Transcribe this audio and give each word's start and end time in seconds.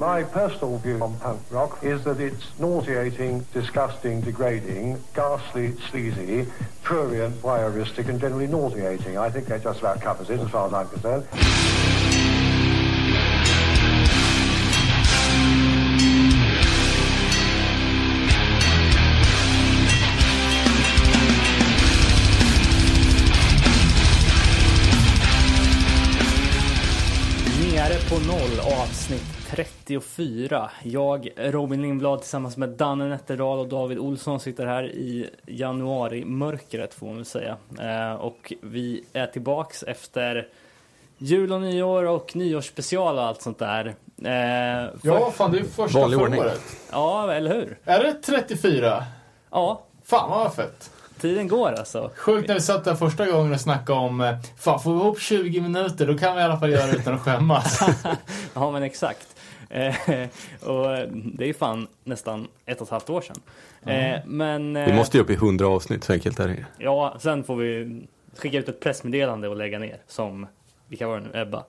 My 0.00 0.22
personal 0.22 0.78
view 0.78 1.02
on 1.02 1.18
punk 1.18 1.42
rock 1.50 1.84
is 1.84 2.04
that 2.04 2.20
it's 2.20 2.58
nauseating, 2.58 3.44
disgusting, 3.52 4.22
degrading, 4.22 4.98
ghastly, 5.14 5.76
sleazy, 5.90 6.46
prurient, 6.82 7.34
voyeuristic, 7.42 8.08
and 8.08 8.18
generally 8.18 8.46
nauseating. 8.46 9.18
I 9.18 9.28
think 9.28 9.48
that 9.48 9.62
just 9.62 9.80
about 9.80 10.00
covers 10.00 10.30
it 10.30 10.40
as 10.40 10.48
far 10.48 10.68
as 10.68 10.72
I'm 10.72 10.88
concerned. 10.88 11.79
34. 29.50 30.70
Jag, 30.82 31.28
Robin 31.36 31.82
Lindblad 31.82 32.20
tillsammans 32.20 32.56
med 32.56 32.68
Danne 32.68 33.08
Nätterdal 33.08 33.58
och 33.58 33.68
David 33.68 33.98
Olsson 33.98 34.40
sitter 34.40 34.66
här 34.66 34.82
i 34.84 35.30
januari-mörkret 35.46 36.94
får 36.94 37.06
man 37.06 37.16
väl 37.16 37.24
säga. 37.24 37.56
Eh, 37.80 38.12
och 38.14 38.52
vi 38.62 39.04
är 39.12 39.26
tillbaks 39.26 39.82
efter 39.82 40.48
jul 41.18 41.52
och 41.52 41.60
nyår 41.60 42.04
och 42.04 42.36
nyårsspecial 42.36 43.16
och 43.18 43.24
allt 43.24 43.42
sånt 43.42 43.58
där. 43.58 43.86
Eh, 43.86 43.92
för- 44.22 44.98
Ja, 45.02 45.30
fan 45.30 45.52
det 45.52 45.58
är 45.58 45.64
första 45.64 45.98
Vanlig 46.00 46.18
för 46.18 46.24
ordning. 46.24 46.40
året. 46.40 46.60
ja, 46.92 47.32
eller 47.32 47.54
hur? 47.54 47.78
Är 47.84 48.02
det 48.04 48.12
34? 48.22 49.04
Ja, 49.50 49.82
Fan 50.04 50.30
vad 50.30 50.54
fett. 50.54 50.90
tiden 51.20 51.48
går 51.48 51.72
alltså. 51.72 52.10
Sjukt 52.16 52.48
när 52.48 52.54
vi 52.54 52.60
satt 52.60 52.84
där 52.84 52.94
första 52.94 53.26
gången 53.26 53.52
och 53.54 53.60
snackade 53.60 53.98
om 53.98 54.20
eh, 54.20 54.36
Fan, 54.58 54.80
får 54.80 54.92
vi 54.94 55.00
ihop 55.00 55.20
20 55.20 55.60
minuter 55.60 56.06
då 56.06 56.18
kan 56.18 56.34
vi 56.36 56.40
i 56.42 56.44
alla 56.44 56.58
fall 56.58 56.70
göra 56.70 56.86
det 56.86 56.96
utan 56.96 57.14
att 57.14 57.20
skämmas. 57.20 57.80
Ja, 58.54 58.70
men 58.70 58.82
exakt. 58.82 59.26
Eh, 59.70 59.94
och 60.68 60.86
det 61.12 61.44
är 61.44 61.46
ju 61.46 61.54
fan 61.54 61.86
nästan 62.04 62.48
ett 62.66 62.80
och 62.80 62.86
ett 62.86 62.90
halvt 62.90 63.10
år 63.10 63.20
sedan. 63.20 63.36
Eh, 63.82 64.20
men... 64.26 64.74
Vi 64.74 64.80
eh, 64.80 64.96
måste 64.96 65.16
ju 65.16 65.22
upp 65.22 65.30
i 65.30 65.34
100 65.34 65.66
avsnitt, 65.66 66.04
så 66.04 66.12
enkelt 66.12 66.40
är 66.40 66.48
det. 66.48 66.66
Ja, 66.78 67.16
sen 67.20 67.44
får 67.44 67.56
vi 67.56 68.00
skicka 68.36 68.58
ut 68.58 68.68
ett 68.68 68.80
pressmeddelande 68.80 69.48
och 69.48 69.56
lägga 69.56 69.78
ner 69.78 69.96
som, 70.06 70.46
vilka 70.88 71.08
var 71.08 71.20
det 71.20 71.26
nu, 71.32 71.40
Ebba. 71.40 71.64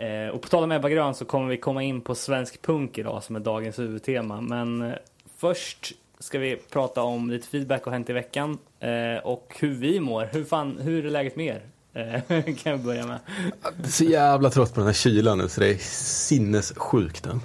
Eh, 0.00 0.28
och 0.28 0.42
på 0.42 0.48
tal 0.48 0.64
om 0.64 0.72
Ebba 0.72 0.88
Grön 0.88 1.14
så 1.14 1.24
kommer 1.24 1.48
vi 1.48 1.56
komma 1.56 1.82
in 1.82 2.00
på 2.00 2.14
svensk 2.14 2.62
punk 2.62 2.98
idag 2.98 3.22
som 3.22 3.36
är 3.36 3.40
dagens 3.40 3.78
huvudtema. 3.78 4.40
Men 4.40 4.82
eh, 4.82 4.94
först 5.36 5.92
ska 6.18 6.38
vi 6.38 6.56
prata 6.56 7.02
om 7.02 7.30
lite 7.30 7.48
feedback 7.48 7.86
och 7.86 7.92
hänt 7.92 8.10
i 8.10 8.12
veckan 8.12 8.58
eh, 8.80 9.16
och 9.24 9.56
hur 9.60 9.74
vi 9.74 10.00
mår. 10.00 10.28
Hur 10.32 10.44
fan, 10.44 10.78
hur 10.80 11.06
är 11.06 11.10
läget 11.10 11.36
med 11.36 11.46
er? 11.46 11.62
Eh, 11.94 12.20
kan 12.62 12.72
jag 12.72 12.80
börja 12.80 13.06
med. 13.06 13.18
Jag 13.62 13.86
är 13.86 13.88
så 13.88 14.04
jävla 14.04 14.50
trött 14.50 14.74
på 14.74 14.80
den 14.80 14.86
här 14.86 14.94
kylan 14.94 15.38
nu, 15.38 15.48
så 15.48 15.60
det 15.60 15.70
är 15.70 15.78
sinnessjukt. 15.78 17.24
den. 17.24 17.40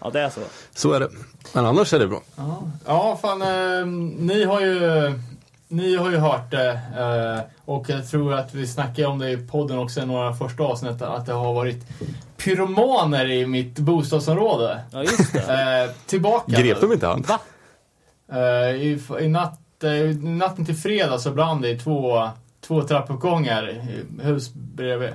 Ja, 0.00 0.10
det 0.10 0.20
är 0.20 0.30
så. 0.30 0.40
Så 0.74 0.92
är 0.92 1.00
det. 1.00 1.08
Men 1.52 1.66
annars 1.66 1.92
är 1.92 1.98
det 1.98 2.06
bra. 2.06 2.22
Ja, 2.36 2.62
ja 2.86 3.18
fan, 3.22 3.42
eh, 3.42 3.86
ni 4.18 4.44
har 4.44 4.60
ju 4.60 5.12
ni 5.68 5.96
har 5.96 6.10
ju 6.10 6.16
hört 6.16 6.50
det 6.50 6.70
eh, 6.98 7.42
och 7.64 7.90
jag 7.90 8.08
tror 8.08 8.34
att 8.34 8.54
vi 8.54 8.66
snackade 8.66 9.08
om 9.08 9.18
det 9.18 9.30
i 9.30 9.36
podden 9.36 9.78
också 9.78 10.00
i 10.00 10.06
några 10.06 10.34
första 10.34 10.62
avsnitt 10.62 11.02
att 11.02 11.26
det 11.26 11.32
har 11.32 11.54
varit 11.54 11.86
pyromaner 12.36 13.30
i 13.30 13.46
mitt 13.46 13.78
bostadsområde. 13.78 14.80
Ja, 14.90 15.02
just 15.02 15.32
det. 15.32 15.82
Eh, 15.84 15.90
tillbaka. 16.06 16.62
Grep 16.62 16.80
de 16.80 16.92
inte 16.92 17.06
han? 17.06 17.22
Va? 17.22 17.38
I, 18.74 18.98
I 19.20 19.28
natt, 19.28 19.84
eh, 19.84 20.16
natten 20.16 20.66
till 20.66 20.76
fredag 20.76 21.18
så 21.18 21.30
brann 21.30 21.60
det 21.60 21.70
i 21.70 21.78
två, 21.78 22.28
två 22.66 22.82
trappuppgångar 22.82 23.86
hus 24.22 24.52
bredvid. 24.54 25.10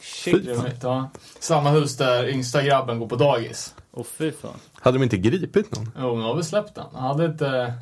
Shit. 0.00 0.48
ja. 0.82 1.10
Samma 1.40 1.70
hus 1.70 1.96
där 1.96 2.28
yngsta 2.28 2.62
grabben 2.62 2.98
går 2.98 3.06
på 3.06 3.16
dagis. 3.16 3.74
Och 3.90 4.06
fy 4.06 4.32
fan. 4.32 4.50
Hade 4.74 4.98
de 4.98 5.02
inte 5.02 5.16
gripit 5.16 5.76
någon? 5.76 5.90
Jo, 5.98 6.16
nu 6.16 6.22
har 6.22 6.36
vi 6.36 6.42
släppt 6.42 6.74
den. 6.74 6.84
Han 6.92 7.02
hade 7.02 7.24
inte... 7.24 7.72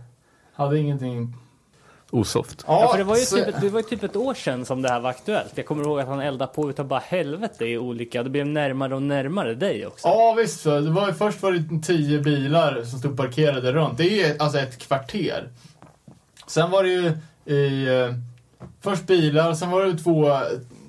Hade 0.54 0.78
ingenting... 0.78 1.34
Osoft. 2.10 2.64
Ja, 2.66 2.88
för 2.92 2.98
det 2.98 3.04
var, 3.04 3.16
ju 3.16 3.22
så- 3.24 3.36
typ, 3.36 3.48
ett- 3.48 3.60
det 3.60 3.68
var 3.68 3.80
ju 3.80 3.86
typ 3.86 4.02
ett 4.02 4.16
år 4.16 4.34
sedan 4.34 4.64
som 4.64 4.82
det 4.82 4.88
här 4.88 5.00
var 5.00 5.10
aktuellt. 5.10 5.52
Jag 5.54 5.66
kommer 5.66 5.84
ihåg 5.84 6.00
att 6.00 6.08
han 6.08 6.20
eldade 6.20 6.52
på 6.54 6.70
utav 6.70 6.86
bara 6.86 7.00
helvete 7.00 7.64
i 7.64 7.78
olika, 7.78 8.22
det 8.22 8.30
blev 8.30 8.46
närmare 8.46 8.94
och 8.94 9.02
närmare 9.02 9.54
dig 9.54 9.86
också. 9.86 10.08
Ja 10.08 10.34
visst, 10.38 10.60
så 10.60 10.80
det 10.80 10.90
var, 10.90 11.06
ju- 11.08 11.14
först 11.14 11.42
var 11.42 11.52
det 11.52 11.82
tio 11.86 12.18
bilar 12.20 12.82
som 12.84 12.98
stod 12.98 13.16
parkerade 13.16 13.72
runt. 13.72 13.98
Det 13.98 14.04
är 14.04 14.28
ju 14.28 14.38
alltså 14.38 14.58
ett 14.58 14.78
kvarter. 14.78 15.48
Sen 16.46 16.70
var 16.70 16.82
det 16.82 16.88
ju 16.90 17.12
i... 17.56 17.86
Först 18.80 19.06
bilar, 19.06 19.54
sen 19.54 19.70
var 19.70 19.84
det 19.84 19.98
två, 19.98 20.32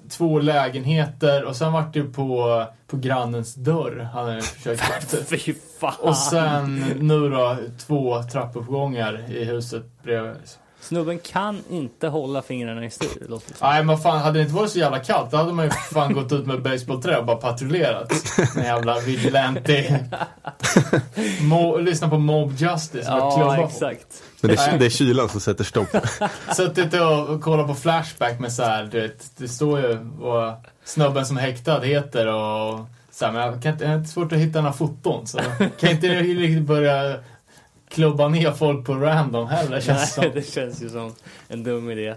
två 0.09 0.39
lägenheter 0.39 1.43
och 1.43 1.55
sen 1.55 1.73
var 1.73 1.89
det 1.93 2.03
på, 2.03 2.65
på 2.87 2.97
grannens 2.97 3.55
dörr. 3.55 4.09
Han 4.13 4.25
hade 4.25 4.41
försökt... 4.41 5.29
Fy 5.29 5.53
fan. 5.79 5.93
och 5.99 6.15
sen 6.17 6.75
nu 6.99 7.29
då 7.29 7.57
två 7.87 8.23
trappuppgångar 8.23 9.31
i 9.31 9.43
huset 9.43 9.83
bredvid. 10.03 10.35
Snubben 10.81 11.19
kan 11.19 11.63
inte 11.69 12.07
hålla 12.07 12.41
fingrarna 12.41 12.85
i 12.85 12.89
styr. 12.89 13.27
låter. 13.29 13.55
Nej 13.61 13.83
men 13.83 13.97
fan, 13.97 14.19
hade 14.19 14.39
det 14.39 14.43
inte 14.43 14.55
varit 14.55 14.71
så 14.71 14.79
jävla 14.79 14.99
kallt 14.99 15.31
då 15.31 15.37
hade 15.37 15.53
man 15.53 15.65
ju 15.65 15.71
fan 15.71 16.13
gått 16.13 16.31
ut 16.31 16.45
med 16.45 16.61
basebollträ 16.61 17.17
och 17.17 17.25
bara 17.25 17.37
patrullerat. 17.37 18.13
En 18.57 18.63
jävla 18.63 18.99
vigilante. 18.99 20.05
Mo, 21.41 21.77
lyssna 21.77 22.09
på 22.09 22.17
Mob 22.17 22.51
Justice. 22.57 23.05
Ja, 23.07 23.31
klubba 23.31 23.55
på. 23.55 23.69
Men 24.41 24.55
det 24.55 24.61
är, 24.61 24.77
det 24.77 24.85
är 24.85 24.89
kylan 24.89 25.29
som 25.29 25.41
sätter 25.41 25.63
stopp. 25.63 25.87
Suttit 26.55 26.93
och, 26.93 27.41
kollat 27.41 27.67
på 27.67 27.75
Flashback 27.75 28.39
med 28.39 28.53
så 28.53 28.63
här, 28.63 28.89
du 28.91 29.01
vet, 29.01 29.31
det 29.37 29.47
står 29.47 29.79
ju 29.79 29.97
vad 30.01 30.53
snubben 30.83 31.25
som 31.25 31.37
är 31.37 31.41
häktad 31.41 31.81
heter 31.81 32.27
och 32.27 32.79
så 33.11 33.25
här, 33.25 33.31
men 33.31 33.41
jag, 33.41 33.63
kan 33.63 33.73
inte, 33.73 33.85
jag 33.85 33.97
har 33.97 34.03
svårt 34.05 34.31
att 34.31 34.37
hitta 34.37 34.61
några 34.61 34.73
foton 34.73 35.27
så 35.27 35.39
kan 35.79 35.89
inte 35.89 36.07
riktigt 36.07 36.63
börja 36.63 37.15
klubba 37.89 38.27
ner 38.27 38.51
folk 38.51 38.85
på 38.85 38.93
random 38.93 39.47
heller 39.47 39.81
känns 39.81 40.15
det 40.15 40.21
Nej, 40.21 40.31
det 40.33 40.51
känns 40.51 40.83
ju 40.83 40.89
som 40.89 41.13
en 41.47 41.63
dum 41.63 41.91
idé. 41.91 42.15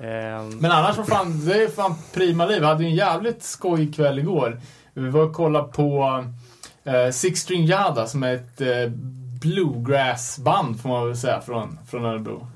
Ehm, 0.00 0.48
Men 0.58 0.70
annars 0.70 0.96
var 0.96 1.04
fan, 1.04 1.46
det 1.46 1.62
är 1.62 1.68
fan 1.68 1.94
prima 2.14 2.46
liv. 2.46 2.60
Vi 2.60 2.66
hade 2.66 2.82
ju 2.82 2.88
en 2.88 2.96
jävligt 2.96 3.42
skojig 3.42 3.94
kväll 3.94 4.18
igår. 4.18 4.60
Vi 4.94 5.10
var 5.10 5.22
och 5.22 5.34
kollade 5.34 5.72
på 5.72 6.24
eh, 6.84 7.10
Six 7.10 7.40
String 7.40 7.64
Yada 7.64 8.06
som 8.06 8.22
är 8.22 8.34
ett 8.34 8.60
eh, 8.60 8.92
bluegrassband 9.40 10.80
får 10.80 10.88
man 10.88 11.06
väl 11.06 11.16
säga 11.16 11.40
från, 11.40 11.78
från 11.90 12.04
Örebro. 12.04 12.46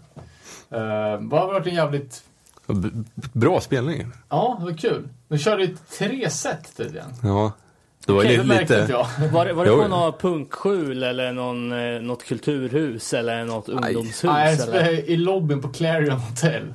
Eh, 0.70 1.20
det 1.20 1.36
har 1.36 1.46
varit 1.46 1.66
en 1.66 1.74
jävligt, 1.74 2.22
B- 2.66 2.88
Bra 3.32 3.60
spelning. 3.60 4.06
ja 4.28 4.56
det 4.58 4.64
var 4.64 4.78
kul. 4.78 5.08
De 5.28 5.38
körde 5.38 5.64
ju 5.64 5.76
tre 5.98 6.30
set 6.30 6.76
tydligen. 6.76 7.08
Ja. 7.22 7.52
Det 8.06 8.12
var 8.12 8.20
Okej, 8.20 8.38
lite... 8.44 8.80
lite 8.80 8.92
var 9.32 9.52
var 9.52 9.64
det 9.64 9.70
på 9.82 9.88
något 9.88 10.20
punkskjul 10.20 11.02
eller 11.02 11.32
någon, 11.32 11.72
eh, 11.72 12.00
något 12.02 12.24
kulturhus 12.24 13.14
eller 13.14 13.44
något 13.44 13.68
ungdomshus? 13.68 14.22
Nej, 14.24 14.44
jag 14.44 14.52
eller? 14.52 14.62
spelade 14.66 15.02
i 15.10 15.16
lobbyn 15.16 15.62
på 15.62 15.68
Clarion 15.68 16.18
Hotel. 16.18 16.74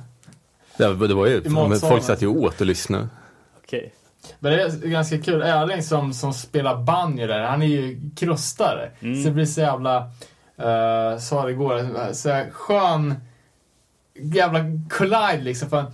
det, 0.76 0.88
var- 0.92 1.08
det 1.08 1.14
var 1.14 1.26
ju... 1.26 1.42
Folk 1.80 2.02
satt 2.04 2.22
ju 2.22 2.26
åt 2.26 2.60
och 2.60 2.66
lyssnade. 2.66 3.08
Okej. 3.64 3.92
Men 4.38 4.52
det 4.52 4.62
är 4.62 4.88
ganska 4.88 5.18
kul. 5.18 5.42
Erling 5.42 5.82
som, 5.82 6.12
som 6.12 6.32
spelar 6.32 6.82
banjo 6.82 7.26
där, 7.26 7.40
han 7.40 7.62
är 7.62 7.66
ju 7.66 8.00
krustare. 8.16 8.90
Mm. 9.00 9.22
Så 9.22 9.28
det 9.28 9.34
blir 9.34 9.46
så 9.46 9.60
jävla, 9.60 9.98
uh, 10.58 11.18
sa 11.18 11.44
det 11.44 11.50
igår, 11.50 12.12
så 12.12 12.30
här 12.30 12.50
skön 12.50 13.14
jävla 14.14 14.60
collide 14.90 15.40
liksom. 15.42 15.68
För, 15.68 15.86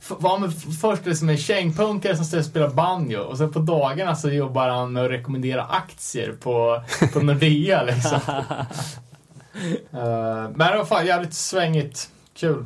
för, 0.00 0.38
med 0.38 0.52
först 0.80 1.06
liksom 1.06 1.28
en 1.28 1.36
kängpunkare 1.36 2.16
som 2.16 2.24
ska 2.24 2.42
spela 2.42 2.68
banjo 2.68 3.20
och 3.20 3.38
sen 3.38 3.52
på 3.52 3.58
dagarna 3.58 4.16
så 4.16 4.30
jobbar 4.30 4.68
han 4.68 4.92
med 4.92 5.04
att 5.04 5.10
rekommendera 5.10 5.64
aktier 5.64 6.32
på, 6.32 6.82
på 7.12 7.20
Nordea 7.20 7.82
liksom. 7.82 8.20
Eh, 9.92 10.50
men 10.54 10.72
det 10.72 10.76
var 10.76 10.84
fan 10.84 11.06
jävligt 11.06 11.34
svängigt. 11.34 12.10
Kul. 12.34 12.64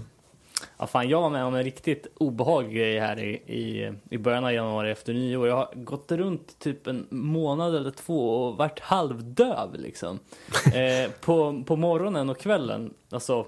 Ja, 0.78 0.86
fan, 0.86 1.08
jag 1.08 1.20
var 1.20 1.30
med 1.30 1.44
om 1.44 1.54
en 1.54 1.64
riktigt 1.64 2.06
obehaglig 2.16 2.76
grej 2.76 2.98
här 2.98 3.18
i, 3.18 3.32
i, 3.32 3.92
i 4.10 4.18
början 4.18 4.44
av 4.44 4.52
januari 4.52 4.90
efter 4.90 5.12
nyår. 5.12 5.48
Jag 5.48 5.56
har 5.56 5.68
gått 5.74 6.12
runt 6.12 6.58
typ 6.58 6.86
en 6.86 7.06
månad 7.10 7.76
eller 7.76 7.90
två 7.90 8.46
och 8.46 8.56
varit 8.56 8.80
halvdöv 8.80 9.74
liksom. 9.74 10.18
eh, 10.74 11.10
på, 11.20 11.62
på 11.66 11.76
morgonen 11.76 12.30
och 12.30 12.38
kvällen, 12.38 12.94
alltså 13.10 13.46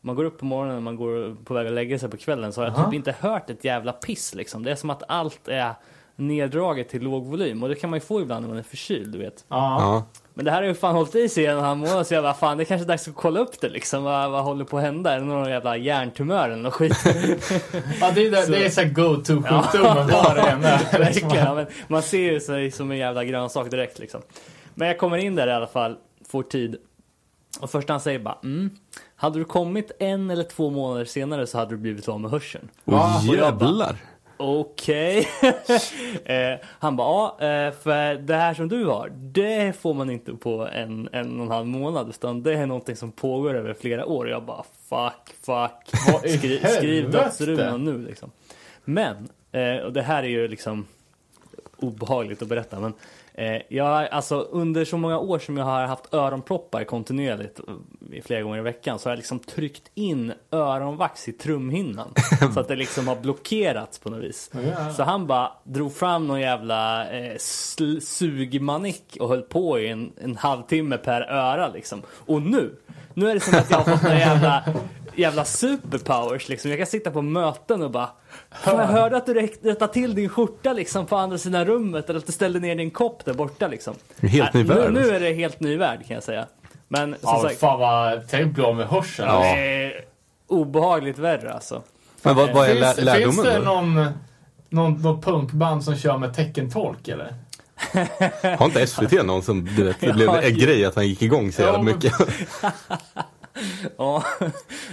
man 0.00 0.16
går 0.16 0.24
upp 0.24 0.38
på 0.38 0.44
morgonen 0.44 0.76
och 0.76 0.82
man 0.82 0.96
går 0.96 1.36
på 1.44 1.54
väg 1.54 1.66
att 1.66 1.72
lägga 1.72 1.98
sig 1.98 2.10
på 2.10 2.16
kvällen 2.16 2.52
så 2.52 2.60
har 2.60 2.68
jag 2.68 2.84
typ 2.84 2.94
inte 2.94 3.14
hört 3.20 3.50
ett 3.50 3.64
jävla 3.64 3.92
piss 3.92 4.34
liksom. 4.34 4.62
Det 4.62 4.70
är 4.70 4.76
som 4.76 4.90
att 4.90 5.02
allt 5.08 5.48
är 5.48 5.74
neddraget 6.18 6.88
till 6.88 7.02
låg 7.02 7.26
volym 7.26 7.62
och 7.62 7.68
det 7.68 7.74
kan 7.74 7.90
man 7.90 7.96
ju 7.96 8.00
få 8.00 8.20
ibland 8.20 8.40
när 8.42 8.48
man 8.48 8.58
är 8.58 8.62
förkyld, 8.62 9.12
du 9.12 9.18
vet. 9.18 9.44
Ja. 9.48 9.56
Ja. 9.80 10.04
Men 10.34 10.44
det 10.44 10.50
här 10.50 10.58
har 10.62 10.68
ju 10.68 10.74
fan 10.74 10.94
hållit 10.94 11.14
i 11.14 11.28
sig 11.28 11.46
en 11.46 11.52
och 11.52 11.58
en 11.58 11.64
halv 11.66 11.78
månad 11.78 12.06
så 12.06 12.14
jag 12.14 12.24
bara 12.24 12.34
fan 12.34 12.56
det 12.56 12.62
är 12.62 12.64
kanske 12.64 12.84
är 12.84 12.88
dags 12.88 13.08
att 13.08 13.14
kolla 13.14 13.40
upp 13.40 13.60
det 13.60 13.68
liksom. 13.68 14.02
Vad, 14.04 14.30
vad 14.30 14.44
håller 14.44 14.64
på 14.64 14.76
att 14.78 14.82
hända? 14.84 15.12
Är 15.14 15.18
det 15.20 15.24
någon 15.26 15.50
jävla 15.50 15.76
hjärntumör 15.76 16.48
eller 16.50 16.62
något 16.62 16.72
skit? 16.74 16.96
Ja, 18.00 18.10
det 18.14 18.26
är, 18.26 18.30
det, 18.30 18.42
Så- 18.42 18.50
det 18.52 18.64
är 18.66 18.70
så 18.70 18.80
här 18.80 18.88
go-to-sjukdomen 18.88 20.08
var 20.08 20.34
det 20.34 20.40
än 20.50 20.64
är. 20.64 20.98
Verkligen, 20.98 21.30
ja, 21.44 21.54
men 21.54 21.66
man 21.88 22.02
ser 22.02 22.32
ju 22.32 22.40
sig 22.40 22.70
som 22.70 22.90
en 22.90 22.96
jävla 22.98 23.24
grönsak 23.24 23.70
direkt 23.70 23.98
liksom. 23.98 24.20
Men 24.74 24.88
jag 24.88 24.98
kommer 24.98 25.16
in 25.18 25.34
där 25.34 25.46
i 25.46 25.52
alla 25.52 25.66
fall, 25.66 25.96
får 26.28 26.42
tid. 26.42 26.76
Och 27.60 27.70
först 27.70 27.88
han 27.88 28.00
säger 28.00 28.18
bara 28.18 28.38
mm. 28.44 28.70
Hade 29.16 29.38
du 29.38 29.44
kommit 29.44 29.90
en 29.98 30.30
eller 30.30 30.44
två 30.44 30.70
månader 30.70 31.04
senare 31.04 31.46
så 31.46 31.58
hade 31.58 31.70
du 31.70 31.76
blivit 31.76 32.08
av 32.08 32.20
med 32.20 32.30
hörseln. 32.30 32.68
Ja, 32.84 33.20
jag 33.32 33.36
bara- 33.56 33.66
jävlar. 33.68 33.96
Okej. 34.38 35.28
eh, 36.24 36.54
han 36.64 36.96
bara, 36.96 37.08
ja, 37.38 37.46
eh, 37.46 37.72
för 37.72 38.14
det 38.14 38.34
här 38.34 38.54
som 38.54 38.68
du 38.68 38.84
har, 38.84 39.12
det 39.14 39.80
får 39.80 39.94
man 39.94 40.10
inte 40.10 40.34
på 40.34 40.68
en, 40.72 41.08
en 41.12 41.40
och 41.40 41.46
en 41.46 41.52
halv 41.52 41.66
månad, 41.66 42.08
utan 42.08 42.42
det 42.42 42.54
är 42.54 42.66
någonting 42.66 42.96
som 42.96 43.12
pågår 43.12 43.54
över 43.54 43.74
flera 43.74 44.06
år. 44.06 44.24
Och 44.24 44.30
jag 44.30 44.42
bara, 44.42 44.64
fuck, 44.88 45.34
fuck. 45.42 46.00
Skri, 46.30 46.58
skriv 46.58 47.10
dödsrunan 47.10 47.84
nu 47.84 47.98
liksom. 47.98 48.30
Men, 48.84 49.28
eh, 49.52 49.76
och 49.76 49.92
det 49.92 50.02
här 50.02 50.22
är 50.22 50.28
ju 50.28 50.48
liksom 50.48 50.86
obehagligt 51.76 52.42
att 52.42 52.48
berätta, 52.48 52.80
men 52.80 52.92
eh, 53.38 53.62
jag, 53.68 53.84
har- 53.84 54.06
alltså 54.06 54.40
under 54.40 54.84
så 54.84 54.96
många 54.96 55.18
år 55.18 55.38
som 55.38 55.56
jag 55.56 55.64
har 55.64 55.86
haft 55.86 56.14
öronproppar 56.14 56.84
kontinuerligt 56.84 57.60
eh, 57.68 58.22
flera 58.24 58.42
gånger 58.42 58.58
i 58.58 58.62
veckan 58.62 58.98
så 58.98 59.08
har 59.08 59.12
jag 59.12 59.16
liksom 59.16 59.38
tryckt 59.38 59.90
in 59.94 60.32
öronvax 60.52 61.28
i 61.28 61.32
trumhinnan 61.32 62.08
så 62.54 62.60
att 62.60 62.68
det 62.68 62.76
liksom 62.76 63.08
har 63.08 63.16
blockerats 63.16 63.98
på 63.98 64.10
något 64.10 64.22
vis. 64.24 64.50
Ja. 64.76 64.92
Så 64.92 65.02
han 65.02 65.26
bara 65.26 65.52
drog 65.64 65.94
fram 65.94 66.26
någon 66.26 66.40
jävla 66.40 67.10
eh, 67.10 67.36
sugmanick 68.00 69.16
och 69.20 69.28
höll 69.28 69.42
på 69.42 69.78
i 69.78 69.88
en, 69.88 70.12
en 70.20 70.36
halvtimme 70.36 70.96
per 70.98 71.20
öra 71.20 71.68
liksom. 71.68 72.02
Och 72.26 72.42
nu, 72.42 72.74
nu 73.14 73.30
är 73.30 73.34
det 73.34 73.40
som 73.40 73.58
att 73.58 73.70
jag 73.70 73.78
har 73.78 73.84
fått 73.96 74.02
några 74.02 74.18
jävla 74.18 74.64
jävla 75.16 75.44
superpowers 75.44 76.48
liksom. 76.48 76.70
Jag 76.70 76.78
kan 76.78 76.86
sitta 76.86 77.10
på 77.10 77.22
möten 77.22 77.82
och 77.82 77.90
bara 77.90 78.10
Fan, 78.52 78.78
jag 78.78 78.86
hörde 78.86 79.16
att 79.16 79.26
du 79.26 79.34
rättade 79.34 79.92
till 79.92 80.14
din 80.14 80.28
skjorta 80.28 80.72
liksom 80.72 81.06
på 81.06 81.16
andra 81.16 81.38
sidan 81.38 81.64
rummet 81.64 82.10
eller 82.10 82.18
att 82.18 82.26
du 82.26 82.32
ställde 82.32 82.60
ner 82.60 82.74
din 82.76 82.90
kopp 82.90 83.24
där 83.24 83.34
borta 83.34 83.68
liksom. 83.68 83.94
Helt 84.20 84.54
ny 84.54 84.60
Äh, 84.60 84.66
nu, 84.66 84.74
värld. 84.74 84.92
nu 84.92 85.08
är 85.08 85.20
det 85.20 85.32
helt 85.32 85.60
ny 85.60 85.76
värld 85.76 85.98
kan 86.06 86.14
jag 86.14 86.22
säga. 86.22 86.46
Men 86.88 87.10
som 87.10 87.18
Ja, 87.22 87.42
sagt, 87.42 87.60
fan 87.60 87.80
vad... 87.80 88.28
Tänk 88.30 88.54
bli 88.54 88.64
av 88.64 88.76
med 88.76 88.86
hörseln. 88.86 89.28
Ja. 89.28 89.40
det 89.40 89.84
är 89.84 90.04
obehagligt 90.46 91.18
värre 91.18 91.52
alltså. 91.52 91.82
Men 92.22 92.36
vad, 92.36 92.52
vad 92.54 92.68
är 92.68 92.74
lä- 92.74 92.86
Finns, 92.94 93.04
lärdomen 93.04 93.32
finns 93.32 93.42
det 93.46 93.58
någon, 93.58 93.94
någon, 94.68 95.02
någon 95.02 95.20
punkband 95.20 95.84
som 95.84 95.96
kör 95.96 96.18
med 96.18 96.34
teckentolk 96.34 97.08
eller? 97.08 97.34
Har 98.58 98.64
inte 98.66 98.86
SVT 98.86 99.12
någon 99.26 99.42
som 99.42 99.64
du 99.76 99.84
vet, 99.84 100.00
det 100.00 100.12
blev 100.12 100.28
en 100.44 100.58
grej 100.58 100.84
att 100.84 100.94
han 100.94 101.08
gick 101.08 101.22
igång 101.22 101.52
så 101.52 101.62
jävla 101.62 101.82
mycket? 101.82 102.12
Ja. 103.96 104.24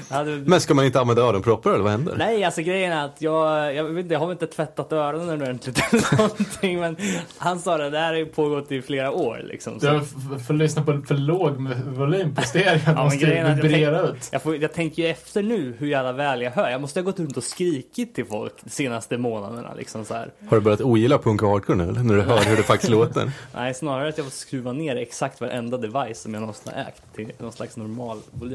Men 0.45 0.62
ska 0.62 0.73
man 0.73 0.85
inte 0.85 1.00
använda 1.00 1.21
öronproppar 1.21 1.71
eller 1.71 1.83
vad 1.83 1.91
händer? 1.91 2.15
Nej, 2.17 2.44
alltså 2.44 2.62
grejen 2.62 2.91
är 2.91 3.06
att 3.06 3.21
jag, 3.21 3.75
jag, 3.75 3.83
vet 3.83 4.03
inte, 4.03 4.13
jag 4.13 4.19
har 4.19 4.27
väl 4.27 4.33
inte 4.33 4.47
tvättat 4.47 4.94
öronen 4.94 5.41
ordentligt 5.41 5.79
eller 5.94 6.17
någonting. 6.17 6.79
Men 6.79 6.97
han 7.38 7.59
sa 7.59 7.77
det, 7.77 7.89
det 7.89 7.97
här 8.00 8.07
har 8.07 8.15
ju 8.17 8.25
pågått 8.25 8.71
i 8.71 8.81
flera 8.81 9.12
år 9.12 9.41
liksom. 9.44 9.73
Du 9.73 9.79
Så, 9.79 9.95
f- 9.95 10.45
får 10.47 10.53
lyssna 10.53 10.81
på 10.83 11.01
för 11.07 11.15
låg 11.15 11.59
med 11.59 11.81
volym 11.85 12.35
på 12.35 12.41
stereon. 12.41 12.79
men 12.85 12.95
måste 12.95 13.53
vibrera 13.62 14.01
ut. 14.01 14.29
jag, 14.31 14.41
får, 14.41 14.56
jag 14.57 14.73
tänker 14.73 15.03
ju 15.03 15.09
efter 15.09 15.44
nu 15.44 15.73
hur 15.79 15.88
jävla 15.88 16.12
väl 16.12 16.41
jag 16.41 16.51
hör. 16.51 16.69
Jag 16.69 16.81
måste 16.81 17.00
ha 17.00 17.06
gått 17.06 17.19
runt 17.19 17.38
och 17.38 17.44
skrikit 17.44 18.15
till 18.15 18.25
folk 18.25 18.53
de 18.63 18.69
senaste 18.69 19.17
månaderna 19.17 19.73
liksom 19.77 20.06
så 20.06 20.13
här. 20.13 20.31
Har 20.50 20.57
du 20.57 20.62
börjat 20.63 20.81
ogilla 20.81 21.17
punk 21.17 21.44
och 21.44 21.50
hardcore 21.50 21.77
nu? 21.77 21.85
När 22.03 22.15
du 22.15 22.21
hör 22.21 22.39
hur 22.44 22.57
det 22.57 22.63
faktiskt 22.63 22.91
låter? 22.91 23.31
Nej, 23.56 23.73
snarare 23.73 24.09
att 24.09 24.17
jag 24.17 24.25
får 24.25 24.31
skruva 24.31 24.71
ner 24.71 24.95
exakt 24.95 25.41
varenda 25.41 25.77
device 25.77 26.21
som 26.21 26.33
jag 26.33 26.41
någonsin 26.41 26.71
har 26.75 26.81
ägt 26.81 27.01
till 27.15 27.31
någon 27.39 27.51
slags 27.51 27.77
normal 27.77 28.17
volym. 28.31 28.55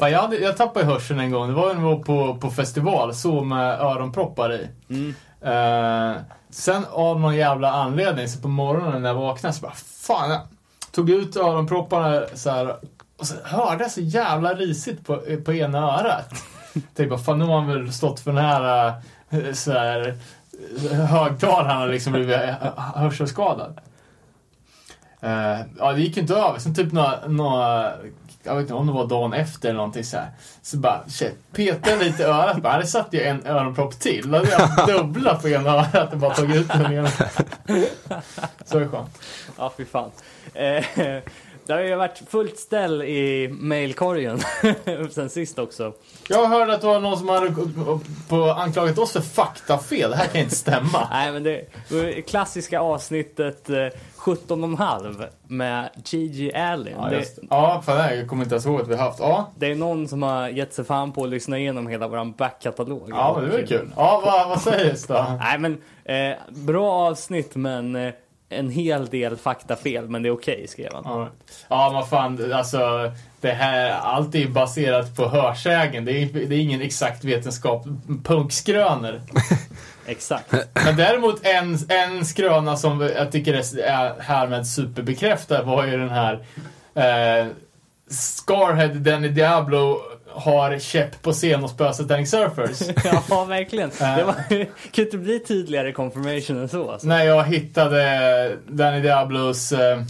Fan, 0.00 0.12
jag, 0.12 0.20
hade, 0.20 0.36
jag 0.36 0.56
tappade 0.56 0.86
hörseln 0.86 1.20
en 1.20 1.30
gång. 1.30 1.48
Det 1.48 1.54
var 1.54 1.74
när 1.74 1.74
vi 1.74 1.86
var 1.86 1.96
på, 1.96 2.34
på 2.34 2.50
festival, 2.50 3.14
så 3.14 3.44
med 3.44 3.80
öronproppar 3.80 4.52
i. 4.52 4.68
Mm. 4.88 5.14
Eh, 5.40 6.20
sen 6.50 6.84
av 6.92 7.20
någon 7.20 7.36
jävla 7.36 7.72
anledning, 7.72 8.28
så 8.28 8.40
på 8.40 8.48
morgonen 8.48 9.02
när 9.02 9.08
jag 9.08 9.16
vaknade 9.16 9.54
så 9.54 9.62
bara 9.62 9.74
fan, 9.74 10.30
jag 10.30 10.40
tog 10.92 11.10
ut 11.10 11.36
öronpropparna 11.36 12.22
så 12.34 12.50
här 12.50 12.76
och 13.18 13.26
så 13.26 13.34
hörde 13.44 13.84
jag 13.84 13.90
så 13.90 14.00
jävla 14.00 14.54
risigt 14.54 15.06
på, 15.06 15.22
på 15.44 15.52
ena 15.52 15.78
örat. 15.78 16.34
Tänkte 16.72 17.06
bara, 17.06 17.18
fan 17.18 17.38
nu 17.38 17.44
har 17.44 17.60
han 17.60 17.68
väl 17.68 17.92
stått 17.92 18.20
för 18.20 18.32
den 18.32 18.44
här, 18.44 18.92
eh, 19.30 19.52
så 19.52 19.72
här 19.72 20.18
högtalarna 20.90 21.84
liksom 21.84 22.12
blivit 22.12 22.36
eh, 22.36 22.78
hörselskadad. 22.94 23.80
Eh, 25.20 25.60
ja, 25.78 25.92
det 25.92 26.00
gick 26.00 26.16
ju 26.16 26.22
inte 26.22 26.34
över. 26.34 26.58
Sen 26.58 26.74
typ 26.74 26.92
några, 26.92 27.26
några 27.26 27.92
jag 28.42 28.54
vet 28.54 28.62
inte 28.62 28.74
om 28.74 28.86
det 28.86 28.92
var 28.92 29.06
dagen 29.06 29.32
efter 29.32 29.68
eller 29.68 29.76
någonting 29.76 30.04
så 30.04 30.16
här. 30.16 30.30
Så 30.62 30.76
bara, 30.76 31.08
shit, 31.08 31.52
petade 31.52 32.04
lite 32.04 32.22
i 32.22 32.26
örat. 32.26 32.62
Bara, 32.62 32.78
det 32.78 32.86
satt 32.86 33.08
ju 33.12 33.22
en 33.22 33.46
öronpropp 33.46 34.00
till. 34.00 34.30
Då 34.30 34.38
hade 34.38 34.50
jag 34.50 34.86
dubbla 34.86 35.34
på 35.34 35.48
ena 35.48 35.70
örat 35.70 36.12
och 36.12 36.18
bara 36.18 36.34
tagit 36.34 36.56
ut 36.56 36.68
den 36.68 36.92
ena. 36.92 37.08
Så 38.64 38.76
är 38.76 38.80
det 38.80 38.88
skönt. 38.88 39.18
Ja, 39.58 39.72
fy 39.76 39.84
fan. 39.84 40.10
Eh, 40.54 40.84
det 41.66 41.72
har 41.72 41.80
ju 41.80 41.94
varit 41.94 42.22
fullt 42.28 42.58
ställ 42.58 43.02
i 43.02 43.48
mailkorgen 43.52 44.40
sen 45.10 45.30
sist 45.30 45.58
också. 45.58 45.92
Jag 46.28 46.46
hörde 46.46 46.74
att 46.74 46.80
det 46.80 46.86
var 46.86 47.00
någon 47.00 47.18
som 47.18 47.28
hade 47.28 47.54
på, 48.28 48.50
anklagat 48.50 48.98
oss 48.98 49.12
för 49.12 49.20
faktafel. 49.20 50.10
Det 50.10 50.16
här 50.16 50.26
kan 50.26 50.40
inte 50.40 50.54
stämma. 50.54 51.08
Nej, 51.10 51.32
men 51.32 51.42
det 51.42 51.64
det 51.88 52.22
klassiska 52.22 52.80
avsnittet 52.80 53.70
eh, 53.70 53.76
17,5 53.76 55.26
med 55.46 55.90
Gigi 56.04 56.54
Allen. 56.54 56.92
Ja, 56.96 57.08
det, 57.10 57.16
det. 57.16 57.46
ja 57.50 57.82
fan, 57.86 57.98
nej, 57.98 58.18
jag 58.18 58.28
kommer 58.28 58.42
inte 58.42 58.54
ens 58.54 58.66
ihåg 58.66 58.80
att 58.80 58.88
vi 58.88 58.94
har 58.94 59.04
haft. 59.04 59.18
Ja, 59.20 59.50
det 59.56 59.66
är 59.66 59.74
någon 59.74 60.08
som 60.08 60.22
har 60.22 60.48
gett 60.48 60.74
sig 60.74 60.84
fan 60.84 61.12
på 61.12 61.24
att 61.24 61.30
lyssna 61.30 61.58
igenom 61.58 61.86
hela 61.86 62.08
våran 62.08 62.32
backkatalog. 62.32 63.08
ja 63.10 63.38
men 63.40 63.50
det 63.50 63.56
var 63.56 63.66
kul. 63.66 63.90
Ja, 63.96 64.22
vad, 64.24 64.48
vad 64.48 64.60
sägs 64.60 65.06
då? 65.06 65.38
Nej, 65.40 65.58
men 65.58 65.82
eh, 66.04 66.36
bra 66.48 66.92
avsnitt, 66.92 67.56
men 67.56 67.96
eh, 67.96 68.12
en 68.52 68.70
hel 68.70 69.06
del 69.06 69.36
faktafel, 69.36 70.08
men 70.08 70.22
det 70.22 70.28
är 70.28 70.30
okej, 70.32 70.66
skrev 70.68 70.90
han. 70.94 71.02
Ja, 71.06 71.28
ja 71.68 71.90
men 71.92 72.06
fan, 72.06 72.52
alltså 72.52 73.12
det 73.40 73.50
här, 73.52 73.90
allt 73.90 74.34
är 74.34 74.38
ju 74.38 74.48
baserat 74.48 75.16
på 75.16 75.28
hörsägen. 75.28 76.04
Det 76.04 76.12
är, 76.12 76.26
det 76.26 76.54
är 76.54 76.60
ingen 76.60 76.80
exakt 76.82 77.24
vetenskap. 77.24 77.84
Punkskrönor. 78.24 79.20
Exakt. 80.06 80.52
Men 80.74 80.96
däremot 80.96 81.46
en, 81.46 81.78
en 81.88 82.24
skröna 82.24 82.76
som 82.76 83.00
jag 83.00 83.32
tycker 83.32 83.54
är- 83.54 83.78
är 83.78 84.20
härmed 84.20 84.66
superbekräftad 84.66 85.62
var 85.62 85.86
ju 85.86 85.96
den 85.96 86.10
här 86.10 86.34
eh, 86.94 87.46
Scarhead 88.10 88.88
Danny 88.94 89.28
Diablo 89.28 89.98
har 90.34 90.78
käpp 90.78 91.22
på 91.22 91.32
scen 91.32 91.64
och 91.64 91.70
spöar 91.70 91.92
Satanic 91.92 92.30
Surfers. 92.30 92.80
ja, 93.30 93.44
verkligen. 93.44 93.90
Det 93.98 94.24
var, 94.24 94.64
kan 94.92 95.04
inte 95.04 95.18
bli 95.18 95.38
tydligare 95.38 95.92
confirmation 95.92 96.56
än 96.62 96.68
så. 96.68 96.90
Alltså. 96.90 97.08
När 97.08 97.24
jag 97.24 97.44
hittade 97.44 98.56
Danny 98.68 99.00
Diablos 99.00 99.72
eh, 99.72 100.02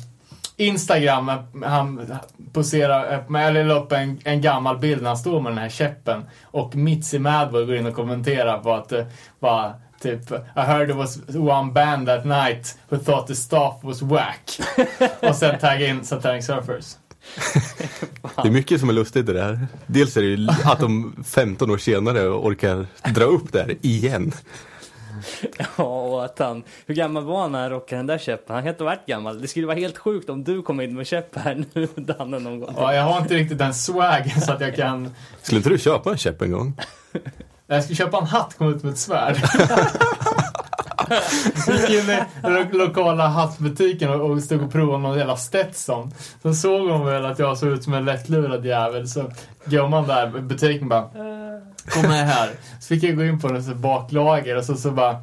Instagram, 0.57 1.31
han 1.65 2.13
poserar, 2.53 3.25
med- 3.29 3.49
eller 3.49 3.65
la 3.65 3.75
upp 3.75 3.93
en, 3.93 4.21
en 4.25 4.41
gammal 4.41 4.79
bild 4.79 5.03
när 5.03 5.09
han 5.11 5.19
står 5.19 5.41
med 5.41 5.53
den 5.53 5.59
här 5.59 5.69
käppen. 5.69 6.25
Och 6.43 6.77
Mitzi 6.77 7.19
Madwell 7.19 7.67
går 7.67 7.77
in 7.77 7.87
och 7.87 7.95
kommenterar 7.95 8.59
på 8.59 8.73
att 8.73 8.93
eh, 8.93 9.05
bara 9.41 9.75
typ 10.03 10.31
I 10.33 10.61
heard 10.61 10.89
there 10.89 10.99
was 10.99 11.19
one 11.35 11.73
band 11.73 12.07
that 12.07 12.25
night 12.25 12.79
who 12.89 12.99
thought 12.99 13.27
the 13.27 13.35
staff 13.35 13.75
was 13.83 14.03
whack. 14.03 14.61
och 15.29 15.37
sen 15.37 15.59
tagga 15.59 15.87
in 15.87 16.05
Satanic 16.05 16.47
Surfers. 16.47 16.97
Det 18.43 18.49
är 18.49 18.51
mycket 18.51 18.81
som 18.81 18.89
är 18.89 18.93
lustigt 18.93 19.29
i 19.29 19.33
det 19.33 19.43
här. 19.43 19.67
Dels 19.87 20.17
är 20.17 20.23
det 20.23 20.29
ju 20.29 20.49
att 20.65 20.81
de 20.81 21.25
15 21.27 21.71
år 21.71 21.79
senare 21.79 22.29
orkar 22.29 22.87
dra 23.15 23.25
upp 23.25 23.53
det 23.53 23.61
här 23.61 23.77
igen. 23.81 24.33
Ja, 25.77 25.85
och 25.85 26.25
att 26.25 26.39
han, 26.39 26.63
hur 26.87 26.95
gammal 26.95 27.25
var 27.25 27.43
han 27.43 27.53
när 27.53 27.61
han 27.61 27.71
rockade 27.71 27.99
den 27.99 28.07
där 28.07 28.19
käppen? 28.19 28.55
Han 28.55 28.63
kan 28.63 28.71
inte 28.71 28.85
ha 28.85 28.91
varit 28.91 29.07
gammal. 29.07 29.43
Det 29.43 29.49
skulle 29.49 29.67
vara 29.67 29.77
helt 29.77 29.99
sjukt 29.99 30.31
om 30.31 30.45
du 30.45 30.63
kom 30.63 30.81
in 30.81 30.95
med 30.97 31.07
käpp 31.07 31.37
här 31.37 31.65
nu, 31.75 31.89
Danne, 31.97 32.39
någon 32.39 32.61
gång. 32.61 32.75
Ja, 32.77 32.95
jag 32.95 33.03
har 33.03 33.21
inte 33.21 33.35
riktigt 33.35 33.59
den 33.59 33.75
swagen 33.75 34.41
så 34.41 34.53
att 34.53 34.61
jag 34.61 34.77
kan... 34.77 35.15
Skulle 35.43 35.57
inte 35.57 35.69
du 35.69 35.79
köpa 35.79 36.11
en 36.11 36.19
käpp 36.19 36.43
en 36.43 36.53
gång? 36.53 36.77
Jag 37.67 37.85
skulle 37.85 37.97
köpa 37.97 38.19
en 38.19 38.27
hatt, 38.27 38.59
kom 38.59 38.75
ut 38.75 38.83
med 38.83 38.93
ett 38.93 38.99
svärd. 38.99 39.37
Gick 41.69 41.91
in 41.91 42.11
i 42.11 42.23
lo- 42.43 42.79
lokala 42.87 43.27
hattbutiken 43.27 44.11
och, 44.11 44.31
och 44.31 44.43
stod 44.43 44.63
och 44.63 44.73
provade 44.73 45.03
någon 45.03 45.19
jävla 45.19 45.37
Stetson. 45.37 46.15
Sen 46.43 46.55
såg 46.55 46.89
hon 46.91 47.07
väl 47.07 47.25
att 47.25 47.39
jag 47.39 47.59
såg 47.59 47.69
ut 47.69 47.85
som 47.85 47.95
en 47.95 48.05
lättlurad 48.05 48.67
jävel 48.67 49.09
så 49.09 49.31
gumman 49.65 50.07
där 50.07 50.39
i 50.39 50.41
butiken 50.41 50.89
bara 50.89 51.03
Kom 51.91 52.03
med 52.03 52.27
här. 52.29 52.51
Så 52.81 52.87
fick 52.87 53.03
jag 53.03 53.17
gå 53.17 53.25
in 53.25 53.41
på 53.41 53.49
en 53.49 53.81
baklager 53.81 54.57
och 54.57 54.65
så, 54.65 54.75
så 54.75 54.91
bara 54.91 55.17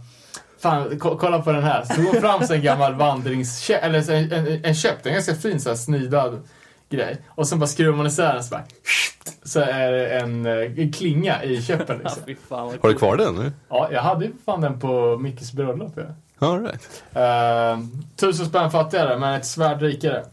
Fan, 0.62 1.00
kolla 1.00 1.42
på 1.42 1.52
den 1.52 1.64
här. 1.64 1.84
Så 1.86 1.94
tog 1.94 2.06
hon 2.06 2.22
fram 2.22 2.42
en 2.50 2.62
gammal 2.62 2.96
vandringskäpp, 2.96 3.84
eller 3.84 4.12
en, 4.12 4.32
en, 4.32 4.66
en 4.66 4.76
köpt, 4.76 5.06
en 5.06 5.14
ganska 5.14 5.36
fin 5.36 5.62
så 5.62 5.70
här 5.70 5.76
snidad 5.76 6.42
grej. 6.90 7.18
Och 7.28 7.48
sen 7.48 7.60
bara 7.60 7.68
skruvar 7.68 7.98
man 7.98 8.08
isär 8.08 8.34
den 8.34 8.44
så 8.44 8.50
bara 8.50 8.64
så 9.44 9.60
är 9.60 9.92
det 9.92 10.08
en, 10.20 10.46
eh, 10.46 10.54
en 10.54 10.94
klinga 10.94 11.44
i 11.44 11.62
käppen 11.62 11.98
liksom. 11.98 12.22
Har 12.82 12.88
du 12.90 12.94
kvar 12.94 13.18
den 13.18 13.36
nu? 13.36 13.52
Ja, 13.70 13.90
jag 13.92 14.02
hade 14.02 14.26
ju 14.26 14.32
fan 14.46 14.62
den 14.62 14.80
på 14.80 15.18
Mickes 15.18 15.54
bröllop. 15.54 15.94
Ja. 15.96 16.04
All 16.48 16.62
right. 16.62 17.04
Uh, 17.16 17.86
tusen 18.16 18.46
spänn 18.46 18.72
fattigare, 18.72 19.20
men 19.20 19.34
ett 19.34 19.46
svärd 19.46 19.82
rikare. 19.82 20.24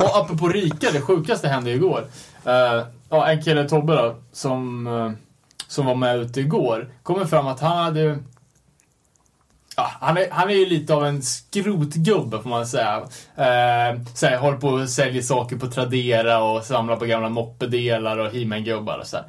Och 0.00 0.16
apropå 0.18 0.48
rika, 0.48 0.90
det 0.92 1.00
sjukaste 1.00 1.48
hände 1.48 1.70
ju 1.70 1.76
igår. 1.76 2.04
Eh, 2.44 2.82
ja, 3.08 3.26
en 3.26 3.42
kille, 3.42 3.68
Tobbe 3.68 3.94
då, 3.94 4.16
som, 4.32 4.86
eh, 4.86 5.10
som 5.68 5.86
var 5.86 5.94
med 5.94 6.16
ute 6.18 6.40
igår, 6.40 6.88
kommer 7.02 7.24
fram 7.24 7.46
att 7.46 7.60
han 7.60 7.76
hade 7.84 8.00
ju- 8.00 8.18
Ja, 9.76 9.90
han, 10.00 10.16
är, 10.16 10.30
han 10.30 10.50
är 10.50 10.54
ju 10.54 10.66
lite 10.66 10.94
av 10.94 11.06
en 11.06 11.22
skrotgubbe 11.22 12.42
får 12.42 12.50
man 12.50 12.66
säga. 12.66 12.96
Eh, 13.36 14.00
så 14.14 14.26
här, 14.26 14.36
håller 14.36 14.58
på 14.58 14.68
och 14.68 14.88
säljer 14.88 15.22
saker 15.22 15.56
på 15.56 15.66
Tradera 15.66 16.42
och 16.42 16.64
samlar 16.64 16.96
på 16.96 17.04
gamla 17.04 17.28
moppedelar 17.28 18.18
och 18.18 18.32
He-Man-gubbar 18.32 18.98
och 18.98 19.06
så 19.06 19.16
här. 19.16 19.24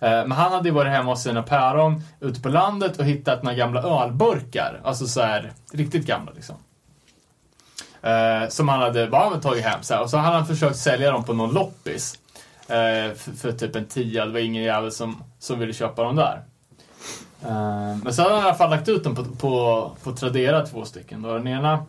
Eh, 0.00 0.26
men 0.26 0.32
han 0.32 0.52
hade 0.52 0.68
ju 0.68 0.74
varit 0.74 0.92
hemma 0.92 1.10
hos 1.10 1.22
sina 1.22 1.42
päron 1.42 2.02
ute 2.20 2.40
på 2.40 2.48
landet 2.48 2.98
och 2.98 3.04
hittat 3.04 3.42
några 3.42 3.56
gamla 3.56 3.82
ölburkar. 3.82 4.80
Alltså 4.84 5.06
så 5.06 5.20
här, 5.20 5.52
riktigt 5.72 6.06
gamla 6.06 6.32
liksom. 6.34 6.56
Eh, 8.02 8.48
som 8.48 8.68
han 8.68 8.80
hade 8.80 9.06
bara 9.06 9.40
tagit 9.40 9.64
hem 9.64 9.82
så 9.82 9.94
här. 9.94 10.02
Och 10.02 10.10
så 10.10 10.16
hade 10.16 10.36
han 10.36 10.46
försökt 10.46 10.76
sälja 10.76 11.10
dem 11.10 11.24
på 11.24 11.32
någon 11.32 11.54
loppis. 11.54 12.18
Eh, 12.68 13.14
för, 13.14 13.36
för 13.36 13.52
typ 13.52 13.76
en 13.76 13.86
tia. 13.86 14.26
Det 14.26 14.32
var 14.32 14.40
ingen 14.40 14.62
jävel 14.62 14.92
som, 14.92 15.22
som 15.38 15.58
ville 15.58 15.72
köpa 15.72 16.02
dem 16.02 16.16
där. 16.16 16.42
Eh, 17.44 17.96
men 18.04 18.14
så 18.14 18.22
hade 18.22 18.34
han 18.34 18.44
i 18.44 18.46
alla 18.46 18.54
fall 18.54 18.70
lagt 18.70 18.88
ut 18.88 19.04
dem 19.04 19.14
på, 19.14 19.24
på, 19.24 19.90
på 20.02 20.12
Tradera, 20.12 20.66
två 20.66 20.84
stycken. 20.84 21.22
Då 21.22 21.34
den 21.34 21.46
ena 21.48 21.84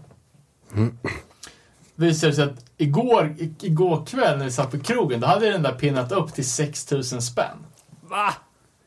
visade 1.95 2.33
sig 2.33 2.43
att 2.43 2.65
igår, 2.77 3.35
igår 3.61 4.05
kväll 4.05 4.37
när 4.37 4.45
vi 4.45 4.51
satt 4.51 4.71
på 4.71 4.79
krogen, 4.79 5.19
då 5.19 5.27
hade 5.27 5.51
den 5.51 5.63
där 5.63 5.71
pinnat 5.73 6.11
upp 6.11 6.33
till 6.33 6.49
6000 6.49 7.21
spänn. 7.21 7.57
Va? 8.01 8.33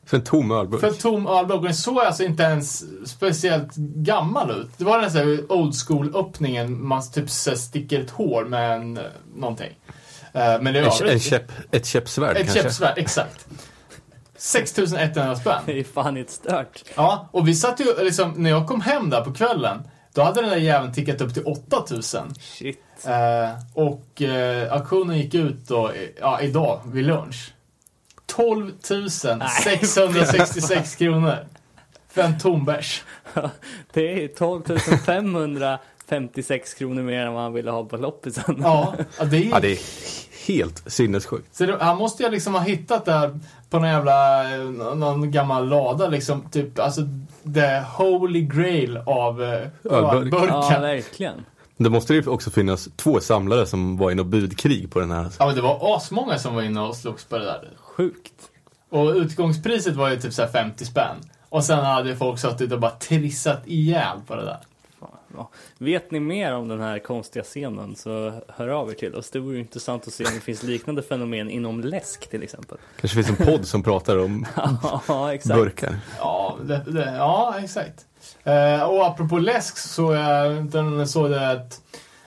För 0.05 0.17
en 0.17 0.23
tom 0.23 0.51
ölburk. 0.51 0.81
För 0.81 0.87
en 0.87 0.93
tom 0.97 1.27
ölburk. 1.27 1.61
Den 1.61 1.75
såg 1.75 1.99
alltså 1.99 2.23
inte 2.23 2.43
ens 2.43 2.83
speciellt 3.09 3.75
gammal 3.75 4.51
ut. 4.51 4.69
Det 4.77 4.83
var 4.83 5.01
den 5.01 5.11
så 5.11 5.17
här 5.17 5.51
old 5.51 5.73
school 5.87 6.15
öppningen, 6.15 6.87
man 6.87 7.11
typ 7.11 7.29
sticker 7.29 8.01
ett 8.01 8.09
hår 8.11 8.45
med 8.45 8.75
en, 8.75 8.97
eh, 8.97 9.03
någonting. 9.35 9.79
Eh, 10.33 10.61
Men 10.61 10.73
det 10.73 10.79
En, 10.79 11.09
en 11.09 11.19
käpp, 11.19 11.51
ett 11.71 11.85
käppsvärd 11.85 12.37
Ett 12.37 12.43
kanske? 12.43 12.63
käppsvärd, 12.63 12.97
exakt. 12.97 13.47
6100 14.37 15.35
spänn. 15.35 15.61
Det 15.65 15.79
är 15.79 15.83
fan 15.83 16.17
inte 16.17 16.31
stört. 16.31 16.83
Ja, 16.95 17.29
och 17.31 17.47
vi 17.47 17.55
satt 17.55 17.79
ju 17.79 18.03
liksom, 18.03 18.33
när 18.37 18.49
jag 18.49 18.67
kom 18.67 18.81
hem 18.81 19.09
där 19.09 19.21
på 19.21 19.33
kvällen, 19.33 19.87
då 20.13 20.21
hade 20.21 20.41
den 20.41 20.49
där 20.49 20.57
jäveln 20.57 20.93
tickat 20.93 21.21
upp 21.21 21.33
till 21.33 21.43
8000. 21.45 22.33
Shit. 22.39 22.79
Eh, 23.05 23.49
och 23.73 24.21
eh, 24.21 24.73
auktionen 24.73 25.17
gick 25.17 25.33
ut 25.33 25.67
då, 25.67 25.91
ja, 26.19 26.41
idag 26.41 26.81
vid 26.85 27.05
lunch. 27.05 27.53
12 28.25 28.71
666 28.81 30.95
kronor. 30.95 31.35
För 32.09 32.21
en 32.21 32.39
tom 32.39 32.65
bärs. 32.65 33.03
Det 33.93 34.23
är 34.23 34.27
12 34.27 34.63
556 35.05 36.73
kronor 36.73 37.03
mer 37.03 37.25
än 37.25 37.33
vad 37.33 37.43
han 37.43 37.53
ville 37.53 37.71
ha 37.71 37.85
på 37.85 37.97
loppisen. 37.97 38.59
Ja, 38.63 38.95
ja, 39.19 39.25
det 39.25 39.37
är, 39.37 39.49
Ja, 39.49 39.59
det 39.59 39.71
är 39.71 39.79
helt 40.47 40.91
sinnessjukt. 40.91 41.55
Så 41.55 41.65
det, 41.65 41.77
han 41.79 41.97
måste 41.97 42.23
ju 42.23 42.29
liksom 42.29 42.53
ha 42.53 42.61
hittat 42.61 43.05
det 43.05 43.11
här 43.11 43.39
på 43.69 43.79
någon 43.79 43.89
jävla, 43.89 44.43
eh, 44.55 44.63
någon 44.95 45.31
gammal 45.31 45.69
lada 45.69 46.07
liksom. 46.07 46.49
Typ, 46.49 46.79
alltså 46.79 47.01
the 47.53 47.83
holy 47.97 48.41
grail 48.41 48.97
av 49.05 49.41
uh, 49.41 49.47
Ölburk. 49.47 49.71
Ja, 49.83 50.15
ölburkar. 50.15 50.81
verkligen. 50.81 51.45
Det 51.77 51.89
måste 51.89 52.13
ju 52.13 52.27
också 52.27 52.49
finnas 52.49 52.89
två 52.95 53.19
samlare 53.19 53.65
som 53.65 53.97
var 53.97 54.11
i 54.11 54.15
något 54.15 54.27
budkrig 54.27 54.91
på 54.91 54.99
den 54.99 55.11
här. 55.11 55.31
Ja 55.39 55.45
men 55.45 55.55
det 55.55 55.61
var 55.61 55.95
asmånga 55.95 56.37
som 56.37 56.55
var 56.55 56.61
inne 56.61 56.81
och 56.81 56.95
slogs 56.95 57.25
på 57.25 57.37
det 57.37 57.45
där. 57.45 57.69
Sjukt. 57.77 58.33
Och 58.89 59.09
utgångspriset 59.15 59.95
var 59.95 60.09
ju 60.09 60.19
typ 60.19 60.33
så 60.33 60.41
här 60.41 60.49
50 60.49 60.85
spänn. 60.85 61.15
Och 61.49 61.63
sen 61.63 61.85
hade 61.85 62.15
folk 62.15 62.39
suttit 62.39 62.71
och 62.71 62.79
bara 62.79 62.91
trissat 62.91 63.61
ihjäl 63.65 64.17
på 64.27 64.35
det 64.35 64.45
där. 64.45 64.59
Ja. 65.35 65.49
Vet 65.77 66.11
ni 66.11 66.19
mer 66.19 66.53
om 66.55 66.67
den 66.67 66.81
här 66.81 66.99
konstiga 66.99 67.43
scenen 67.43 67.95
så 67.95 68.41
hör 68.47 68.67
av 68.67 68.89
er 68.89 68.93
till 68.93 69.15
oss. 69.15 69.29
Det 69.29 69.39
vore 69.39 69.59
intressant 69.59 70.07
att 70.07 70.13
se 70.13 70.25
om 70.25 70.31
det 70.33 70.39
finns 70.41 70.63
liknande 70.63 71.03
fenomen 71.03 71.49
inom 71.49 71.81
läsk 71.81 72.29
till 72.29 72.43
exempel. 72.43 72.77
Kanske 72.99 73.23
finns 73.23 73.39
en 73.39 73.45
podd 73.45 73.67
som 73.67 73.83
pratar 73.83 74.17
om 74.17 74.45
Ja, 75.07 75.33
exakt. 75.33 75.55
burkar. 75.59 75.95
Ja, 76.19 76.57
det, 76.63 76.83
det, 76.87 77.13
ja 77.17 77.55
exakt. 77.63 78.05
Eh, 78.43 78.83
och 78.83 79.05
apropå 79.07 79.37
läsk 79.37 79.77
så 79.77 80.13
jag 80.13 81.09
såg 81.09 81.29
det 81.29 81.51
att 81.51 81.81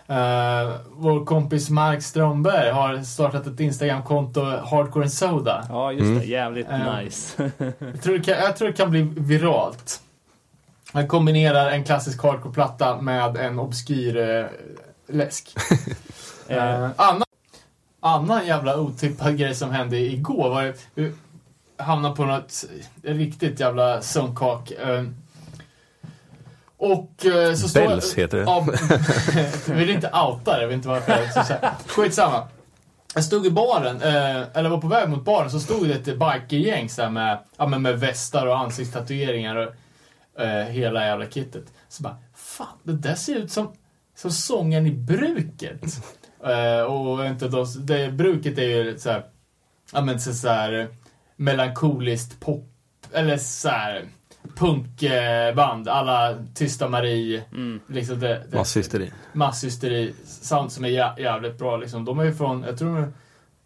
eh, 0.06 0.76
vår 0.90 1.24
kompis 1.24 1.70
Mark 1.70 2.02
Strömberg 2.02 2.70
har 2.70 3.02
startat 3.02 3.46
ett 3.46 3.60
Instagramkonto, 3.60 4.40
Hardcore 4.44 5.04
and 5.04 5.12
Soda. 5.12 5.66
Ja, 5.68 5.92
just 5.92 6.20
det. 6.20 6.26
Jävligt 6.26 6.66
Mm. 6.68 7.04
nice. 7.04 7.50
Jag 7.78 8.02
tror, 8.02 8.18
det 8.18 8.24
kan, 8.24 8.34
jag 8.38 8.56
tror 8.56 8.68
det 8.68 8.74
kan 8.74 8.90
bli 8.90 9.02
viralt. 9.16 10.00
Han 10.92 11.08
kombinerar 11.08 11.70
en 11.70 11.84
klassisk 11.84 12.22
hardcore-platta 12.22 13.00
med 13.00 13.36
en 13.36 13.58
obskyr 13.58 14.16
eh, 14.16 14.46
läsk. 15.14 15.54
Eh, 16.48 16.56
Eh, 16.56 16.90
annan, 16.96 17.22
annan 18.00 18.46
jävla 18.46 18.80
otippad 18.80 19.38
grej 19.38 19.54
som 19.54 19.70
hände 19.70 19.98
igår 19.98 20.48
var 20.50 20.62
det, 20.62 20.74
vi 20.94 21.12
hamnade 21.76 22.16
på 22.16 22.24
något 22.24 22.64
riktigt 23.02 23.60
jävla 23.60 24.02
sunkak. 24.02 24.70
Eh, 24.70 25.04
och 26.76 27.26
eh, 27.26 27.54
så 27.54 27.68
står 27.68 27.80
Bells 27.80 28.14
heter 28.14 28.38
det. 28.38 28.42
Ja, 28.44 28.66
jag 29.68 29.74
vill 29.74 29.90
inte 29.90 30.08
outa 30.08 30.56
det, 30.56 30.60
jag 30.60 30.68
vet 30.68 30.74
inte 30.76 30.88
varför. 30.88 31.26
så 31.34 31.44
säga. 31.44 31.74
Skitsamma. 31.86 32.48
Jag 33.14 33.24
stod 33.24 33.46
i 33.46 33.50
baren, 33.50 34.02
eh, 34.02 34.42
eller 34.54 34.68
var 34.68 34.78
på 34.78 34.86
väg 34.88 35.08
mot 35.08 35.24
baren, 35.24 35.50
så 35.50 35.60
stod 35.60 35.88
det 35.88 35.94
ett 35.94 36.04
bikergäng 36.04 36.88
så 36.88 37.10
med, 37.10 37.38
ja, 37.56 37.66
men 37.66 37.82
med 37.82 38.00
västar 38.00 38.46
och 38.46 38.58
ansiktstatueringar 38.58 39.56
och 39.56 39.74
eh, 40.40 40.64
hela 40.64 41.06
jävla 41.06 41.26
kittet. 41.26 41.64
Så 41.88 42.02
bara, 42.02 42.16
fan, 42.34 42.78
det 42.82 42.92
där 42.92 43.14
ser 43.14 43.34
ut 43.36 43.52
som, 43.52 43.72
som 44.16 44.30
sången 44.30 44.86
i 44.86 44.90
Bruket. 44.90 45.80
Eh, 46.44 46.82
och 46.82 47.26
inte 47.26 47.48
då, 47.48 47.64
det, 47.64 48.12
Bruket 48.12 48.58
är 48.58 48.62
ju 48.62 48.98
så 48.98 49.10
här, 49.10 49.24
ja 49.92 50.00
men 50.00 50.20
så, 50.20 50.34
så 50.34 50.48
här 50.48 50.88
melankoliskt 51.36 52.40
pop, 52.40 52.72
eller 53.12 53.36
så 53.36 53.68
här 53.68 54.04
punkband, 54.56 55.88
alla 55.88 56.44
Tysta 56.54 56.88
Marie, 56.88 57.42
mm. 57.52 57.80
liksom 57.86 58.20
det, 58.20 58.42
det, 58.50 58.56
Masshysteri. 58.56 59.12
masshysteri, 59.32 60.14
sound 60.24 60.72
som 60.72 60.84
är 60.84 60.88
jä- 60.88 61.20
jävligt 61.20 61.58
bra 61.58 61.76
liksom. 61.76 62.04
De 62.04 62.18
är 62.18 62.24
ju 62.24 62.34
från, 62.34 62.62
jag 62.62 62.78
tror 62.78 62.94
de 62.94 63.02
är, 63.02 63.12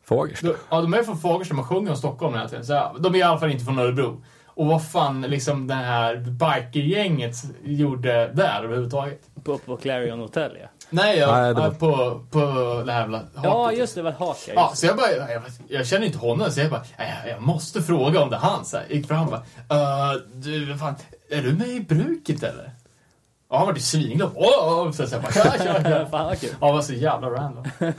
Fagersta. 0.05 0.47
de, 0.47 0.55
ja, 0.71 0.81
de 0.81 0.95
är 0.95 1.03
från 1.03 1.19
Fagersta, 1.19 1.55
man 1.55 1.65
sjunger 1.65 1.91
om 1.91 1.97
Stockholm 1.97 2.35
hela 2.35 2.49
tiden. 2.49 2.65
Så, 2.65 2.97
de 3.01 3.15
är 3.15 3.19
i 3.19 3.23
alla 3.23 3.39
fall 3.39 3.51
inte 3.51 3.65
från 3.65 3.79
Örebro. 3.79 4.23
Och 4.57 4.67
vad 4.67 4.89
fan 4.89 5.21
liksom 5.23 5.67
det 5.67 5.75
här 5.75 6.17
bikergänget 6.17 7.37
gjorde 7.65 8.29
där 8.35 8.63
överhuvudtaget? 8.65 9.21
På, 9.45 9.59
på 9.59 9.77
Clarion 9.77 10.21
Hotel 10.21 10.57
ja. 10.61 10.67
Nej, 10.91 11.19
jag, 11.19 11.33
Nej, 11.33 11.55
det 11.55 11.61
var- 11.61 11.67
ja, 11.67 11.71
på, 11.79 12.21
på 12.31 12.39
det 12.87 12.93
här 12.93 13.01
jävla 13.01 13.23
Ja, 13.43 13.63
haket. 13.65 13.79
just 13.79 13.95
det. 13.95 14.03
var 14.03 14.11
ett 14.11 14.19
hak 14.19 14.37
ja, 14.49 14.53
Ja, 14.57 14.73
så 14.75 14.87
jag 14.87 14.97
bara, 14.97 15.11
jag, 15.13 15.43
jag 15.69 15.87
känner 15.87 16.07
inte 16.07 16.19
honom, 16.19 16.51
så 16.51 16.61
jag 16.61 16.71
bara, 16.71 16.85
"Nej, 16.99 17.15
jag, 17.25 17.33
jag 17.35 17.43
måste 17.43 17.83
fråga 17.83 18.21
om 18.23 18.31
det 18.31 18.37
är 18.37 18.41
han. 18.41 18.65
Så 18.65 18.77
här, 18.77 18.87
gick 18.91 19.09
fram 19.09 19.29
och 19.29 19.31
bara, 19.69 20.13
uh, 20.15 20.21
du, 20.35 20.65
vad 20.71 20.79
fan, 20.81 20.95
är 21.31 21.43
du 21.43 21.53
med 21.53 21.69
i 21.69 21.81
bruket 21.81 22.43
eller? 22.43 22.71
Och 23.49 23.59
han 23.59 23.67
var 23.67 23.75
ju 23.75 23.81
svinglad. 23.81 24.31
Åh, 24.35 24.91
så 24.91 25.03
jag 25.03 25.23
bara, 25.23 25.33
ja, 25.35 25.53
ja, 25.65 25.79
det. 25.79 25.91
ja. 25.91 26.07
Fan 26.07 26.25
vad 26.27 26.41
kul. 26.41 26.51
Ja, 26.61 26.67
det 26.67 26.73
var 26.73 26.83
så 26.83 26.93
jävla 26.93 27.31
random. 27.31 27.65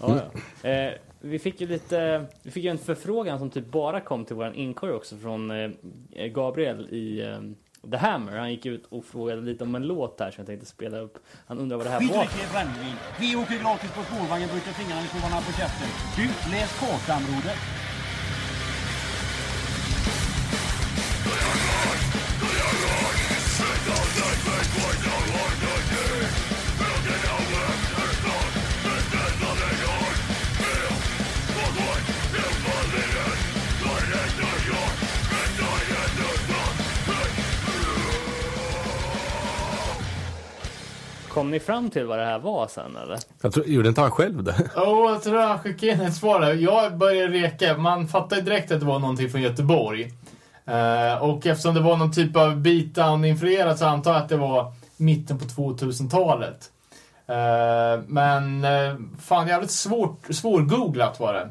Ja, 0.00 0.16
ja. 0.62 0.70
Eh, 0.70 0.92
vi 1.24 1.38
fick 1.38 1.60
ju 1.60 1.66
lite, 1.66 2.24
vi 2.42 2.50
fick 2.50 2.64
ju 2.64 2.70
en 2.70 2.78
förfrågan 2.78 3.38
som 3.38 3.50
typ 3.50 3.66
bara 3.66 4.00
kom 4.00 4.24
till 4.24 4.36
våran 4.36 4.54
inkorg 4.54 4.92
också 4.92 5.16
från 5.16 5.50
eh, 5.50 6.26
Gabriel 6.26 6.88
i 6.90 7.20
eh, 7.22 7.90
The 7.90 7.96
Hammer. 7.96 8.36
Han 8.36 8.50
gick 8.50 8.66
ut 8.66 8.86
och 8.88 9.04
frågade 9.04 9.40
lite 9.40 9.64
om 9.64 9.74
en 9.74 9.82
låt 9.86 10.20
här 10.20 10.30
som 10.30 10.40
jag 10.40 10.46
tänkte 10.46 10.66
spela 10.66 10.98
upp. 10.98 11.18
Han 11.46 11.58
undrar 11.58 11.76
vad 11.76 11.86
det 11.86 11.90
här 11.90 12.00
Vi 12.00 12.06
var. 12.06 12.18
dricker 12.18 12.52
brännvin. 12.52 12.96
Vi 13.20 13.36
åker 13.36 13.58
gratis 13.62 13.90
på 13.96 14.02
spårvagnen, 14.02 14.48
bryter 14.48 14.72
fingrarna 14.72 15.02
i 15.02 15.20
varandra 15.20 15.40
på 15.40 15.52
käften. 15.60 15.88
Du, 16.16 16.26
läs 16.52 16.70
kartan 16.80 17.22
broder. 17.26 17.83
Kom 41.34 41.50
ni 41.50 41.60
fram 41.60 41.90
till 41.90 42.06
vad 42.06 42.18
det 42.18 42.24
här 42.24 42.38
var 42.38 42.66
sen 42.66 42.96
eller? 42.96 43.18
Jag 43.42 43.52
tror, 43.52 43.66
gjorde 43.66 43.88
inte 43.88 44.00
han 44.00 44.10
själv 44.10 44.44
det? 44.44 44.70
Åh, 44.76 45.12
jag 45.12 45.22
tror 45.22 45.38
han 45.38 45.58
skickade 45.58 45.92
in 45.92 46.00
ett 46.00 46.14
svar 46.14 46.40
där. 46.40 46.54
Jag 46.54 46.96
började 46.98 47.32
reka. 47.32 47.76
Man 47.76 48.08
fattade 48.08 48.40
direkt 48.40 48.72
att 48.72 48.80
det 48.80 48.86
var 48.86 48.98
någonting 48.98 49.30
från 49.30 49.42
Göteborg. 49.42 50.12
Eh, 50.66 51.22
och 51.22 51.46
eftersom 51.46 51.74
det 51.74 51.80
var 51.80 51.96
någon 51.96 52.12
typ 52.12 52.36
av 52.36 52.56
beatdown-influerat 52.56 53.78
så 53.78 53.86
antar 53.86 54.12
jag 54.12 54.22
att 54.22 54.28
det 54.28 54.36
var 54.36 54.72
mitten 54.96 55.38
på 55.38 55.44
2000-talet. 55.44 56.70
Eh, 57.26 58.02
men 58.06 58.64
uh, 58.64 58.96
fan, 59.20 59.48
jävligt 59.48 59.70
svårt, 59.70 60.26
svårgooglat 60.30 61.20
var 61.20 61.34
det. 61.34 61.50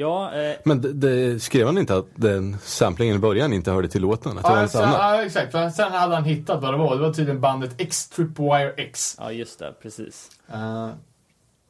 Ja, 0.00 0.32
eh, 0.34 0.56
Men 0.64 0.80
det, 0.80 0.92
det, 0.92 1.40
skrev 1.40 1.66
han 1.66 1.78
inte 1.78 1.96
att 1.96 2.06
den 2.14 2.58
samplingen 2.58 3.16
i 3.16 3.18
början 3.18 3.52
inte 3.52 3.70
hörde 3.70 3.88
till 3.88 4.02
låten? 4.02 4.38
Att 4.38 4.44
det 4.44 4.50
var 4.50 4.56
Ja, 4.56 4.62
något 4.62 4.70
sen, 4.70 4.82
annat? 4.84 4.96
ja, 5.00 5.22
exakt. 5.24 5.52
För 5.52 5.70
sen 5.70 5.92
hade 5.92 6.14
han 6.14 6.24
hittat 6.24 6.62
vad 6.62 6.74
det 6.74 6.78
var. 6.78 6.96
Det 6.96 7.02
var 7.02 7.12
tydligen 7.12 7.40
bandet 7.40 7.74
X-Tripwire 7.78 8.72
X. 8.76 9.16
ja 9.18 9.32
just 9.32 9.58
det, 9.58 9.72
precis. 9.82 10.30
Eh, 10.52 10.88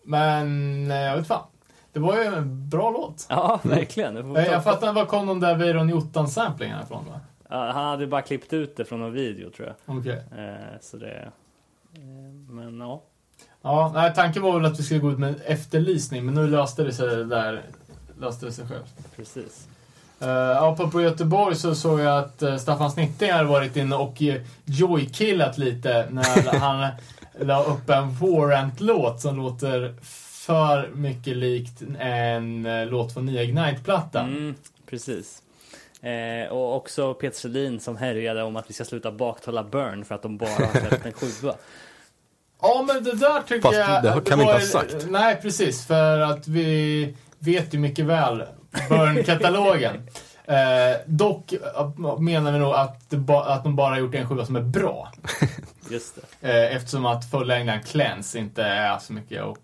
men, 0.05 0.47
uh, 0.91 0.97
jag 0.97 1.17
vet 1.17 1.27
fan. 1.27 1.47
Det 1.93 2.01
var 2.01 2.17
ju 2.17 2.25
en 2.25 2.69
bra 2.69 2.91
låt. 2.91 3.27
Ja, 3.29 3.61
verkligen. 3.65 4.15
Det 4.15 4.21
Eh, 4.21 4.47
ta- 4.47 4.53
Jag 4.53 4.65
fattar 4.65 4.93
var 4.93 5.05
kom 5.05 5.27
de 5.27 5.41
där 5.41 5.55
Weiron 5.57 5.89
Jottan-samplingarna 5.89 6.83
ifrån 6.83 7.05
va? 7.09 7.21
Ja, 7.51 7.57
han 7.73 7.87
hade 7.87 8.07
bara 8.07 8.23
klippt 8.23 8.53
ut 8.53 8.77
det 8.77 8.85
från 8.85 9.03
en 9.03 9.13
video 9.13 9.51
tror 9.51 9.69
jag. 9.69 9.99
Okej. 9.99 10.23
Eh, 10.39 10.79
så 10.81 10.97
det... 10.97 11.33
Eh, 11.97 12.01
men 12.49 12.81
ja. 12.81 13.03
Ja, 13.63 13.91
nej, 13.95 14.13
tanken 14.15 14.43
var 14.43 14.53
väl 14.61 14.65
att 14.73 14.79
vi 14.79 14.83
skulle 14.83 15.01
gå 15.01 15.11
ut 15.11 15.19
med 15.19 15.29
en 15.29 15.41
efterlysning, 15.47 16.25
men 16.27 16.35
nu 16.35 16.47
löste 16.47 16.83
det 16.85 16.93
sig 16.93 17.25
där. 17.25 17.63
Löste 18.21 18.47
det 18.47 18.53
sig 18.53 18.67
själv. 18.67 18.85
Precis. 19.17 19.69
Uh, 20.23 20.77
på, 20.77 20.91
på 20.91 21.03
Göteborg 21.03 21.57
så 21.57 21.75
såg 21.75 22.01
jag 22.01 22.19
att 22.19 22.43
uh, 22.43 22.57
Staffan 22.57 22.91
Snitting 22.91 23.31
hade 23.31 23.45
varit 23.45 23.77
inne 23.77 23.97
och 23.97 24.23
uh, 24.23 24.35
joy-killat 24.65 25.59
lite 25.59 26.09
när 26.11 26.59
han 26.59 26.91
la 27.41 27.65
upp 27.65 27.91
en 27.91 28.15
Warrant-låt 28.15 29.21
som 29.21 29.37
låter 29.37 29.95
för 30.47 30.91
mycket 30.95 31.37
likt 31.37 31.83
en 31.99 32.67
uh, 32.67 32.87
låt 32.87 33.13
från 33.13 33.27
nya 33.27 33.43
Ignite-plattan. 33.43 34.29
Mm, 34.29 34.55
precis. 34.87 35.43
Eh, 36.03 36.53
och 36.53 36.77
också 36.77 37.15
Peter 37.15 37.39
Sedin 37.39 37.81
som 37.81 37.97
härjade 37.97 38.43
om 38.43 38.57
att 38.57 38.71
vi 38.71 38.75
ska 38.75 38.85
sluta 38.85 39.13
baktala 39.13 39.65
Burn 39.65 40.05
för 40.05 40.15
att 40.15 40.23
de 40.23 40.39
bara 40.39 40.51
har 40.51 40.81
släppt 40.81 41.07
en 41.07 41.13
sjua. 41.13 41.55
Ja, 42.63 42.85
men 42.87 43.05
det 43.05 43.15
där 43.15 43.43
tycker 43.43 43.63
Fast 43.63 43.79
jag... 43.79 44.03
det 44.03 44.31
kan 44.31 44.39
vi 44.39 44.45
inte 44.45 44.55
ha 44.55 44.61
sagt. 44.61 45.07
Nej, 45.09 45.39
precis. 45.43 45.87
För 45.87 46.19
att 46.19 46.49
vi 46.49 47.17
vet 47.39 47.75
ju 47.75 47.79
mycket 47.79 48.05
väl 48.05 48.45
Burn-katalogen. 48.89 49.95
eh, 50.45 50.57
dock 51.07 51.53
eh, 51.53 52.19
menar 52.19 52.53
vi 52.53 52.59
nog 52.59 52.73
att, 52.75 53.15
att 53.29 53.65
de 53.65 53.77
bara 53.77 53.89
har 53.91 53.99
gjort 53.99 54.15
en 54.15 54.29
sjua 54.29 54.47
som 54.47 54.57
är 54.57 54.61
bra. 54.61 55.13
Just 55.91 56.19
det. 56.41 56.49
Eh, 56.69 56.77
eftersom 56.77 57.07
att 57.07 57.31
fullängden 57.31 57.83
Cleanse 57.83 58.39
inte 58.39 58.63
är 58.63 58.99
så 58.99 59.13
mycket 59.13 59.43
att 59.43 59.59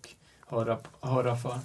höra, 0.51 0.79
höra 1.01 1.37
för. 1.37 1.59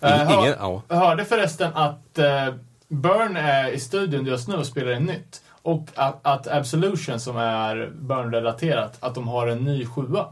Eh, 0.00 0.14
Ingen, 0.14 0.26
hör- 0.26 0.56
ja. 0.58 0.82
jag 0.88 0.96
hörde 0.96 1.24
förresten 1.24 1.70
att 1.74 2.18
eh, 2.18 2.54
Burn 2.88 3.36
är 3.36 3.68
i 3.68 3.80
studion 3.80 4.26
just 4.26 4.48
nu 4.48 4.56
och 4.56 4.66
spelar 4.66 4.92
in 4.92 5.02
nytt. 5.04 5.42
Och 5.62 5.88
att, 5.94 6.18
att 6.22 6.48
Absolution, 6.48 7.20
som 7.20 7.36
är 7.36 7.90
Burn-relaterat, 7.94 8.96
att 9.00 9.14
de 9.14 9.28
har 9.28 9.46
en 9.46 9.58
ny 9.58 9.86
sjua. 9.86 10.26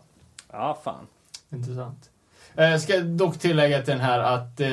Ja, 0.53 0.79
fan. 0.85 1.07
Intressant. 1.53 2.11
Eh, 2.57 2.71
Jag 2.71 2.81
ska 2.81 2.99
dock 2.99 3.39
tillägga 3.39 3.83
till 3.83 3.93
den 3.93 4.01
här 4.01 4.19
att 4.19 4.61
eh, 4.61 4.69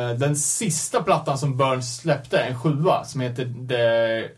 eh, 0.00 0.10
den 0.18 0.36
sista 0.36 1.02
plattan 1.02 1.38
som 1.38 1.56
Burn 1.56 1.82
släppte, 1.82 2.38
en 2.38 2.60
sjua, 2.60 3.04
som 3.04 3.20
heter 3.20 3.44
The 3.68 4.28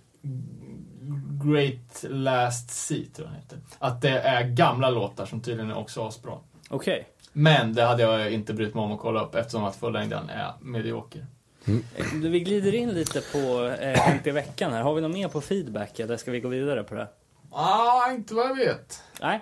Great 1.44 2.04
Last 2.08 2.70
Sea, 2.70 2.98
tror 3.14 3.26
jag 3.28 3.34
den 3.34 3.34
heter. 3.42 3.58
Att 3.78 4.02
det 4.02 4.18
är 4.20 4.44
gamla 4.44 4.90
låtar 4.90 5.26
som 5.26 5.40
tydligen 5.40 5.70
är 5.70 5.76
också 5.76 6.06
asbra. 6.06 6.32
Okej. 6.68 7.06
Men 7.32 7.74
det 7.74 7.82
hade 7.82 8.02
jag 8.02 8.32
inte 8.32 8.54
brytt 8.54 8.74
mig 8.74 8.82
om 8.84 8.92
att 8.92 9.00
kolla 9.00 9.24
upp 9.24 9.34
eftersom 9.34 9.64
att 9.64 9.76
fullängden 9.76 10.28
är 10.30 10.52
medioker. 10.60 11.26
Eh, 11.66 12.04
Vi 12.12 12.40
glider 12.40 12.74
in 12.74 12.88
lite 12.90 13.20
på 13.32 13.64
eh, 13.80 14.00
Hänt 14.00 14.26
i 14.26 14.30
veckan 14.30 14.72
här. 14.72 14.82
Har 14.82 14.94
vi 14.94 15.00
något 15.00 15.12
mer 15.12 15.28
på 15.28 15.40
feedback 15.40 15.98
eller 15.98 16.16
ska 16.16 16.30
vi 16.30 16.40
gå 16.40 16.48
vidare 16.48 16.84
på 16.84 16.94
det? 16.94 17.08
Ah, 17.52 18.10
inte 18.10 18.34
vad 18.34 18.46
jag 18.46 18.56
vet. 18.56 19.02
Nej. 19.20 19.40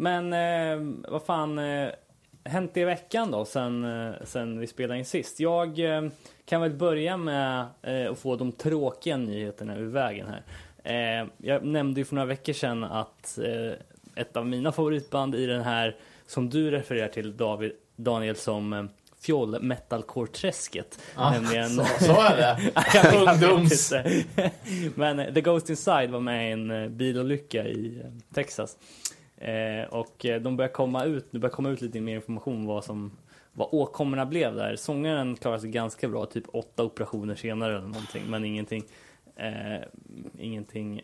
Men 0.00 0.32
eh, 0.32 0.94
vad 1.08 1.22
fan. 1.22 1.58
Eh, 1.58 1.88
hänt 2.44 2.76
i 2.76 2.84
veckan 2.84 3.30
då 3.30 3.44
sen, 3.44 3.84
eh, 3.84 4.14
sen 4.24 4.58
vi 4.58 4.66
spelade 4.66 4.98
in 4.98 5.04
sist. 5.04 5.40
Jag 5.40 5.78
eh, 5.78 6.02
kan 6.44 6.60
väl 6.60 6.72
börja 6.72 7.16
med 7.16 7.66
eh, 7.82 8.10
att 8.10 8.18
få 8.18 8.36
de 8.36 8.52
tråkiga 8.52 9.16
nyheterna 9.16 9.76
ur 9.76 9.86
vägen 9.86 10.26
här. 10.26 10.42
Eh, 10.84 11.28
jag 11.38 11.64
nämnde 11.64 12.00
ju 12.00 12.04
för 12.04 12.14
några 12.14 12.26
veckor 12.26 12.52
sedan 12.52 12.84
att 12.84 13.38
eh, 13.38 13.72
ett 14.14 14.36
av 14.36 14.46
mina 14.46 14.72
favoritband 14.72 15.34
i 15.34 15.46
den 15.46 15.62
här 15.62 15.96
som 16.26 16.50
du 16.50 16.70
refererar 16.70 17.08
till 17.08 17.36
David, 17.36 17.72
Daniel 17.96 18.36
som 18.36 18.72
eh, 18.72 18.84
fjoll 19.20 19.62
metalcore-träsket. 19.62 20.98
Ah, 21.14 21.30
nämligen... 21.30 21.70
Så, 21.70 21.84
så 22.00 22.20
är 22.20 22.36
det. 22.36 22.58
Ungdoms... 23.32 23.92
Men 24.94 25.34
The 25.34 25.40
Ghost 25.40 25.70
Inside 25.70 26.10
var 26.10 26.20
med 26.20 26.48
i 26.48 26.52
en 26.52 26.96
bilolycka 26.96 27.64
i 27.64 28.02
Texas. 28.34 28.76
Eh, 29.40 29.88
och 29.90 30.26
eh, 30.26 30.40
de 30.40 30.56
börjar 30.56 30.72
komma 30.72 31.04
ut, 31.04 31.26
det 31.30 31.38
börjar 31.38 31.52
komma 31.52 31.70
ut 31.70 31.80
lite 31.80 32.00
mer 32.00 32.14
information 32.14 32.66
vad 32.66 32.84
som 32.84 33.10
vad 33.52 33.68
åkommorna 33.72 34.26
blev 34.26 34.54
där. 34.54 34.76
Sångaren 34.76 35.36
klarade 35.36 35.60
sig 35.60 35.70
ganska 35.70 36.08
bra, 36.08 36.26
typ 36.26 36.44
åtta 36.52 36.84
operationer 36.84 37.34
senare 37.34 37.76
eller 37.76 37.86
någonting, 37.86 38.22
men 38.28 38.44
ingenting, 38.44 38.84
eh, 39.36 39.80
ingenting 40.38 41.02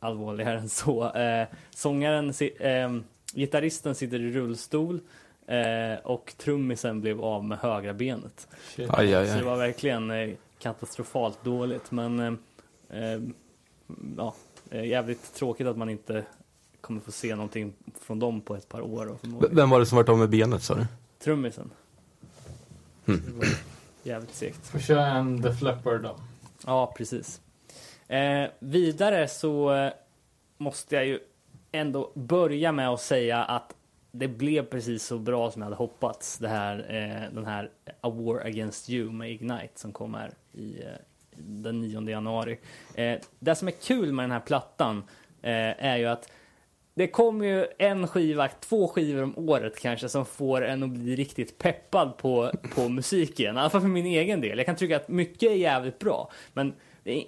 allvarligare 0.00 0.58
än 0.58 0.68
så. 0.68 1.12
Eh, 1.12 1.46
sångaren, 1.70 2.32
eh, 2.60 2.92
gitarristen 3.34 3.94
sitter 3.94 4.20
i 4.20 4.30
rullstol 4.32 5.00
eh, 5.46 5.98
och 6.04 6.32
trummisen 6.38 7.00
blev 7.00 7.20
av 7.20 7.44
med 7.44 7.58
högra 7.58 7.94
benet. 7.94 8.48
Shit. 8.76 8.90
Aj, 8.92 9.14
aj, 9.14 9.26
Så 9.26 9.32
det 9.32 9.38
aj. 9.38 9.44
var 9.44 9.56
verkligen 9.56 10.10
eh, 10.10 10.30
katastrofalt 10.58 11.44
dåligt. 11.44 11.90
Men 11.90 12.18
eh, 12.20 12.34
eh, 13.02 13.20
ja, 14.16 14.34
jävligt 14.70 15.34
tråkigt 15.34 15.66
att 15.66 15.76
man 15.76 15.90
inte 15.90 16.24
kommer 16.84 17.00
få 17.00 17.12
se 17.12 17.34
någonting 17.34 17.72
från 18.00 18.18
dem 18.18 18.40
på 18.40 18.56
ett 18.56 18.68
par 18.68 18.80
år. 18.80 19.18
V-. 19.22 19.46
Vem 19.50 19.70
var 19.70 19.80
det 19.80 19.86
som 19.86 19.96
varit 19.96 20.08
av 20.08 20.18
med 20.18 20.30
benet 20.30 20.62
sa 20.62 20.74
du? 20.74 20.86
Trummisen. 21.18 21.70
Var 23.04 23.46
jävligt 24.02 24.34
segt. 24.34 24.66
Får 24.66 24.78
köra 24.78 25.06
en 25.06 25.42
The 25.42 25.52
Flipper 25.52 25.98
då. 25.98 26.16
Ja, 26.66 26.94
precis. 26.96 27.40
Eh, 28.08 28.48
vidare 28.58 29.28
så 29.28 29.74
eh, 29.74 29.92
måste 30.58 30.94
jag 30.94 31.06
ju 31.06 31.18
ändå 31.72 32.12
börja 32.14 32.72
med 32.72 32.88
att 32.88 33.00
säga 33.00 33.44
att 33.44 33.74
det 34.10 34.28
blev 34.28 34.62
precis 34.62 35.04
så 35.06 35.18
bra 35.18 35.50
som 35.50 35.62
jag 35.62 35.66
hade 35.66 35.76
hoppats. 35.76 36.38
Det 36.38 36.48
här, 36.48 36.78
eh, 36.78 37.34
den 37.34 37.46
här 37.46 37.70
A 38.00 38.10
War 38.10 38.46
Against 38.46 38.90
You 38.90 39.12
med 39.12 39.30
Ignite 39.30 39.72
som 39.74 39.92
kommer 39.92 40.30
i 40.52 40.82
eh, 40.82 40.88
den 41.36 41.80
9 41.80 42.08
januari. 42.10 42.58
Eh, 42.94 43.18
det 43.38 43.54
som 43.54 43.68
är 43.68 43.72
kul 43.72 44.12
med 44.12 44.22
den 44.22 44.30
här 44.30 44.40
plattan 44.40 45.04
eh, 45.42 45.84
är 45.84 45.96
ju 45.96 46.06
att 46.06 46.30
det 46.94 47.06
kommer 47.06 47.46
ju 47.46 47.66
en 47.78 48.08
skiva, 48.08 48.48
två 48.48 48.88
skivor 48.88 49.22
om 49.22 49.48
året 49.48 49.80
kanske 49.80 50.08
som 50.08 50.26
får 50.26 50.64
en 50.64 50.82
att 50.82 50.90
bli 50.90 51.16
riktigt 51.16 51.58
peppad 51.58 52.16
på, 52.16 52.50
på 52.74 52.88
musiken. 52.88 53.56
I 53.56 53.58
alla 53.58 53.70
fall 53.70 53.80
för 53.80 53.88
min 53.88 54.06
egen 54.06 54.40
del. 54.40 54.58
Jag 54.58 54.66
kan 54.66 54.76
tycka 54.76 54.96
att 54.96 55.08
mycket 55.08 55.50
är 55.50 55.54
jävligt 55.54 55.98
bra. 55.98 56.30
Men 56.52 56.74
det 57.04 57.18
är 57.18 57.24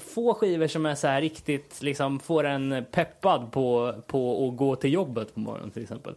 få 0.00 0.34
skivor 0.34 0.66
som 0.66 0.86
är 0.86 0.94
så 0.94 1.06
här 1.06 1.20
riktigt, 1.20 1.82
liksom 1.82 2.20
får 2.20 2.44
en 2.44 2.84
peppad 2.92 3.52
på, 3.52 3.94
på 4.06 4.48
att 4.48 4.56
gå 4.56 4.76
till 4.76 4.92
jobbet 4.92 5.34
på 5.34 5.40
morgonen 5.40 5.70
till 5.70 5.82
exempel. 5.82 6.14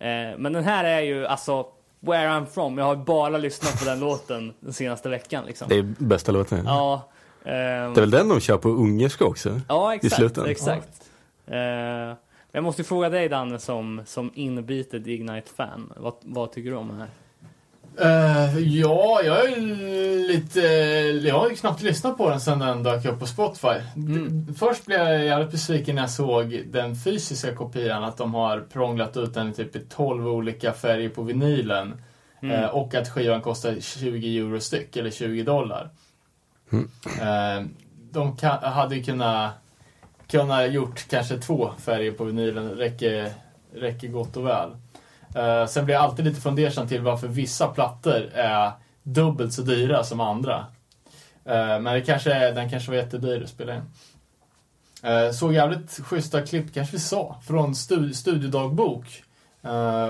Eh, 0.00 0.38
men 0.38 0.52
den 0.52 0.64
här 0.64 0.84
är 0.84 1.00
ju 1.00 1.26
alltså 1.26 1.66
Where 2.00 2.28
I'm 2.28 2.46
from. 2.46 2.78
Jag 2.78 2.84
har 2.84 2.96
bara 2.96 3.38
lyssnat 3.38 3.78
på 3.78 3.84
den 3.84 4.00
låten 4.00 4.52
den 4.60 4.72
senaste 4.72 5.08
veckan 5.08 5.44
liksom. 5.46 5.68
Det 5.68 5.76
är 5.78 5.94
bästa 5.98 6.32
låten. 6.32 6.64
Ja. 6.64 7.08
ehm, 7.44 7.94
Det 7.94 8.00
är 8.00 8.00
väl 8.00 8.10
den 8.10 8.28
de 8.28 8.40
kör 8.40 8.58
på 8.58 8.68
ungerska 8.68 9.24
också? 9.24 9.60
Ja, 9.68 9.92
i 9.92 9.96
exakt. 9.96 10.14
slutändan. 10.14 10.50
exakt. 10.50 11.10
Eh, 11.46 12.14
jag 12.58 12.64
måste 12.64 12.84
fråga 12.84 13.08
dig 13.08 13.28
Danne 13.28 13.58
som, 13.58 14.02
som 14.06 14.30
inbitet 14.34 15.06
Ignite-fan. 15.06 15.92
Vad, 15.96 16.14
vad 16.20 16.52
tycker 16.52 16.70
du 16.70 16.76
om 16.76 16.88
den 16.88 16.96
här? 16.98 17.08
Eh, 18.00 18.58
ja, 18.58 19.20
jag 19.24 19.44
är 19.44 19.56
lite... 20.28 20.60
Jag 21.28 21.38
har 21.38 21.50
ju 21.50 21.56
knappt 21.56 21.82
lyssnat 21.82 22.16
på 22.16 22.30
den 22.30 22.40
sen 22.40 22.58
den 22.58 22.82
dök 22.82 23.04
upp 23.04 23.20
på 23.20 23.26
Spotify. 23.26 23.68
Mm. 23.96 24.46
D- 24.46 24.52
Först 24.58 24.86
blev 24.86 24.98
jag 25.00 25.24
jävligt 25.24 25.50
besviken 25.50 25.94
när 25.94 26.02
jag 26.02 26.10
såg 26.10 26.62
den 26.66 26.96
fysiska 26.96 27.54
kopian, 27.54 28.04
att 28.04 28.16
de 28.16 28.34
har 28.34 28.60
prånglat 28.60 29.16
ut 29.16 29.34
den 29.34 29.48
i 29.50 29.52
typ 29.54 29.76
i 29.76 29.80
12 29.80 30.28
olika 30.28 30.72
färger 30.72 31.08
på 31.08 31.22
vinylen. 31.22 32.02
Mm. 32.42 32.54
Eh, 32.64 32.70
och 32.70 32.94
att 32.94 33.08
skivan 33.08 33.40
kostar 33.40 33.76
20 33.80 34.38
euro 34.38 34.60
styck, 34.60 34.96
eller 34.96 35.10
20 35.10 35.42
dollar. 35.42 35.90
Mm. 36.72 36.88
Eh, 37.20 37.66
de 38.10 38.36
kan, 38.36 38.58
hade 38.62 38.96
ju 38.96 39.02
kunnat, 39.02 39.50
kunnat 40.28 40.72
gjort 40.72 41.08
kanske 41.10 41.38
två 41.38 41.70
färger 41.78 42.12
på 42.12 42.24
vinylen, 42.24 42.70
räcker, 42.70 43.32
räcker 43.74 44.08
gott 44.08 44.36
och 44.36 44.46
väl. 44.46 44.70
Eh, 45.34 45.66
sen 45.66 45.84
blir 45.84 45.94
jag 45.94 46.04
alltid 46.04 46.24
lite 46.24 46.40
fundersam 46.40 46.88
till 46.88 47.00
varför 47.00 47.28
vissa 47.28 47.66
plattor 47.68 48.30
är 48.34 48.72
dubbelt 49.02 49.52
så 49.52 49.62
dyra 49.62 50.04
som 50.04 50.20
andra. 50.20 50.66
Eh, 51.44 51.80
men 51.80 51.84
det 51.84 52.00
kanske 52.00 52.32
är, 52.34 52.52
den 52.52 52.70
kanske 52.70 52.90
var 52.90 52.96
jättedyr 52.96 53.42
att 53.42 53.48
spela 53.48 53.74
in. 53.74 53.82
Eh, 55.02 55.30
såg 55.32 55.52
jävligt 55.54 56.00
schyssta 56.04 56.42
klipp, 56.42 56.74
kanske 56.74 56.96
vi 56.96 57.02
sa, 57.02 57.36
från 57.46 57.72
stu- 57.72 58.12
studiodagbok. 58.12 59.22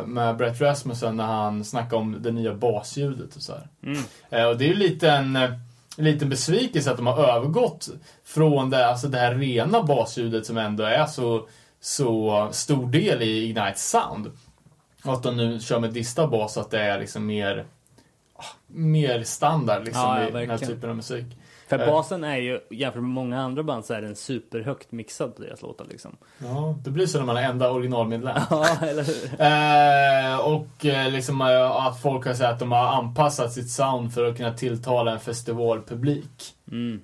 med 0.07 0.37
Brett 0.37 0.61
Rasmussen 0.61 1.17
när 1.17 1.25
han 1.27 1.65
snackade 1.65 1.97
om 1.97 2.17
det 2.23 2.31
nya 2.31 2.55
basljudet 2.55 3.37
och 3.37 3.43
så 3.43 3.53
här. 3.53 3.69
Mm. 3.83 4.49
Och 4.51 4.59
det 4.59 4.65
är 4.65 4.69
ju 4.69 4.75
lite 4.75 5.11
en, 5.11 5.39
en 5.99 6.05
liten 6.05 6.29
besvikelse 6.29 6.91
att 6.91 6.97
de 6.97 7.07
har 7.07 7.25
övergått 7.25 7.89
från 8.25 8.71
det, 8.71 8.87
alltså 8.87 9.09
det 9.09 9.19
här 9.19 9.35
rena 9.35 9.83
basljudet 9.83 10.47
som 10.47 10.59
ändå 10.59 10.85
är 10.85 11.07
så, 11.07 11.49
så 11.81 12.49
stor 12.53 12.87
del 12.87 13.23
i 13.23 13.45
Ignites 13.45 13.91
sound. 13.91 14.31
Och 15.05 15.13
att 15.13 15.23
de 15.23 15.37
nu 15.37 15.61
kör 15.61 15.81
med 15.81 15.93
distad 15.93 16.27
bas 16.27 16.53
så 16.53 16.61
att 16.61 16.71
det 16.71 16.81
är 16.81 17.01
liksom 17.01 17.27
mer, 17.27 17.67
ah, 18.35 18.45
mer 18.67 19.23
standard 19.23 19.85
liksom 19.85 20.03
Ja, 20.03 20.23
ja, 20.23 20.29
i 20.29 20.31
den 20.31 20.51
här 20.51 20.59
typen 20.59 20.91
av 20.91 20.97
musik. 20.97 21.27
För 21.69 21.79
Eh. 21.79 21.87
basen 21.87 22.25
är 22.25 22.37
ju, 22.37 22.61
jämfört 22.71 23.03
med 23.03 23.11
många 23.11 23.41
andra 23.41 23.63
band, 23.63 23.85
så 23.85 23.95
är 23.95 24.03
den 24.03 24.17
superhögt 24.17 24.93
mixad 24.93 25.37
på 25.37 25.43
deras 25.43 25.63
låtar 25.63 25.85
liksom. 25.85 26.17
Ja, 26.39 26.79
det 26.85 26.91
blir 26.91 27.07
så 27.07 27.19
när 27.19 27.27
man 27.27 27.37
är 27.37 27.43
enda 27.43 27.71
originalmedlem. 27.71 28.37
Ja, 28.51 28.67
eller 28.83 29.03
hur? 29.05 29.41
Eh, 29.41 30.39
och 30.39 30.85
eh, 30.87 31.11
liksom 31.11 31.41
att 31.41 32.03
folk 32.03 32.27
har 32.27 32.35
sagt 32.35 32.53
att 32.53 32.59
de 32.59 32.73
har 32.73 32.87
anpassat 32.87 33.53
sitt 33.53 33.71
sound 33.71 34.15
för 34.15 34.25
att 34.25 34.37
kunna 34.37 34.55
tilltala 34.55 35.13
en 35.13 35.21
festivalpublik. 35.21 36.55
Mm. 36.71 37.01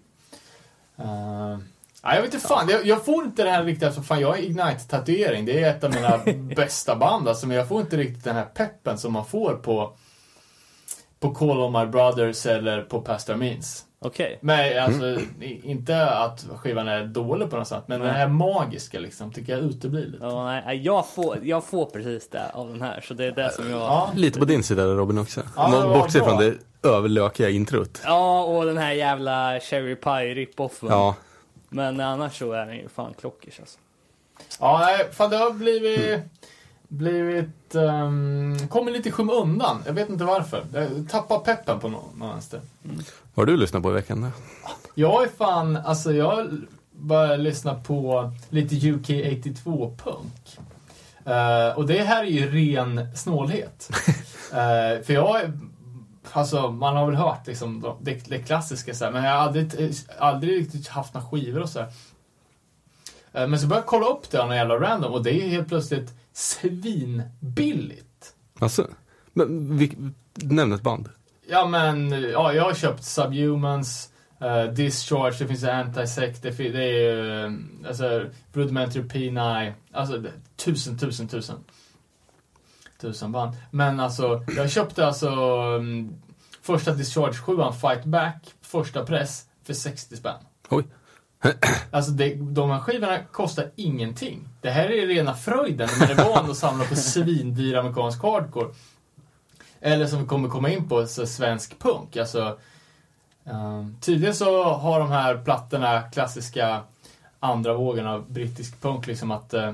Uh, 1.01 1.59
ja, 2.03 2.15
jag 2.15 2.23
vet 2.23 2.35
inte 2.35 2.49
fan, 2.49 2.69
jag, 2.69 2.87
jag, 2.87 3.05
får 3.05 3.25
inte 3.25 3.45
det 3.45 3.51
här 3.51 3.65
riktigt, 3.65 3.87
alltså, 3.87 4.03
fan 4.03 4.21
jag 4.21 4.29
har 4.29 4.37
Ignite-tatuering, 4.37 5.45
det 5.45 5.63
är 5.63 5.71
ett 5.71 5.85
av 5.85 5.91
mina 5.91 6.21
bästa 6.57 6.97
band 6.97 7.29
alltså, 7.29 7.47
men 7.47 7.57
jag 7.57 7.69
får 7.69 7.81
inte 7.81 7.97
riktigt 7.97 8.25
den 8.25 8.37
här 8.37 8.45
peppen 8.45 8.99
som 8.99 9.13
man 9.13 9.25
får 9.25 9.55
på 9.55 9.97
på 11.25 11.35
Call 11.35 11.61
of 11.61 11.73
My 11.73 11.87
Brothers 11.87 12.47
eller 12.47 12.83
på 12.83 13.01
Pastor 13.01 13.35
Means. 13.35 13.85
Okej. 14.05 14.27
Okay. 14.27 14.37
Men 14.41 14.85
alltså, 14.85 15.07
mm. 15.07 15.61
inte 15.63 16.11
att 16.11 16.47
skivan 16.57 16.89
är 16.89 17.05
dålig 17.05 17.51
på 17.51 17.57
något 17.57 17.69
sätt, 17.69 17.83
men 17.87 18.01
nej. 18.01 18.09
det 18.09 18.15
här 18.15 18.29
magiska 18.29 18.99
liksom, 19.01 19.33
tycker 19.33 19.53
jag 19.53 19.63
uteblir 19.63 20.07
lite. 20.07 20.25
Ja, 20.25 20.45
nej, 20.45 20.77
jag, 20.77 21.09
får, 21.09 21.39
jag 21.43 21.65
får 21.65 21.87
precis 21.87 22.29
det 22.29 22.51
av 22.55 22.69
den 22.69 22.83
här, 22.83 23.01
så 23.01 23.15
det 23.15 23.25
är 23.25 23.33
det 23.33 23.53
som 23.53 23.71
jag... 23.71 23.81
Ja. 23.81 24.13
Lite 24.15 24.39
på 24.39 24.45
din 24.45 24.63
sida 24.63 24.87
där 24.87 24.95
Robin 24.95 25.19
också. 25.19 25.43
Ja, 25.57 25.69
Man 25.69 25.93
bortser 25.93 26.21
från 26.21 26.39
det 26.39 26.55
överlökiga 26.89 27.51
introt. 27.51 28.01
Ja, 28.05 28.45
och 28.45 28.65
den 28.65 28.79
här 28.79 28.93
jävla 28.93 29.61
Cherry 29.61 29.97
Pie 29.97 30.35
rip-offen. 30.35 30.89
Ja. 30.89 31.15
Men 31.69 32.01
annars 32.01 32.39
så 32.39 32.53
är 32.53 32.67
den 32.67 32.77
ju 32.77 32.89
fan 32.89 33.15
klockers 33.21 33.61
alltså. 33.61 33.79
Ja, 34.61 34.79
nej, 34.79 35.09
fan 35.13 35.31
det 35.31 35.37
har 35.37 35.51
blivit... 35.51 36.09
Mm 36.09 36.21
blivit... 36.95 37.75
Um, 37.75 38.69
kommer 38.69 38.93
lite 38.93 39.09
i 39.09 39.13
skymundan. 39.13 39.83
Jag 39.87 39.93
vet 39.93 40.09
inte 40.09 40.25
varför. 40.25 40.65
Jag 40.73 41.09
tappar 41.09 41.39
peppen 41.39 41.81
på 41.81 41.89
någon, 41.89 42.21
vänster. 42.21 42.61
Mm. 42.85 42.97
Vad 43.35 43.49
har 43.49 43.53
du 43.53 43.57
lyssnat 43.57 43.83
på 43.83 43.91
i 43.91 43.93
veckan 43.93 44.21
då? 44.21 44.29
Jag 44.95 45.23
är 45.23 45.29
fan, 45.29 45.77
alltså 45.77 46.13
jag 46.13 46.61
börjar 46.93 47.37
lyssna 47.37 47.75
på 47.75 48.33
lite 48.49 48.91
UK 48.91 49.09
82-punk. 49.09 50.59
Uh, 51.27 51.33
eh, 51.33 51.79
och 51.79 51.87
det 51.87 52.03
här 52.03 52.25
är 52.25 52.29
ju 52.29 52.51
ren 52.51 53.17
snålhet. 53.17 53.91
uh, 54.53 55.03
för 55.05 55.13
jag 55.13 55.53
Alltså 56.33 56.71
man 56.71 56.97
har 56.97 57.07
väl 57.07 57.15
hört 57.15 57.47
liksom 57.47 57.97
det, 58.01 58.29
det 58.29 58.39
klassiska 58.39 58.95
så 58.95 59.05
här, 59.05 59.13
men 59.13 59.25
jag 59.25 59.31
har 59.31 59.39
aldrig, 59.39 59.95
aldrig 60.19 60.61
riktigt 60.61 60.89
haft 60.89 61.15
några 61.15 61.27
skivor 61.27 61.63
och 61.63 61.69
så 61.69 61.79
här. 61.81 61.89
Uh, 63.39 63.47
men 63.49 63.59
så 63.59 63.67
började 63.67 63.83
jag 63.83 63.87
kolla 63.87 64.07
upp 64.07 64.31
det 64.31 64.39
någon 64.39 64.57
jävla 64.57 64.75
random 64.75 65.13
och 65.13 65.23
det 65.23 65.43
är 65.43 65.49
helt 65.49 65.69
plötsligt 65.69 66.13
svinbilligt. 66.35 68.35
Alltså, 68.59 68.91
men 69.33 69.79
vi, 69.79 69.97
nämn 70.35 70.73
ett 70.73 70.83
band. 70.83 71.09
Ja 71.49 71.67
men, 71.67 72.11
ja 72.11 72.53
jag 72.53 72.65
har 72.65 72.75
köpt 72.75 73.05
Subhumans, 73.05 74.13
uh, 74.43 74.73
Discharge, 74.73 75.37
det 75.39 75.49
finns 75.49 75.65
Antisect, 75.65 76.43
det, 76.43 76.51
det 76.51 76.85
är 76.85 77.47
uh, 77.47 77.53
alltså 77.87 78.25
Rudimentary 78.53 79.03
P9, 79.03 79.73
alltså 79.93 80.25
tusen, 80.57 80.99
tusen, 80.99 81.29
tusen. 81.29 81.65
Tusen 83.01 83.33
band. 83.33 83.57
Men 83.71 84.01
alltså, 84.01 84.45
jag 84.57 84.71
köpte 84.71 85.07
alltså 85.07 85.31
um, 85.77 86.15
första 86.63 86.93
Discharge 86.93 87.35
7 87.35 87.57
Fight 87.81 88.05
Back, 88.05 88.55
första 88.63 89.07
press, 89.07 89.47
för 89.65 89.75
60 89.75 90.17
spänn. 90.17 90.41
Oj. 90.69 90.85
Alltså 91.91 92.11
det, 92.11 92.35
de 92.35 92.71
här 92.71 92.81
skivorna 92.81 93.19
kostar 93.33 93.71
ingenting. 93.77 94.49
Det 94.61 94.71
här 94.71 94.91
är 94.91 95.07
rena 95.07 95.35
fröjden 95.35 95.89
när 96.01 96.17
man 96.17 96.19
är 96.19 96.35
van 96.35 96.51
att 96.51 96.57
samla 96.57 96.85
på 96.85 96.97
svindyr 96.97 97.75
amerikansk 97.75 98.23
hardcore. 98.23 98.69
Eller 99.81 100.07
som 100.07 100.21
vi 100.21 100.27
kommer 100.27 100.49
komma 100.49 100.71
in 100.71 100.89
på, 100.89 101.07
så 101.07 101.27
svensk 101.27 101.79
punk. 101.79 102.17
Alltså, 102.17 102.59
um, 103.45 103.97
tydligen 104.01 104.35
så 104.35 104.65
har 104.65 105.01
de 105.01 105.11
här 105.11 105.37
plattorna 105.45 106.03
klassiska 106.03 106.81
andra 107.41 107.75
vågen 107.75 108.07
av 108.07 108.33
brittisk 108.33 108.81
punk 108.83 109.07
liksom 109.07 109.31
att 109.31 109.55
uh, 109.55 109.73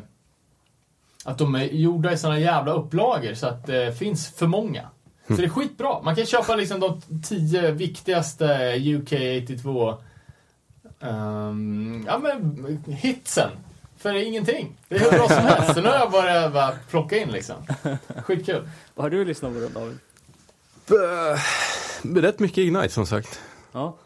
att 1.24 1.38
de 1.38 1.54
är 1.54 1.64
gjorda 1.64 2.12
i 2.12 2.18
såna 2.18 2.38
jävla 2.38 2.72
upplagor 2.72 3.34
så 3.34 3.46
att 3.46 3.66
det 3.66 3.98
finns 3.98 4.28
för 4.28 4.46
många. 4.46 4.88
Så 5.26 5.34
det 5.34 5.44
är 5.44 5.48
skitbra. 5.48 6.02
Man 6.02 6.16
kan 6.16 6.26
köpa 6.26 6.56
liksom 6.56 6.80
de 6.80 7.02
tio 7.22 7.70
viktigaste 7.70 8.54
eh, 8.54 8.96
UK 8.96 9.12
82 9.44 9.98
Um, 11.00 12.04
ja 12.06 12.18
men 12.18 12.84
hitsen. 12.86 13.50
För 13.96 14.14
ingenting. 14.14 14.76
Det 14.88 14.96
är 14.96 15.00
hur 15.00 15.10
bra 15.10 15.28
som 15.28 15.36
helst. 15.36 15.74
Så 15.74 15.80
nu 15.80 15.88
har 15.88 15.96
jag 15.96 16.10
börjat 16.10 16.52
bara 16.52 16.72
plocka 16.90 17.16
in 17.16 17.28
liksom. 17.28 17.56
Skitkul. 18.24 18.68
Vad 18.94 19.04
har 19.04 19.10
du 19.10 19.24
lyssnat 19.24 19.52
på 19.52 19.60
då 19.60 19.68
David? 19.68 19.98
Uh, 22.12 22.20
rätt 22.22 22.38
mycket 22.38 22.58
Ignite 22.58 22.88
som 22.88 23.06
sagt. 23.06 23.40
Ja. 23.72 23.96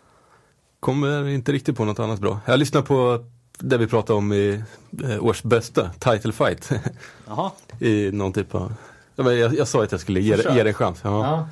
Kommer 0.81 1.29
inte 1.29 1.53
riktigt 1.53 1.77
på 1.77 1.85
något 1.85 1.99
annat 1.99 2.21
bra. 2.21 2.41
Jag 2.47 2.59
lyssnar 2.59 2.83
på 2.83 3.25
det 3.59 3.79
vi 3.79 3.87
pratade 3.87 4.19
om 4.19 4.33
i 4.33 4.63
eh, 5.05 5.25
års 5.25 5.43
bästa, 5.43 5.91
Title 5.91 6.33
Fight. 6.33 6.71
Jaha. 7.27 7.51
I 7.81 8.11
någon 8.13 8.33
typ 8.33 8.55
av... 8.55 8.75
Jag, 9.17 9.35
jag, 9.37 9.55
jag 9.55 9.69
sa 9.69 9.83
att 9.83 9.93
jag 9.93 10.01
skulle 10.01 10.21
ge, 10.21 10.37
ge 10.37 10.63
det 10.63 10.71
en 10.71 10.75
chans. 10.75 11.01
Ja. 11.03 11.27
ja. 11.27 11.49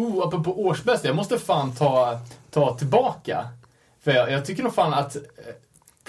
Oh, 0.00 0.26
apropå 0.26 0.60
årsbästa, 0.60 1.08
jag 1.08 1.16
måste 1.16 1.38
fan 1.38 1.72
ta, 1.72 2.20
ta 2.50 2.76
tillbaka 2.78 3.48
för 4.00 4.12
jag, 4.12 4.30
jag 4.30 4.44
tycker 4.44 4.62
nog 4.62 4.74
fan 4.74 4.94
att 4.94 5.16
eh, 5.16 5.22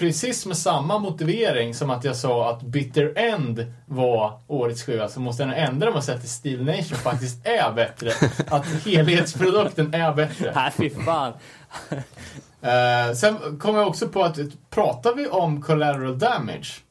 precis 0.00 0.46
med 0.46 0.56
samma 0.56 0.98
motivering 0.98 1.74
som 1.74 1.90
att 1.90 2.04
jag 2.04 2.16
sa 2.16 2.50
att 2.50 2.62
Bitter 2.62 3.12
End 3.16 3.72
var 3.86 4.40
årets 4.46 4.82
skiva 4.82 5.08
så 5.08 5.20
måste 5.20 5.42
jag 5.42 5.48
nog 5.48 5.58
ändra 5.58 5.90
mig 5.90 5.96
och 5.96 6.04
säga 6.04 6.18
att 6.18 6.28
Steel 6.28 6.64
Nation 6.64 6.98
faktiskt 6.98 7.46
är 7.46 7.72
bättre. 7.72 8.12
Att 8.48 8.66
helhetsprodukten 8.66 9.94
är 9.94 10.14
bättre. 10.14 10.52
Nej, 10.56 10.70
fy 10.76 10.90
fan. 10.90 11.32
uh, 11.92 13.14
sen 13.14 13.58
kom 13.58 13.76
jag 13.76 13.88
också 13.88 14.08
på 14.08 14.22
att 14.22 14.38
pratar 14.70 15.14
vi 15.14 15.26
om 15.26 15.62
Collateral 15.62 16.18
Damage 16.18 16.82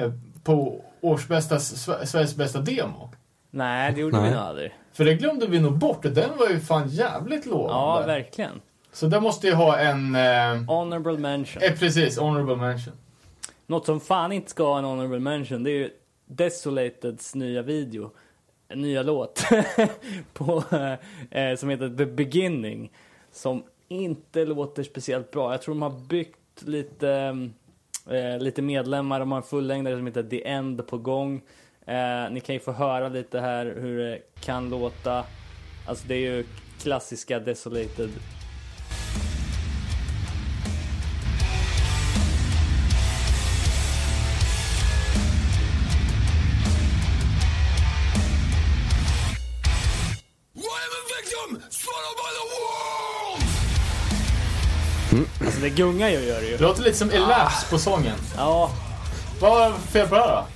uh, 0.00 0.12
på 0.44 0.84
årsbästa, 1.00 1.60
Sveriges 1.60 2.36
bästa 2.36 2.60
demo? 2.60 3.10
Nej, 3.50 3.92
det 3.92 4.00
gjorde 4.00 4.16
Nej. 4.16 4.30
vi 4.30 4.36
nog 4.36 4.44
aldrig. 4.44 4.74
För 4.92 5.04
det 5.04 5.14
glömde 5.14 5.46
vi 5.46 5.60
nog 5.60 5.78
bort 5.78 6.02
den 6.02 6.38
var 6.38 6.48
ju 6.48 6.60
fan 6.60 6.88
jävligt 6.88 7.46
lovande. 7.46 7.72
Ja, 7.72 8.02
verkligen. 8.06 8.60
Så 8.94 9.06
det 9.06 9.20
måste 9.20 9.46
ju 9.46 9.54
ha 9.54 9.78
en... 9.78 10.14
Eh, 10.14 10.54
honorable 10.66 11.18
mention. 11.18 11.62
Eh, 11.62 11.78
precis, 11.78 12.18
honorable 12.18 12.56
mention. 12.56 12.94
Något 13.66 13.86
som 13.86 14.00
fan 14.00 14.32
inte 14.32 14.50
ska 14.50 14.64
ha 14.64 14.78
en 14.78 14.84
honorable 14.84 15.18
mention, 15.18 15.62
det 15.62 15.70
är 15.70 15.78
ju 15.78 15.90
Desolateds 16.26 17.34
nya 17.34 17.62
video. 17.62 18.10
Nya 18.74 19.02
låt. 19.02 19.44
på, 20.34 20.64
eh, 21.30 21.56
som 21.56 21.68
heter 21.68 21.96
The 21.96 22.06
Beginning. 22.06 22.92
Som 23.32 23.64
inte 23.88 24.44
låter 24.44 24.82
speciellt 24.82 25.30
bra. 25.30 25.52
Jag 25.52 25.62
tror 25.62 25.74
de 25.74 25.82
har 25.82 26.08
byggt 26.08 26.62
lite, 26.62 27.10
eh, 28.10 28.38
lite 28.38 28.62
medlemmar. 28.62 29.20
De 29.20 29.32
har 29.32 29.38
en 29.38 29.44
fullängdare 29.44 29.96
som 29.96 30.06
heter 30.06 30.22
The 30.22 30.48
End 30.48 30.86
på 30.86 30.98
gång. 30.98 31.42
Eh, 31.86 32.30
ni 32.30 32.40
kan 32.40 32.54
ju 32.54 32.60
få 32.60 32.72
höra 32.72 33.08
lite 33.08 33.40
här 33.40 33.76
hur 33.80 33.98
det 33.98 34.18
kan 34.40 34.70
låta. 34.70 35.24
Alltså 35.86 36.08
det 36.08 36.14
är 36.14 36.36
ju 36.36 36.44
klassiska 36.82 37.38
Desolated 37.38 38.10
Mm. 55.12 55.26
Alltså 55.40 55.60
det 55.60 55.70
gungar 55.70 56.08
ju 56.08 56.20
gör 56.20 56.40
det 56.40 56.46
ju. 56.46 56.56
Det 56.56 56.62
låter 56.62 56.82
lite 56.82 56.96
som 56.96 57.10
Elapse 57.10 57.70
på 57.70 57.78
sången. 57.78 58.16
Ja. 58.36 58.70
Vad 59.40 59.72
det 59.72 59.78
fel 59.78 60.08
på 60.08 60.14
det 60.14 60.20
då? 60.20 60.46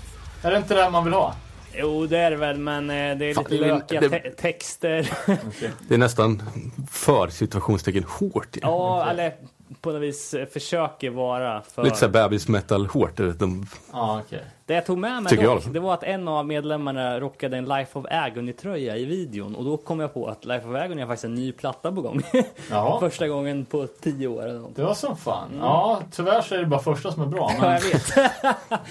Är 0.42 0.50
det 0.50 0.56
inte 0.56 0.74
det 0.74 0.90
man 0.90 1.04
vill 1.04 1.12
ha? 1.12 1.34
Jo, 1.72 2.06
det 2.06 2.18
är 2.18 2.30
det 2.30 2.36
väl, 2.36 2.58
men 2.58 2.90
eh, 2.90 3.18
det 3.18 3.24
är 3.24 3.34
lite 3.34 3.54
lökiga 3.54 4.00
te 4.00 4.30
texter. 4.30 5.10
Okay. 5.22 5.70
Det 5.88 5.94
är 5.94 5.98
nästan 5.98 6.42
för 6.90 7.28
situationstecken 7.28 8.04
hårt. 8.08 8.56
Ja, 8.62 9.10
eller 9.10 9.34
på 9.80 9.92
något 9.92 10.02
vis 10.02 10.34
eh, 10.34 10.46
försöker 10.46 11.10
vara 11.10 11.62
för... 11.62 11.82
Lite 11.82 11.96
såhär 11.96 12.12
bebis 12.12 12.48
metal 12.48 12.86
hårt. 12.86 13.16
De... 13.16 13.66
Ah, 13.90 14.18
okay. 14.20 14.40
Det 14.66 14.74
jag 14.74 14.86
tog 14.86 14.98
med 14.98 15.22
mig 15.22 15.36
dock, 15.36 15.44
jag. 15.44 15.72
det 15.72 15.80
var 15.80 15.94
att 15.94 16.02
en 16.02 16.28
av 16.28 16.46
medlemmarna 16.46 17.20
rockade 17.20 17.56
en 17.56 17.64
Life 17.64 17.98
of 17.98 18.06
Agony-tröja 18.10 18.96
i 18.96 19.04
videon. 19.04 19.54
Och 19.54 19.64
då 19.64 19.76
kom 19.76 20.00
jag 20.00 20.14
på 20.14 20.26
att 20.26 20.44
Life 20.44 20.68
of 20.68 20.76
Agony 20.76 21.00
har 21.00 21.08
faktiskt 21.08 21.24
en 21.24 21.34
ny 21.34 21.52
platta 21.52 21.92
på 21.92 22.00
gång. 22.00 22.22
första 23.00 23.28
gången 23.28 23.64
på 23.64 23.86
tio 23.86 24.28
år 24.28 24.42
eller 24.42 24.58
något. 24.58 24.76
Det 24.76 24.82
var 24.82 24.94
som 24.94 25.16
fan. 25.16 25.48
Mm. 25.48 25.60
Ja, 25.60 26.02
tyvärr 26.12 26.40
så 26.40 26.54
är 26.54 26.58
det 26.58 26.66
bara 26.66 26.80
första 26.80 27.12
som 27.12 27.22
är 27.22 27.26
bra. 27.26 27.52
Men... 27.60 27.70
Ja, 27.70 27.74
jag 27.74 27.80
vet. 27.80 28.32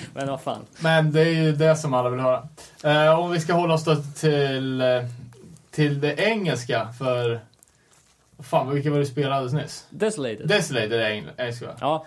men 0.13 0.27
vad 0.27 0.41
fan. 0.41 0.61
Men 0.79 1.11
det 1.11 1.21
är 1.21 1.43
ju 1.43 1.51
det 1.51 1.75
som 1.75 1.93
alla 1.93 2.09
vill 2.09 2.19
höra. 2.19 2.47
Uh, 2.85 3.19
om 3.19 3.31
vi 3.31 3.39
ska 3.39 3.53
hålla 3.53 3.73
oss 3.73 3.83
då 3.83 3.95
till, 4.15 4.81
uh, 4.81 5.05
till 5.71 6.01
det 6.01 6.13
engelska 6.13 6.87
för 6.99 7.39
Fan, 8.39 8.73
vilka 8.73 8.89
var 8.89 8.97
det 8.97 9.03
du 9.03 9.07
spelade 9.07 9.35
alldeles 9.35 9.63
nyss? 9.63 9.87
Desolated. 9.89 10.47
Desolated 10.47 10.93
är 10.93 11.09
engelska 11.09 11.75
Ja. 11.81 12.05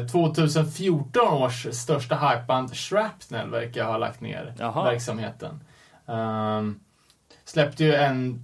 Uh, 0.00 0.06
2014 0.06 1.28
års 1.28 1.66
största 1.72 2.16
hypeband 2.16 2.76
Shrapnel 2.76 3.50
verkar 3.50 3.84
ha 3.84 3.98
lagt 3.98 4.20
ner 4.20 4.54
Jaha. 4.58 4.84
verksamheten. 4.84 5.60
Um, 6.06 6.80
släppte 7.44 7.84
ju 7.84 7.94
en 7.94 8.42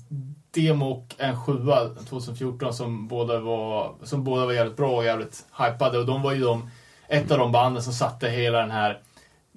demo 0.51 0.91
och 0.91 1.15
en 1.19 1.41
sjua 1.41 1.89
2014 2.09 2.75
som 2.75 3.09
båda 3.09 3.41
var, 3.41 3.95
som 4.03 4.25
båda 4.25 4.47
var 4.47 4.53
jävligt 4.53 4.77
bra 4.77 4.97
och 4.97 5.05
jävligt 5.05 5.45
hypade. 5.59 5.99
Och 5.99 6.07
de 6.07 6.23
var 6.23 6.33
ju 6.33 6.41
de, 6.41 6.71
ett 7.09 7.31
av 7.31 7.39
de 7.39 7.53
banden 7.53 7.83
som 7.83 7.93
satte 7.93 8.29
hela 8.29 8.59
den 8.59 8.71
här 8.71 9.01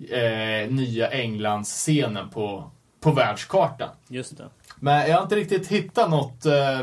eh, 0.09 0.71
nya 0.71 1.11
Englands-scenen 1.11 2.29
på, 2.29 2.71
på 2.99 3.11
världskartan. 3.11 3.89
Just 4.07 4.37
det. 4.37 4.45
Men 4.79 5.09
jag 5.09 5.15
har 5.15 5.23
inte 5.23 5.35
riktigt 5.35 5.67
hittat 5.67 6.09
något 6.09 6.45
eh, 6.45 6.79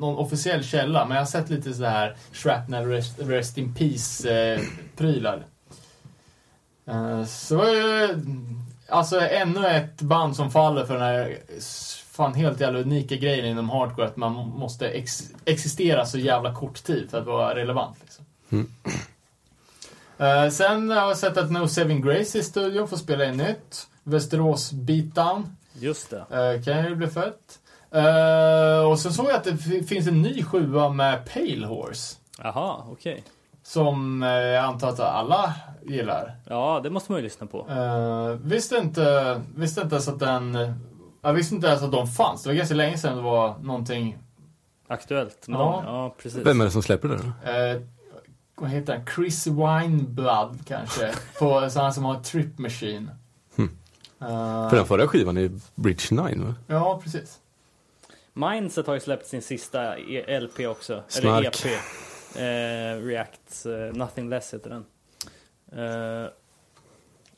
någon 0.00 0.18
officiell 0.18 0.64
källa, 0.64 1.04
men 1.04 1.14
jag 1.14 1.22
har 1.22 1.26
sett 1.26 1.50
lite 1.50 1.74
så 1.74 1.84
här 1.84 2.16
Shrapnel 2.32 2.86
Rest, 2.86 3.18
Rest 3.18 3.58
in 3.58 3.74
Peace-prylar. 3.74 5.44
Eh, 6.86 7.24
så 7.24 7.54
det 7.54 7.60
var 7.60 7.70
ju 7.70 8.16
alltså 8.88 9.20
ännu 9.20 9.66
ett 9.66 10.02
band 10.02 10.36
som 10.36 10.50
faller 10.50 10.84
för 10.84 10.94
den 10.94 11.02
här 11.02 11.38
fan 12.10 12.34
helt 12.34 12.60
jävla 12.60 12.78
unika 12.78 13.16
grejen 13.16 13.46
inom 13.46 13.70
hardcore, 13.70 14.06
att 14.06 14.16
man 14.16 14.32
måste 14.32 14.88
ex 14.88 15.22
existera 15.44 16.06
så 16.06 16.18
jävla 16.18 16.54
kort 16.54 16.84
tid 16.84 17.10
för 17.10 17.18
att 17.18 17.26
vara 17.26 17.54
relevant. 17.54 17.96
Liksom. 18.00 18.24
Eh, 20.18 20.48
sen 20.50 20.90
har 20.90 21.08
jag 21.08 21.16
sett 21.16 21.36
att 21.36 21.50
No 21.50 21.68
Saving 21.68 22.02
Grace 22.02 22.38
i 22.38 22.42
studion 22.42 22.88
får 22.88 22.96
spela 22.96 23.24
in 23.24 23.36
nytt. 23.36 23.86
Västerås 24.02 24.72
Beatdown. 24.72 25.56
Just 25.72 26.10
det. 26.10 26.16
Uh, 26.16 26.62
kan 26.62 26.84
ju 26.84 26.94
bli 26.94 27.06
fett. 27.06 27.59
Eh, 27.92 28.86
och 28.90 28.98
sen 28.98 29.12
såg 29.12 29.26
jag 29.26 29.36
att 29.36 29.44
det 29.44 29.56
finns 29.82 30.06
en 30.06 30.22
ny 30.22 30.42
sjua 30.44 30.88
med 30.88 31.32
Pale 31.34 31.66
Horse. 31.66 32.16
Jaha, 32.42 32.84
okej. 32.90 33.24
Som 33.62 34.22
eh, 34.22 34.28
jag 34.28 34.64
antar 34.64 34.88
att 34.88 35.00
alla 35.00 35.54
gillar. 35.82 36.36
Ja, 36.44 36.80
det 36.82 36.90
måste 36.90 37.12
man 37.12 37.18
ju 37.18 37.22
lyssna 37.24 37.46
på. 37.46 37.66
Uh, 37.70 38.28
visste 38.42 38.76
inte, 38.76 39.40
visste 39.56 39.80
inte 39.80 39.94
ens 39.94 40.08
att 40.08 40.18
den... 40.18 40.58
Jag 41.22 41.32
visste 41.32 41.54
inte 41.54 41.66
ens 41.66 41.82
att 41.82 41.92
de 41.92 42.06
fanns. 42.08 42.42
Det 42.42 42.48
var 42.48 42.54
ganska 42.54 42.74
länge 42.74 42.98
sedan 42.98 43.16
det 43.16 43.22
var 43.22 43.54
någonting... 43.62 44.18
Aktuellt 44.88 45.48
med 45.48 45.60
Ja. 45.60 45.64
dem. 45.64 45.84
Ja, 45.86 46.14
precis. 46.22 46.46
Vem 46.46 46.60
är 46.60 46.64
det 46.64 46.70
som 46.70 46.82
släpper 46.82 47.08
det 47.08 47.16
då? 47.16 47.50
eh, 47.50 47.80
vad 48.54 48.70
heter 48.70 48.94
han? 48.96 49.06
Chris 49.14 49.46
Wineblood 49.46 50.58
kanske. 50.66 51.12
på 51.38 51.70
sådana 51.70 51.92
som 51.92 52.04
har 52.04 52.20
Trip 52.20 52.58
Machine. 52.58 53.10
Hmm. 53.56 53.70
Eh, 54.20 54.68
För 54.70 54.76
den 54.76 54.86
förra 54.86 55.08
skivan 55.08 55.36
är 55.36 55.50
Bridge 55.74 56.04
9 56.10 56.44
va? 56.44 56.54
ja, 56.66 57.00
precis. 57.04 57.38
Mindset 58.48 58.86
har 58.86 58.94
ju 58.94 59.00
släppt 59.00 59.26
sin 59.26 59.42
sista 59.42 59.98
E- 59.98 60.40
LP 60.40 60.66
också. 60.66 61.02
Snark. 61.08 61.64
Eller 61.64 61.74
EP. 61.74 61.80
Eh, 62.36 63.06
React, 63.06 63.66
eh, 63.66 63.96
Nothing 63.96 64.28
Less 64.28 64.54
heter 64.54 64.70
den. 64.70 64.84
Eh, 65.84 66.30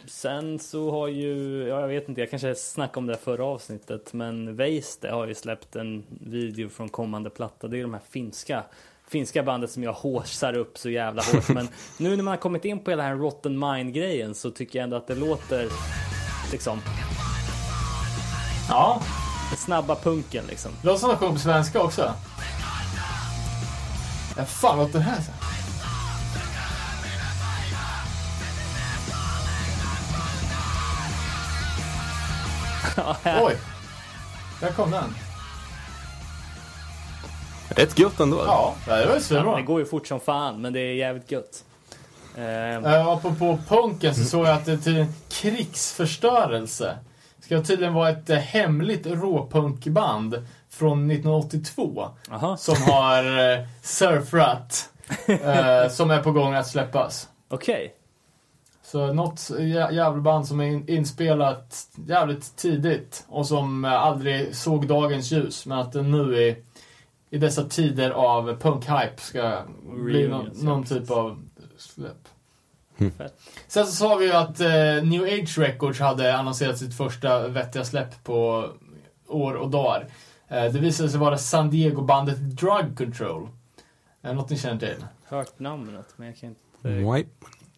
sen 0.06 0.58
så 0.58 0.90
har 0.90 1.08
ju, 1.08 1.62
ja, 1.68 1.80
jag 1.80 1.88
vet 1.88 2.08
inte, 2.08 2.20
jag 2.20 2.30
kanske 2.30 2.54
snackade 2.54 2.98
om 2.98 3.06
det 3.06 3.12
här 3.12 3.20
förra 3.20 3.44
avsnittet, 3.44 4.12
men 4.12 4.56
Weiste 4.56 5.10
har 5.10 5.26
ju 5.26 5.34
släppt 5.34 5.76
en 5.76 6.04
video 6.08 6.68
från 6.68 6.88
kommande 6.88 7.30
platta. 7.30 7.68
Det 7.68 7.78
är 7.78 7.82
de 7.82 7.94
här 7.94 8.02
finska 8.10 8.64
finska 9.08 9.42
bandet 9.42 9.70
som 9.70 9.82
jag 9.82 9.92
hårsar 9.92 10.56
upp 10.56 10.78
så 10.78 10.90
jävla 10.90 11.22
hårt. 11.22 11.48
Men 11.48 11.68
nu 11.98 12.16
när 12.16 12.22
man 12.24 12.32
har 12.32 12.36
kommit 12.38 12.64
in 12.64 12.78
på 12.84 12.90
hela 12.90 13.02
den 13.02 13.12
här 13.12 13.18
Rotten 13.18 13.58
Mind-grejen 13.58 14.34
så 14.34 14.50
tycker 14.50 14.78
jag 14.78 14.84
ändå 14.84 14.96
att 14.96 15.06
det 15.06 15.14
låter 15.14 15.68
liksom 16.52 16.80
Ja, 18.68 19.02
snabba 19.58 19.94
punken 19.96 20.44
liksom. 20.48 20.72
låter 20.82 21.00
som 21.00 21.08
de 21.08 21.18
sjunger 21.18 21.32
på 21.32 21.38
svenska 21.38 21.80
också. 21.80 22.14
Ja, 24.36 24.44
fan 24.44 24.78
låter 24.78 24.98
det 24.98 25.04
här 25.04 25.16
så? 25.22 25.32
Oj! 33.46 33.56
Där 34.60 34.72
kom 34.72 34.90
den. 34.90 35.14
Rätt 37.68 37.98
gött 37.98 38.20
ändå. 38.20 38.42
Ja, 38.46 38.74
det 38.84 38.90
var 38.90 38.98
ju 38.98 39.04
Ja, 39.04 39.20
svinbra. 39.20 39.56
det 39.56 39.62
går 39.62 39.80
ju 39.80 39.86
fort 39.86 40.06
som 40.06 40.20
fan, 40.20 40.60
men 40.60 40.72
det 40.72 40.80
är 40.80 40.94
jävligt 40.94 41.30
gött. 41.30 41.64
Uh, 42.38 43.08
apropå 43.08 43.58
punken 43.68 44.14
så 44.14 44.24
såg 44.24 44.46
jag 44.46 44.54
att 44.54 44.64
det 44.64 44.78
till 44.78 44.96
en 44.96 45.14
krigsförstörelse 45.28 46.96
ska 47.52 47.62
tydligen 47.64 47.94
vara 47.94 48.10
ett 48.10 48.30
eh, 48.30 48.36
hemligt 48.38 49.06
råpunkband 49.06 50.46
från 50.68 51.10
1982 51.10 52.08
Aha, 52.30 52.56
som 52.56 52.74
har 52.82 53.24
uh, 53.24 53.66
surfrat, 53.82 54.90
eh, 55.26 55.90
som 55.90 56.10
är 56.10 56.22
på 56.22 56.32
gång 56.32 56.54
att 56.54 56.66
släppas. 56.66 57.28
okej. 57.48 57.94
Så 58.82 59.12
något 59.12 59.36
jä- 59.36 59.92
jävla 59.92 60.20
band 60.20 60.46
som 60.46 60.60
är 60.60 60.64
in, 60.64 60.88
inspelat 60.88 61.88
jävligt 62.08 62.56
tidigt 62.56 63.24
och 63.28 63.46
som 63.46 63.84
eh, 63.84 63.92
aldrig 63.92 64.56
såg 64.56 64.86
dagens 64.86 65.30
ljus 65.30 65.66
men 65.66 65.78
att 65.78 65.92
det 65.92 66.02
nu 66.02 66.36
i, 66.36 66.56
i 67.30 67.38
dessa 67.38 67.64
tider 67.64 68.10
av 68.10 68.56
punkhype 68.60 69.16
ska 69.16 69.62
bli 69.82 70.28
någon, 70.28 70.50
någon 70.54 70.84
typ 70.84 71.10
av 71.10 71.42
släpp. 71.76 72.21
Mm. 72.98 73.12
Sen 73.68 73.86
så 73.86 73.92
sa 73.92 74.16
vi 74.16 74.26
ju 74.26 74.32
att 74.32 74.60
eh, 74.60 75.04
New 75.04 75.22
Age 75.22 75.58
Records 75.58 76.00
hade 76.00 76.36
annonserat 76.36 76.78
sitt 76.78 76.96
första 76.96 77.48
vettiga 77.48 77.84
släpp 77.84 78.24
på 78.24 78.68
år 79.28 79.54
och 79.54 79.70
dagar. 79.70 80.06
Eh, 80.48 80.64
det 80.64 80.78
visade 80.78 81.08
sig 81.08 81.20
vara 81.20 81.38
San 81.38 81.70
Diego-bandet 81.70 82.38
Drug 82.38 82.98
Control. 82.98 83.48
Eh, 84.22 84.34
något 84.34 84.50
ni 84.50 84.58
känner 84.58 84.78
till? 84.78 85.04
Hört 85.24 85.58
namnet, 85.58 86.06
men 86.16 86.26
jag 86.26 86.36
kan 86.36 86.48
inte... 86.48 86.60
Nej. 86.82 87.26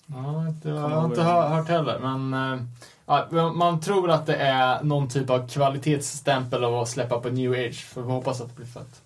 Ja, 0.06 0.54
det 0.62 0.70
har 0.70 0.90
jag 0.90 1.04
inte 1.04 1.22
hört 1.22 1.68
heller, 1.68 1.98
men... 1.98 2.52
Eh, 2.52 2.64
ja, 3.06 3.52
man 3.54 3.80
tror 3.80 4.10
att 4.10 4.26
det 4.26 4.36
är 4.36 4.82
någon 4.82 5.08
typ 5.08 5.30
av 5.30 5.48
kvalitetsstämpel 5.48 6.64
av 6.64 6.74
att 6.74 6.88
släppa 6.88 7.20
på 7.20 7.28
new 7.28 7.52
age, 7.52 7.84
för 7.84 8.02
vi 8.02 8.12
hoppas 8.12 8.40
att 8.40 8.48
det 8.48 8.54
blir 8.54 8.66
fett. 8.66 9.02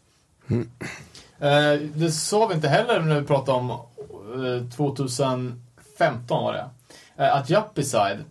Mm. 0.48 0.70
Eh, 1.38 1.88
det 1.94 2.10
sa 2.10 2.46
vi 2.46 2.54
inte 2.54 2.68
heller 2.68 3.00
när 3.00 3.20
vi 3.20 3.26
pratade 3.26 3.58
om 3.58 3.70
eh, 3.70 4.70
2000 4.76 5.62
15 5.98 6.44
var 6.44 6.52
det. 6.52 6.70
Eh, 7.16 7.36
att 7.36 7.50
Yuppieside 7.50 8.24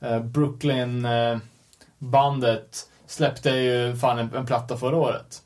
eh, 0.00 0.20
Brooklyn-bandet, 0.20 2.88
släppte 3.06 3.50
ju 3.50 3.96
fan 3.96 4.18
en, 4.18 4.34
en 4.34 4.46
platta 4.46 4.76
förra 4.76 4.96
året. 4.96 5.42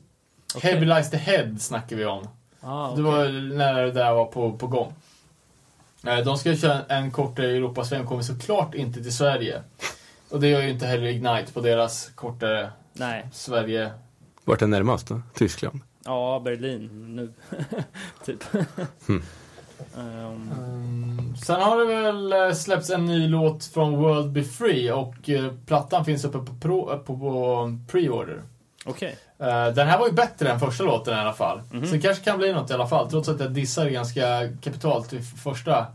Okay. 0.55 0.71
Heavy 0.71 0.85
Lies 0.85 1.11
the 1.11 1.17
Head 1.17 1.57
snackar 1.59 1.95
vi 1.95 2.05
om. 2.05 2.27
Ah, 2.61 2.91
okay. 2.91 3.03
Det 3.03 3.09
var 3.09 3.25
när 3.57 3.83
det 3.83 3.91
där 3.91 4.13
var 4.13 4.25
på, 4.25 4.57
på 4.57 4.67
gång. 4.67 4.93
Eh, 6.07 6.17
de 6.17 6.37
ska 6.37 6.55
köra 6.55 6.85
en 6.85 7.11
kortare 7.11 7.45
Europasväng, 7.45 8.01
och 8.01 8.07
kommer 8.07 8.21
såklart 8.21 8.73
inte 8.73 9.03
till 9.03 9.15
Sverige. 9.15 9.63
Och 10.29 10.39
det 10.39 10.47
gör 10.47 10.61
ju 10.61 10.69
inte 10.69 10.85
heller 10.85 11.07
Ignite 11.07 11.53
på 11.53 11.61
deras 11.61 12.11
kortare 12.15 12.71
Nej. 12.93 13.27
Sverige. 13.31 13.91
Vart 14.43 14.61
är 14.61 14.67
närmast 14.67 15.07
då? 15.07 15.21
Tyskland? 15.33 15.79
Ja, 16.05 16.41
Berlin 16.45 17.15
nu. 17.15 17.33
typ. 18.25 18.43
Mm. 19.09 19.23
Mm, 19.97 21.35
sen 21.45 21.61
har 21.61 21.77
det 21.79 21.85
väl 21.85 22.33
eh, 22.33 22.53
släppts 22.55 22.89
en 22.89 23.05
ny 23.05 23.27
låt 23.27 23.65
från 23.65 23.95
World 23.95 24.31
Be 24.31 24.43
Free 24.43 24.91
och 24.91 25.29
eh, 25.29 25.51
plattan 25.65 26.05
finns 26.05 26.25
uppe 26.25 26.37
på, 26.39 26.55
pro, 26.61 26.91
eh, 26.91 26.97
på, 26.97 27.17
på 27.19 27.77
pre-order. 27.91 28.41
Okej. 28.85 29.17
Eh, 29.39 29.67
Den 29.67 29.87
här 29.87 29.99
var 29.99 30.07
ju 30.07 30.13
bättre 30.13 30.49
än 30.49 30.59
första 30.59 30.83
låten 30.83 31.17
i 31.17 31.21
alla 31.21 31.33
fall. 31.33 31.61
Mhm. 31.71 31.85
Så 31.85 31.95
det 31.95 32.01
kanske 32.01 32.23
kan 32.23 32.37
bli 32.37 32.53
något 32.53 32.69
i 32.71 32.73
alla 32.73 32.87
fall, 32.87 33.09
trots 33.09 33.29
att 33.29 33.39
jag 33.39 33.51
dissar 33.51 33.89
ganska 33.89 34.21
kapitalt 34.61 35.13
i 35.13 35.17
f- 35.17 35.33
första 35.43 35.85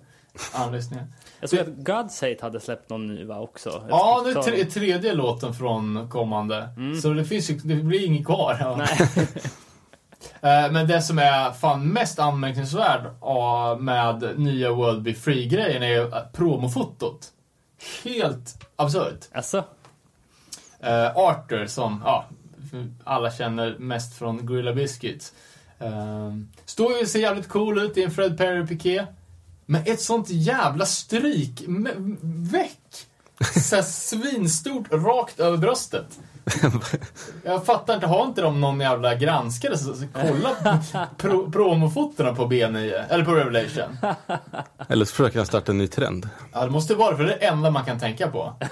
anlyssningen. 0.52 1.06
Jag 1.40 1.50
såg 1.50 1.58
att 1.58 1.66
God's 1.66 2.30
Hate 2.30 2.44
hade 2.44 2.60
släppt 2.60 2.90
någon 2.90 3.06
ny 3.06 3.24
va 3.24 3.40
också? 3.40 3.82
Ja, 3.88 4.22
det 4.24 4.30
är 4.30 4.42
tre, 4.42 4.64
tredje 4.64 5.12
låten 5.14 5.54
från 5.54 6.08
kommande. 6.10 6.68
Mm. 6.76 7.00
Så 7.00 7.08
det 7.12 7.24
finns 7.24 7.50
ju, 7.50 7.54
det 7.54 7.74
blir 7.74 8.06
inget 8.06 8.26
kvar. 8.26 8.56
Ja. 8.60 8.76
Nej. 8.76 8.88
Eh, 10.40 10.72
Men 10.72 10.88
det 10.88 11.02
som 11.02 11.18
är 11.18 11.52
fan 11.52 11.88
mest 11.88 12.18
anmärkningsvärt 12.18 13.02
ja, 13.20 13.76
med 13.80 14.38
nya 14.38 14.72
World 14.72 15.02
Be 15.02 15.14
Free-grejen 15.14 15.82
är 15.82 16.14
att 16.14 16.32
promofotot. 16.32 17.28
Helt 18.04 18.66
absurt. 18.76 19.28
Alltså? 19.32 19.64
Arthur 21.14 21.66
som, 21.66 22.02
ja, 22.04 22.26
alla 23.04 23.30
känner 23.30 23.76
mest 23.78 24.18
från 24.18 24.46
Gorilla 24.46 24.72
Biscuits. 24.72 25.32
Uh, 25.82 26.36
står 26.64 26.92
ju 26.92 27.00
och 27.00 27.08
ser 27.08 27.18
jävligt 27.18 27.48
cool 27.48 27.78
ut 27.78 27.96
i 27.96 28.02
en 28.04 28.10
Fred 28.10 28.38
Perry-piké. 28.38 29.06
Men 29.66 29.82
ett 29.86 30.00
sånt 30.00 30.30
jävla 30.30 30.86
stryk, 30.86 31.62
väck! 32.22 33.06
Såhär 33.54 33.82
svinstort 33.82 34.92
rakt 34.92 35.40
över 35.40 35.56
bröstet. 35.56 36.18
Jag 37.44 37.66
fattar 37.66 37.94
inte, 37.94 38.06
har 38.06 38.24
inte 38.24 38.42
de 38.42 38.60
någon 38.60 38.80
jävla 38.80 39.14
granskare 39.14 39.78
som 39.78 40.08
kollar 40.08 41.16
pro, 41.16 41.50
promofotona 41.50 42.34
på 42.34 42.46
B9? 42.46 43.04
Eller 43.08 43.24
på 43.24 43.34
Revelation? 43.34 43.96
Eller 44.88 45.04
så 45.04 45.14
försöker 45.14 45.38
han 45.38 45.46
starta 45.46 45.72
en 45.72 45.78
ny 45.78 45.86
trend. 45.86 46.28
Ja, 46.52 46.64
det 46.64 46.70
måste 46.70 46.94
vara 46.94 47.10
det, 47.10 47.16
för 47.16 47.24
det 47.24 47.32
är 47.32 47.38
det 47.38 47.46
enda 47.46 47.70
man 47.70 47.84
kan 47.84 47.98
tänka 47.98 48.30
på. 48.30 48.52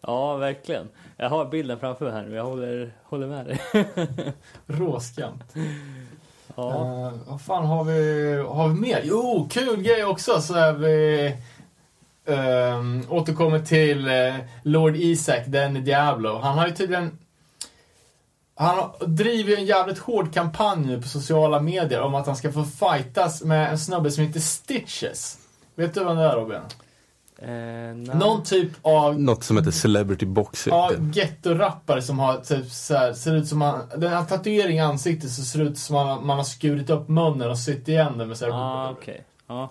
Ja, 0.00 0.36
verkligen. 0.36 0.88
Jag 1.16 1.30
har 1.30 1.46
bilden 1.46 1.78
framför 1.78 2.04
mig 2.04 2.14
här 2.14 2.22
nu. 2.22 2.36
Jag 2.36 2.44
håller, 2.44 2.92
håller 3.04 3.26
med 3.26 3.46
dig. 3.46 3.60
Råskamp. 4.66 5.42
Ja. 6.56 7.10
Uh, 7.14 7.20
vad 7.26 7.40
fan 7.40 7.66
har 7.66 7.84
vi, 7.84 8.32
har 8.48 8.68
vi 8.68 8.74
mer? 8.74 9.00
Jo, 9.04 9.48
kul 9.50 9.82
grej 9.82 10.04
också. 10.04 10.40
Så 10.40 10.54
är 10.54 10.72
vi 10.72 11.36
um, 12.24 13.04
återkommer 13.08 13.58
till 13.58 14.08
eh, 14.08 14.34
Lord 14.62 14.96
Isaac, 14.96 15.40
den 15.46 15.84
Diablo. 15.84 16.38
Han 16.38 16.58
har 16.58 16.66
ju 16.66 16.74
tydligen 16.74 17.18
han 18.56 18.90
driver 19.06 19.50
ju 19.50 19.56
en 19.56 19.66
jävligt 19.66 19.98
hård 19.98 20.34
kampanj 20.34 20.86
nu 20.86 21.02
på 21.02 21.08
sociala 21.08 21.60
medier 21.60 22.00
om 22.00 22.14
att 22.14 22.26
han 22.26 22.36
ska 22.36 22.52
få 22.52 22.64
fightas 22.64 23.42
med 23.42 23.70
en 23.70 23.78
snubbe 23.78 24.10
som 24.10 24.24
heter 24.24 24.40
Stitches. 24.40 25.38
Vet 25.74 25.94
du 25.94 26.04
vem 26.04 26.16
det 26.16 26.22
är 26.22 26.36
Robin? 26.36 26.60
Eh, 27.38 27.48
nej. 27.48 28.16
Någon 28.16 28.42
typ 28.42 28.72
av 28.82 29.20
Något 29.20 29.44
som 29.44 29.56
heter 29.56 29.70
Celebrity 29.70 30.26
Boxing. 30.26 30.74
Ja, 30.74 30.92
gettorappare 31.12 32.02
som 32.02 32.18
har 32.18 32.36
typ 32.36 32.70
så 32.70 32.94
här, 32.94 33.12
ser 33.12 33.34
ut 33.34 33.48
som 33.48 33.58
man, 33.58 33.80
den 33.96 34.12
har 34.12 34.24
tatuering 34.24 34.76
i 34.76 34.80
ansiktet 34.80 35.30
så 35.30 35.42
ser 35.42 35.58
det 35.58 35.64
ut 35.64 35.78
som 35.78 35.94
man, 35.94 36.26
man 36.26 36.36
har 36.36 36.44
skurit 36.44 36.90
upp 36.90 37.08
munnen 37.08 37.50
och 37.50 37.58
sytt 37.58 37.88
igen 37.88 38.18
den 38.18 38.28
med 38.28 38.36
så 38.36 38.44
här, 38.44 38.52
Ah, 38.52 38.90
okej. 38.90 39.24
Ja. 39.46 39.70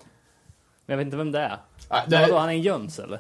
Men 0.86 0.94
jag 0.94 0.98
vet 0.98 1.06
inte 1.06 1.18
vem 1.18 1.32
det 1.32 1.40
är. 1.40 1.58
Ja, 1.90 2.04
Det... 2.08 2.18
Vadå, 2.22 2.38
han 2.38 2.50
är 2.50 2.54
en 2.54 2.62
jöns 2.62 3.00
eller? 3.00 3.20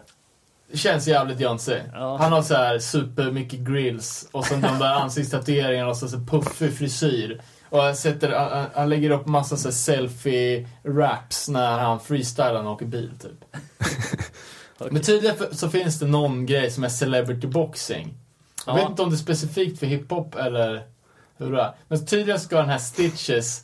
känns 0.74 1.08
jävligt 1.08 1.40
Jönsig. 1.40 1.82
Ja. 1.94 2.18
Han 2.18 2.32
har 2.32 2.42
så 2.42 2.56
här 2.56 2.80
super 2.80 3.32
mycket 3.32 3.60
grills 3.60 4.28
och 4.32 4.46
sen 4.46 4.62
de 4.62 4.80
där 4.80 4.94
ansiktstatueringarna 4.94 5.90
och 5.90 5.98
så, 5.98 6.08
så 6.08 6.18
puffig 6.18 6.78
frisyr. 6.78 7.42
Och 7.70 7.82
han, 7.82 7.96
sätter, 7.96 8.32
han, 8.32 8.66
han 8.74 8.90
lägger 8.90 9.10
upp 9.10 9.26
massa 9.28 9.58
så 9.58 9.70
selfie-raps 9.72 11.50
när 11.52 11.80
han 11.80 12.00
freestylar 12.00 12.56
han 12.56 12.68
åker 12.68 12.86
bil 12.86 13.12
typ. 13.22 13.32
Okej. 14.78 14.92
Men 14.92 15.02
tydligen 15.02 15.36
så 15.52 15.70
finns 15.70 16.00
det 16.00 16.06
någon 16.08 16.46
grej 16.46 16.72
som 16.72 16.84
är 16.84 16.90
celebrity 16.90 17.48
boxing. 17.48 18.14
Jag 18.66 18.74
Ja. 18.74 18.82
vet 18.82 18.90
inte 18.90 19.02
om 19.02 19.10
det 19.10 19.16
är 19.16 19.18
specifikt 19.18 19.80
för 19.80 19.86
hiphop 19.86 20.36
eller 20.36 20.84
hur 21.38 21.52
det 21.52 21.62
är. 21.62 21.72
Men 21.88 22.06
tydligen 22.06 22.40
ska 22.40 22.58
den 22.58 22.70
här 22.70 22.78
Stitches 22.78 23.62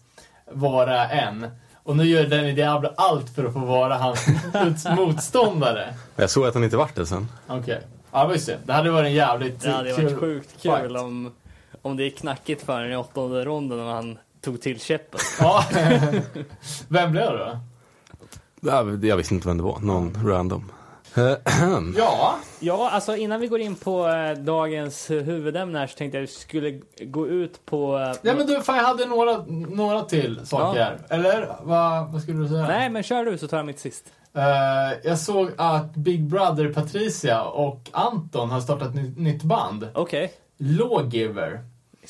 vara 0.52 1.10
en. 1.10 1.48
Och 1.90 1.98
nu 1.98 2.04
gör 2.06 2.26
den 2.26 2.56
Diablo 2.56 2.90
allt 2.98 3.30
för 3.36 3.46
att 3.46 3.54
få 3.54 3.60
vara 3.60 3.98
hans 3.98 4.28
mot- 4.54 4.98
motståndare. 4.98 5.94
Jag 6.16 6.30
såg 6.30 6.46
att 6.48 6.54
han 6.54 6.64
inte 6.64 6.78
vart 6.78 6.96
det 6.96 7.06
sen. 7.06 7.28
Okej. 7.48 7.82
Ja, 8.12 8.28
vi 8.28 8.34
får 8.34 8.42
se. 8.42 8.56
Det 8.66 8.74
hade 8.74 8.92
varit 8.92 9.06
en 9.08 9.14
jävligt 9.14 9.62
Det 9.62 9.72
hade 9.72 9.92
kul 9.96 10.04
varit 10.06 10.20
sjukt 10.20 10.62
kul 10.62 10.72
fight. 10.72 10.92
om, 11.02 11.32
om 11.82 11.98
det 11.98 12.04
är 12.04 12.10
knackigt 12.10 12.62
för 12.66 12.74
honom 12.74 12.92
i 12.92 12.96
åttonde 12.96 13.46
ronden 13.46 13.80
och 13.80 13.86
han 13.94 14.18
tog 14.42 14.62
till 14.62 14.80
käppen. 14.80 15.20
Ja. 15.40 15.66
Vem 16.88 17.12
blev 17.12 17.32
det 17.32 17.38
då? 17.38 17.60
Ja, 18.62 18.86
Jag 19.08 19.18
visste 19.18 19.34
inte 19.34 19.48
vem 19.48 19.58
det 19.58 19.64
var. 19.64 19.80
Någon 19.80 20.18
random. 20.28 20.72
Ja. 21.98 22.36
Ja, 22.60 22.90
alltså 22.90 23.16
innan 23.16 23.40
vi 23.40 23.48
går 23.48 23.60
in 23.60 23.76
på 23.76 24.08
eh, 24.08 24.32
dagens 24.44 25.10
huvudämne 25.10 25.80
här 25.80 25.88
så 25.88 25.98
tänkte 25.98 26.18
jag 26.18 26.24
att 26.24 26.30
vi 26.30 26.34
skulle 26.34 26.80
gå 27.02 27.28
ut 27.28 27.66
på... 27.66 27.98
eh, 27.98 28.16
Ja 28.22 28.34
men 28.36 28.48
du, 28.48 28.62
fan 28.62 28.78
jag 28.78 28.84
hade 28.84 29.06
några, 29.06 29.44
några 29.76 30.02
till 30.02 30.40
saker 30.46 30.80
Ja. 31.10 31.16
Eller? 31.16 31.56
Vad, 31.62 32.12
vad 32.12 32.22
skulle 32.22 32.42
du 32.42 32.48
säga? 32.48 32.68
Nej, 32.68 32.90
men 32.90 33.04
kör 33.04 33.26
du 33.26 33.38
så 33.38 33.48
tar 33.48 33.58
jag 33.58 33.66
mitt 33.66 33.80
sist. 33.80 34.06
Eh, 34.34 34.44
jag 35.04 35.18
såg 35.20 35.50
att 35.58 35.96
Big 35.96 36.24
Brother 36.26 36.74
Patricia 36.74 37.44
och 37.44 37.90
Anton 37.92 38.50
har 38.50 38.60
startat 38.62 38.88
ett 38.96 39.18
nytt, 39.18 39.44
band. 39.44 39.88
Okej. 39.94 40.34
Lawgiver. 40.58 41.60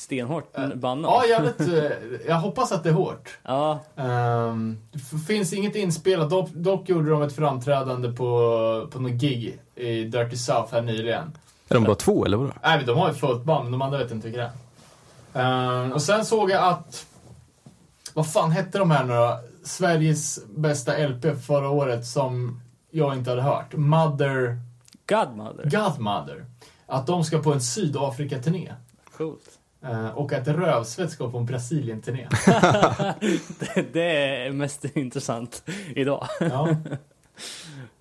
Stenhårt 0.00 0.52
band. 0.74 1.04
Ja, 1.04 1.24
jag 1.24 1.42
vet. 1.42 1.60
eh, 1.60 1.90
Jag 2.26 2.36
hoppas 2.36 2.72
att 2.72 2.82
det 2.82 2.88
är 2.88 2.92
hårt. 2.94 3.38
Ja, 3.42 3.80
Ehm, 3.96 4.78
det 4.92 5.18
finns 5.26 5.52
inget 5.52 5.76
inspelat. 5.76 6.30
Dock, 6.30 6.50
dock 6.50 6.88
gjorde 6.88 7.10
de 7.10 7.22
ett 7.22 7.36
framträdande 7.36 8.08
på, 8.12 8.88
på 8.92 8.98
någon 9.00 9.18
gig 9.18 9.58
i 9.74 10.04
Dirty 10.04 10.36
South 10.36 10.72
här 10.74 10.82
nyligen. 10.82 11.32
Är 11.68 11.74
de 11.74 11.84
bara 11.84 11.94
två 11.94 12.24
eller 12.24 12.36
vadå? 12.36 12.52
Nej, 12.62 12.82
de 12.86 12.98
har 12.98 13.08
ju 13.08 13.14
fullt 13.14 13.44
band, 13.44 13.62
men 13.64 13.72
de 13.72 13.82
andra 13.82 13.98
vet 13.98 14.10
inte 14.10 14.26
vilka 14.28 14.40
det 14.42 14.50
är. 15.38 15.82
Ehm, 15.84 15.92
och 15.92 16.02
sen 16.02 16.24
såg 16.24 16.50
jag 16.50 16.64
att... 16.64 17.06
Vad 18.14 18.32
fan 18.32 18.50
hette 18.50 18.78
de 18.78 18.90
här 18.90 19.04
nu 19.04 19.12
då? 19.14 19.40
Sveriges 19.64 20.44
bästa 20.46 20.98
LP 21.08 21.42
förra 21.46 21.68
året 21.70 22.06
som 22.06 22.60
jag 22.90 23.14
inte 23.16 23.30
hade 23.30 23.42
hört. 23.42 23.72
Mother... 23.76 24.58
Godmother. 25.08 25.64
Godmother. 25.70 26.44
Att 26.86 27.06
de 27.06 27.24
ska 27.24 27.38
på 27.38 27.52
en 27.52 27.60
Sydafrika-turné. 27.60 28.72
Coolt. 29.16 29.42
Ehm, 29.82 30.10
och 30.10 30.32
att 30.32 30.48
Rövsvett 30.48 31.10
ska 31.10 31.30
på 31.30 31.38
en 31.38 31.46
Brasilien-turné. 31.46 32.28
det, 33.58 33.92
det 33.92 34.16
är 34.46 34.52
mest 34.52 34.96
intressant 34.96 35.62
idag. 35.94 36.26
Ja. 36.40 36.76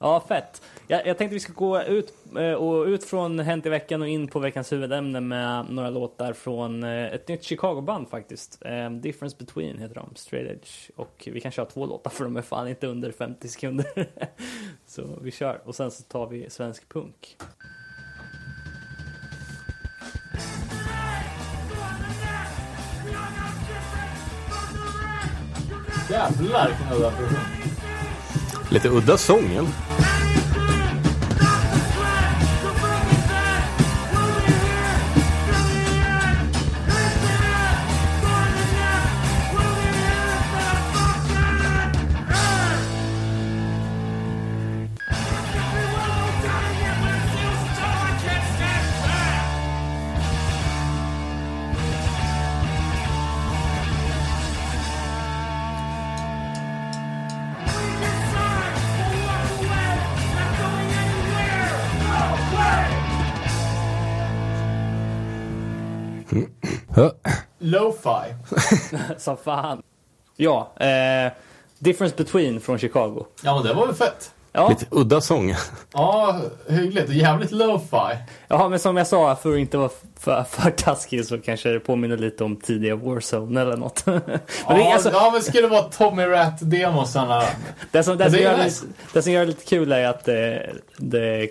Ja, 0.01 0.19
fett. 0.27 0.61
Jag, 0.87 1.07
jag 1.07 1.17
tänkte 1.17 1.33
vi 1.33 1.39
ska 1.39 1.53
gå 1.53 1.81
ut, 1.81 2.13
eh, 2.37 2.53
och 2.53 2.85
ut 2.85 3.03
från 3.03 3.39
Hänt 3.39 3.65
i 3.65 3.69
veckan 3.69 4.01
och 4.01 4.07
in 4.07 4.27
på 4.27 4.39
veckans 4.39 4.71
huvudämne 4.71 5.19
med 5.19 5.65
några 5.69 5.89
låtar 5.89 6.33
från 6.33 6.83
eh, 6.83 7.05
ett 7.05 7.27
nytt 7.27 7.43
Chicago-band 7.43 8.09
faktiskt. 8.09 8.57
Eh, 8.65 8.91
Difference 8.91 9.37
Between 9.39 9.77
heter 9.77 9.95
de, 9.95 10.09
Straight 10.15 10.51
Edge. 10.51 10.89
Och 10.95 11.29
vi 11.33 11.41
kan 11.41 11.51
köra 11.51 11.65
två 11.65 11.85
låtar 11.85 12.11
för 12.11 12.23
de 12.23 12.37
är 12.37 12.41
fan 12.41 12.67
inte 12.67 12.87
under 12.87 13.11
50 13.11 13.47
sekunder. 13.47 14.07
så 14.85 15.19
vi 15.21 15.31
kör. 15.31 15.61
Och 15.65 15.75
sen 15.75 15.91
så 15.91 16.03
tar 16.03 16.27
vi 16.27 16.49
svensk 16.49 16.89
punk. 16.89 17.37
Jävlar 26.10 26.67
vilken 26.67 26.98
udda 26.98 27.12
produktion. 27.12 27.39
Lite 28.69 28.89
udda 28.89 29.17
sången. 29.17 29.67
Lo-fi. 67.69 68.55
Som 69.17 69.38
fan. 69.38 69.82
Ja, 70.36 70.71
eh, 70.79 71.32
Difference 71.79 72.15
Between 72.17 72.62
från 72.62 72.79
Chicago. 72.79 73.25
Ja, 73.43 73.55
men 73.55 73.63
det 73.63 73.73
var 73.73 73.86
väl 73.86 73.95
fett. 73.95 74.32
Ja, 74.51 74.69
Lite 74.69 74.86
udda 74.91 75.21
sång. 75.21 75.55
Ja, 75.93 76.39
hyggligt. 76.67 77.08
Och 77.10 77.13
jävligt 77.15 77.51
lo-fi. 77.51 78.17
ja, 78.47 78.69
men 78.69 78.79
som 78.79 78.97
jag 78.97 79.08
sa, 79.08 79.36
för 79.36 79.53
att 79.53 79.58
inte 79.60 79.77
vara 79.77 79.89
för, 80.19 80.43
för 80.43 80.71
taskig 80.71 81.25
så 81.25 81.38
kanske 81.39 81.69
det 81.69 81.79
påminner 81.79 82.17
lite 82.17 82.43
om 82.43 82.55
tidiga 82.55 82.95
Warzone 82.95 83.62
eller 83.62 83.77
något. 83.77 84.03
men 84.05 84.21
det, 84.25 84.39
Ja, 84.67 84.77
är 84.89 84.93
alltså, 84.93 85.10
ja, 85.13 85.29
men 85.34 85.41
skulle 85.41 85.62
det 85.62 85.67
vara 85.67 85.82
Tommy 85.84 86.23
Rat-demosarna. 86.25 87.43
det, 87.91 88.03
som, 88.03 88.17
det, 88.17 88.23
det 88.23 88.29
som 88.29 88.39
är 88.39 88.43
gör, 88.43 88.63
nice. 88.63 88.86
lite- 88.86 88.99
det 89.13 89.21
som 89.21 89.32
gör 89.32 89.41
det 89.41 89.47
lite 89.47 89.65
kul 89.65 89.91
är 89.91 90.08
att 90.08 90.25
det, 90.25 90.69
det 90.97 91.47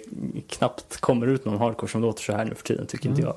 knappt 0.48 1.00
kommer 1.00 1.26
ut 1.26 1.44
någon 1.44 1.59
hardcore 1.59 1.90
som 1.90 2.00
låter 2.02 2.22
så 2.22 2.33
här 2.33 2.44
nu 2.44 2.54
för 2.54 2.62
tiden, 2.64 2.87
tycker 2.87 3.09
inte 3.09 3.22
jag. 3.22 3.35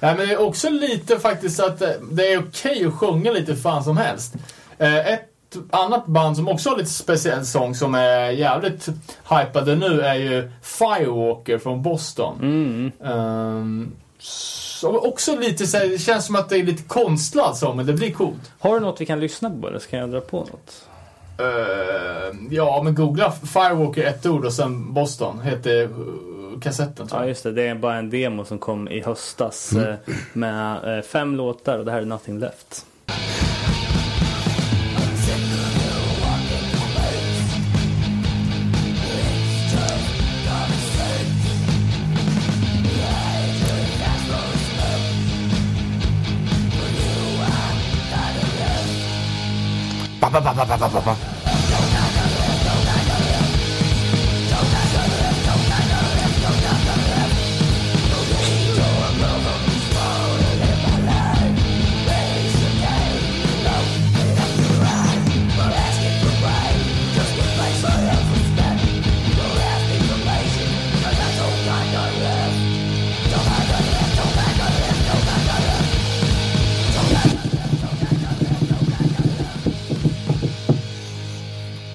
Nej, 0.00 0.16
men 0.16 0.26
det 0.28 0.32
är 0.32 0.40
också 0.40 0.68
lite 0.70 1.18
faktiskt 1.18 1.60
att 1.60 1.82
eh, 1.82 1.88
det 2.10 2.32
är 2.32 2.38
okej 2.48 2.86
att 2.86 2.94
sjunga 2.94 3.32
lite 3.32 3.56
fan 3.56 3.84
som 3.84 3.96
helst. 3.96 4.34
Eh, 4.78 5.12
Ett 5.12 5.26
annat 5.70 6.06
band 6.06 6.36
som 6.36 6.48
också 6.48 6.70
har 6.70 6.76
lite 6.76 6.90
speciell 6.90 7.46
sång 7.46 7.74
som 7.74 7.94
är 7.94 8.30
jävligt 8.30 8.88
hypade 9.30 9.74
nu 9.76 10.00
är 10.00 10.14
ju 10.14 10.50
Firewalker 10.62 11.58
från 11.58 11.82
Boston. 11.82 12.38
Mm. 12.42 12.92
Ehm, 13.04 13.92
så 14.18 14.98
också 14.98 15.36
lite 15.36 15.66
så 15.66 15.76
här, 15.78 15.86
det 15.88 15.98
känns 15.98 16.26
som 16.26 16.36
att 16.36 16.48
det 16.48 16.56
är 16.56 16.62
lite 16.62 16.82
konstlad 16.82 17.56
sång, 17.56 17.76
men 17.76 17.86
det 17.86 17.92
blir 17.92 18.12
coolt. 18.12 18.52
Har 18.58 18.74
du 18.74 18.80
något 18.80 19.00
vi 19.00 19.06
kan 19.06 19.20
lyssna 19.20 19.50
på 19.50 19.68
eller 19.68 19.78
ska 19.78 19.96
jag 19.96 20.10
dra 20.10 20.20
på 20.20 20.36
något? 20.36 20.86
Eh, 21.38 22.36
ja, 22.50 22.80
men 22.84 22.94
googla 22.94 23.32
Firewalker 23.32 24.04
ett 24.04 24.26
ord 24.26 24.44
och 24.44 24.52
sen 24.52 24.94
Boston, 24.94 25.40
heter 25.40 25.88
kassetten 26.60 27.06
tror 27.06 27.20
Ja 27.20 27.24
jag. 27.24 27.28
just 27.28 27.42
det, 27.42 27.52
det 27.52 27.66
är 27.66 27.74
bara 27.74 27.96
en 27.96 28.10
demo 28.10 28.44
som 28.44 28.58
kom 28.58 28.88
i 28.88 29.00
höstas 29.00 29.72
eh, 29.72 29.94
med 30.32 30.96
eh, 30.98 31.02
fem 31.02 31.34
låtar 31.36 31.78
och 31.78 31.84
det 31.84 31.92
här 31.92 32.00
är 32.00 32.04
Nothing 32.04 32.38
Left. 32.38 32.86
Ba, 50.20 50.28
ba, 50.30 50.40
ba, 50.40 51.39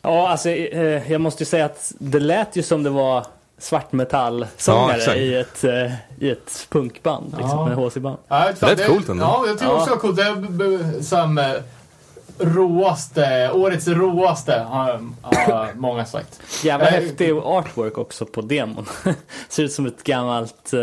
Ja, 0.06 0.30
alltså 0.30 0.50
eh, 0.50 1.12
jag 1.12 1.22
måste 1.22 1.44
ju 1.44 1.46
säga 1.46 1.66
att 1.66 1.92
det 2.00 2.20
lät 2.20 2.56
ju 2.56 2.64
som 2.64 2.84
det 2.84 2.90
var 2.90 3.26
svartmetallsångare 3.58 5.02
Ja, 5.08 5.16
i, 5.16 5.36
ett, 5.36 5.64
eh, 5.64 5.92
i 6.20 6.30
ett 6.32 6.68
punkband, 6.70 7.26
liksom, 7.38 7.50
Ja. 7.60 7.66
med 7.68 7.76
HC-band. 7.78 8.18
Ja, 8.28 8.48
det- 8.60 8.88
coolt 8.88 9.10
ändå. 9.10 9.24
Ja, 9.24 9.44
jag 9.48 9.60
tycker 9.60 9.74
också 9.74 9.86
det 9.86 9.92
var 9.92 9.98
coolt. 9.98 10.16
Det 10.18 10.24
är 10.24 10.36
b- 10.36 11.04
som 11.04 11.38
eh, 11.38 11.46
råaste, 12.40 13.52
årets 13.54 13.88
råaste 13.88 14.54
har 14.54 15.02
har 15.22 15.74
många 15.74 16.06
sagt. 16.06 16.40
Jävla 16.64 16.88
Eh, 16.88 16.94
häftig 16.94 17.32
artwork 17.32 17.98
också 17.98 18.26
på 18.26 18.42
demon. 18.42 18.86
Ser 19.50 19.64
ut 19.64 19.72
som 19.72 19.86
ett 19.86 20.04
gammalt... 20.04 20.74
Eh, 20.74 20.80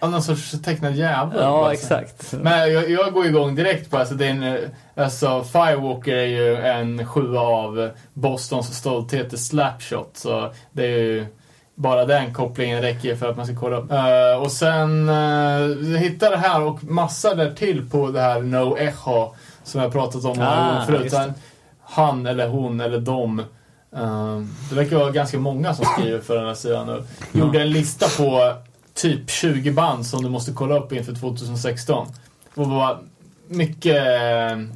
Ja, 0.00 0.08
någon 0.08 0.22
sorts 0.22 0.62
tecknad 0.64 0.94
djävul. 0.94 1.38
ja, 1.40 1.50
bara. 1.60 1.72
exakt. 1.72 2.32
Men 2.32 2.72
jag, 2.72 2.90
jag 2.90 3.12
går 3.12 3.26
igång 3.26 3.54
direkt 3.54 3.90
på, 3.90 3.98
alltså, 3.98 4.14
det 4.14 4.26
är 4.26 4.30
en, 4.30 4.58
alltså 4.96 5.44
Firewalker 5.44 6.14
är 6.16 6.26
ju 6.26 6.56
en 6.56 7.06
sjua 7.06 7.40
av 7.40 7.90
Bostons 8.12 8.76
stolthet 8.78 9.38
Slapshot. 9.40 10.10
Så 10.14 10.52
det 10.72 10.84
är 10.84 10.88
ju, 10.98 11.26
bara 11.74 12.04
den 12.04 12.34
kopplingen 12.34 12.82
räcker 12.82 13.16
för 13.16 13.28
att 13.30 13.36
man 13.36 13.46
ska 13.46 13.56
kolla 13.56 13.76
upp. 13.76 13.92
Eh, 13.92 14.42
och 14.42 14.52
sen, 14.52 15.08
uh, 15.08 15.92
jag 15.92 15.98
hittade 15.98 16.36
det 16.36 16.40
här 16.40 16.62
och 16.62 16.84
massa 16.84 17.34
där 17.34 17.50
till 17.50 17.90
på 17.90 18.10
det 18.10 18.20
här 18.20 18.40
No 18.40 18.76
Echo 18.78 19.34
som 19.66 19.80
jag 19.80 19.92
pratat 19.92 20.24
om 20.24 20.36
några 20.36 20.50
Ah, 20.50 20.72
gånger 20.72 20.86
förut. 20.86 21.12
Han, 21.14 21.32
han 21.80 22.26
eller 22.26 22.48
hon 22.48 22.80
eller 22.80 22.98
dom. 23.00 23.38
eh, 23.96 24.40
det 24.70 24.74
verkar 24.76 24.96
vara 24.96 25.10
ganska 25.10 25.38
många 25.38 25.74
som 25.74 25.84
skriver 25.84 26.20
för 26.20 26.36
den 26.36 26.46
här 26.46 26.54
sidan 26.54 26.86
nu. 26.86 27.04
Gjorde 27.40 27.60
en 27.62 27.70
lista 27.70 28.06
på 28.08 28.54
typ 28.94 29.30
20 29.30 29.70
band 29.72 30.06
som 30.06 30.22
du 30.22 30.28
måste 30.28 30.52
kolla 30.52 30.78
upp 30.78 30.92
inför 30.92 31.14
2016. 31.14 32.06
Och 32.54 32.66
var 32.70 32.98
mycket, 33.48 34.02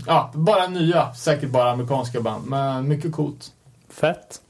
ja, 0.07 0.31
bara 0.35 0.67
nya, 0.67 1.15
säkert 1.15 1.51
bara 1.51 1.71
amerikanska 1.71 2.21
band. 2.21 2.47
Men 2.47 2.89
mycket 2.89 3.13
coolt. 3.13 3.53
Fett. 3.91 4.41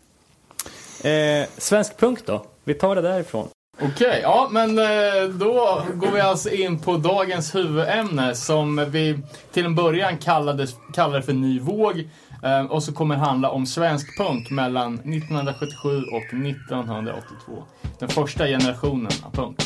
Eh, 1.05 1.49
svensk 1.59 1.97
punk 1.97 2.27
då? 2.27 2.45
Vi 2.65 2.75
tar 2.75 2.95
det 2.97 3.03
därifrån. 3.03 3.49
Okej, 3.83 4.21
ja 4.23 4.49
men 4.51 4.79
eh, 4.79 5.29
då 5.33 5.83
går 5.95 6.11
vi 6.11 6.21
alltså 6.21 6.51
in 6.51 6.79
på 6.79 6.97
dagens 6.97 7.55
huvudämne 7.55 8.35
som 8.35 8.87
vi 8.91 9.19
till 9.53 9.65
en 9.65 9.75
början 9.75 10.19
kallade, 10.19 10.67
kallade 10.95 11.23
för 11.23 11.33
Ny 11.33 11.61
våg. 11.61 12.09
Eh, 12.43 12.65
och 12.65 12.83
så 12.83 12.93
kommer 12.93 13.15
det 13.15 13.21
handla 13.21 13.51
om 13.51 13.67
svensk 13.67 14.19
punk 14.19 14.51
mellan 14.51 14.95
1977 14.95 16.03
och 16.03 16.35
1982. 16.35 17.65
Den 17.99 18.09
första 18.09 18.47
generationen 18.47 19.13
av 19.23 19.31
punk. 19.31 19.57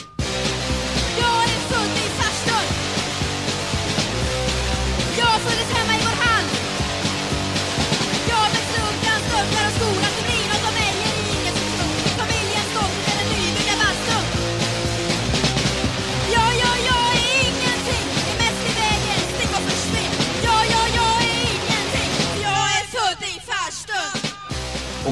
Jag 1.19 1.43
är 1.45 1.61
född 1.71 1.97
i 2.05 2.09
farstun. 2.19 2.67
Jag 5.19 5.41
föddes 5.41 5.73
hemma 5.77 5.94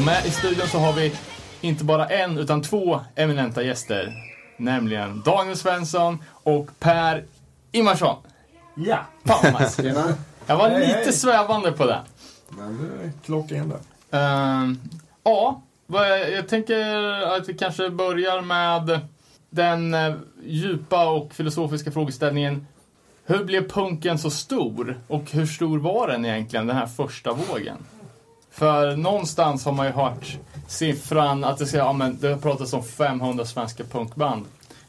Och 0.02 0.06
med 0.06 0.26
i 0.26 0.30
studion 0.30 0.68
så 0.68 0.78
har 0.78 0.92
vi 0.92 1.12
inte 1.60 1.84
bara 1.84 2.06
en 2.06 2.38
utan 2.38 2.62
två 2.62 3.00
eminenta 3.14 3.62
gäster. 3.62 4.12
Nämligen 4.56 5.22
Daniel 5.24 5.56
Svensson 5.56 6.24
och 6.28 6.68
Per 6.78 7.24
Imarsson. 7.72 8.16
Ja, 8.74 8.98
Fan 9.24 9.52
Mats. 9.52 9.78
Jag 10.46 10.56
var 10.56 10.68
Hej, 10.68 10.80
lite 10.80 10.98
hej. 10.98 11.12
svävande 11.12 11.72
på 11.72 11.86
det. 11.86 12.00
Men 12.48 12.78
det 12.78 13.04
är 13.04 13.12
klockan 13.24 13.68
det. 13.68 14.18
Ehm, 14.18 14.80
ja, 15.24 15.62
jag 16.32 16.48
tänker 16.48 16.84
att 17.36 17.48
vi 17.48 17.54
kanske 17.54 17.90
börjar 17.90 18.40
med 18.40 19.00
den 19.50 19.94
eh, 19.94 20.14
djupa 20.44 21.08
och 21.10 21.34
filosofiska 21.34 21.92
frågeställningen. 21.92 22.66
Hur 23.24 23.44
blev 23.44 23.68
punken 23.68 24.18
så 24.18 24.30
stor? 24.30 25.00
Och 25.08 25.30
hur 25.30 25.46
stor 25.46 25.78
var 25.78 26.08
den 26.08 26.24
egentligen, 26.24 26.66
den 26.66 26.76
här 26.76 26.86
första 26.86 27.32
vågen? 27.32 27.76
För 28.52 28.96
någonstans 28.96 29.64
har 29.64 29.72
man 29.72 29.86
ju 29.86 29.92
hört 29.92 30.38
siffran 30.68 31.44
att 31.44 31.58
det 31.58 31.66
ska, 31.66 31.76
ja 31.78 31.92
men 31.92 32.18
det 32.20 32.28
har 32.28 32.36
pratats 32.38 32.72
om 32.72 32.82
500 32.84 33.44
svenska 33.44 33.84
punkband. 33.84 34.46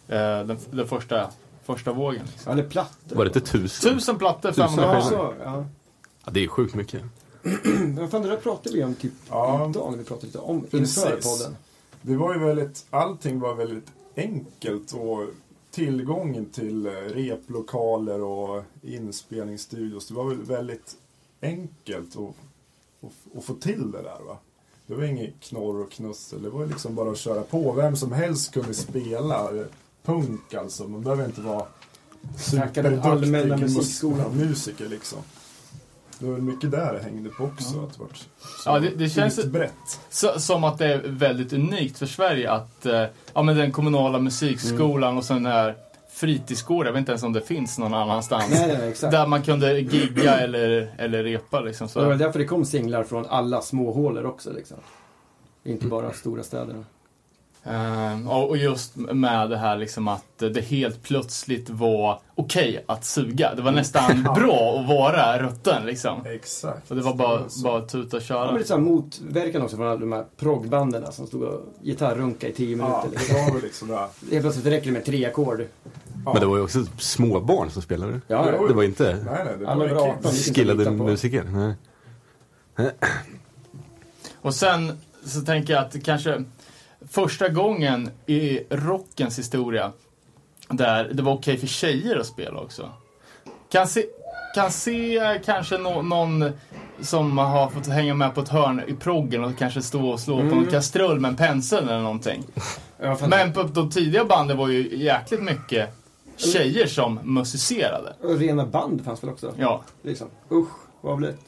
eh, 0.07 0.17
den, 0.17 0.57
den 0.71 0.87
första, 0.87 1.29
första 1.65 1.93
vågen. 1.93 2.25
Liksom. 2.31 2.51
Eller 2.53 2.63
plattor. 2.63 3.15
Var 3.15 3.25
det 3.25 3.29
inte 3.35 3.51
tusen? 3.51 3.93
Tusen 3.93 4.17
plattor, 4.17 4.49
Tusen 4.49 4.67
500 4.69 4.93
Ja, 4.95 5.01
skivor. 5.09 5.35
ja. 5.43 5.65
Ja, 6.25 6.31
det 6.31 6.43
är 6.43 6.47
sjukt 6.47 6.75
mycket. 6.75 7.01
Men 7.95 8.09
fan, 8.09 8.21
det 8.21 8.29
där 8.29 8.37
pratade 8.37 8.75
vi 8.75 8.83
om 8.83 8.95
typ 8.95 9.13
Ja. 9.29 9.69
idag 9.69 9.91
när 9.91 9.97
vi 9.97 10.03
pratade 10.03 10.25
lite 10.27 10.39
om 10.39 10.61
Precis. 10.71 10.97
inför 10.97 11.21
podden. 11.21 11.55
Det 12.01 12.15
var 12.15 12.33
ju 12.33 12.39
väldigt, 12.39 12.85
allting 12.89 13.39
var 13.39 13.55
väldigt 13.55 13.87
enkelt 14.17 14.91
och 14.93 15.25
tillgången 15.71 16.45
till 16.45 16.85
eh, 16.85 16.91
replokaler 16.91 18.21
och 18.21 18.63
inspelningsstudios. 18.81 20.07
Det 20.07 20.13
var 20.13 20.23
väl 20.25 20.41
väldigt 20.43 20.95
enkelt 21.41 22.15
att, 22.17 22.35
att, 23.03 23.37
att 23.37 23.43
få 23.43 23.53
till 23.53 23.91
det 23.91 24.01
där 24.01 24.19
va. 24.27 24.37
Det 24.87 24.95
var 24.95 25.03
inget 25.03 25.39
knorr 25.39 25.81
och 25.81 25.91
knussel. 25.91 26.41
Det 26.43 26.49
var 26.49 26.65
liksom 26.65 26.95
bara 26.95 27.11
att 27.11 27.17
köra 27.17 27.41
på. 27.41 27.71
Vem 27.71 27.95
som 27.95 28.11
helst 28.11 28.53
kunde 28.53 28.73
spela 28.73 29.39
eh, 29.57 29.65
punk 30.05 30.53
alltså. 30.53 30.87
Man 30.87 31.01
behöver 31.01 31.25
inte 31.25 31.41
vara 31.41 31.65
superduktig 32.37 34.35
musiker 34.35 34.89
liksom. 34.89 35.19
Det 36.19 36.25
var 36.25 36.33
väl 36.33 36.41
mycket 36.41 36.71
där 36.71 36.93
det 36.93 36.99
hängde 37.03 37.29
på 37.29 37.43
också. 37.43 37.79
Att 37.83 37.93
det 37.93 37.99
vart 37.99 38.17
så 38.17 38.25
Ja, 38.65 38.79
det- 38.79 38.89
det 38.95 39.09
känns- 39.09 39.39
utbrett. 39.39 39.99
Så, 40.09 40.39
som 40.39 40.63
att 40.63 40.77
det 40.77 40.93
är 40.93 41.01
väldigt 41.07 41.53
unikt 41.53 41.97
för 41.97 42.05
Sverige 42.05 42.51
att 42.51 42.85
eh, 42.85 43.03
ja, 43.33 43.43
men 43.43 43.55
den 43.57 43.71
kommunala 43.71 44.19
musikskolan 44.19 45.17
och 45.17 45.25
sen 45.25 45.43
den 45.43 45.51
här 45.51 45.75
fritidsgården, 46.13 46.85
jag 46.85 46.93
vet 46.93 46.99
inte 46.99 47.11
ens 47.11 47.23
om 47.23 47.33
det 47.33 47.41
finns 47.41 47.77
någon 47.79 47.93
annanstans. 47.93 48.49
Nej, 48.49 48.67
nej, 48.67 48.77
nej, 48.77 48.89
exakt. 48.89 49.11
Där 49.11 49.27
man 49.27 49.41
kunde 49.43 49.79
gigga 49.79 50.39
eller, 50.39 50.93
eller 50.97 51.23
repa 51.23 51.59
liksom. 51.61 51.87
Det 51.93 51.99
var 52.05 52.11
Så. 52.11 52.17
därför 52.23 52.39
det 52.39 52.45
kom 52.45 52.65
singlar 52.65 53.03
från 53.03 53.25
alla 53.25 53.61
småhålor 53.61 54.25
också 54.25 54.53
liksom. 54.53 54.77
Inte 55.63 55.85
bara 55.87 56.13
stora 56.13 56.43
städerna. 56.43 56.83
Eh, 57.65 58.29
och 58.29 58.57
just 58.57 58.95
med 58.95 59.49
det 59.49 59.57
här 59.57 59.77
liksom 59.77 60.07
att 60.07 60.23
det 60.37 60.61
helt 60.65 61.03
plötsligt 61.03 61.69
var 61.69 62.19
okej 62.35 62.83
att 62.87 63.05
suga. 63.05 63.55
Det 63.55 63.61
var 63.61 63.71
nästan 63.71 64.23
bra 64.35 64.79
att 64.79 64.87
vara 64.87 65.41
rutten 65.41 65.85
liksom. 65.85 66.25
Exakt. 66.25 66.87
Så 66.87 66.93
det 66.95 67.01
var 67.01 67.13
bara, 67.13 67.49
Så- 67.49 67.63
bara 67.63 67.81
tuta 67.81 68.17
och 68.17 68.23
Ja, 68.23 68.27
köra. 68.27 68.45
men 68.45 68.55
lite 68.55 68.67
så 68.67 68.73
här 68.73 68.81
motverkan 68.81 69.61
också 69.61 69.77
från 69.77 69.87
alla 69.87 69.97
de 69.99 70.11
här 70.11 70.25
proggbanden 70.37 71.11
som 71.11 71.27
stod 71.27 71.43
och 71.43 71.61
gitarrrunka 71.83 72.47
i 72.47 72.51
tio 72.51 72.75
minuter. 72.75 72.95
Ja, 73.03 73.05
liksom. 73.11 73.35
det 73.35 73.43
var 73.45 73.53
väl 73.53 73.61
liksom 73.63 73.87
det. 73.87 73.95
Helt 74.31 74.41
plötsligt 74.43 74.65
räcker 74.65 74.85
det 74.85 74.91
med 74.93 75.05
tre 75.05 75.25
ackord. 75.25 75.65
Men 76.25 76.35
det 76.39 76.45
var 76.45 76.57
ju 76.57 76.63
också 76.63 76.85
småbarn 76.97 77.71
som 77.71 77.81
spelade. 77.81 78.21
Ja, 78.27 78.49
Jo, 78.59 78.67
Det 78.67 78.73
var 78.73 78.83
inte 78.83 79.03
Nej, 79.25 79.41
nej, 79.45 79.55
det 79.59 79.65
var 79.65 79.73
över 79.73 79.87
ju 79.87 79.97
18 79.97 80.21
kids. 80.31 80.47
gick 80.47 80.57
inte 80.57 80.71
att 80.71 80.77
skillade 80.77 80.97
på. 80.97 81.03
musiker. 81.03 81.43
Nej. 81.43 81.73
Och 84.41 84.55
sen 84.55 84.97
så 85.25 85.41
tänker 85.41 85.73
jag 85.73 85.83
att 85.83 85.91
det 85.91 85.99
kanske 85.99 86.43
första 87.09 87.49
gången 87.49 88.09
i 88.25 88.59
rockens 88.69 89.39
historia 89.39 89.91
där 90.69 91.09
det 91.13 91.23
var 91.23 91.33
okej 91.33 91.57
för 91.57 91.67
tjejer 91.67 92.15
att 92.19 92.25
spela 92.25 92.59
också. 92.59 92.89
Kan 93.71 93.87
se, 93.87 94.05
kan 94.55 94.71
se 94.71 95.39
kanske 95.45 95.77
nå- 95.77 96.01
någon 96.01 96.51
som 97.01 97.37
har 97.37 97.69
fått 97.69 97.87
hänga 97.87 98.13
med 98.13 98.35
på 98.35 98.41
ett 98.41 98.49
hörn 98.49 98.81
i 98.87 98.93
proggen 98.93 99.43
och 99.43 99.57
kanske 99.57 99.81
stå 99.81 100.09
och 100.09 100.19
slå 100.19 100.35
på 100.35 100.41
Mm. 100.41 100.55
någon 100.57 100.67
kastrull 100.67 101.19
med 101.19 101.29
en 101.29 101.37
pensel 101.37 101.83
eller 101.83 102.01
någonting. 102.01 102.43
Men 103.27 103.53
på 103.53 103.63
de 103.63 103.89
tidiga 103.91 104.25
banden 104.25 104.57
var 104.57 104.67
ju 104.67 104.97
jäkligt 104.97 105.41
mycket 105.43 105.89
tjejer 106.37 106.87
som 106.87 107.19
musicerade. 107.23 108.15
Och 108.21 108.37
rena 108.37 108.65
band 108.65 109.05
fanns 109.05 109.23
väl 109.23 109.29
också? 109.29 109.53
Ja. 109.57 109.83
Liksom. 110.01 110.27
Usch, 110.51 110.67
vad 111.01 111.17
blött. 111.17 111.39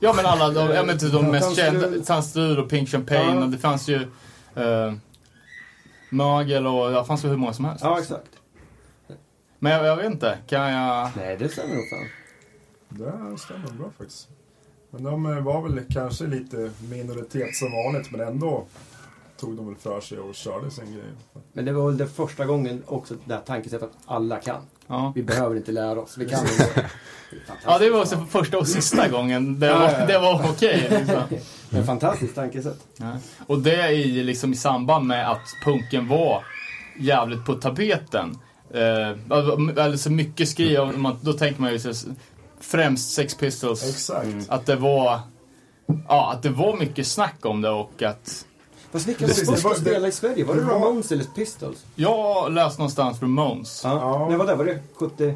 Ja 0.00 0.12
men 0.16 0.26
alla 0.26 0.48
de, 0.50 0.74
jag 0.74 0.84
vet 0.84 1.02
inte, 1.02 1.16
de 1.16 1.30
mest 1.30 1.44
Tandstrul. 1.56 1.82
kända, 1.82 2.04
Tandstrul 2.04 2.58
och 2.58 2.68
Pink 2.70 2.88
Champagne 2.88 3.34
Ja. 3.34 3.44
och 3.44 3.48
det 3.48 3.58
fanns 3.58 3.88
ju 3.88 3.96
uh, 3.96 4.92
Mögel 6.10 6.66
och 6.66 6.90
det 6.90 7.04
fanns 7.04 7.24
ju 7.24 7.28
hur 7.28 7.36
många 7.36 7.52
som 7.52 7.64
helst. 7.64 7.84
Ja, 7.84 7.98
exakt. 7.98 8.30
Men 9.58 9.72
jag, 9.72 9.86
jag 9.86 9.96
vet 9.96 10.06
inte, 10.06 10.38
kan 10.46 10.72
jag... 10.72 11.10
Nej, 11.16 11.36
det 11.36 11.48
stämmer 11.48 11.74
nog 11.74 11.84
fan. 11.90 12.08
Det 12.88 13.38
stämmer 13.38 13.70
bra 13.78 13.90
faktiskt. 13.98 14.28
Men 14.90 15.02
de 15.02 15.26
eh, 15.26 15.40
var 15.40 15.62
väl 15.68 15.80
kanske 15.90 16.26
lite 16.26 16.70
minoritet 16.90 17.56
som 17.56 17.72
vanligt, 17.72 18.10
men 18.10 18.20
ändå 18.20 18.64
tog 19.44 19.56
de 19.56 19.66
väl 19.66 19.76
för 19.76 20.00
sig 20.00 20.18
och 20.18 20.34
körde 20.34 20.70
sin 20.70 20.92
grej. 20.92 21.04
Men 21.52 21.64
det 21.64 21.72
var 21.72 21.86
väl 21.86 21.96
det 21.96 22.06
första 22.06 22.44
gången 22.44 22.82
också 22.86 23.14
det 23.24 23.34
här 23.34 23.40
tankesättet 23.40 23.82
att 23.88 23.96
alla 24.06 24.36
kan. 24.36 24.62
Ja. 24.86 25.12
Vi 25.14 25.22
behöver 25.22 25.56
inte 25.56 25.72
lära 25.72 26.00
oss, 26.00 26.18
vi 26.18 26.28
kan 26.28 26.40
inte. 26.40 26.90
ja, 27.64 27.78
det 27.78 27.90
var 27.90 28.00
också 28.00 28.16
för 28.16 28.24
första 28.26 28.58
och 28.58 28.68
sista 28.68 29.08
gången 29.12 29.60
det 29.60 29.72
var, 29.72 30.06
det 30.06 30.18
var 30.18 30.50
okej. 30.50 30.86
liksom. 30.90 31.22
Det 31.70 31.76
är 31.76 31.80
ett 31.80 31.86
fantastiskt 31.86 32.34
tankesätt. 32.34 32.86
Ja. 32.96 33.12
Och 33.46 33.58
det 33.58 33.74
är 33.76 33.90
i, 33.90 34.22
liksom, 34.22 34.52
i 34.52 34.56
samband 34.56 35.06
med 35.06 35.30
att 35.30 35.42
punken 35.64 36.08
var 36.08 36.44
jävligt 37.00 37.44
på 37.44 37.54
tapeten. 37.54 38.38
Eh, 38.74 39.38
alltså 39.84 40.10
mycket 40.10 40.48
skriv, 40.48 40.80
om 40.80 41.02
man- 41.02 41.18
då 41.20 41.32
tänker 41.32 41.60
man 41.60 41.72
ju 41.72 41.78
så- 41.78 42.10
främst 42.60 43.12
Sex 43.14 43.34
Pistols. 43.34 43.88
Exakt. 43.90 44.28
Att 44.50 44.66
det 44.66 44.76
var 44.76 45.20
ja, 46.08 46.32
att 46.32 46.42
det 46.42 46.48
var 46.48 46.76
mycket 46.76 47.06
snack 47.06 47.46
om 47.46 47.60
det 47.60 47.70
och 47.70 48.02
att 48.02 48.46
Fast 48.94 49.06
vilka 49.08 49.24
var 49.26 49.28
det 49.28 49.34
först 49.46 49.64
var- 49.64 49.70
att 49.70 49.78
spela 49.78 50.08
i 50.08 50.12
Sverige? 50.12 50.44
Var 50.44 50.54
det 50.54 50.60
Ramones 50.62 51.12
eller 51.12 51.24
Pistols? 51.24 51.84
jag 51.94 52.52
läste 52.52 52.78
någonstans 52.80 53.22
Ramones. 53.22 53.80
Ja, 53.84 53.90
Ja. 53.94 54.28
När 54.28 54.36
var 54.36 54.46
det? 54.46 54.54
Var 54.54 54.64
det 54.64 54.80
77? 54.94 55.34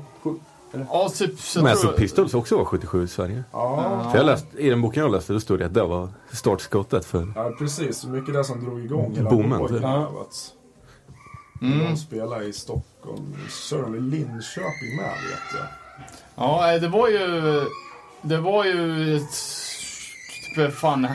typ 1.09 1.41
så 1.41 1.63
Men 1.63 1.77
tror 1.77 1.89
alltså 1.91 2.01
Pistols 2.01 2.35
också 2.35 2.57
var 2.59 2.65
77 2.65 3.05
i 3.05 3.09
Sverige. 3.09 3.45
Ja, 3.53 4.09
För 4.11 4.19
jag 4.19 4.27
läst, 4.27 4.47
I 4.59 4.71
den 4.71 4.83
boken 4.83 5.03
jag 5.03 5.13
läste 5.13 5.33
då 5.33 5.41
stod 5.41 5.59
det 5.59 5.67
att 5.67 5.75
det 5.75 5.83
var 5.85 6.09
startskottet 6.33 7.05
för... 7.05 7.33
ja 7.37 7.53
precis. 7.59 8.05
Mycket 8.05 8.35
det 8.35 8.45
som 8.45 8.65
drog 8.65 8.85
igång 8.85 9.15
hela 9.17 9.31
Boomen, 9.31 9.69
typ. 9.69 9.85
att 9.85 10.55
Mm. 11.63 11.79
de 11.79 11.97
spelade 11.97 12.45
i 12.45 12.53
Stockholm. 12.53 13.35
I 13.47 13.51
Linköping 14.01 14.97
med 14.97 15.05
vet 15.29 15.55
jag. 15.55 15.67
Ja, 16.35 16.79
det 16.79 16.89
var 16.89 17.09
ju... 17.09 17.65
Det 18.23 18.37
var 18.39 18.65
ju 18.65 19.17
ett... 19.17 19.31
Typ 20.55 20.75
fan 20.75 21.05
en 21.05 21.15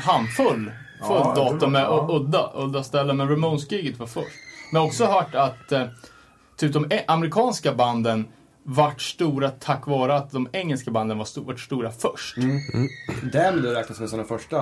handfull 1.03 1.33
Ja, 1.35 1.43
det 1.43 1.53
datum 1.53 1.71
med 1.71 1.81
ja. 1.83 2.07
udda, 2.11 2.51
udda 2.55 2.83
ställen. 2.83 3.17
Men 3.17 3.29
Ramones-giget 3.29 3.99
var 3.99 4.07
först. 4.07 4.27
Men 4.71 4.79
jag 4.79 4.81
har 4.81 4.87
också 4.87 5.05
hört 5.05 5.35
att 5.35 5.71
eh, 5.71 5.85
typ 6.57 6.73
de 6.73 6.91
e- 6.91 7.03
amerikanska 7.07 7.73
banden 7.73 8.25
vart 8.63 9.01
stora 9.01 9.49
tack 9.49 9.87
vare 9.87 10.15
att 10.15 10.31
de 10.31 10.47
engelska 10.51 10.91
banden 10.91 11.17
var 11.17 11.25
sto- 11.25 11.45
vart 11.45 11.59
stora 11.59 11.91
först. 11.91 12.35
Damned 13.33 13.65
räknas 13.73 14.01
väl 14.01 14.09
som 14.09 14.17
den 14.17 14.27
första 14.27 14.61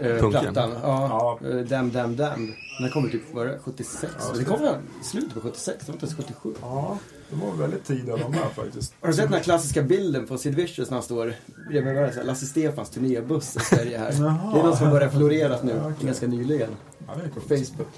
eh, 0.00 0.16
Punken. 0.16 0.30
plattan. 0.40 0.70
Ja. 0.82 1.38
Ja. 1.42 1.48
Eh, 1.48 1.56
Damn, 1.56 1.90
damn, 1.92 2.16
damn. 2.16 2.54
Den 2.80 2.90
kommer 2.90 3.08
typ, 3.08 3.34
var 3.34 3.44
det 3.46 3.58
76? 3.64 4.12
det 4.38 4.44
kom 4.44 4.60
väl 4.62 4.74
slutet 5.02 5.34
på 5.34 5.40
76? 5.40 5.78
Det 5.86 5.92
var 5.92 5.94
inte 5.94 6.06
ens 6.06 6.16
77. 6.16 6.54
Ja, 6.62 6.98
de 7.40 7.46
var 7.50 7.56
väldigt 7.56 7.84
tidiga 7.84 8.16
de 8.16 8.30
med 8.30 8.40
faktiskt. 8.56 8.94
Har 9.00 9.08
du 9.08 9.14
sett 9.14 9.24
den 9.24 9.34
här 9.34 9.40
klassiska 9.40 9.82
bilden 9.82 10.26
på 10.26 10.38
Sid 10.38 10.54
Vicious 10.54 10.90
när 10.90 10.96
han 10.96 11.02
står 11.02 11.34
bredvid 11.68 11.94
här, 11.96 12.24
Lasse 12.24 12.46
Stefans 12.46 12.90
turnébuss 12.90 13.56
i 13.56 13.60
Sverige 13.60 13.98
här? 13.98 14.10
Det 14.10 14.16
är 14.58 14.62
något 14.62 14.76
som 14.78 14.86
har 14.86 14.92
börjat 14.94 15.12
florera 15.12 15.56
nu, 15.62 15.72
Ja, 15.72 15.90
okej. 15.90 16.06
ganska 16.06 16.26
nyligen. 16.26 16.70
Ja, 17.06 17.12
det 17.16 17.22
är 17.24 17.28
På 17.28 17.40
coolt. 17.40 17.48
Facebook. 17.68 17.88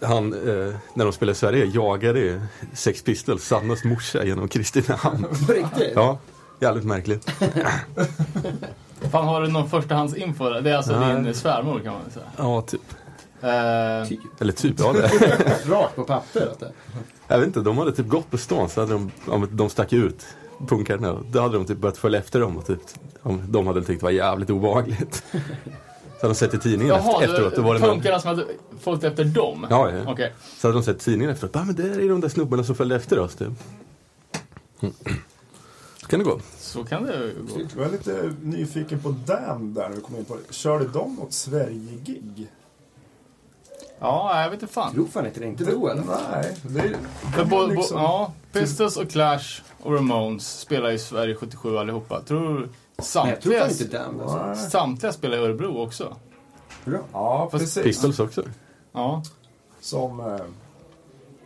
Ja. 0.00 0.06
Han, 0.08 0.32
eh, 0.32 0.74
när 0.94 1.04
de 1.04 1.12
spelade 1.12 1.32
i 1.32 1.34
Sverige, 1.38 1.64
jagade 1.74 2.42
Sex 2.72 3.02
Pistols, 3.02 3.44
Sannas 3.46 3.84
morsa 3.84 4.24
genom 4.24 4.48
Kristinehamn. 4.48 5.26
På 5.46 5.52
riktigt? 5.52 5.92
Ja, 5.94 6.18
jävligt 6.60 6.84
märkligt. 6.84 7.30
Fan, 9.10 9.24
har 9.28 9.42
du 9.42 9.48
någon 9.48 9.70
förstahandsinfo? 9.70 10.50
Det 10.50 10.70
är 10.70 10.76
alltså 10.76 11.00
Nej. 11.00 11.22
din 11.22 11.34
svärmor 11.34 11.80
kan 11.80 11.92
man 11.92 12.02
säga. 12.10 12.24
Ja, 12.36 12.60
typ. 12.62 12.80
Typ. 14.08 14.40
Eller 14.40 14.52
typ, 14.52 14.74
ja 14.78 14.92
det. 14.92 15.00
Rakt 15.66 15.96
på 15.96 16.22
det. 16.32 16.72
Jag 17.28 17.38
vet 17.38 17.46
inte, 17.46 17.60
de 17.60 17.78
hade 17.78 17.92
typ 17.92 18.08
gått 18.08 18.30
på 18.30 18.38
stan 18.38 18.68
så 18.68 18.80
hade 18.80 18.92
de, 18.92 19.10
om 19.26 19.48
de 19.50 19.70
stack 19.70 19.92
ut 19.92 20.26
punkarna. 20.68 21.18
Då 21.30 21.40
hade 21.40 21.54
de 21.54 21.64
typ 21.64 21.78
börjat 21.78 21.98
följa 21.98 22.18
efter 22.18 22.40
dem 22.40 22.56
och 22.56 22.66
typ, 22.66 22.80
om 23.22 23.42
de 23.48 23.66
hade 23.66 23.82
tyckt 23.82 24.00
det 24.00 24.04
var 24.04 24.10
jävligt 24.10 24.50
obehagligt. 24.50 25.24
Så 25.30 26.26
hade 26.26 26.28
de 26.28 26.34
sett 26.34 26.54
i 26.54 26.58
tidningen 26.58 26.96
Jaha, 26.96 27.24
efter, 27.24 27.46
efteråt. 27.46 27.56
Någon, 27.56 27.80
punkarna 27.80 28.20
som 28.20 28.28
hade 28.28 28.44
följt 28.80 29.04
efter 29.04 29.24
dem? 29.24 29.66
Ja, 29.70 29.90
ja. 29.90 30.12
Okej. 30.12 30.32
så 30.58 30.68
hade 30.68 30.78
de 30.78 30.84
sett 30.84 30.98
tidningen 30.98 31.34
efteråt. 31.34 31.52
Ja 31.54 31.64
men 31.64 31.74
där 31.74 32.00
är 32.00 32.08
de 32.08 32.20
där 32.20 32.28
snubbarna 32.28 32.64
som 32.64 32.74
följde 32.74 32.96
efter 32.96 33.18
oss 33.18 33.34
typ. 33.34 33.48
Mm. 34.80 34.94
Så 35.96 36.06
kan 36.06 36.18
det 36.18 36.24
gå. 36.24 36.40
Så 36.58 36.84
kan 36.84 37.04
det 37.04 37.32
gå. 37.48 37.60
Jag 37.76 37.86
är 37.86 37.90
lite 37.92 38.34
nyfiken 38.42 39.00
på 39.00 39.14
Damn 39.26 39.74
där 39.74 39.88
när 39.88 39.96
vi 39.96 40.02
kom 40.02 40.16
in 40.16 40.24
på 40.24 40.36
det. 40.36 40.54
Körde 40.54 40.84
de 40.84 41.14
något 41.14 41.32
Sverige-gig? 41.32 42.48
Ja, 43.98 44.42
jag 44.42 44.50
vet 44.50 44.62
inte 44.62 44.74
fan. 44.74 44.92
Tror 44.94 45.06
fan 45.06 45.26
inte 45.26 45.40
det, 45.40 45.46
inte 45.46 45.64
då 45.64 45.88
eller? 45.88 46.02
Nej, 46.32 46.56
det 46.62 46.80
är, 46.80 46.96
För 47.32 47.38
de 47.44 47.48
bo, 47.48 47.56
bo, 47.56 47.66
liksom- 47.66 47.98
ja, 47.98 48.32
Pistols 48.52 48.96
och 48.96 49.10
Clash 49.10 49.62
och 49.82 49.94
Ramones 49.94 50.60
spelar 50.60 50.90
i 50.90 50.98
Sverige 50.98 51.34
77 51.34 51.78
allihopa. 51.78 52.20
Tror 52.20 52.40
du 52.40 52.54
Nej, 52.54 52.68
jag 52.96 53.06
tror 53.06 53.52
samtliga, 53.52 53.60
fan 53.60 53.70
inte 53.70 53.84
Damned 53.84 54.22
alltså. 54.22 54.46
Nej. 54.46 54.70
samtliga 54.70 55.12
spelar 55.12 55.36
i 55.36 55.40
Örebro 55.40 55.82
också? 55.82 56.16
Ja, 57.12 57.48
precis. 57.50 57.82
Pistols 57.84 58.18
också. 58.20 58.42
Ja. 58.92 59.22
Som 59.80 60.20
eh, 60.20 60.40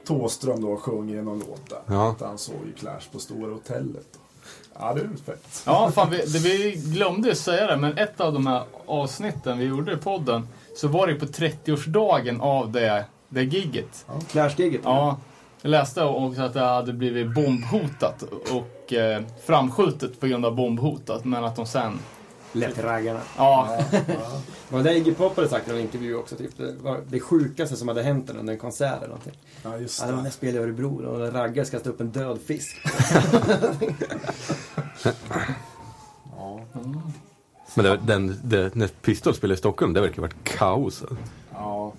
Tåström 0.06 0.60
då 0.60 0.76
sjunger 0.76 1.16
i 1.16 1.22
någon 1.22 1.38
låt 1.38 1.70
där. 1.70 1.80
Ja. 1.86 2.10
Att 2.10 2.20
han 2.20 2.38
såg 2.38 2.56
ju 2.66 2.72
Clash 2.72 3.00
på 3.12 3.18
Stora 3.18 3.52
Hotellet. 3.52 4.18
Ja, 4.78 4.94
det 4.94 5.00
är 5.00 5.08
fett. 5.26 5.62
Ja, 5.66 5.90
fan, 5.90 6.10
vi, 6.10 6.16
det, 6.16 6.38
vi 6.38 6.72
glömde 6.72 7.34
säga 7.34 7.66
det, 7.66 7.76
men 7.76 7.98
ett 7.98 8.20
av 8.20 8.32
de 8.32 8.46
här 8.46 8.62
avsnitten 8.86 9.58
vi 9.58 9.64
gjorde 9.64 9.92
i 9.92 9.96
podden 9.96 10.48
så 10.78 10.88
var 10.88 11.06
det 11.06 11.14
på 11.14 11.26
30-årsdagen 11.26 12.40
av 12.40 12.72
det, 12.72 13.04
det 13.28 13.42
gigget. 13.42 14.06
Clash-giget? 14.30 14.80
Ja, 14.84 15.18
jag 15.62 15.70
läste 15.70 16.04
också 16.04 16.42
att 16.42 16.54
det 16.54 16.60
hade 16.60 16.92
blivit 16.92 17.34
bombhotat 17.34 18.22
och 18.52 18.92
eh, 18.92 19.22
framskjutet 19.46 20.20
på 20.20 20.26
grund 20.26 20.46
av 20.46 20.54
bombhotat, 20.54 21.24
men 21.24 21.44
att 21.44 21.56
de 21.56 21.66
sen... 21.66 21.98
Lätt 22.52 22.78
raggarna. 22.78 23.20
Ja, 23.36 23.78
Och 24.70 24.82
det 24.82 24.96
Iggy 24.96 25.14
Pop 25.14 25.36
hade 25.36 25.48
sagt 25.48 25.68
i 25.68 25.70
någon 25.70 25.80
intervju 25.80 26.14
också, 26.14 26.36
typ, 26.36 26.56
det 26.56 26.74
var 26.80 27.00
det 27.06 27.20
sjukaste 27.20 27.76
som 27.76 27.88
hade 27.88 28.02
hänt 28.02 28.30
under 28.30 28.52
en 28.52 28.58
konsert 28.58 28.96
eller 28.98 29.08
någonting. 29.08 29.38
Ja, 29.62 29.78
just 29.78 30.00
Ja, 30.00 30.06
det 30.06 30.12
var 30.12 30.18
när 30.18 30.26
jag 30.26 30.34
spelade 30.34 30.58
i 30.58 30.62
Örebro 30.62 31.06
och 31.06 31.26
en 31.26 31.32
raggare 31.32 31.66
ska 31.66 31.76
kasta 31.76 31.90
upp 31.90 32.00
en 32.00 32.10
död 32.10 32.38
fisk. 32.46 32.76
Ja. 36.36 36.60
Men 37.74 37.84
det, 37.84 37.96
den, 38.06 38.40
det, 38.44 38.74
när 38.74 38.88
Pistols 38.88 39.36
spelade 39.36 39.54
i 39.54 39.58
Stockholm, 39.58 39.92
det 39.92 40.00
verkar 40.00 40.16
ha 40.16 40.22
varit 40.22 40.44
kaos. 40.44 41.04
ja. 41.52 41.92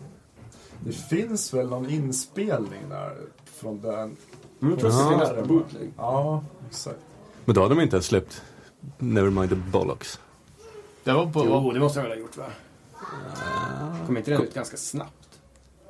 Det 0.85 0.91
finns 0.91 1.53
väl 1.53 1.69
någon 1.69 1.89
inspelning 1.89 2.89
där 2.89 3.15
från 3.45 3.81
den. 3.81 4.17
Mm, 4.61 4.77
trots 4.77 4.95
att 4.97 5.19
det 5.19 5.35
finns 5.35 5.47
bootleg. 5.47 5.91
Ja, 5.97 6.43
exakt. 6.69 6.99
Men 7.45 7.55
då 7.55 7.61
hade 7.61 7.75
de 7.75 7.81
inte 7.81 7.95
ens 7.95 8.05
släppt 8.05 8.41
Nevermind 8.97 9.49
the 9.49 9.55
Bollocks. 9.55 10.19
det 11.03 11.13
var 11.13 11.25
på... 11.31 11.43
Jo, 11.45 11.71
det 11.71 11.79
måste 11.79 11.99
jag 11.99 12.03
väl 12.09 12.17
ha 12.17 12.21
gjort 12.21 12.37
va? 12.37 12.45
Kom 14.05 14.17
inte 14.17 14.31
den 14.31 14.41
ut 14.41 14.53
ganska 14.53 14.77
snabbt? 14.77 15.13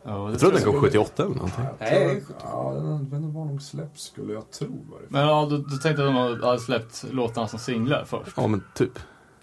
Ja, 0.03 0.11
det 0.11 0.32
Jag 0.32 0.39
tror 0.39 0.49
att 0.53 0.55
den 0.55 0.63
jag 0.73 0.82
kom 0.82 0.89
skulle- 0.89 1.03
78 1.03 1.23
eller 1.23 1.36
någonting. 1.36 1.65
Nej, 1.80 2.23
Ja, 2.43 2.73
den, 2.73 3.09
den 3.09 3.34
var 3.34 3.45
nog 3.45 3.61
släppt 3.61 3.99
skulle 3.99 4.34
jag 4.34 4.51
tro. 4.51 4.86
Men 5.07 5.21
ja, 5.21 5.47
då, 5.49 5.57
då 5.57 5.77
tänkte 5.77 6.01
jag 6.03 6.15
att 6.32 6.39
de 6.39 6.47
hade 6.47 6.59
släppt 6.59 7.05
låtarna 7.11 7.47
som 7.47 7.59
singlar 7.59 8.05
först. 8.05 8.32
Ja 8.38 8.47
men 8.47 8.63
typ. 8.75 8.99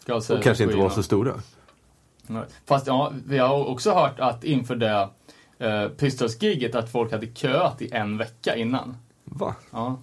Ska 0.06 0.12
jag 0.12 0.22
säga 0.22 0.38
Och 0.38 0.44
kanske 0.44 0.64
inte 0.64 0.76
var 0.76 0.90
så 0.90 1.02
stora. 1.02 1.34
Nej. 2.26 2.42
Fast 2.66 2.86
ja, 2.86 3.12
vi 3.26 3.38
har 3.38 3.66
också 3.68 3.92
hört 3.92 4.20
att 4.20 4.44
inför 4.44 4.76
det 4.76 5.08
eh, 5.58 5.88
Pistols-giget 5.88 6.74
att 6.74 6.92
folk 6.92 7.12
hade 7.12 7.26
köat 7.26 7.82
i 7.82 7.92
en 7.92 8.18
vecka 8.18 8.56
innan. 8.56 8.96
Va? 9.24 9.54
Ja. 9.70 9.96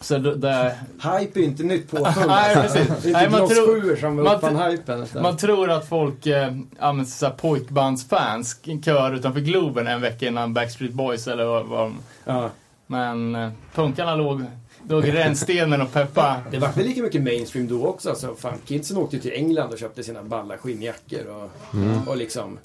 Så 0.00 0.18
det, 0.18 0.34
det, 0.36 0.76
hype 1.02 1.40
är 1.40 1.44
inte 1.44 1.62
nytt 1.62 1.90
påfund. 1.90 2.26
Nej, 2.26 2.54
precis. 2.54 2.88
Det 3.02 3.08
är 3.08 3.12
Nej, 3.12 3.24
inte 3.24 3.38
man 3.38 3.48
Gloss 3.48 3.54
tror- 3.64 3.80
7 3.80 3.96
som 3.96 4.16
man 4.16 4.26
uppfann 4.34 4.56
hypen. 4.70 5.02
utan- 5.02 5.22
man 5.22 5.36
tror 5.36 5.70
att 5.70 5.88
folk, 5.88 6.26
eh, 6.26 6.56
ja, 6.78 6.92
men, 6.92 7.06
så 7.06 7.26
här, 7.26 7.32
pojkbandsfans 7.32 8.60
kör 8.84 9.12
utanför 9.14 9.40
Globen 9.40 9.86
en 9.86 10.00
vecka 10.00 10.26
innan 10.26 10.54
Backstreet 10.54 10.92
Boys 10.92 11.28
eller 11.28 11.44
vad, 11.44 11.66
vad 11.66 11.92
Ja. 12.24 12.50
Men 12.86 13.34
eh, 13.34 13.50
punkarna 13.74 14.14
låg, 14.14 14.44
i 14.90 15.10
rännstenen 15.12 15.80
och 15.80 15.92
peppa. 15.92 16.40
Det 16.50 16.58
var 16.58 16.72
väl 16.72 16.86
lika 16.86 17.02
mycket 17.02 17.22
mainstream 17.22 17.68
då 17.68 17.86
också. 17.86 18.10
Alltså, 18.10 18.34
fan, 18.34 18.54
kidsen 18.66 18.96
åkte 18.96 19.18
till 19.18 19.32
England 19.32 19.72
och 19.72 19.78
köpte 19.78 20.02
sina 20.04 20.22
balla 20.22 20.58
skinnjackor. 20.58 21.26
Och, 21.26 21.74
Mm. 21.74 22.08
och 22.08 22.16
liksom, 22.16 22.58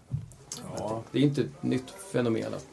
Ja, 0.78 1.04
det 1.12 1.18
är 1.20 1.24
inte 1.24 1.42
ett 1.42 1.64
nytt 1.64 1.84
fenomen 2.14 2.54
att... 2.54 2.66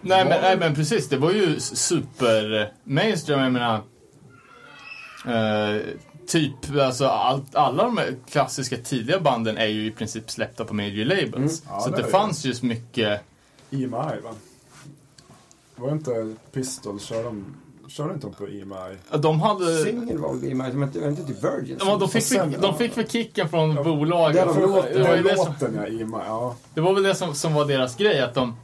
Nej 0.00 0.24
men, 0.24 0.40
nej 0.42 0.56
men 0.58 0.74
precis, 0.74 1.08
det 1.08 1.16
var 1.16 1.30
ju 1.32 1.60
super 1.60 2.72
mainstream, 2.84 3.40
jag 3.42 3.52
menar. 3.52 3.80
Eh, 5.26 5.82
typ, 6.26 6.52
alltså 6.80 7.06
allt, 7.06 7.54
alla 7.54 7.82
de 7.84 8.00
klassiska 8.30 8.76
tidiga 8.76 9.20
banden 9.20 9.56
är 9.58 9.66
ju 9.66 9.86
i 9.86 9.90
princip 9.90 10.30
släppta 10.30 10.64
på 10.64 10.74
major 10.74 11.04
labels. 11.04 11.62
Ja, 11.68 11.80
så 11.80 11.90
det 11.90 11.96
det. 12.02 12.08
fanns 12.08 12.44
ju 12.44 12.54
så 12.54 12.66
mycket, 12.66 13.20
EMI 13.70 13.86
va? 13.88 14.12
Var 15.76 15.86
det 15.88 15.92
inte 15.92 16.34
Pistols, 16.52 17.04
körde 17.04 17.22
de, 17.22 17.44
körde 17.96 18.14
inte 18.14 18.26
de 18.26 18.34
på 18.34 18.46
EMI? 18.46 18.96
de 19.18 19.40
hade... 19.40 19.76
Singeln 19.84 20.22
var 20.22 20.34
väl 20.34 20.44
i 20.44 20.54
mig, 20.54 20.72
men 20.72 21.08
inte 21.08 21.24
typ 21.24 21.44
Virgin. 21.44 21.76
Ja, 21.80 21.96
de, 21.96 22.08
fick, 22.08 22.22
sen, 22.24 22.50
de 22.50 22.58
ja. 22.62 22.72
fick 22.72 22.98
väl 22.98 23.08
kicken 23.08 23.48
från 23.48 23.74
Ja, 23.76 23.82
bolaget. 23.82 24.44
de 24.46 24.54
För 24.54 24.60
låter. 24.66 24.94
det, 24.94 25.02
var 25.02 25.16
ju 25.16 25.22
Den 25.22 25.24
det, 25.24 25.36
som, 25.36 25.46
låten 25.52 25.74
ja, 25.76 25.86
EMI, 25.86 26.16
ja. 26.26 26.54
det 26.74 26.80
var 26.80 26.92
väl 26.92 27.02
det 27.02 27.14
som, 27.14 27.34
som 27.34 27.54
var 27.54 27.64
deras 27.64 27.96
grej, 27.96 28.20
att 28.20 28.34
de, 28.34 28.56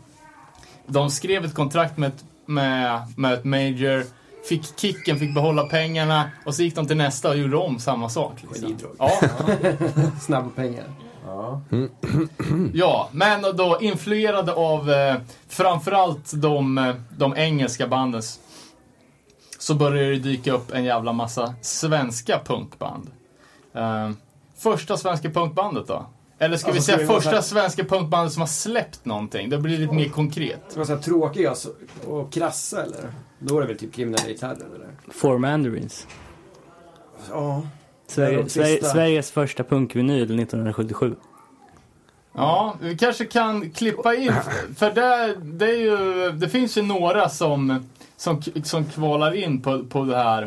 de 0.86 1.10
skrev 1.10 1.44
ett 1.44 1.54
kontrakt 1.54 1.96
med, 1.98 2.08
ett- 2.08 2.24
med, 2.46 3.00
med 3.16 3.32
ett 3.32 3.44
major, 3.44 4.04
fick 4.48 4.80
kicken, 4.80 5.18
fick 5.18 5.34
behålla 5.34 5.66
pengarna 5.66 6.30
och 6.46 6.54
så 6.54 6.62
gick 6.62 6.74
de 6.74 6.86
till 6.86 6.96
nästa 6.96 7.28
och 7.28 7.36
gjorde 7.36 7.56
om 7.56 7.78
samma 7.78 8.08
sak. 8.08 8.32
Liksom. 8.52 8.76
Ja, 8.98 9.10
Snabba 10.20 10.48
pengar. 10.56 10.84
ja. 11.26 11.60
Ja, 12.72 13.08
men 13.12 13.42
då 13.56 13.78
influerade 13.80 14.52
av 14.54 14.90
eh, 14.90 15.14
framförallt 15.48 16.32
de, 16.34 16.78
eh, 16.78 16.94
de 17.18 17.36
engelska 17.36 17.86
banden 17.86 18.22
så 19.62 19.74
började 19.74 20.10
det 20.10 20.18
dyka 20.18 20.52
upp 20.52 20.72
en 20.72 20.84
jävla 20.84 21.12
massa 21.12 21.54
svenska 21.60 22.40
punkband. 22.44 23.10
Eh, 23.74 24.10
första 24.56 24.96
svenska 24.96 25.30
punkbandet 25.30 25.86
då? 25.86 26.06
Eller 26.38 26.56
ska 26.56 26.70
Alltså, 26.70 26.92
vi 26.92 26.96
ska 26.98 27.06
säga 27.06 27.06
första 27.14 27.30
här- 27.30 27.40
svenska 27.40 27.84
punkbandet 27.84 28.32
som 28.32 28.40
har 28.42 28.46
släppt 28.46 29.04
någonting? 29.04 29.50
Det 29.50 29.58
blir 29.58 29.78
lite 29.78 29.94
mer 29.94 30.08
konkret. 30.08 30.60
Det 30.72 30.78
var 30.78 30.84
så 30.84 30.94
här 30.94 31.02
tråkiga 31.02 31.54
så- 31.54 31.70
och 32.08 32.32
krassa 32.32 32.82
eller? 32.82 33.12
Då 33.38 33.54
var 33.54 33.60
det 33.60 33.66
väl 33.66 33.78
typ 33.78 33.94
kriminella 33.94 34.28
gitarrer 34.28 34.66
eller? 34.74 34.88
Four 35.12 35.38
Mandarins. 35.38 36.06
Ja. 37.30 37.62
Sverige, 38.06 38.48
Sverige. 38.48 38.84
Sveriges 38.84 39.30
första 39.30 39.64
punkvinyl 39.64 40.22
1977. 40.40 41.14
Ja, 42.34 42.76
vi 42.80 42.96
kanske 42.96 43.24
kan 43.24 43.70
klippa 43.70 44.14
in, 44.14 44.32
för 44.76 44.90
det, 44.90 45.34
det, 45.42 45.66
är 45.66 45.76
ju, 45.78 46.30
det 46.32 46.48
finns 46.48 46.78
ju 46.78 46.82
några 46.82 47.28
som, 47.28 47.86
som, 48.22 48.42
som 48.64 48.84
kvalar 48.84 49.34
in 49.34 49.62
på, 49.62 49.84
på 49.84 50.04
det 50.04 50.16
här. 50.16 50.42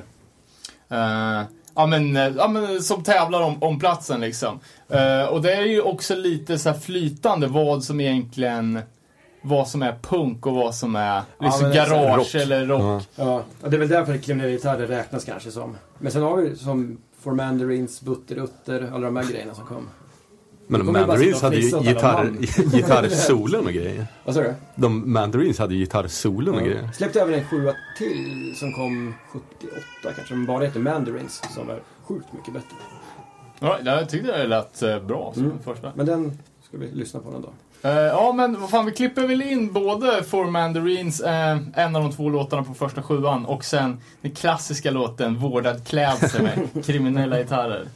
eh, 0.90 1.48
ja, 1.76 1.86
men, 1.86 2.16
eh, 2.16 2.28
ja, 2.38 2.48
men 2.48 2.82
som 2.84 3.04
tävlar 3.04 3.42
om, 3.42 3.64
om 3.64 3.80
platsen 3.80 4.22
liksom. 4.22 4.60
Eh, 4.90 5.24
och 5.26 5.42
det 5.42 5.54
är 5.54 5.62
ju 5.66 5.82
också 5.82 6.16
lite 6.16 6.58
så 6.60 6.70
här 6.70 6.80
flytande 6.80 7.48
vad 7.48 7.84
som 7.84 8.00
egentligen 8.02 8.80
vad 9.42 9.68
som 9.68 9.82
är 9.82 9.96
punk 10.02 10.46
och 10.46 10.54
vad 10.56 10.76
som 10.76 10.96
är 10.96 11.22
liksom 11.42 11.62
men 11.62 11.72
det 11.72 11.80
är 11.80 11.86
så- 11.86 11.92
garage 11.96 12.18
rock. 12.18 12.36
eller 12.36 12.66
rock. 12.66 12.82
Ja. 13.16 13.24
Ja, 13.26 13.44
och 13.62 13.70
det 13.70 13.78
är 13.78 13.80
väl 13.80 13.88
därför 13.90 14.18
kriminella 14.18 14.52
gitarrer 14.52 14.88
räknas 14.88 15.24
kanske 15.26 15.52
som. 15.52 15.78
Men 16.00 16.12
sen 16.12 16.22
har 16.24 16.36
vi 16.38 16.56
som 16.56 16.98
For 17.20 17.32
Mandarins, 17.34 18.02
Butterutter, 18.02 18.90
alla 18.94 19.06
de 19.06 19.16
här 19.16 19.24
grejerna 19.24 19.54
som 19.54 19.66
kom. 19.66 19.88
Men 20.68 20.86
Mandarins 20.92 21.42
hade 21.42 21.56
ju 21.56 21.80
gitarr, 21.82 22.32
och 23.66 23.74
grejer. 23.74 24.08
Vad 24.24 24.36
sa 24.36 24.42
du? 24.42 24.54
De 24.76 25.14
Mandarins 25.14 25.60
hade 25.60 25.74
ju 25.74 25.80
gitarrsolon 25.80 26.56
och 26.56 26.62
grejer. 26.62 26.90
Släppte 26.94 27.22
även 27.22 27.34
en 27.34 27.46
sjua 27.46 27.74
till 27.98 28.54
som 28.56 28.74
kom 28.74 29.14
78 29.32 29.76
kanske, 30.04 30.24
som 30.28 30.46
bara 30.46 30.64
heter 30.66 30.80
Mandarins, 30.80 31.42
som 31.56 31.70
är 31.70 31.80
sjukt 32.04 32.34
mycket 32.34 32.54
bättre. 32.54 32.76
Ja, 33.60 33.78
jag 33.84 34.10
tyckte 34.10 34.38
det 34.38 34.48
lät 34.48 34.82
eh, 34.82 35.00
bra 35.00 35.32
som 35.34 35.44
Mm. 35.44 35.58
första. 35.64 35.92
Men 35.96 36.06
den 36.06 36.38
ska 36.68 36.78
vi 36.78 36.92
lyssna 36.92 37.20
på 37.20 37.32
någon 37.32 37.42
dag. 37.42 37.52
Eh, 37.82 37.92
ja, 37.92 38.34
men 38.34 38.62
vad 38.62 38.70
fan, 38.70 38.86
vi 38.86 38.92
klipper 38.92 39.28
väl 39.28 39.42
in 39.42 39.74
både 39.74 40.24
For 40.24 40.46
Mandarins, 40.46 41.22
eh, 41.22 41.58
en 41.74 41.96
av 41.96 42.02
de 42.04 42.12
två 42.12 42.30
låtarna 42.30 42.64
på 42.64 42.74
första 42.74 43.04
sjuan, 43.04 43.46
och 43.46 43.66
sen 43.66 43.98
den 44.22 44.32
klassiska 44.32 44.92
låten 44.92 45.38
Vårdad 45.38 45.88
klädsel 45.88 46.42
med 46.44 46.60
kriminella 46.86 47.38
gitarrer. 47.38 47.88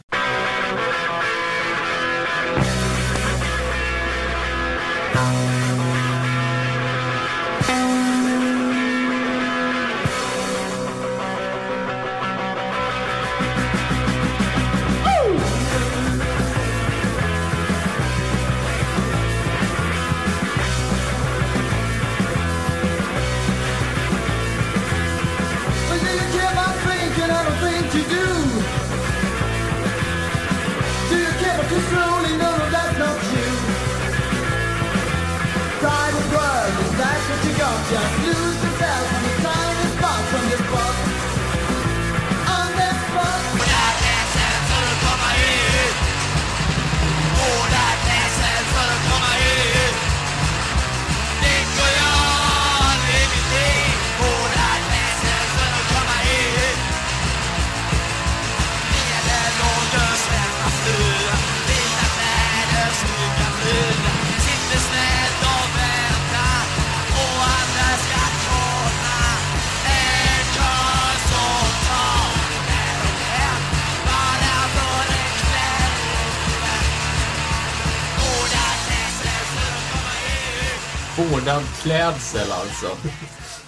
Klädsel 82.10 82.52
alltså. 82.52 82.88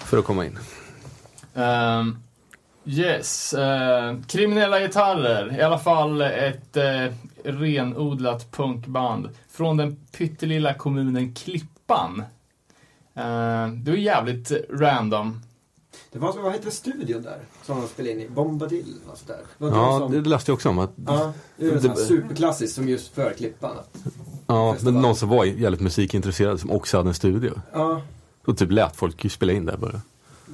För 0.04 0.18
att 0.18 0.24
komma 0.24 0.44
in. 0.44 0.58
Ehm, 1.54 2.16
yes, 2.84 3.54
eh, 3.54 4.16
kriminella 4.26 4.80
gitarrer. 4.80 5.58
I 5.58 5.62
alla 5.62 5.78
fall 5.78 6.20
ett 6.20 6.76
eh, 6.76 7.12
renodlat 7.44 8.50
punkband. 8.52 9.28
Från 9.48 9.76
den 9.76 9.96
pyttelilla 9.96 10.74
kommunen 10.74 11.34
Klippan. 11.34 12.22
Uh, 13.16 13.72
det 13.72 13.90
var 13.90 13.98
jävligt 13.98 14.52
random. 14.70 15.42
Det 16.12 16.18
var, 16.18 16.32
vad 16.42 16.52
heter 16.52 16.70
studion 16.70 17.22
där? 17.22 17.38
Som 17.62 17.80
de 17.80 17.88
spelade 17.88 18.12
in 18.12 18.20
i? 18.20 18.28
Bombadil 18.28 18.94
och 19.12 19.18
sådär. 19.18 19.40
Det 19.58 19.64
var 19.64 19.70
Ja, 19.70 19.98
som, 19.98 20.12
det 20.12 20.28
läste 20.28 20.50
jag 20.50 20.54
också 20.54 20.68
om. 20.68 20.78
Att, 20.78 20.90
ja, 21.06 21.32
det 21.56 21.66
är 21.66 21.74
det- 21.80 21.96
superklassiskt 21.96 22.74
som 22.76 22.88
just 22.88 23.14
för 23.14 23.32
Klippan. 23.32 23.78
Att, 23.78 23.96
ja, 24.46 24.76
men 24.80 24.94
någon 24.94 25.16
som 25.16 25.28
var 25.28 25.44
jävligt 25.44 25.80
musikintresserad 25.80 26.60
som 26.60 26.70
också 26.70 26.96
hade 26.96 27.08
en 27.10 27.14
studio. 27.14 27.60
ja, 27.72 28.00
Och 28.44 28.58
typ 28.58 28.70
lät 28.70 28.96
folk 28.96 29.32
spela 29.32 29.52
in 29.52 29.66
där 29.66 29.76
bara. 29.76 29.92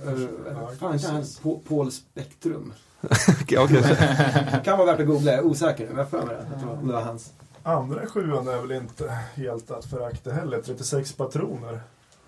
uh, 0.07 0.27
fan 0.79 0.95
inte 0.95 1.09
han 1.09 1.25
Paul 1.69 1.93
Spektrum. 1.93 2.73
ja, 3.49 3.67
kanske. 3.67 3.97
Kan 4.65 4.79
vara 4.79 4.93
värt 4.93 5.01
att 5.01 5.07
googla, 5.07 5.31
jag 5.31 5.41
är 5.41 5.47
osäker 5.47 5.85
nu. 5.85 5.89
Men 5.91 5.99
jag 5.99 6.11
för 6.11 6.27
mig 6.27 6.37
det. 6.37 6.43
att 6.55 6.61
det 6.61 6.67
var- 6.67 6.73
Om 6.75 6.87
det 6.87 6.93
var 6.93 7.01
hans. 7.03 7.33
Andra 7.63 8.07
sjuan 8.07 8.49
är 8.49 8.61
väl 8.61 8.73
inte 8.73 9.09
helt 9.35 9.71
att 9.71 9.85
förakta 9.85 10.31
heller. 10.33 10.63
36 10.63 11.13
patroner. 11.13 11.81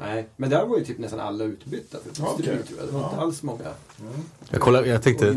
Nej, 0.03 0.29
men 0.37 0.51
där 0.51 0.67
var 0.67 0.79
ju 0.79 0.85
typ 0.85 0.99
nästan 0.99 1.21
alla 1.21 1.45
utbytta. 1.45 1.99
För 2.05 2.15
tror 2.15 2.29
jag. 2.39 2.57
Det 2.87 2.93
var 2.93 3.01
inte 3.01 3.17
Ja. 3.17 3.23
alls 3.23 3.43
många 3.43 3.65
Jag, 4.51 4.61
kollade, 4.61 4.89
jag 4.89 5.03
tänkte, 5.03 5.31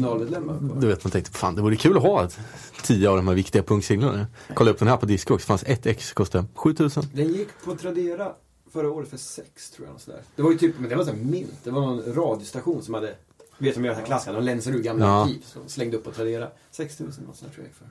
du 0.80 0.88
vet 0.88 1.04
man 1.04 1.12
tänkte, 1.12 1.32
fan 1.32 1.56
det 1.56 1.62
vore 1.62 1.76
kul 1.76 1.98
att 1.98 2.04
ha 2.04 2.24
ett, 2.24 2.40
tio 2.84 3.10
av 3.10 3.16
de 3.18 3.28
här 3.28 3.36
viktiga 3.36 3.64
punksinglarna. 3.64 4.28
Kolla 4.54 4.72
upp 4.72 4.80
den 4.80 4.88
här 4.88 4.98
på 4.98 5.06
Discogs, 5.06 5.44
det 5.44 5.48
fanns 5.48 5.64
ett 5.64 5.86
ex, 5.86 6.14
kostade 6.14 6.46
7000. 6.56 7.04
Den 7.14 7.28
gick 7.34 7.48
på 7.66 7.76
Tradera 7.76 8.32
förra 8.74 8.92
året 8.92 9.10
för 9.10 9.18
sex 9.18 9.70
tror 9.70 9.88
jag. 9.88 9.96
och 9.96 10.02
Sådär. 10.02 10.22
Det 10.36 10.42
var 10.42 10.52
ju 10.52 10.58
typ, 10.58 10.76
men 10.80 10.90
det 10.90 10.96
var 10.96 11.04
så 11.04 11.10
här 11.12 11.18
mint. 11.18 11.64
Det 11.64 11.72
var 11.72 11.82
någon 11.82 12.14
radiostation 12.16 12.84
som 12.84 12.94
hade, 12.94 13.16
vet 13.58 13.76
de 13.76 13.86
gör 13.86 13.92
den 13.92 14.00
här 14.00 14.06
klassiska, 14.06 14.32
de 14.34 14.44
länsar 14.44 14.72
ur 14.72 14.84
gamla 14.84 15.06
Ja. 15.06 15.24
arkiv. 15.24 15.42
Så 15.46 15.60
slängde 15.68 15.98
upp 15.98 16.04
på 16.04 16.12
Tradera. 16.12 16.48
6000 16.72 17.24
något 17.28 17.36
sånt 17.36 17.54
tror 17.54 17.66
jag 17.66 17.76
för. 17.76 17.88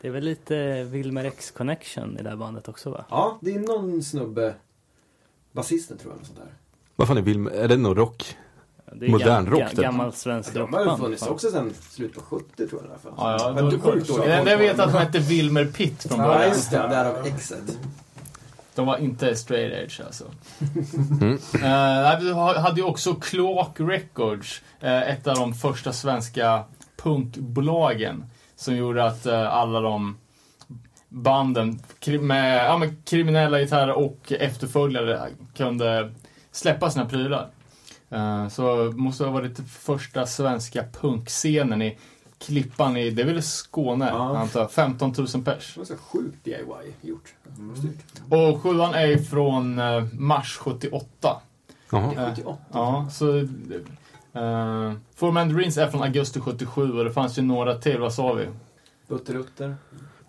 Det 0.00 0.08
är 0.08 0.12
väl 0.12 0.24
lite 0.24 0.84
Wilmer 0.84 1.24
X 1.24 1.50
connection 1.50 2.18
i 2.18 2.22
det 2.22 2.28
här 2.28 2.36
bandet 2.36 2.68
också 2.68 2.90
va? 2.90 3.04
Ja, 3.10 3.38
det 3.40 3.54
är 3.54 3.58
någon 3.60 4.02
snubbe, 4.02 4.54
basisten 5.52 5.98
tror 5.98 6.12
jag, 6.12 6.18
något 6.18 6.26
sånt 6.26 6.38
där. 6.38 6.52
Vad 6.96 7.08
fan 7.08 7.16
är 7.18 7.22
Wilmer, 7.22 7.50
är 7.50 7.68
det 7.68 7.76
någon 7.76 7.96
rock? 7.96 8.36
Det 8.94 9.06
är 9.06 9.10
Modern 9.10 9.28
gam- 9.46 9.50
rock, 9.50 9.60
ga- 9.60 9.68
typ. 9.70 9.78
Gammal 9.78 10.12
svensk 10.12 10.54
De 10.54 10.58
har 10.60 10.66
ju 10.68 10.86
rockband. 10.86 11.02
funnits 11.02 11.26
också 11.26 11.50
sen 11.50 11.74
slutet 11.90 12.16
på 12.16 12.36
70 12.36 12.68
tror 12.68 12.80
jag 12.82 12.82
i 12.82 12.90
alla 12.90 12.98
fall. 12.98 13.12
Ja, 13.16 13.36
ja, 13.40 13.62
det, 13.62 13.70
det 13.70 13.78
på 13.78 13.90
vet 13.90 14.08
jag 14.08 14.76
dem. 14.76 14.86
att 14.86 14.92
de 14.92 14.98
hette 14.98 15.18
Wilmer 15.18 15.64
Pitt 15.64 16.02
från 16.02 16.18
Ja, 16.20 16.26
början. 16.26 16.48
just 16.48 16.70
det. 16.70 16.76
Därav 16.76 17.26
exet. 17.26 17.78
De 18.74 18.86
var 18.86 18.98
inte 18.98 19.36
straight 19.36 19.72
edge 19.72 20.00
alltså. 20.06 20.24
Mm. 21.20 21.38
Nej, 21.60 22.18
vi 22.20 22.32
ha- 22.32 22.58
hade 22.60 22.80
ju 22.80 22.86
också 22.86 23.14
Cloak 23.14 23.80
Records, 23.80 24.62
eh, 24.80 25.02
ett 25.10 25.26
av 25.26 25.34
de 25.36 25.54
första 25.54 25.92
svenska 25.92 26.64
punkbolagen. 27.02 28.24
Som 28.56 28.76
gjorde 28.76 29.04
att 29.04 29.26
eh, 29.26 29.54
alla 29.54 29.80
de 29.80 30.16
banden 31.08 31.80
med, 32.20 32.64
ja, 32.66 32.78
med 32.78 33.04
kriminella 33.04 33.58
gitarrer 33.60 33.92
och 33.92 34.32
efterföljare 34.32 35.28
kunde 35.56 36.12
släppa 36.52 36.90
sina 36.90 37.06
prylar. 37.06 37.48
Så 38.50 38.92
måste 38.96 39.24
ha 39.24 39.30
varit 39.30 39.58
första 39.68 40.26
svenska 40.26 40.84
punkscenen 41.00 41.82
i 41.82 41.98
Klippan 42.42 42.96
i, 42.96 43.10
det 43.10 43.22
är 43.22 43.26
väl 43.26 43.42
Skåne, 43.42 44.08
Ja. 44.08 44.36
antar 44.38 44.60
jag. 44.60 44.70
15 44.70 45.14
000 45.18 45.26
pers. 45.44 45.74
Det 45.74 45.80
var 45.80 45.84
så 45.84 45.96
sjukt 45.96 46.44
DIY 46.44 46.92
gjort. 47.00 47.34
Styrt. 47.78 48.22
Och 48.28 48.62
sjuan 48.62 48.94
är 48.94 49.16
från 49.18 49.78
eh, 49.78 50.04
mars 50.12 50.56
78. 50.56 51.36
Jaha. 51.90 52.12
Eh, 52.16 52.28
78. 52.30 52.58
Ja, 52.72 53.08
så... 53.12 53.26
Uh, 54.36 54.92
For 55.14 55.30
Mandarins 55.32 55.76
är 55.78 55.90
från 55.90 56.02
augusti 56.02 56.40
77 56.40 56.92
och 56.98 57.04
det 57.04 57.12
fanns 57.12 57.38
ju 57.38 57.42
några 57.42 57.74
till, 57.74 57.98
vad 58.00 58.14
sa 58.14 58.32
vi? 58.32 58.46
Butterutter. 59.08 59.76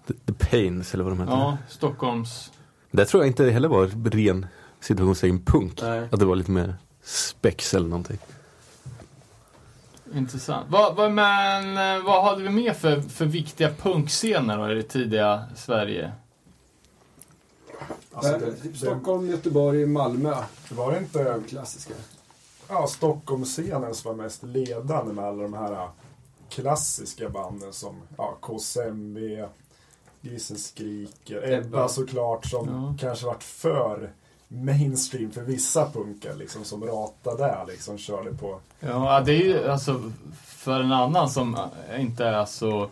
The, 0.08 0.14
The 0.14 0.34
Pains 0.34 0.94
eller 0.94 1.04
vad 1.04 1.14
de 1.14 1.20
heter. 1.20 1.34
Ja, 1.34 1.58
Stockholms... 1.70 2.52
Det 2.92 3.06
tror 3.06 3.24
jag 3.24 3.28
inte 3.30 3.50
heller 3.50 3.68
var 3.70 4.10
ren 4.12 4.46
situationstecken 4.80 5.40
punk. 5.46 5.80
Nej. 5.82 6.08
Att 6.12 6.20
det 6.20 6.26
var 6.26 6.36
lite 6.36 6.52
mer 6.52 6.76
spex 7.04 7.74
eller 7.74 7.88
någonting. 7.90 8.18
Intressant. 10.16 10.66
Vad, 10.70 10.96
vad, 10.96 11.12
men 11.12 11.78
eh, 11.98 12.04
vad 12.06 12.24
hade 12.24 12.44
vi 12.44 12.50
mer 12.50 12.74
för, 12.74 13.02
för 13.02 13.26
viktiga 13.26 13.70
punkscener 13.74 14.58
då 14.58 14.72
i 14.72 14.76
det 14.76 14.84
tidiga 14.84 15.44
Sverige? 15.56 16.12
Alltså, 18.14 18.32
det, 18.38 18.70
det, 18.70 18.78
Stockholm, 18.78 19.30
Göteborg, 19.30 19.86
Malmö. 19.86 20.36
det 20.70 20.76
var 20.76 20.98
inte 20.98 21.42
Klassiska. 21.50 21.94
ja, 22.70 22.88
Stockholmsscenen 22.88 23.94
som 23.96 24.18
var 24.18 24.24
mest 24.24 24.44
ledande 24.44 25.14
med 25.14 25.26
alla 25.26 25.44
de 25.44 25.54
här 25.54 25.90
klassiska 26.50 27.30
banden 27.30 27.74
som 27.74 27.96
ja, 28.18 28.38
KSMB, 28.42 29.18
Grisen 30.22 30.58
skriker, 30.58 31.38
Ebba. 31.54 31.68
Ebba 31.68 31.88
såklart 31.88 32.46
som 32.46 32.68
Ja. 32.68 32.96
kanske 33.08 33.26
varit 33.26 33.44
för 33.44 34.12
mainstream 34.54 35.32
för 35.32 35.42
vissa 35.42 35.90
punkar 35.92 36.36
liksom 36.36 36.64
som 36.64 36.84
Rata 36.84 37.36
där 37.36 37.66
liksom 37.68 37.98
körde 37.98 38.34
på. 38.34 38.60
Ja, 38.80 39.22
det 39.26 39.32
är 39.32 39.46
ju 39.46 39.68
alltså 39.68 40.12
för 40.46 40.80
en 40.80 40.92
annan 40.92 41.30
som 41.30 41.58
inte 41.98 42.26
är 42.26 42.46
så 42.46 42.90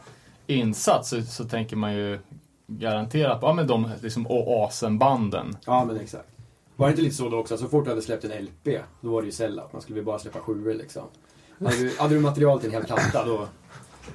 insatt 0.47 1.05
så, 1.05 1.22
så 1.22 1.45
tänker 1.45 1.76
man 1.76 1.93
ju 1.93 2.20
garanterat 2.68 3.41
på 3.41 3.47
ja, 3.47 3.53
men 3.53 3.68
de 3.68 3.89
liksom 4.01 4.28
oasen-banden. 4.28 5.57
Ja, 5.66 5.86
men 5.86 5.99
exakt. 5.99 6.28
Var 6.76 6.88
det 6.88 6.91
inte 6.91 7.01
lite 7.01 7.16
så 7.16 7.30
då 7.30 7.38
också? 7.38 7.57
Så 7.57 7.68
fort 7.68 7.84
du 7.84 7.89
hade 7.89 8.01
släppt 8.01 8.24
en 8.24 8.43
LP, 8.43 8.82
då 9.01 9.12
var 9.12 9.22
det 9.22 9.26
ju 9.26 9.32
sällan. 9.32 9.66
Man 9.72 9.82
skulle 9.82 10.01
bara 10.01 10.20
släppa 10.20 10.39
sjuor 10.39 10.74
liksom. 10.74 11.03
Hade 11.59 11.78
du, 11.78 11.97
hade 11.99 12.16
du 12.16 12.20
material 12.20 12.59
till 12.59 12.70
en 12.70 12.76
hel 12.76 12.84
platta, 12.84 13.26
då... 13.26 13.47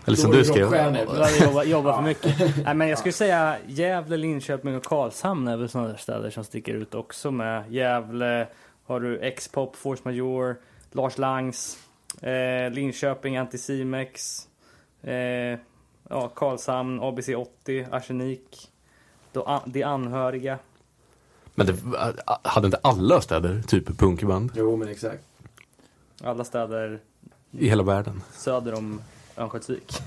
Eller 0.06 0.16
som 0.16 0.30
du 0.30 0.44
skrev. 0.44 0.72
jobbat, 1.42 1.66
jobbat 1.66 1.96
för 1.96 2.02
mycket. 2.02 2.64
Nej, 2.64 2.74
men 2.74 2.88
jag 2.88 2.98
skulle 2.98 3.12
säga 3.12 3.56
Gävle, 3.66 4.16
Linköping 4.16 4.76
och 4.76 4.84
Karlshamn 4.84 5.48
är 5.48 5.56
väl 5.56 5.68
sådana 5.68 5.88
där 5.88 5.96
städer 5.96 6.30
som 6.30 6.44
sticker 6.44 6.74
ut 6.74 6.94
också 6.94 7.30
med. 7.30 7.72
Gävle 7.72 8.46
har 8.86 9.00
du 9.00 9.18
X-pop, 9.18 9.76
Force 9.76 10.02
Major, 10.04 10.56
Lars 10.92 11.18
Langs, 11.18 11.78
eh, 12.20 12.70
Linköping, 12.70 13.36
Anticimex, 13.36 14.42
eh, 15.02 15.58
ja, 16.08 16.28
Karlshamn, 16.34 17.00
ABC 17.02 17.28
80, 17.28 17.86
Arsenik, 17.90 18.70
då, 19.32 19.62
De 19.64 19.82
anhöriga. 19.82 20.58
Men 21.54 21.66
det, 21.66 21.76
hade 22.42 22.66
inte 22.66 22.80
alla 22.82 23.20
städer 23.20 23.62
typ 23.62 23.98
punkband 23.98 24.52
Jo, 24.54 24.76
men 24.76 24.88
exakt. 24.88 25.24
Alla 26.22 26.44
städer 26.44 27.00
i 27.50 27.68
hela 27.68 27.82
världen? 27.82 28.22
söder 28.32 28.74
om 28.74 29.00
Örnsköldsvik. 29.36 30.02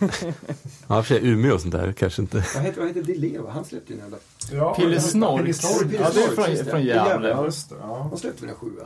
Ja, 0.87 0.99
i 0.99 1.03
för 1.03 1.03
sig 1.03 1.27
Umeå 1.27 1.53
och 1.53 1.61
sånt 1.61 1.71
där 1.73 1.91
kanske 1.91 2.21
inte. 2.21 2.43
Vad 2.55 2.63
heter, 2.63 2.79
vad 2.79 2.87
heter 2.87 3.01
Dileva? 3.01 3.51
Han 3.51 3.65
släppte 3.65 3.93
ju 3.93 3.99
en 3.99 4.03
jävla... 4.03 4.17
Ja, 4.51 4.75
Pillesnork. 4.75 5.41
Pillesnork. 5.41 5.87
Ja, 5.99 6.09
det 6.13 6.23
är 6.23 6.27
från, 6.27 6.45
det. 6.45 6.65
från 6.65 6.85
Det 6.85 6.91
är 6.91 6.95
Gävle. 6.95 7.29
Ja, 7.29 7.45
just 7.45 7.69
det. 7.69 7.75
Ja. 7.81 8.07
Han 8.09 8.17
släppte 8.17 8.41
väl 8.41 8.49
en 8.49 8.55
sjua? 8.55 8.83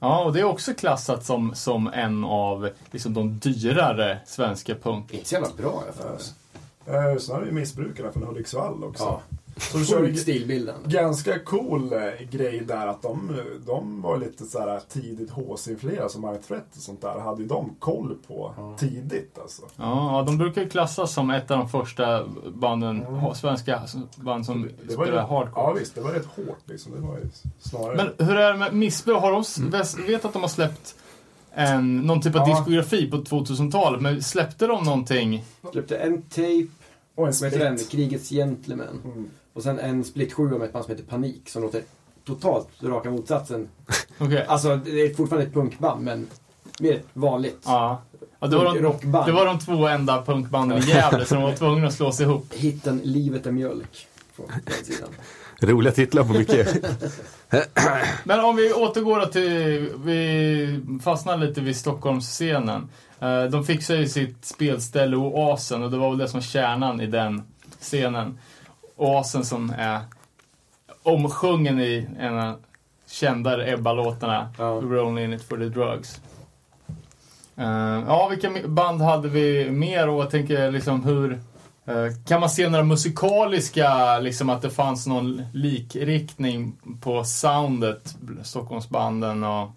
Ja, 0.00 0.24
och 0.24 0.32
det 0.32 0.40
är 0.40 0.44
också 0.44 0.74
klassat 0.74 1.24
som, 1.24 1.54
som 1.54 1.86
en 1.86 2.24
av 2.24 2.68
liksom, 2.90 3.14
de 3.14 3.38
dyrare 3.38 4.18
svenska 4.26 4.74
punk. 4.74 5.12
Inte 5.14 5.28
så 5.28 5.34
jävla 5.34 5.48
bra 5.56 5.82
jag 5.86 5.94
för 5.94 6.10
mig. 6.10 7.12
Eh, 7.12 7.18
Sen 7.18 7.34
har 7.34 7.42
vi 7.42 7.52
missbrukarna 7.52 8.12
från 8.12 8.22
Hudiksvall 8.22 8.84
också. 8.84 9.04
Ja. 9.04 9.22
Så 9.60 9.98
de 10.02 10.14
stilbildande. 10.16 10.88
ganska 10.90 11.38
cool 11.38 11.92
eh, 11.92 12.00
grej 12.30 12.62
där 12.68 12.86
att 12.86 13.02
de, 13.02 13.40
de 13.66 14.02
var 14.02 14.16
lite 14.18 14.44
så 14.44 14.58
här 14.58 14.80
tidigt 14.88 15.30
HC-influerade 15.30 16.08
som 16.08 16.22
Mind 16.22 16.42
Threat 16.48 16.66
och 16.76 16.82
sånt 16.82 17.00
där. 17.00 17.18
Hade 17.20 17.42
ju 17.42 17.48
de 17.48 17.74
koll 17.78 18.16
på 18.28 18.54
tidigt 18.78 19.38
alltså. 19.42 19.62
Ja, 19.76 20.16
ja, 20.18 20.22
de 20.26 20.38
brukar 20.38 20.62
ju 20.62 20.68
klassas 20.68 21.12
som 21.12 21.30
ett 21.30 21.50
av 21.50 21.58
de 21.58 21.68
första 21.68 22.24
banden, 22.54 23.00
ha- 23.02 23.34
svenska 23.34 23.80
band 24.16 24.46
som 24.46 24.54
Mm. 24.62 24.68
Det 24.88 24.96
var 24.96 25.04
ju, 25.04 25.10
spelar 25.10 25.22
ja 25.30 25.38
hardcore. 25.38 25.78
visst, 25.80 25.94
det 25.94 26.00
var 26.00 26.10
rätt 26.10 26.26
hårt 26.26 26.58
liksom. 26.64 26.92
Det 26.92 27.00
var 27.00 27.16
ju 27.18 27.24
snarare... 27.58 27.96
Men 27.96 28.26
hur 28.28 28.36
är 28.36 28.52
det 28.52 28.58
med 28.58 28.74
missbruk? 28.74 29.16
Har 29.20 29.32
de, 29.32 29.42
väs- 29.42 30.06
vet 30.06 30.24
att 30.24 30.32
de 30.32 30.42
har 30.42 30.48
släppt 30.48 30.94
en, 31.52 31.96
någon 31.96 32.20
typ 32.20 32.34
av 32.36 32.48
Ja. 32.48 32.54
diskografi 32.54 33.10
på 33.10 33.16
2000-talet, 33.16 34.00
men 34.00 34.22
släppte 34.22 34.66
de 34.66 34.84
någonting? 34.84 35.44
Släppte 35.72 35.96
en 35.96 36.22
tape, 36.22 36.66
och 37.14 37.26
en 37.26 37.34
split. 37.34 37.90
Krigets 37.90 38.28
Gentlemen. 38.30 39.00
Mm. 39.04 39.28
Och 39.58 39.64
sen 39.64 39.78
en 39.78 40.04
split 40.04 40.32
7 40.32 40.48
med 40.48 40.62
ett 40.62 40.72
band 40.72 40.84
som 40.84 40.92
heter 40.94 41.04
Panik 41.04 41.48
som 41.48 41.62
låter 41.62 41.82
totalt 42.26 42.68
raka 42.82 43.10
motsatsen. 43.10 43.68
Okej. 44.18 44.44
Alltså, 44.48 44.76
det 44.76 44.90
är 44.90 45.14
fortfarande 45.14 45.46
ett 45.46 45.54
punkband, 45.54 46.04
men 46.04 46.26
mer 46.80 46.92
ett 46.92 47.06
vanligt 47.12 47.58
Ja. 47.64 48.02
ja 48.40 48.46
det, 48.46 48.56
var 48.56 48.64
de, 48.64 48.78
rockband. 48.78 49.26
det 49.26 49.32
var 49.32 49.46
de 49.46 49.58
två 49.58 49.86
enda 49.88 50.22
punkbanden 50.22 50.78
i 50.78 50.80
Gävle 50.80 51.24
som 51.24 51.42
var 51.42 51.52
tvungna 51.52 51.86
att 51.86 51.94
slå 51.94 52.12
sig 52.12 52.26
ihop. 52.26 52.46
Hitten 52.54 53.00
Livet 53.04 53.46
är 53.46 53.50
mjölk. 53.52 54.06
Från 54.36 54.46
den 54.64 54.84
sidan. 54.84 55.08
Roliga 55.60 55.92
titlar 55.92 56.24
på 56.24 56.32
mycket. 56.32 56.84
Men 58.24 58.40
om 58.40 58.56
vi 58.56 58.72
återgår 58.72 59.26
till, 59.26 59.88
vi 60.04 60.80
fastnar 61.04 61.36
lite 61.36 61.60
vid 61.60 61.76
Stockholmsscenen. 61.76 62.88
Eh, 63.20 63.44
De 63.44 63.64
fixade 63.64 63.98
ju 63.98 64.08
sitt 64.08 64.44
spelställe 64.44 65.16
Oasen 65.16 65.82
och 65.82 65.90
det 65.90 65.96
var 65.98 66.08
väl 66.10 66.18
det 66.18 66.28
som 66.28 66.38
var 66.40 66.44
kärnan 66.44 67.00
i 67.00 67.06
den 67.06 67.42
scenen. 67.80 68.38
Oasen 68.98 69.44
som 69.44 69.74
är 69.78 70.00
omsjungen 71.02 71.80
i 71.80 72.08
en 72.18 72.38
av 72.38 72.56
kändare 73.06 73.72
Ebba-låtarna, 73.72 74.48
Ja. 74.58 74.80
We're 74.80 75.00
only 75.00 75.24
in 75.24 75.32
it 75.32 75.42
for 75.42 75.56
the 75.56 75.64
drugs. 75.64 76.20
Eh, 77.56 78.04
ja, 78.06 78.28
vilka 78.28 78.68
band 78.68 79.00
hade 79.02 79.28
vi 79.28 79.70
mer 79.70 80.08
och 80.08 80.22
jag 80.22 80.30
tänker 80.30 80.70
liksom 80.70 81.04
hur 81.04 81.32
eh, 81.84 82.06
kan 82.26 82.40
man 82.40 82.50
se 82.50 82.68
några 82.68 82.84
musikaliska, 82.84 84.18
liksom 84.18 84.50
att 84.50 84.62
det 84.62 84.70
fanns 84.70 85.06
någon 85.06 85.42
likriktning 85.52 86.78
på 87.00 87.24
soundet, 87.24 88.16
Stockholmsbanden 88.42 89.44
och... 89.44 89.70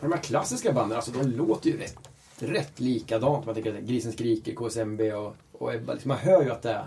De 0.00 0.12
här 0.12 0.20
klassiska 0.20 0.72
banden, 0.72 0.96
alltså 0.96 1.10
de 1.10 1.26
låter 1.26 1.70
ju 1.70 1.78
rätt, 1.78 1.98
rätt 2.38 2.80
likadant. 2.80 3.46
Man 3.46 3.54
tänker 3.54 3.80
Grisen 3.80 4.12
skriker, 4.12 4.54
KSMB 4.54 5.00
och, 5.00 5.36
och 5.52 5.74
Ebba. 5.74 5.92
Liksom, 5.92 6.08
man 6.08 6.18
hör 6.18 6.42
ju 6.42 6.52
att 6.52 6.62
det 6.62 6.70
är 6.70 6.86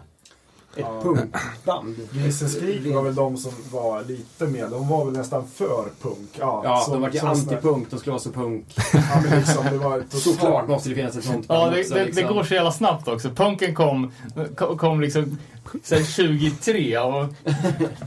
ett 0.80 0.86
Ja. 0.86 1.01
punkband. 1.03 1.95
Grisen 2.11 2.49
Skrik 2.49 2.95
var 2.95 3.01
väl 3.03 3.15
de 3.15 3.38
som 3.38 3.51
var 3.71 4.03
lite 4.03 4.45
mer, 4.47 4.67
de 4.67 4.88
var 4.88 5.05
väl 5.05 5.13
nästan 5.13 5.47
för 5.55 5.84
punk. 6.01 6.30
Ja, 6.39 6.61
Ja, 6.63 6.78
som- 6.86 6.93
de 6.93 7.01
var 7.01 7.09
ju 7.09 7.19
antipunk, 7.19 7.88
de 7.89 7.99
skulle 7.99 8.11
vara 8.11 8.21
så 8.21 8.32
punk. 8.32 8.65
Ja, 8.93 9.21
men 9.30 9.39
liksom, 9.39 9.65
det 9.71 9.78
var 9.78 9.99
totalt... 9.99 10.13
Såklart 10.23 10.67
måste 10.67 10.89
det 10.89 10.95
finnas 10.95 11.15
ett 11.17 11.23
sånt 11.23 11.45
Ja, 11.49 11.55
band 11.59 11.73
det, 11.73 11.80
också, 11.82 11.93
det, 11.93 12.05
liksom. 12.05 12.23
det 12.28 12.34
går 12.34 12.43
så 12.43 12.53
jävla 12.53 12.71
snabbt 12.71 13.07
också. 13.07 13.30
Punken 13.30 13.75
kom, 13.75 14.11
kom, 14.55 14.78
kom 14.78 15.01
liksom 15.01 15.38
sen 15.84 16.05
23 16.05 16.97
och 16.97 17.26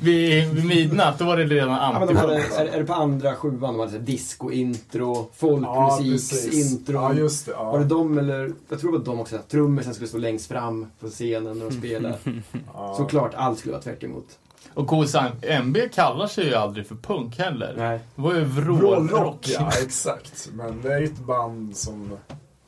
vid, 0.02 0.48
vid 0.48 0.64
midnatt 0.64 1.18
då 1.18 1.24
var 1.24 1.36
det 1.36 1.44
redan 1.44 1.68
Ja, 1.68 1.74
hade, 1.74 1.96
antipunk. 2.20 2.30
är, 2.58 2.64
är 2.66 2.78
det 2.78 2.84
på 2.84 2.94
andra 2.94 3.34
sjuan 3.34 3.60
de 3.60 3.80
hade 3.80 3.98
disco-intro, 3.98 5.16
Ja, 5.16 5.28
folkmusiks-intro? 5.36 6.92
Ja, 6.94 7.14
just 7.14 7.46
det. 7.46 7.52
Ja. 7.52 7.70
var 7.72 7.78
det 7.78 7.84
de 7.84 8.18
eller, 8.18 8.52
jag 8.68 8.80
tror 8.80 8.92
det 8.92 8.98
var 8.98 9.04
de 9.04 9.20
också, 9.20 9.38
trummisen 9.50 9.94
skulle 9.94 10.08
stå 10.08 10.18
längst 10.18 10.48
fram 10.48 10.86
på 11.00 11.08
scenen 11.08 11.58
när 11.58 11.64
de 11.64 11.72
spelade. 11.72 12.18
Ja. 12.74 12.94
Såklart, 12.96 13.34
allt 13.34 13.58
skulle 13.58 13.72
vara 13.72 13.82
tvärt 13.82 14.02
emot. 14.04 14.26
Och 14.74 14.88
KSMB 14.88 15.76
kallar 15.94 16.26
sig 16.26 16.46
ju 16.46 16.54
aldrig 16.54 16.86
för 16.86 16.94
punk 16.94 17.38
heller. 17.38 17.74
Nej. 17.76 18.00
Det 18.16 18.22
var 18.22 18.34
ju 18.34 18.44
Vrålrock, 18.44 19.10
vrålrock. 19.10 19.48
ja 19.48 19.68
exakt. 19.82 20.48
Men 20.52 20.82
det 20.82 20.92
är 20.94 20.98
ju 20.98 21.04
ett 21.06 21.18
band 21.18 21.76
som... 21.76 22.10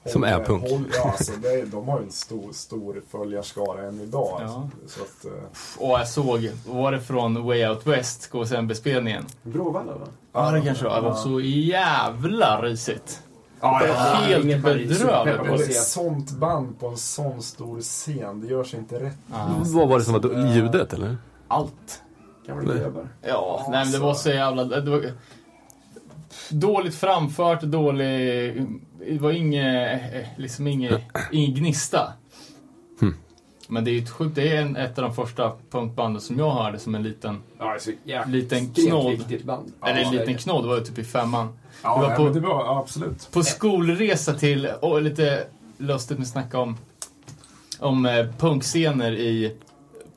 Som 0.07 0.25
är 0.25 0.33
håller- 0.33 0.45
punk. 0.47 0.63
håller- 0.71 0.91
ja, 0.95 1.11
alltså, 1.11 1.33
det 1.43 1.49
är, 1.49 1.67
de 1.67 1.89
har 1.89 1.99
ju 2.01 2.05
en 2.07 2.13
stor, 2.13 2.53
stor 2.53 3.03
följarskara 3.11 3.83
än 3.89 4.01
idag. 4.01 4.39
Ja. 4.41 4.69
Alltså, 4.83 4.99
så 4.99 5.03
att, 5.03 5.25
eh, 5.35 5.83
Och 5.89 5.99
jag 6.01 6.09
såg, 6.09 6.51
var 6.67 6.93
det 6.93 7.01
från 7.01 7.45
Way 7.47 7.67
Out 7.69 7.87
West, 7.87 8.31
KSMB-spelningen? 8.31 9.25
Bråvalla 9.43 9.93
va? 9.93 10.07
Ja, 10.33 10.51
det 10.51 10.61
kanske 10.61 10.85
var. 10.85 10.95
Det 10.95 11.01
var 11.01 11.15
så 11.15 11.41
jävla 11.41 12.63
risigt. 12.63 13.23
Ja, 13.61 13.81
Det 13.83 13.89
var 13.89 13.95
helt 13.95 14.63
bedrövligt. 14.65 15.77
sånt 15.83 16.31
band 16.31 16.81
på 16.81 16.87
en 16.89 16.97
sån 16.97 17.43
stor 17.43 17.81
scen, 17.81 18.41
det 18.41 18.47
gör 18.47 18.65
sig 18.65 18.79
inte 18.79 18.95
rätt. 19.05 19.17
Ja. 19.33 19.49
Vad 19.65 19.89
var 19.89 19.99
det 19.99 20.05
som 20.05 20.15
var 20.15 20.53
ljudet 20.55 20.93
eller? 20.93 21.17
Allt. 21.49 22.03
Gamla 22.47 22.75
grabbar. 22.75 23.09
Ja, 23.23 23.67
nej 23.71 23.85
men 23.85 23.93
det 23.93 23.99
var 23.99 24.15
så 24.15 24.31
jävla... 24.31 24.65
Det 24.65 24.91
var, 24.91 25.13
dåligt 26.51 26.95
framfört, 26.95 27.63
dålig... 27.63 28.07
Det 29.09 29.19
var 29.21 29.31
inget, 29.33 30.01
liksom 30.37 30.67
inget, 30.67 31.03
ingen 31.33 31.55
gnista. 31.55 32.13
Hmm. 33.01 33.15
Men 33.69 33.85
det 33.85 33.91
är 33.91 33.93
ju 33.93 33.99
ett 34.03 34.11
sjukt, 34.11 34.35
det 34.35 34.49
är 34.57 34.63
en, 34.63 34.77
ett 34.77 34.99
av 34.99 35.05
de 35.05 35.15
första 35.15 35.53
punkbanden 35.71 36.21
som 36.23 36.39
jag 36.39 36.51
hörde 36.51 36.79
som 36.79 36.95
en 36.95 37.03
liten, 37.03 37.43
Ja, 37.59 37.65
det 37.69 37.75
är 37.75 37.79
så 37.79 37.91
jävla 38.05 38.33
Liten 38.33 38.71
knodd. 38.75 39.25
band. 39.45 39.73
eller 39.87 39.99
en 40.01 40.13
Ja, 40.13 40.21
liten 40.21 40.35
knodd, 40.39 40.65
var 40.67 40.79
ju 40.79 40.85
typ 40.85 40.99
i 40.99 41.05
femman. 41.05 41.49
Ja, 41.83 42.01
Det 42.03 42.09
var 42.09 42.17
på- 42.17 42.29
det 42.35 42.41
var 42.41 42.49
ja, 42.65 42.79
absolut. 42.81 43.29
På 43.33 43.43
skolresa 43.43 44.35
till, 44.35 44.67
och 44.81 45.03
lite 45.03 45.47
lustigt 45.79 46.19
med 46.19 46.27
snacka 46.27 46.59
om, 46.59 46.77
om 47.79 48.07
eh, 48.07 48.27
punkscener 48.39 49.13
i, 49.13 49.57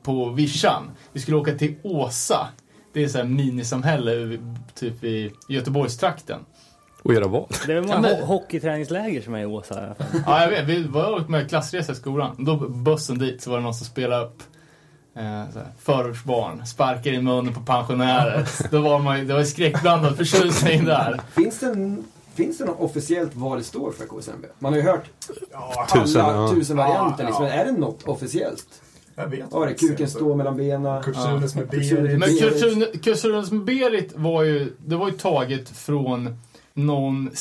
på 0.04 0.30
Vischan. 0.30 0.84
Vi 1.12 1.20
skulle 1.20 1.38
åka 1.38 1.56
till 1.56 1.76
Åsa. 1.84 2.48
Det 2.96 3.04
är 3.04 3.08
så 3.08 3.18
här 3.18 3.26
minisamhälle 3.26 4.40
typ 4.76 5.04
i 5.04 5.32
Göteborgstrakten. 5.48 6.40
Och 7.04 7.14
göra 7.14 7.28
vad? 7.28 7.46
Det 7.66 7.72
är 7.72 7.76
väl 7.82 7.90
Ja, 7.90 7.96
många 7.98 8.02
men- 8.16 8.24
hockeyträningsläger 8.28 9.22
som 9.22 9.34
är 9.36 9.40
i 9.42 9.46
Åsa. 9.46 9.74
i 9.76 9.78
alla 9.86 9.96
fall. 9.96 10.08
Ja, 10.26 10.42
jag 10.42 10.50
vet. 10.50 10.66
Vi 10.66 10.84
var 10.84 11.20
med 11.28 11.50
klassresa 11.50 11.92
i 11.92 11.96
skolan. 11.96 12.36
Då 12.40 12.56
bussen 12.70 13.18
dit 13.18 13.42
så 13.42 13.50
var 13.50 13.58
det 13.58 13.64
någon 13.64 13.74
som 13.74 13.86
spelade 13.88 14.26
upp 14.26 14.44
eh, 15.16 15.44
förortsbarn, 15.80 16.66
sparkar 16.66 17.12
i 17.12 17.22
munnen 17.22 17.54
på 17.54 17.60
pensionärer. 17.62 18.48
Då 18.72 18.82
var 18.82 19.00
man 19.00 19.28
det 19.28 19.34
var 19.34 19.44
skräckblandad 19.44 20.18
förtjusning 20.18 20.86
där. 20.86 21.22
Finns 21.32 21.60
det, 21.60 21.66
en, 21.66 22.04
finns 22.36 22.58
det 22.58 22.66
något 22.66 22.80
officiellt 22.80 23.32
vad 23.34 23.58
det 23.58 23.64
står 23.64 23.92
för 23.92 24.06
KSMB? 24.06 24.46
Man 24.60 24.74
har 24.74 24.80
ju 24.80 24.86
hört 24.88 25.04
Ja, 25.52 25.88
Tusen, 25.94 26.22
alla 26.22 26.42
ja. 26.42 26.50
tusen 26.54 26.78
varianter 26.78 27.24
Ja, 27.24 27.30
liksom. 27.30 27.46
är 27.46 27.66
det 27.66 27.72
något 27.72 28.04
officiellt? 28.08 28.82
Jag 29.16 29.28
vet 29.28 29.52
det? 29.52 29.58
faktiskt 29.58 29.92
Kuken 29.92 30.08
står 30.08 30.36
mellan 30.36 30.58
benen. 30.58 31.04
Kurt 31.04 31.16
Ja. 31.16 31.24
Sunes 31.24 31.56
med 31.56 31.68
Berit. 31.68 32.20
Men. 32.20 33.00
Kulturen 33.04 33.46
med 33.52 33.64
Berit 33.64 34.14
var 34.16 34.44
ju, 34.44 34.74
det 34.86 34.96
var 34.96 35.10
ju 35.10 35.14
taget 35.18 35.70
från 35.70 36.38
någon, 36.74 37.32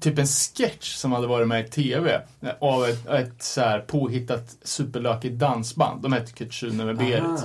typ 0.00 0.18
en 0.18 0.26
sketch 0.26 0.94
som 0.94 1.12
hade 1.12 1.26
varit 1.26 1.48
med 1.48 1.66
i 1.66 1.68
TV 1.68 2.20
av 2.60 2.84
ett, 2.84 3.06
ett 3.06 3.42
så 3.42 3.60
här 3.60 3.80
påhittat 3.80 4.56
superlökigt 4.62 5.34
dansband. 5.34 6.02
De 6.02 6.12
hette 6.12 6.32
Kutshune 6.32 6.84
med 6.84 6.96
Berit. 6.96 7.22
Aha. 7.22 7.38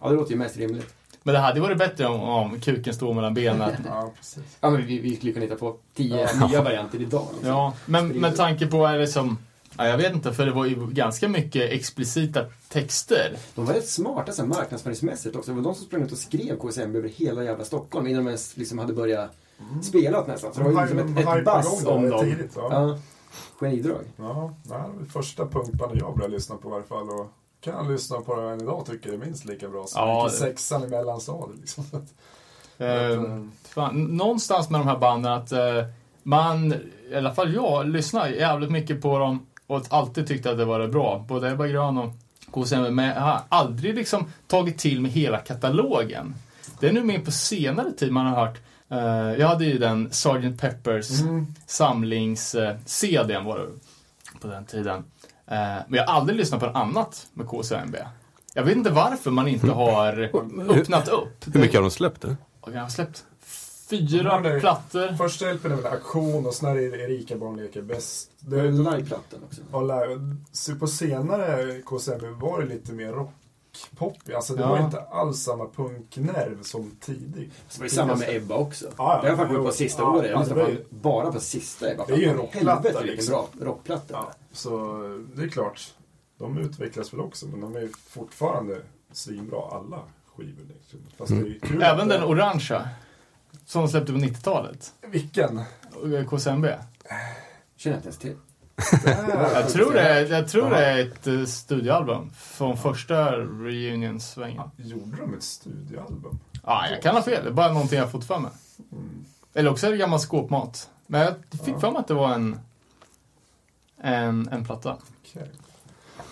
Ja, 0.00 0.08
det 0.08 0.14
låter 0.14 0.32
ju 0.32 0.38
mest 0.38 0.56
rimligt. 0.56 0.94
Men 1.22 1.34
det 1.34 1.40
hade 1.40 1.54
ju 1.54 1.62
varit 1.62 1.78
bättre 1.78 2.06
om, 2.06 2.20
om 2.20 2.60
kuken 2.60 2.94
stod 2.94 3.14
mellan 3.14 3.34
benen. 3.34 3.70
Ja, 3.86 4.12
precis. 4.16 4.42
Ja, 4.60 4.70
men 4.70 4.86
vi, 4.86 4.98
vi 4.98 5.16
skulle 5.16 5.32
kunna 5.32 5.44
hitta 5.44 5.56
på 5.56 5.76
tio 5.94 6.28
nya 6.48 6.62
varianter 6.62 7.00
idag. 7.02 7.26
Liksom. 7.32 7.48
Ja, 7.48 7.74
men 7.86 8.08
med 8.08 8.36
tanke 8.36 8.66
på 8.66 8.86
är 8.86 8.98
det 8.98 9.06
som, 9.06 9.38
ja, 9.78 9.86
jag 9.86 9.96
vet 9.96 10.12
inte, 10.14 10.32
för 10.32 10.46
det 10.46 10.52
var 10.52 10.64
ju 10.66 10.86
ganska 10.86 11.28
mycket 11.28 11.70
explicita 11.72 12.44
texter. 12.68 13.36
De 13.54 13.66
var 13.66 13.74
rätt 13.74 13.88
smarta 13.88 14.32
sen 14.32 14.48
marknadsföringsmässigt 14.48 15.36
också. 15.36 15.50
Det 15.50 15.56
var 15.56 15.64
de 15.64 15.74
som 15.74 15.84
sprang 15.86 16.02
ut 16.02 16.12
och 16.12 16.18
skrev 16.18 16.58
KSM 16.58 16.96
över 16.96 17.08
hela 17.08 17.44
jävla 17.44 17.64
Stockholm 17.64 18.06
innan 18.06 18.24
de 18.24 18.28
ens 18.30 18.56
liksom 18.56 18.78
hade 18.78 18.92
börjat 18.92 19.30
spela 19.82 20.24
nästan. 20.26 20.54
Så 20.54 20.60
det 20.62 20.70
var 20.70 20.86
ju 20.86 20.94
liksom 20.94 21.16
ett, 21.18 21.28
ett 21.38 21.44
buzz 21.44 21.86
om 21.86 22.10
dem. 22.10 22.20
tidigt, 22.24 22.52
ja. 22.56 22.68
Ja. 22.70 22.98
Genidrag. 23.60 24.04
Ja, 24.16 24.52
det 24.62 24.74
här 24.74 24.80
var 24.80 25.04
första 25.12 25.46
punkbandet 25.46 25.98
jag 26.00 26.16
började 26.16 26.34
lyssna 26.34 26.56
på 26.56 26.70
i 26.70 26.72
alla 26.72 26.82
fall. 26.82 27.10
Och 27.10 27.32
kan 27.60 27.92
lyssna 27.92 28.20
på 28.20 28.36
det 28.40 28.50
än 28.50 28.60
idag 28.60 28.86
tycker 28.86 29.10
det 29.10 29.16
är 29.16 29.18
minst 29.18 29.44
lika 29.44 29.68
bra 29.68 29.86
som 29.86 30.02
Ja, 30.08 30.24
det- 30.24 30.30
sexan 30.30 30.84
i 30.84 30.86
mellanstadiet. 30.86 31.60
Liksom. 31.60 31.84
Så 31.90 31.98
Eh, 32.84 33.92
någonstans 33.92 34.70
med 34.70 34.80
de 34.80 34.86
här 34.88 34.98
banden 34.98 35.32
att 35.32 35.52
eh, 35.52 35.84
man, 36.22 36.74
i 37.10 37.14
alla 37.16 37.34
fall 37.34 37.54
jag, 37.54 37.88
lyssnar 37.88 38.28
jävligt 38.28 38.70
mycket 38.70 39.02
på 39.02 39.18
dem 39.18 39.46
och 39.68 39.82
alltid 39.90 40.26
tyckte 40.26 40.50
att 40.50 40.58
det 40.58 40.64
var 40.64 40.88
bra. 40.88 41.24
Både 41.28 41.50
Ebba 41.50 41.66
Grön 41.66 41.98
och 41.98 42.12
KSM. 42.50 42.94
Men 42.94 43.06
jag 43.08 43.20
har 43.20 43.40
aldrig 43.48 43.94
liksom 43.94 44.32
tagit 44.46 44.78
till 44.78 45.00
mig 45.00 45.10
hela 45.10 45.38
katalogen. 45.38 46.34
Det 46.80 46.88
är 46.88 46.92
nu 46.92 47.04
mer 47.04 47.18
på 47.18 47.30
senare 47.30 47.92
tid 47.92 48.12
man 48.12 48.26
har 48.26 48.46
hört. 48.46 48.58
Eh, 48.90 49.40
jag 49.40 49.48
hade 49.48 49.64
ju 49.64 49.78
den 49.78 50.10
Sgt. 50.10 50.60
Peppers 50.60 51.08
samlings-CDn 51.66 53.44
var 53.44 53.58
det 53.58 53.68
på 54.40 54.48
den 54.48 54.64
tiden. 54.64 55.04
Eh, 55.46 55.56
men 55.88 55.94
jag 55.98 56.06
har 56.06 56.14
aldrig 56.14 56.38
lyssnat 56.38 56.60
på 56.60 56.66
något 56.66 56.76
annat 56.76 57.26
med 57.34 57.46
KCMB. 57.48 57.96
Jag 58.54 58.62
vet 58.62 58.76
inte 58.76 58.90
varför 58.90 59.30
man 59.30 59.48
inte 59.48 59.70
har 59.70 60.30
öppnat 60.68 61.08
upp. 61.08 61.46
Hur 61.54 61.60
mycket 61.60 61.74
har 61.74 61.82
de 61.82 61.90
släppt? 61.90 62.22
Det? 62.22 62.36
Och 62.60 62.72
jag 62.72 62.80
har 62.80 62.88
släppt 62.88 63.24
fyra 63.90 64.40
det- 64.40 64.60
plattor. 64.60 65.16
Första 65.16 65.50
LPn 65.52 65.72
är 65.72 65.76
väl 65.76 65.86
Aktion 65.86 66.46
och 66.46 66.54
sen 66.54 66.68
är 66.68 66.74
det 66.74 66.80
Erika 67.00 67.36
barn 67.36 67.56
leker 67.56 67.82
bäst. 67.82 68.30
Det 68.40 68.60
är 68.60 68.62
Det, 68.64 68.70
liveplattan 68.70 69.40
också. 69.46 69.60
ja, 69.72 69.80
live. 69.80 70.36
Så 70.52 70.74
på 70.74 70.86
senare 70.86 71.82
KSM 71.86 72.38
var 72.38 72.60
det 72.60 72.66
lite 72.66 72.92
mer 72.92 73.12
rockpop. 73.12 74.16
Alltså 74.34 74.54
det 74.54 74.62
Ja. 74.62 74.68
var 74.68 74.78
inte 74.84 75.00
alls 75.00 75.42
samma 75.42 75.66
punknerv 75.68 76.62
som 76.62 76.90
tidigt. 77.00 77.52
Så 77.68 77.80
var 77.80 77.84
det 77.84 77.90
samma 77.94 78.14
med 78.16 78.36
Ebba 78.36 78.54
också. 78.56 78.84
Ja, 78.86 78.92
ja. 78.98 79.06
det 79.06 79.20
har 79.22 79.28
jag 79.28 79.36
faktiskt 79.38 79.64
på 79.66 79.72
sista 79.72 80.02
Ja, 80.02 80.10
året. 80.10 80.24
ja, 80.24 80.30
Jag 80.30 80.40
lyssnade 80.40 80.62
det 80.64 80.70
ju- 80.70 80.84
bara 80.90 81.32
på 81.32 81.40
sista 81.40 81.92
Ebba. 81.92 82.04
Det 82.06 82.12
är 82.12 82.16
ju 82.18 82.24
en 82.28 82.36
rockplatta, 82.36 82.66
Helvete 82.72 82.98
vilken 83.02 83.16
liksom. 83.16 83.32
bra 83.52 83.66
rockplatta. 83.66 84.14
Ja, 84.14 84.32
så 84.52 84.68
det 85.34 85.42
är 85.42 85.48
klart. 85.48 85.94
De 86.38 86.58
utvecklas 86.58 87.12
väl 87.12 87.20
också, 87.20 87.46
men 87.46 87.60
de 87.60 87.76
är 87.76 87.80
ju 87.80 87.92
fortfarande 88.08 88.76
svinbra 89.12 89.62
alla 89.70 89.98
skivor. 90.36 90.64
Liksom. 90.74 90.98
Fast 91.18 91.30
det 91.30 91.36
är 91.36 91.44
ju 91.44 91.60
kul 91.60 91.82
Även 91.82 92.08
den 92.08 92.20
det- 92.20 92.26
orangea. 92.26 92.88
Som 93.68 93.82
de 93.82 93.88
släppte 93.88 94.12
på 94.12 94.18
90-talet. 94.18 94.92
Vilken? 95.06 95.62
KCMB. 96.28 96.66
Känner 97.76 97.96
jag 97.96 97.98
inte 97.98 98.06
ens 98.06 98.18
till. 98.18 98.36
Jag 99.54 99.68
tror 99.68 99.92
det 99.92 100.00
är, 100.00 100.26
jag 100.26 100.48
tror 100.48 100.70
det 100.70 100.86
är 100.86 100.98
ett 100.98 101.26
eh, 101.26 101.44
studioalbum. 101.44 102.30
Från 102.30 102.76
första 102.76 103.32
reunionsvängen. 103.36 104.70
Gjorde 104.76 105.16
de 105.16 105.34
ett 105.34 105.42
studioalbum? 105.42 106.38
Ja, 106.64 106.88
jag 106.90 107.02
kan 107.02 107.14
ha 107.14 107.22
fel. 107.22 107.44
Det 107.44 107.50
är 107.50 107.54
bara 107.54 107.72
någonting 107.72 107.98
jag 107.98 108.04
har 108.04 108.10
fått 108.10 108.24
för 108.24 108.38
mig. 108.38 108.50
Eller 109.54 109.70
också 109.70 109.86
är 109.86 109.90
det 109.90 109.96
gammal 109.96 110.18
skåpmat. 110.18 110.90
Men 111.06 111.20
jag 111.20 111.60
fick 111.64 111.80
för 111.80 111.90
mig 111.90 112.00
att 112.00 112.08
det 112.08 112.14
var 112.14 112.34
en, 112.34 112.60
en, 114.00 114.48
en 114.48 114.64
platta. 114.64 114.96
Okej. 115.24 115.50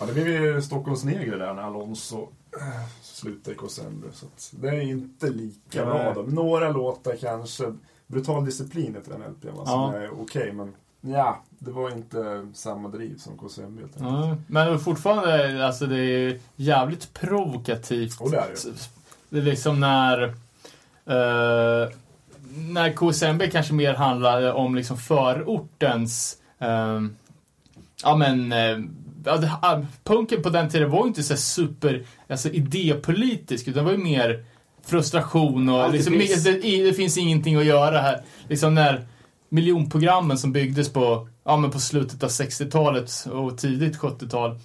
Ja, 0.01 0.07
det 0.07 0.12
blev 0.12 0.28
ju 0.28 0.62
Stockholms 0.62 1.05
Negre 1.05 1.37
där 1.37 1.55
när 1.55 1.62
Alonso 1.62 2.28
slutade 3.03 3.55
i 3.57 3.59
KSMB. 3.59 4.05
Så 4.13 4.27
att 4.27 4.53
det 4.61 4.69
är 4.69 4.81
inte 4.81 5.31
lika 5.31 5.85
Nej. 5.85 5.85
bra. 5.85 6.15
Då. 6.15 6.23
Några 6.23 6.71
låtar 6.71 7.17
kanske. 7.21 7.75
Brutal 8.07 8.45
disciplin 8.45 8.95
heter 8.95 9.11
den 9.13 9.23
LPn, 9.23 9.57
va, 9.57 9.67
som 9.67 9.81
Ja. 9.81 9.95
är 10.01 10.21
okej. 10.23 10.53
men 10.53 10.75
ja, 11.01 11.43
det 11.59 11.71
var 11.71 11.91
inte 11.91 12.47
samma 12.55 12.89
driv 12.89 13.19
som 13.19 13.39
KSMB. 13.39 13.81
helt 13.81 13.97
enkelt. 13.97 14.13
Ja, 14.13 14.37
men 14.47 14.79
fortfarande, 14.81 15.67
alltså 15.67 15.87
det 15.87 15.99
är 15.99 16.39
jävligt 16.57 17.13
provokativt. 17.15 18.21
Och 18.21 18.31
det 18.31 18.37
är 18.37 18.49
det. 18.49 18.89
Det 19.31 19.39
är 19.39 19.43
liksom 19.43 19.81
när... 19.81 20.23
eh, 21.07 21.89
när 22.59 22.93
KSMB 22.93 23.43
kanske 23.53 23.75
mer 23.75 23.95
handlar 23.95 24.53
om 24.53 24.75
liksom 24.75 24.97
förortens... 24.97 26.39
eh, 26.59 27.01
ja 28.03 28.17
men... 28.17 28.53
eh, 28.53 28.79
ah, 29.63 29.81
punken 30.05 30.43
på 30.43 30.49
den 30.51 30.69
tiden 30.69 30.91
var 30.91 31.03
ju 31.03 31.09
inte 31.09 31.23
så 31.23 31.37
super 31.37 32.07
alltså, 32.29 32.49
idépolitisk, 32.49 33.68
utan 33.68 33.85
det 33.85 33.91
var 33.91 33.99
ju 33.99 34.05
mer 34.05 34.45
frustration 34.87 35.68
och 35.68 35.93
liksom, 35.93 36.12
piss. 36.12 36.45
det, 36.45 36.85
det 36.85 36.93
finns 36.93 37.18
ingenting 37.18 37.57
att 37.57 37.64
göra 37.64 38.01
här. 38.01 38.22
Liksom 38.49 38.74
när 38.74 39.07
miljonprogrammen 39.49 40.39
som 40.39 40.53
byggdes 40.53 40.93
på, 40.93 41.29
ja, 41.45 41.57
men 41.57 41.70
på 41.70 41.81
slutet 41.81 42.22
av 42.22 42.29
60-talet 42.29 43.27
och 43.33 43.59
tidigt 43.59 43.99
70-tal. 43.99 44.59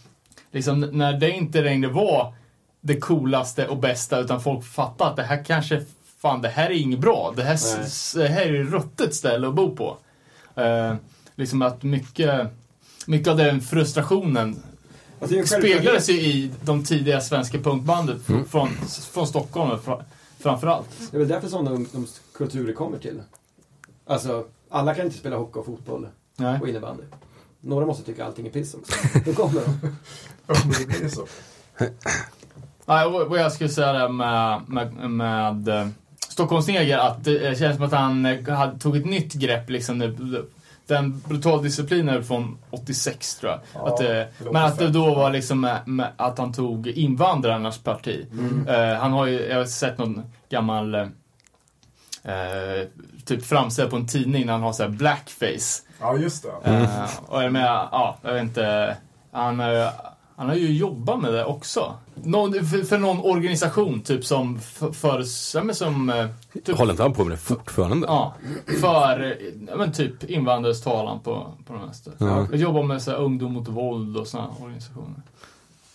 Liksom, 0.52 0.80
när 0.80 1.14
det 1.14 1.32
inte 1.32 1.62
längre 1.62 1.90
var 1.90 2.34
det 2.82 3.00
coolaste 3.00 3.68
och 3.68 3.78
bästa 3.78 4.20
utan 4.20 4.42
folk 4.42 4.66
fattade 4.66 5.10
att 5.10 5.16
det 5.16 5.24
här 5.24 5.44
kanske, 5.44 5.82
fan 6.22 6.42
det 6.42 6.50
här 6.50 6.70
är 6.70 6.82
inget 6.82 7.00
bra. 7.00 7.34
Det 7.36 7.44
här, 7.44 7.60
det 8.16 8.28
här 8.28 8.42
är 8.42 8.64
ruttet 8.64 9.16
ställe 9.16 9.48
att 9.48 9.56
bo 9.56 9.76
på. 9.76 9.98
Eh, 10.56 10.96
liksom 11.36 11.62
att 11.62 11.84
mycket, 11.84 12.48
mycket 13.08 13.28
av 13.28 13.38
den 13.38 13.62
frustrationen 13.62 14.64
Alltså, 15.22 15.36
det 15.36 15.42
är 15.42 15.46
speglades 15.46 16.10
ju 16.10 16.14
i 16.14 16.52
de 16.64 16.84
tidiga 16.84 17.22
svenska 17.22 17.58
punkbandet 17.60 18.18
fr- 18.28 18.44
från, 18.46 18.70
från 19.14 19.28
Stockholm 19.28 19.80
fra- 19.80 20.04
framförallt. 20.40 20.88
Det 21.12 21.18
är 21.18 21.20
väl 21.20 21.28
därför 21.28 21.48
sådana 21.48 21.72
ungdomskulturer 21.72 22.74
kommer 22.74 22.98
till. 22.98 23.22
Alltså, 24.08 24.46
alla 24.70 24.96
kan 24.96 25.06
inte 25.06 25.18
spela 25.18 25.36
hockey 25.38 25.60
och 25.60 25.66
fotboll 25.66 26.08
Nej. 26.36 26.60
och 26.62 26.70
innebandy. 26.70 27.04
Några 27.62 27.86
måste 27.86 28.04
tycka 28.04 28.26
allting 28.26 28.48
är 28.48 28.52
piss 28.52 28.74
också. 28.74 28.94
Då 29.26 29.34
kommer 29.34 29.62
de. 29.62 29.96
Det 30.80 30.88
blir 31.00 31.10
så. 31.10 31.28
Nej, 32.86 33.06
och 33.06 33.30
vad 33.30 33.40
jag 33.40 33.52
skulle 33.52 33.70
säga 33.70 33.94
där 33.94 34.10
med, 34.10 34.62
med, 34.68 35.10
med 35.12 35.68
eh, 35.68 35.88
Stockholmsneger, 36.30 36.98
att 36.98 37.24
det 37.24 37.58
känns 37.60 37.76
som 37.76 37.86
att 37.86 37.92
han 37.92 38.26
eh, 38.26 38.78
tog 38.80 38.98
ett 38.98 39.06
nytt 39.06 39.34
grepp. 39.34 39.70
Liksom, 39.70 40.00
det- 40.00 40.46
den 40.88 41.20
brutal 41.20 41.64
disciplinen 41.64 42.24
från 42.24 42.58
86 42.70 43.36
tror 43.36 43.52
jag. 43.52 43.60
Ja, 43.74 43.94
att, 43.94 44.00
eh, 44.00 44.08
det 44.08 44.28
men 44.40 44.56
att 44.56 44.78
det 44.78 44.90
då 44.90 45.16
var 45.16 45.32
liksom 45.32 45.62
med, 45.62 45.88
med, 45.88 46.08
att 46.18 46.38
han 46.38 46.54
tog 46.54 46.88
invandrarnas 46.88 47.78
parti. 47.78 48.26
Eh, 48.68 49.00
han 49.00 49.12
har 49.12 49.26
ju, 49.26 49.48
jag 49.48 49.58
har 49.58 49.66
sett 49.66 49.98
någon 49.98 50.24
gammal 50.50 50.96
eh, 50.96 52.88
typ 53.26 53.46
framställd 53.46 53.90
på 53.90 53.96
en 53.96 54.08
tidning 54.08 54.46
när 54.46 54.54
han 54.54 54.62
har 54.62 54.74
så 54.74 54.84
här 54.84 54.90
blackface. 54.90 55.84
Ja, 56.00 56.18
just 56.18 56.44
det. 56.44 56.72
Eh, 56.72 57.10
och 57.28 57.44
jag 57.44 57.52
menar, 57.52 57.90
ja, 57.92 58.18
jag 58.22 58.34
vet 58.34 58.44
inte. 58.44 58.98
Han, 59.32 59.62
han 60.42 60.50
har 60.50 60.56
ju 60.56 60.72
jobbat 60.74 61.22
med 61.22 61.34
det 61.34 61.46
också. 61.46 61.94
Någon, 62.24 62.54
för, 62.54 62.84
för 62.84 62.98
någon 62.98 63.20
organisation, 63.20 64.02
typ 64.02 64.26
som 64.26 64.60
för, 64.60 64.92
för 64.92 65.24
ja, 65.68 65.74
som... 65.74 66.10
eh, 66.10 66.26
Typ, 66.66 66.78
Håller 66.78 66.92
inte 66.92 67.04
han 67.04 67.14
på 67.14 67.24
med 67.24 67.34
det 67.34 67.38
fortfarande? 67.38 68.08
Ja, 68.08 68.34
för 68.82 69.38
ja, 69.68 69.78
men 69.78 69.92
typ 69.92 70.24
invandrares 70.24 70.82
talan 70.82 71.20
på, 71.20 71.54
på 71.66 71.74
den 71.74 71.82
vänster. 71.82 72.14
Ja. 72.18 72.48
Jag 72.52 72.60
jobbar 72.60 72.84
med 72.84 73.02
så 73.02 73.12
här, 73.12 73.18
ungdom 73.18 73.54
mot 73.54 73.68
våld 73.68 74.18
och 74.18 74.28
sådana 74.28 74.50
organisationer. 74.62 75.22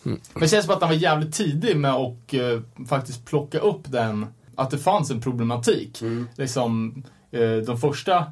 Men 0.03 0.19
det 0.35 0.49
känns 0.49 0.65
som 0.65 0.75
att 0.75 0.81
han 0.81 0.91
var 0.91 0.97
jävligt 0.97 1.35
tidig 1.35 1.77
med 1.77 1.95
att 1.95 2.35
eh, 2.35 2.87
faktiskt 2.89 3.25
plocka 3.25 3.59
upp 3.59 3.83
den, 3.93 4.27
att 4.55 4.71
det 4.71 4.79
fanns 4.79 5.11
en 5.11 5.21
problematik. 5.21 6.03
Liksom, 6.37 7.03
eh, 7.31 7.57
de 7.67 7.79
första 7.79 8.25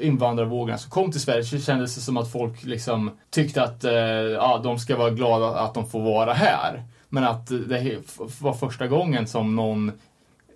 invandrarvågorna 0.00 0.78
som 0.78 0.90
kom 0.90 1.12
till 1.12 1.20
Sverige 1.20 1.44
så 1.44 1.58
kändes 1.58 1.94
det 1.94 2.00
som 2.00 2.16
att 2.16 2.32
folk 2.32 2.64
liksom 2.64 3.10
tyckte 3.30 3.62
att 3.62 3.84
eh, 3.84 3.92
ja, 3.92 4.60
de 4.64 4.78
ska 4.78 4.96
vara 4.96 5.10
glada 5.10 5.46
att 5.46 5.74
de 5.74 5.86
får 5.86 6.00
vara 6.00 6.32
här. 6.32 6.84
Men 7.08 7.24
att 7.24 7.46
det 7.46 7.98
var 8.40 8.54
första 8.54 8.86
gången 8.86 9.26
som 9.26 9.56
någon 9.56 9.92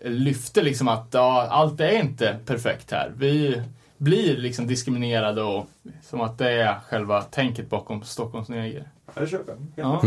lyfte 0.05 0.63
liksom 0.63 0.89
att 0.89 1.09
ja, 1.11 1.47
allt 1.51 1.81
är 1.81 2.01
inte 2.01 2.39
perfekt 2.47 2.91
här. 2.91 3.13
Vi 3.17 3.63
blir 3.97 4.37
liksom 4.37 4.67
diskriminerade 4.67 5.43
och 5.43 5.67
som 6.03 6.21
att 6.21 6.39
det 6.39 6.51
är 6.51 6.81
själva 6.89 7.23
tänket 7.23 7.71
bakom 7.71 8.03
Stockholms 8.03 8.49
neger. 8.49 8.89
Ja, 9.15 9.21
det 9.21 9.27
köper 9.27 9.53
jag. 9.53 9.87
Ja. 9.87 10.03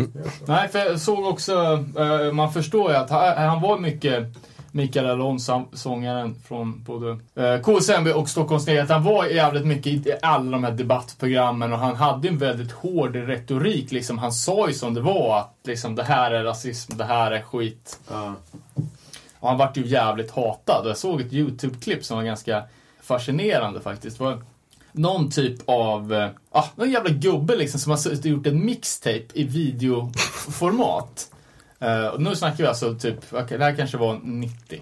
Nej, 0.45 0.67
för 0.67 0.79
jag 0.79 0.99
såg 0.99 1.25
också, 1.25 1.85
eh, 1.97 2.31
man 2.31 2.53
förstår 2.53 2.91
ju 2.91 2.97
att 2.97 3.09
han 3.37 3.61
var 3.61 3.79
mycket 3.79 4.27
Mikael 4.75 5.05
Alonso, 5.05 5.65
sångaren 5.73 6.35
från 6.47 6.83
både 6.83 7.17
eh, 7.35 7.61
KSMB 7.61 8.07
och 8.07 8.29
Stockholms 8.29 8.67
Neger, 8.67 8.83
att 8.83 8.89
han 8.89 9.03
var 9.03 9.25
jävligt 9.25 9.65
mycket 9.65 9.87
i 10.07 10.13
alla 10.21 10.51
de 10.51 10.63
här 10.63 10.71
debattprogrammen 10.71 11.73
och 11.73 11.79
han 11.79 11.95
hade 11.95 12.27
en 12.27 12.37
väldigt 12.37 12.71
hård 12.71 13.15
retorik. 13.15 13.91
Liksom, 13.91 14.17
han 14.17 14.31
sa 14.31 14.67
ju 14.67 14.73
som 14.73 14.93
det 14.93 15.01
var 15.01 15.39
att 15.39 15.55
liksom, 15.63 15.95
det 15.95 16.03
här 16.03 16.31
är 16.31 16.43
rasism, 16.43 16.97
det 16.97 17.03
här 17.03 17.31
är 17.31 17.41
skit. 17.41 17.99
Ja. 18.11 18.35
Och 19.39 19.49
han 19.49 19.57
vart 19.57 19.77
ju 19.77 19.85
jävligt 19.85 20.31
hatad. 20.31 20.83
Jag 20.85 20.97
såg 20.97 21.21
ett 21.21 21.33
YouTube-klipp 21.33 22.05
som 22.05 22.17
var 22.17 22.23
ganska 22.23 22.63
fascinerande 23.01 23.81
faktiskt. 23.81 24.19
var 24.19 24.43
någon 24.91 25.31
typ 25.31 25.69
av, 25.69 26.13
eh, 26.13 26.29
ah, 26.51 26.65
någon 26.75 26.91
jävla 26.91 27.09
gubbe 27.09 27.55
liksom 27.55 27.79
som 27.79 27.91
har 27.91 28.27
gjort 28.27 28.47
en 28.47 28.65
mixtape 28.65 29.25
i 29.33 29.43
videoformat. 29.43 31.32
Eh, 31.83 32.07
och 32.07 32.21
nu 32.21 32.35
snackar 32.35 32.57
vi 32.57 32.67
alltså 32.67 32.95
typ, 32.95 33.17
okej, 33.31 33.57
det 33.57 33.63
här 33.63 33.75
kanske 33.75 33.97
var 33.97 34.19
90. 34.23 34.81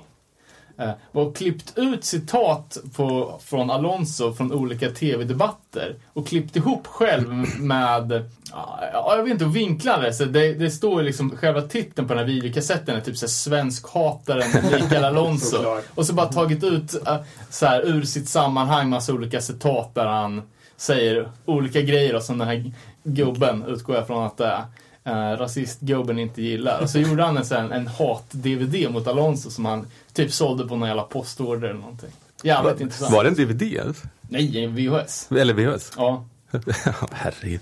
Eh, 0.78 0.92
och 1.12 1.36
klippt 1.36 1.74
ut 1.76 2.06
citat 2.06 2.78
på, 2.96 3.40
från 3.44 3.70
Alonso 3.70 4.34
från 4.34 4.54
olika 4.54 4.90
tv-debatter 4.90 5.96
och 6.14 6.28
klippt 6.28 6.56
ihop 6.56 6.88
själv 6.88 7.60
med, 7.60 8.30
ja, 8.52 8.80
jag 8.92 9.24
vet 9.24 9.32
inte, 9.32 9.46
vinklade 9.46 10.14
så 10.14 10.26
det. 10.26 10.54
Det 10.54 10.72
står 10.72 11.02
ju 11.02 11.06
liksom, 11.08 11.38
själva 11.38 11.62
titeln 11.62 12.08
på 12.08 12.14
den 12.14 12.28
här 12.28 12.34
videokassetten 12.34 12.98
är 12.98 13.02
typ 13.02 13.18
såhär 13.18 13.32
svenskhataren 13.32 14.72
Mikael 14.72 15.04
Alonso. 15.04 15.58
Och 15.96 16.06
så 16.06 16.14
bara 16.14 16.28
tagit 16.28 16.64
ut 16.64 17.08
äh, 17.08 17.18
så 17.50 17.66
här, 17.66 17.82
ur 17.82 18.04
sitt 18.04 18.30
sammanhang 18.30 18.90
massa 18.90 19.14
olika 19.14 19.42
citat 19.42 19.96
där 19.96 20.06
han 20.06 20.42
säger 20.78 21.32
olika 21.46 21.82
grejer 21.82 22.14
då, 22.14 22.20
som 22.20 22.38
den 22.38 22.48
här 22.48 22.72
gubben 23.04 23.66
utgår 23.68 23.96
jag 23.96 24.08
från 24.08 24.26
att 24.26 24.38
det 24.38 24.46
är. 24.46 24.64
Uh, 25.08 25.14
rasistgubben 25.14 26.20
inte 26.20 26.42
gillar. 26.42 26.82
Och 26.82 26.90
så 26.90 27.00
gjorde 27.00 27.24
han 27.24 27.38
en, 27.38 27.44
här- 27.50 27.70
en 27.70 27.88
hat-DVD 27.88 28.92
mot 28.92 29.08
Alonso 29.08 29.50
som 29.50 29.66
han 29.66 29.88
typ 30.14 30.32
sålde 30.32 30.68
på 30.68 30.76
någon 30.76 30.88
jävla 30.88 31.04
postorder 31.04 31.70
eller 31.70 31.80
någonting. 31.80 32.10
Jävligt 32.44 32.82
intressant. 32.82 33.14
Var 33.14 33.24
det 33.24 33.30
en 33.30 33.36
DVD? 33.36 33.80
alltså? 33.88 34.08
Nej, 34.22 34.64
en 34.64 34.76
VHS. 34.76 35.32
Eller 35.32 35.54
VHS? 35.54 35.92
Ja. 35.98 36.26
Herregud. 37.12 37.62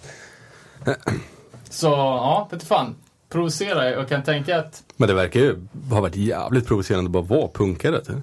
Så, 1.69 1.87
ja, 1.87 2.47
vet 2.51 2.63
fan. 2.63 2.95
Provocera. 3.29 3.89
Jag 3.89 4.09
kan 4.09 4.23
tänka 4.23 4.59
att, 4.59 4.83
Men 4.95 5.07
det 5.07 5.13
verkar 5.13 5.39
ju 5.39 5.67
ha 5.91 6.01
varit 6.01 6.15
jävligt 6.15 6.67
provocerande 6.67 7.07
att 7.07 7.11
bara 7.11 7.39
vara 7.39 7.47
punkare. 7.47 8.01
Typ, 8.01 8.15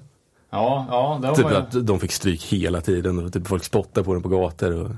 ja, 0.49 0.85
ja, 0.89 1.19
det 1.21 1.27
var 1.27 1.35
typ 1.35 1.51
ju... 1.51 1.55
att 1.55 1.87
de 1.87 1.99
fick 1.99 2.11
stryk 2.11 2.43
hela 2.43 2.81
tiden 2.81 3.25
och 3.25 3.33
typ 3.33 3.47
folk 3.47 3.63
spottade 3.63 4.03
på 4.03 4.13
dem 4.13 4.23
på 4.23 4.29
gator. 4.29 4.71
Och... 4.73 4.91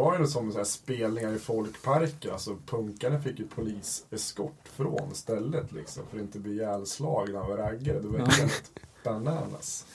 Ja, 0.00 0.10
det 0.10 0.18
var 0.18 0.18
ju 0.18 0.26
som 0.26 0.52
så 0.52 0.58
här 0.58 0.64
spelningar 0.64 1.32
i 1.32 1.38
folkparker. 1.38 2.32
Alltså 2.32 2.56
punkarna 2.66 3.20
fick 3.20 3.38
ju 3.38 3.46
poliseskort 3.46 4.68
från 4.76 5.14
stället 5.14 5.72
liksom. 5.72 6.02
För 6.10 6.16
att 6.16 6.22
inte 6.22 6.38
bli 6.38 6.52
ihjälslagna 6.52 7.40
av 7.40 7.56
raggare. 7.56 8.00
Det 8.00 8.08
var 8.08 8.18
ju 8.18 8.24
helt 8.24 8.70
bananas. 9.04 9.86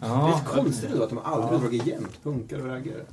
Det 0.00 0.06
är 0.06 0.10
Ja, 0.10 0.26
lite 0.28 0.56
konstigt 0.56 0.90
ändå 0.90 1.02
att 1.04 1.10
de 1.10 1.18
aldrig 1.18 1.60
dragit 1.60 1.86
jämnt, 1.86 2.22
punkare 2.22 2.62
och 2.62 2.68
raggare. 2.68 3.04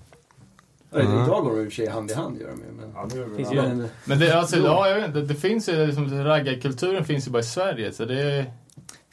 Eller, 0.92 1.24
Idag 1.24 1.44
går 1.44 1.50
de 1.56 1.60
i 1.62 1.68
och 1.68 1.72
för 1.72 1.76
sig 1.76 1.88
hand 1.88 2.12
i 2.12 2.14
hand 2.14 2.38
gör 2.42 2.48
de 2.50 2.56
men... 2.56 2.92
Ja, 2.96 3.08
nu, 3.14 3.36
Finns 3.36 3.50
ja, 3.52 3.68
ju- 3.68 3.88
men 4.06 4.20
det, 4.20 4.40
alltså, 4.40 4.58
ja, 4.58 4.88
jag 4.90 4.96
vet 4.96 5.08
inte. 5.08 5.22
Det 5.22 5.36
finns 5.36 5.70
ju, 5.70 5.86
liksom, 5.86 6.24
raggarkulturen 6.24 7.06
finns 7.06 7.28
ju 7.28 7.32
bara 7.32 7.40
i 7.40 7.44
Sverige. 7.44 7.94
Så 7.94 8.06
det 8.06 8.46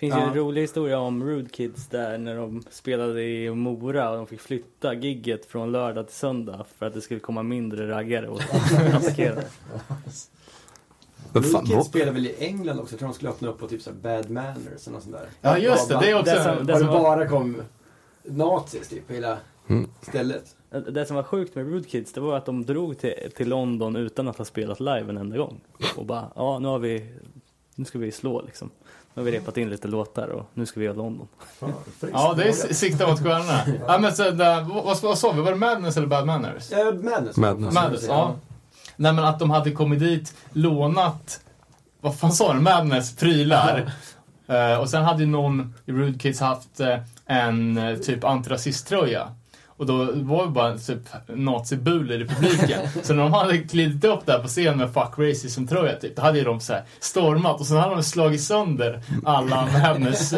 finns 0.00 0.14
ju 0.14 0.18
Ja. 0.18 0.26
en 0.28 0.34
rolig 0.34 0.60
historia 0.60 0.98
om 0.98 1.24
Rude 1.24 1.48
Kids 1.48 1.86
där 1.86 2.18
när 2.18 2.36
de 2.36 2.62
spelade 2.70 3.22
i 3.22 3.50
Mora 3.50 4.10
och 4.10 4.16
de 4.16 4.26
fick 4.26 4.40
flytta 4.40 4.94
gigget 4.94 5.46
från 5.46 5.72
lördag 5.72 6.06
till 6.06 6.16
söndag 6.16 6.64
för 6.78 6.86
att 6.86 6.94
det 6.94 7.00
skulle 7.00 7.20
komma 7.20 7.42
mindre 7.42 7.88
raggare 7.90 8.28
och 8.28 8.40
attackera. 8.94 9.40
Fan, 11.52 11.64
Kids 11.66 11.86
spelar 11.86 12.12
väl 12.12 12.26
i 12.26 12.34
England 12.38 12.80
också? 12.80 12.92
Jag 12.92 12.98
tror 12.98 13.08
de 13.08 13.14
skulle 13.14 13.30
öppna 13.30 13.48
upp 13.48 13.58
på 13.58 13.66
typ 13.68 13.82
så 13.82 13.90
här 13.90 13.96
Bad 13.96 14.30
Manners 14.30 14.56
eller 14.86 14.92
något 14.92 15.02
sånt 15.02 15.14
där. 15.16 15.28
Ja, 15.40 15.58
just 15.58 15.88
det. 15.88 15.98
Det 16.00 16.10
är 16.10 16.18
också... 16.20 16.34
Det 16.34 16.42
som- 16.56 16.66
det 16.66 16.74
var- 16.84 17.02
bara 17.02 17.28
kom 17.28 17.62
nazis 18.24 18.88
typ, 18.88 19.06
på 19.06 19.12
hela 19.12 19.38
Mm. 19.68 19.90
stället. 20.02 20.56
Det 20.90 21.06
som 21.06 21.16
var 21.16 21.22
sjukt 21.22 21.54
med 21.54 21.66
Rude 21.66 21.88
Kids 21.88 22.12
det 22.12 22.20
var 22.20 22.36
att 22.36 22.46
de 22.46 22.64
drog 22.66 22.98
till, 22.98 23.14
till 23.36 23.48
London 23.48 23.96
utan 23.96 24.28
att 24.28 24.38
ha 24.38 24.44
spelat 24.44 24.80
live 24.80 25.04
en 25.08 25.16
enda 25.16 25.36
gång. 25.36 25.60
Och 25.96 26.06
bara, 26.06 26.32
ja 26.34 26.58
nu 26.58 26.68
har 26.68 26.78
vi, 26.78 27.14
nu 27.74 27.84
ska 27.84 27.98
vi 27.98 28.12
slå 28.12 28.42
liksom. 28.42 28.70
Nu 29.20 29.24
har 29.24 29.30
vi 29.30 29.38
repat 29.38 29.56
in 29.56 29.70
lite 29.70 29.88
låtar 29.88 30.28
och 30.28 30.50
nu 30.54 30.66
ska 30.66 30.80
vi 30.80 30.86
göra 30.86 30.96
London. 30.96 31.28
fan, 31.58 31.72
Ja, 32.12 32.34
det 32.36 32.48
är 32.48 32.74
sikta 32.74 33.06
mot 33.06 33.18
stjärnorna. 33.18 33.60
ja, 33.86 33.98
men 33.98 34.12
så, 34.12 34.30
där, 34.30 34.60
vad, 34.84 35.00
vad, 35.00 35.18
sa 35.18 35.32
vi? 35.32 35.40
Var 35.40 35.50
det 35.50 35.56
Madness 35.56 35.96
eller 35.96 36.06
Bad 36.06 36.26
Manners? 36.26 36.70
Ja, 36.70 36.84
Madness. 36.84 37.36
Madness. 37.36 37.74
Madness, 37.74 38.04
ja. 38.08 38.34
Nej 38.96 39.12
men 39.12 39.24
att 39.24 39.38
de 39.38 39.50
hade 39.50 39.70
kommit 39.70 39.98
dit, 39.98 40.34
lånat, 40.52 41.40
vad 42.00 42.18
fan 42.18 42.32
sa 42.32 42.52
du, 42.52 42.60
Madness 42.60 43.16
prylar. 43.16 43.92
Eh, 44.46 44.80
och 44.80 44.90
sen 44.90 45.04
hade 45.04 45.22
ju 45.22 45.28
någon 45.28 45.74
i 45.86 45.92
Rude 45.92 46.18
Kids 46.18 46.40
haft 46.40 46.80
eh, 46.80 46.98
en 47.26 47.78
eh, 47.78 47.96
typ 47.96 48.24
antirasisttröja. 48.24 49.34
Och 49.80 49.86
då 49.86 50.12
var 50.12 50.46
det 50.46 50.50
bara 50.50 50.78
typ 50.78 50.98
nazibulor 51.26 52.20
i 52.20 52.28
publiken. 52.28 52.80
så 53.02 53.14
när 53.14 53.22
de 53.22 53.32
hade 53.32 53.58
klivit 53.58 54.04
upp 54.04 54.26
där 54.26 54.38
på 54.38 54.48
scen 54.48 54.78
med 54.78 54.94
Fuck 54.94 55.18
Racism-tröja 55.18 55.96
typ, 56.00 56.16
då 56.16 56.22
hade 56.22 56.38
ju 56.38 56.44
de 56.44 56.60
så 56.60 56.72
här 56.72 56.84
stormat 56.98 57.60
och 57.60 57.66
sen 57.66 57.76
hade 57.76 57.94
de 57.94 58.02
slagit 58.02 58.42
sönder 58.42 59.02
alla 59.24 59.68
Madness, 59.82 60.34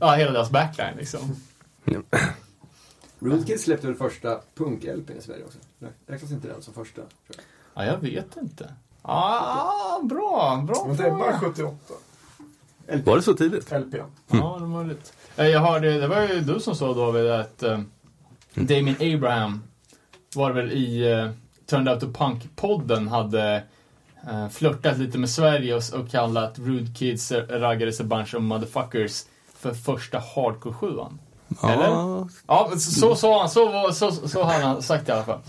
ja 0.00 0.14
hela 0.14 0.32
deras 0.32 0.50
backline 0.50 0.96
liksom. 0.96 1.36
Kids 3.46 3.64
släppte 3.64 3.86
väl 3.86 3.96
första 3.96 4.40
punk-LPn 4.54 5.18
i 5.18 5.22
Sverige 5.22 5.44
också? 5.44 5.58
Räknas 6.06 6.30
inte 6.30 6.48
den 6.48 6.62
som 6.62 6.74
första? 6.74 7.00
jag. 7.00 7.36
Ja, 7.74 7.84
jag 7.92 7.98
vet 7.98 8.36
inte. 8.36 8.74
Ah, 9.02 10.00
bra, 10.02 10.64
bra 10.66 10.84
Men 10.86 10.96
det 10.96 11.04
är 11.06 11.10
bara 11.10 11.38
fråga. 11.38 11.52
78. 11.54 11.76
Var 13.04 13.16
det 13.16 13.22
så 13.22 13.34
tidigt? 13.34 13.72
LP. 13.72 13.94
Ja, 14.28 14.56
det 14.58 14.64
är 14.64 14.68
möjligt. 14.68 15.12
Eh, 15.36 15.46
Jag 15.46 15.60
hörde, 15.60 16.00
det 16.00 16.08
var 16.08 16.22
ju 16.22 16.40
du 16.40 16.60
som 16.60 16.74
sa 16.74 16.94
David 16.94 17.30
att 17.30 17.62
uh, 17.62 17.80
Damien 18.56 18.96
Abraham 19.14 19.62
var 20.34 20.50
väl 20.50 20.72
i 20.72 21.14
uh, 21.14 21.30
Turned 21.66 21.88
Out 21.88 22.00
to 22.00 22.06
Punk-podden 22.06 23.08
hade 23.08 23.62
uh, 24.30 24.48
flörtat 24.48 24.98
lite 24.98 25.18
med 25.18 25.30
Sverige 25.30 25.74
och, 25.74 25.82
och 25.94 26.10
kallat 26.10 26.58
Rude 26.58 26.92
Kids 26.94 27.32
uh, 27.32 27.38
raggades 27.48 28.00
a 28.00 28.04
bunch 28.04 28.34
of 28.34 28.42
motherfuckers 28.42 29.24
för 29.58 29.74
första 29.74 30.18
hardcore-sjuan. 30.18 31.18
Eller? 31.62 31.86
Ja. 32.46 32.70
Så, 32.78 32.90
så 32.90 33.14
sa 33.16 33.40
han, 33.40 33.50
så, 33.50 33.68
var- 33.68 33.90
så, 33.92 34.12
så, 34.12 34.28
så 34.28 34.44
hade 34.44 34.64
han 34.64 34.82
sagt 34.82 35.08
i 35.08 35.12
alla 35.12 35.24
fall. 35.24 35.40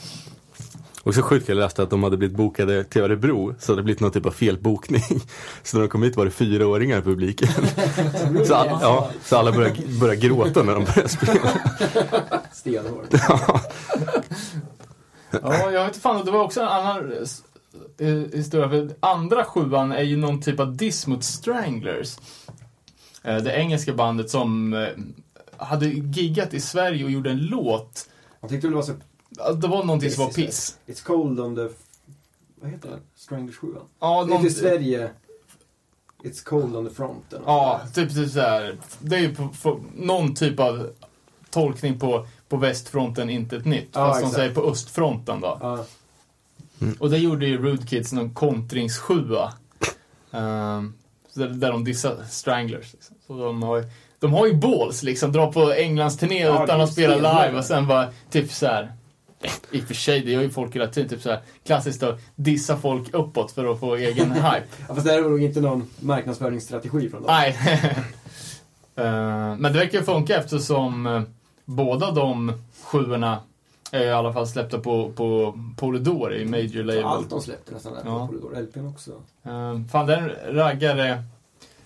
Och 1.07 1.15
så 1.15 1.21
sjukt 1.21 1.49
jag 1.49 1.55
läste 1.57 1.83
att 1.83 1.89
de 1.89 2.03
hade 2.03 2.17
blivit 2.17 2.37
bokade 2.37 2.83
till 2.83 3.01
Örebro, 3.01 3.55
så 3.59 3.71
hade 3.71 3.81
det 3.81 3.83
blivit 3.83 3.99
någon 3.99 4.11
typ 4.11 4.25
av 4.25 4.31
felbokning. 4.31 5.01
Så 5.63 5.77
när 5.77 5.81
de 5.81 5.89
kom 5.89 6.03
hit 6.03 6.17
var 6.17 6.25
det 6.25 6.31
fyraåringar 6.31 6.99
i 6.99 7.01
publiken. 7.01 7.47
Så, 8.45 8.55
all, 8.55 8.67
ja, 8.81 9.09
så 9.23 9.37
alla 9.37 9.51
började, 9.51 9.75
började 9.99 10.27
gråta 10.27 10.63
när 10.63 10.73
de 10.73 10.83
började 10.83 11.09
spela. 11.09 11.49
Stenhårt. 12.53 13.13
Ja, 15.31 15.71
jag 15.71 15.71
vet 15.71 15.87
inte 15.87 15.99
fan, 15.99 16.25
det 16.25 16.31
var 16.31 16.43
också 16.43 16.61
en 16.61 16.67
annan 16.67 17.11
eh, 17.99 18.07
historia. 18.33 18.69
För 18.69 18.89
andra 18.99 19.43
sjuan 19.43 19.91
är 19.91 20.03
ju 20.03 20.17
någon 20.17 20.41
typ 20.41 20.59
av 20.59 20.77
diss 20.77 21.07
mot 21.07 21.23
Stranglers. 21.23 22.17
Eh, 23.23 23.37
Det 23.37 23.51
engelska 23.51 23.93
bandet 23.93 24.29
som 24.29 24.73
eh, 24.73 24.87
hade 25.57 25.87
giggat 25.87 26.53
i 26.53 26.61
Sverige 26.61 27.03
och 27.03 27.11
gjorde 27.11 27.29
en 27.29 27.45
låt. 27.45 28.09
Jag 28.41 28.49
tyckte 28.49 28.67
det 28.67 28.75
var 28.75 28.81
så... 28.81 28.93
Ja, 29.29 29.51
Det 29.51 29.67
var 29.67 29.83
någonting 29.83 30.11
som 30.11 30.23
var 30.25 30.31
piss. 30.31 30.77
It's 30.87 31.03
cold 31.03 31.39
on 31.39 31.55
the... 31.55 31.69
Vad 32.61 32.71
heter 32.71 32.89
den? 32.89 32.99
Stranglers 33.15 33.55
7 33.57 33.67
Ja, 33.99 34.23
Det 34.23 34.25
heter 34.25 34.37
någon, 34.37 34.45
i 34.47 34.49
Sverige... 34.49 35.09
It's 36.23 36.43
cold 36.43 36.75
on 36.75 36.89
the 36.89 36.95
front. 36.95 37.23
eller 37.33 37.39
något 37.39 37.47
ja 37.47 37.81
typ, 37.93 38.13
typ 38.15 38.31
så 38.31 38.39
här. 38.39 38.77
Det 38.99 39.15
är 39.15 39.19
ju 39.19 39.35
på, 39.35 39.49
på, 39.63 39.79
någon 39.95 40.35
typ 40.35 40.59
av 40.59 40.89
tolkning 41.49 41.99
på, 41.99 42.27
på 42.49 42.57
västfronten, 42.57 43.29
inte 43.29 43.57
ett 43.57 43.65
nytt. 43.65 43.89
Ja, 43.93 44.05
fast 44.07 44.19
de 44.19 44.25
exakt. 44.25 44.35
säger 44.35 44.53
på 44.55 44.61
östfronten 44.71 45.41
då. 45.41 45.57
Ja. 45.61 45.85
Och 46.99 47.09
det 47.09 47.17
gjorde 47.17 47.45
ju 47.47 47.57
Rude 47.57 47.87
Kids 47.87 48.13
någon 48.13 48.33
kontringssjua. 48.33 49.53
Um, 50.31 50.93
så 51.29 51.39
där, 51.39 51.47
där 51.49 51.71
de 51.71 51.83
dissar 51.83 52.23
Stranglers. 52.29 52.93
Liksom. 52.93 53.15
Så 53.27 53.33
de 53.45 53.63
har, 53.63 53.77
ju- 53.77 53.85
de 54.19 54.33
har 54.33 54.45
ju 54.47 54.53
balls 54.53 55.03
liksom, 55.03 55.31
dra 55.31 55.51
på 55.51 55.71
Englands 55.71 56.17
turné 56.17 56.39
Ja, 56.41 56.63
utan 56.63 56.81
att 56.81 56.89
är 56.89 56.93
spela 56.93 57.13
stenhårt. 57.13 57.45
live 57.45 57.57
och 57.59 57.65
sen 57.65 57.87
bara 57.87 58.07
typ 58.29 58.51
så 58.51 58.65
här. 58.65 58.93
I 59.71 59.79
och 59.81 59.83
för 59.83 59.93
sig, 59.93 60.19
det 60.21 60.31
gör 60.31 60.41
ju 60.41 60.49
folk 60.49 60.75
hela 60.75 60.87
tiden. 60.87 61.09
Typ 61.09 61.21
så 61.21 61.29
här, 61.29 61.39
klassiskt 61.65 62.03
att 62.03 62.19
dissa 62.35 62.77
folk 62.77 63.13
uppåt 63.13 63.51
för 63.51 63.71
att 63.71 63.79
få 63.79 63.95
egen 63.95 64.31
hype. 64.33 64.63
ja, 64.87 64.95
fast 64.95 65.05
det 65.05 65.11
här 65.11 65.17
är 65.17 65.21
nog 65.29 65.43
inte 65.43 65.61
någon 65.61 65.87
marknadsföringsstrategi 65.99 67.09
från 67.09 67.21
dem. 67.23 67.31
Nej. 67.31 67.57
Eh, 68.95 69.03
men 69.57 69.63
det 69.63 69.69
verkar 69.79 69.97
ju 69.99 70.03
funka 70.03 70.37
eftersom 70.37 71.07
eh, 71.07 71.21
båda 71.65 72.11
de 72.11 72.53
sjuorna 72.83 73.39
är 73.91 74.03
i 74.05 74.11
alla 74.11 74.33
fall 74.33 74.47
släppta 74.47 74.79
på, 74.79 75.11
på 75.15 75.59
Polydor 75.77 76.33
i 76.33 76.45
Major 76.45 76.83
Label. 76.83 77.03
allt 77.05 77.29
de 77.29 77.41
släppte 77.41 77.73
nästan 77.73 77.93
där 77.93 78.01
Ja. 78.05 78.19
på 78.19 78.27
Polydor. 78.27 78.61
LPn 78.61 78.87
också. 78.87 79.11
Uh, 79.47 79.85
fan, 79.91 80.05
den 80.07 80.29
raggare... 80.49 81.23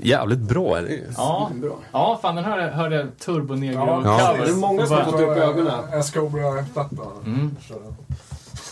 Jävligt 0.04 0.40
bra 0.40 0.78
är 0.78 0.82
det 0.82 0.90
ju. 0.90 1.06
Ja, 1.18 1.52
Bra. 1.54 1.76
ja 1.92 2.20
fan 2.22 2.36
den 2.36 2.46
hörde, 2.46 2.64
hörde 2.64 2.96
jag 2.96 3.18
Turbo 3.20 3.54
Negro 3.56 4.02
Ja. 4.06 4.34
Det 4.46 4.50
är 4.52 4.56
många 4.56 4.86
som 4.88 4.96
har 4.96 5.04
fått 5.04 5.22
upp 5.22 5.38
ögonen. 5.38 5.94
Ascobra-plattan. 5.94 7.12
Mm. 7.26 7.56
Den. 7.68 7.96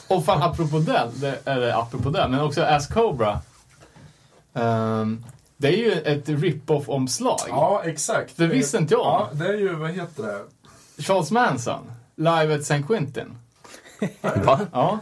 Och 0.08 0.26
fan, 0.26 0.42
apropå 0.44 0.80
det, 0.80 1.10
det, 1.16 1.40
eller 1.46 1.80
apropå 1.80 2.10
det, 2.10 2.28
men 2.30 2.40
också 2.40 2.64
Ask 2.64 2.94
Cobra. 2.94 3.40
Ehm, 4.54 5.24
det 5.58 5.68
är 5.68 5.78
ju 5.78 5.92
ett 5.92 6.30
rip-off-omslag. 6.30 7.40
Ja, 7.48 7.82
exakt. 7.86 8.38
Det 8.38 8.48
visste 8.48 8.78
inte 8.78 8.94
jag. 8.94 9.02
Ja, 9.06 9.30
det 9.32 9.48
är 9.48 9.54
ju, 9.58 9.76
vad 9.76 9.90
heter 9.90 10.24
det? 10.24 10.44
Charles 11.04 11.32
Manson, 11.32 11.92
live 12.16 12.56
at 12.56 12.64
San 12.66 12.84
Quentin. 12.84 13.38
Va? 14.22 14.60
Ja. 14.72 15.00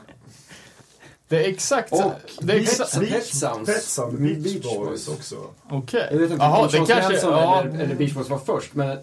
Det 1.29 1.45
är 1.45 1.49
exakt. 1.49 1.91
Och 1.93 2.13
Det 2.39 2.53
är 2.53 2.59
exakt... 2.59 2.99
Pet 2.99 3.25
Sounds. 3.25 3.65
Pet 3.65 3.83
Sounds, 3.83 4.19
Beach 4.19 4.37
Beach 4.37 4.75
Boys. 4.77 5.07
Också. 5.07 5.35
Okej. 5.69 6.07
Jag 6.11 6.19
vet 6.19 6.31
inte 6.31 6.45
Jaha, 6.45 6.59
om 6.61 6.67
det 6.71 6.77
kanske... 6.77 7.11
Manson 7.11 7.31
Ja, 7.31 7.61
eller, 7.61 7.79
eller 7.83 7.95
Beach 7.95 8.13
Boys 8.13 8.29
var 8.29 8.37
först, 8.39 8.73
men 8.73 8.97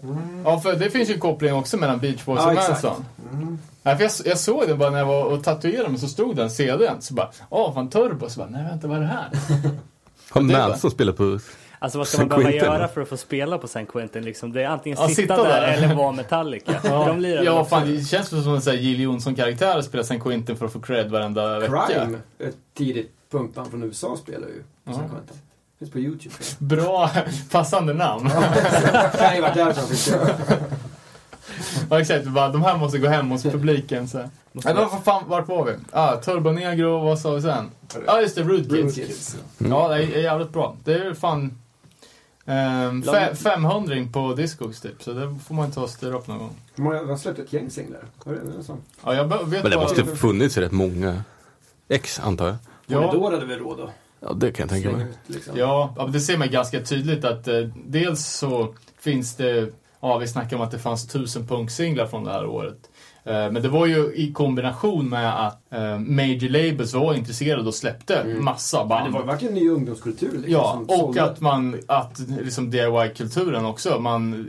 ja, 0.45 0.59
för 0.59 0.75
det 0.75 0.89
finns 0.89 1.09
ju 1.09 1.13
en 1.13 1.19
koppling 1.19 1.53
också 1.53 1.77
mellan 1.77 1.99
Beach 1.99 2.25
Boys 2.25 2.39
Ja, 2.39 2.45
och 2.45 2.51
exakt. 2.53 2.83
Manson. 2.83 3.05
Ja, 3.83 3.95
för 3.95 4.03
jag, 4.03 4.11
jag 4.25 4.39
såg 4.39 4.67
den 4.67 4.77
bara 4.77 4.89
när 4.89 4.97
jag 4.97 5.05
var 5.05 5.23
och 5.23 5.43
tatuerade 5.43 5.89
mig, 5.89 5.99
så 5.99 6.07
stod 6.07 6.35
den 6.35 6.49
CDn. 6.49 7.01
Så 7.01 7.13
bara, 7.13 7.31
åh, 7.49 7.73
fan 7.73 7.89
Turbo. 7.89 8.29
Så 8.29 8.39
bara, 8.39 8.49
nej 8.49 8.63
vänta, 8.63 8.87
vad 8.87 8.97
är 8.97 9.01
det 9.01 9.07
här? 9.07 9.29
Har 10.29 10.41
det 10.41 10.57
Manson 10.57 10.91
spelat 10.91 11.17
på... 11.17 11.39
Alltså 11.79 11.97
vad 11.97 12.07
ska 12.07 12.17
San 12.17 12.27
man 12.27 12.29
behöva 12.29 12.51
Quentin. 12.51 12.71
göra 12.73 12.87
för 12.87 13.01
att 13.01 13.09
få 13.09 13.17
spela 13.17 13.57
på 13.57 13.67
San 13.67 13.85
Quentin 13.85 14.23
liksom? 14.25 14.53
Det 14.53 14.63
är 14.63 14.67
antingen 14.67 14.97
Ja, 15.01 15.07
sitta, 15.07 15.21
sitta 15.21 15.43
där, 15.43 15.61
där. 15.61 15.67
eller 15.73 15.95
vara 15.95 16.11
Metallica. 16.11 16.79
De 16.83 17.19
lirar 17.19 17.37
väl 17.37 17.45
ja, 17.45 17.65
fan, 17.65 17.87
det 17.95 18.01
känns 18.01 18.27
som 18.29 18.37
en 18.37 18.61
sån 18.61 18.71
här 18.73 18.79
Jill 18.79 18.99
Johnson-karaktär 19.01 19.77
att 19.79 19.85
spela 19.85 20.03
San 20.03 20.19
Quentin 20.19 20.57
för 20.57 20.65
att 20.65 20.73
få 20.73 20.79
cred 20.79 21.11
varenda 21.11 21.59
vecka. 21.59 21.85
Crime, 21.87 22.17
ett 22.39 22.55
tidigt 22.77 23.11
punkband 23.31 23.69
från 23.69 23.83
USA, 23.83 24.17
spelar 24.17 24.47
ju 24.47 24.53
på 24.83 24.91
Ja. 24.91 24.93
San 24.93 25.09
Quentin. 25.09 25.37
Finns 25.79 25.91
på 25.91 25.99
YouTube. 25.99 26.35
Bra, 26.59 27.09
passande 27.51 27.93
namn. 27.93 28.29
varit. 29.41 30.09
Ja, 31.89 31.99
exakt. 31.99 32.25
Bara, 32.27 32.49
de 32.49 32.63
här 32.63 32.77
måste 32.77 32.97
gå 32.99 33.07
hem 33.07 33.29
hos 33.31 33.43
publiken. 33.43 34.07
Så. 34.07 34.29
Måste 34.51 34.69
Ja, 34.71 34.89
vad 34.91 35.03
fan, 35.03 35.23
vart 35.27 35.47
var 35.47 35.65
vi? 35.65 35.73
Ah, 35.91 36.15
Turbo 36.15 36.51
Negro, 36.51 36.99
vad 36.99 37.19
sa 37.19 37.31
vi 37.31 37.41
sen? 37.41 37.71
Ja, 37.93 37.99
ah, 38.13 38.21
just 38.21 38.35
det, 38.35 38.43
Rude 38.43 38.81
Kids. 38.81 38.95
Kids. 38.95 39.37
Ja, 39.57 39.87
det 39.87 39.95
är 40.03 40.21
jävligt 40.21 40.49
bra. 40.49 40.75
Det 40.83 40.93
är 40.93 41.13
fan 41.13 41.57
ehm, 42.45 43.03
fe- 43.03 43.35
500 43.35 43.95
på 44.13 44.33
Discogs 44.33 44.81
typ, 44.81 45.03
så 45.03 45.13
det 45.13 45.35
får 45.47 45.55
man 45.55 45.71
ta 45.71 45.81
och 45.81 45.89
styra 45.89 46.15
upp 46.17 46.27
någon 46.27 46.37
gång. 46.39 46.53
De 46.75 46.85
har 46.85 47.17
släppt 47.17 47.39
ett 47.39 47.53
gäng 47.53 47.69
singlar. 47.69 48.01
Ja, 49.03 49.13
jag 49.13 49.45
vet 49.49 49.61
Men 49.63 49.71
det 49.71 49.77
måste 49.77 50.01
ha 50.01 50.15
funnits 50.15 50.57
rätt 50.57 50.71
många 50.71 51.23
ex, 51.87 52.19
antar 52.19 52.47
jag. 52.47 52.55
Ja. 52.87 53.07
Polydor 53.07 53.31
hade 53.31 53.45
väl 53.45 53.59
råd 53.59 53.79
att 53.79 53.89
Ja, 54.19 54.33
det 54.33 54.51
kan 54.51 54.63
jag 54.63 54.69
tänka 54.69 54.97
mig. 54.97 55.07
ut 55.07 55.17
liksom. 55.35 55.57
Ja, 55.57 56.09
det 56.13 56.19
ser 56.19 56.37
man 56.37 56.49
ganska 56.51 56.81
tydligt 56.81 57.25
att 57.25 57.47
eh, 57.47 57.59
dels 57.85 58.25
så 58.27 58.73
finns 58.99 59.35
det, 59.35 59.69
ja 59.99 60.17
vi 60.17 60.27
snackar 60.27 60.55
om 60.57 60.61
att 60.63 60.71
det 60.71 60.79
fanns 60.79 61.07
tusen 61.07 61.47
punksinglar 61.47 62.07
från 62.07 62.23
det 62.23 62.31
här 62.31 62.45
året. 62.45 62.89
Eh, 63.25 63.51
men 63.51 63.53
det 63.61 63.69
var 63.69 63.85
ju 63.85 64.13
i 64.15 64.33
kombination 64.33 65.09
med 65.09 65.45
att 65.47 65.61
eh, 65.73 65.99
major 65.99 66.49
labels 66.49 66.93
var 66.93 67.13
intresserade 67.13 67.67
och 67.67 67.75
släppte 67.75 68.15
Mm. 68.15 68.45
massa 68.45 68.79
Men 68.79 68.87
band. 68.89 69.07
det 69.13 69.19
var 69.19 69.25
verkligen 69.25 69.53
ny 69.53 69.69
ungdomskultur 69.69 70.31
liksom, 70.31 70.51
Ja, 70.51 70.83
och 70.87 70.99
sålde. 70.99 71.23
att 71.23 71.41
man, 71.41 71.79
att 71.87 72.19
liksom 72.41 72.71
DIY-kulturen 72.71 73.65
också, 73.65 73.99
man, 73.99 74.47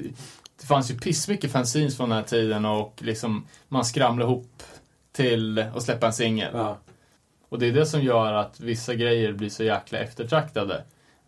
det 0.60 0.66
fanns 0.66 0.90
ju 0.90 0.98
pissmycket 0.98 1.52
fanzines 1.52 1.96
från 1.96 2.08
den 2.08 2.18
här 2.18 2.24
tiden 2.24 2.64
och 2.64 2.94
liksom 3.02 3.46
man 3.68 3.84
skramlade 3.84 4.30
ihop 4.32 4.62
till 5.12 5.58
att 5.74 5.82
släppa 5.82 6.06
en 6.06 6.12
singel. 6.12 6.50
Ja. 6.54 6.76
Och 7.48 7.58
det 7.58 7.66
är 7.66 7.72
det 7.72 7.86
som 7.86 8.02
gör 8.02 8.32
att 8.32 8.60
vissa 8.60 8.94
grejer 8.94 9.32
blir 9.32 9.48
så 9.50 9.64
jäkla 9.64 9.98
eftertraktade. 9.98 10.84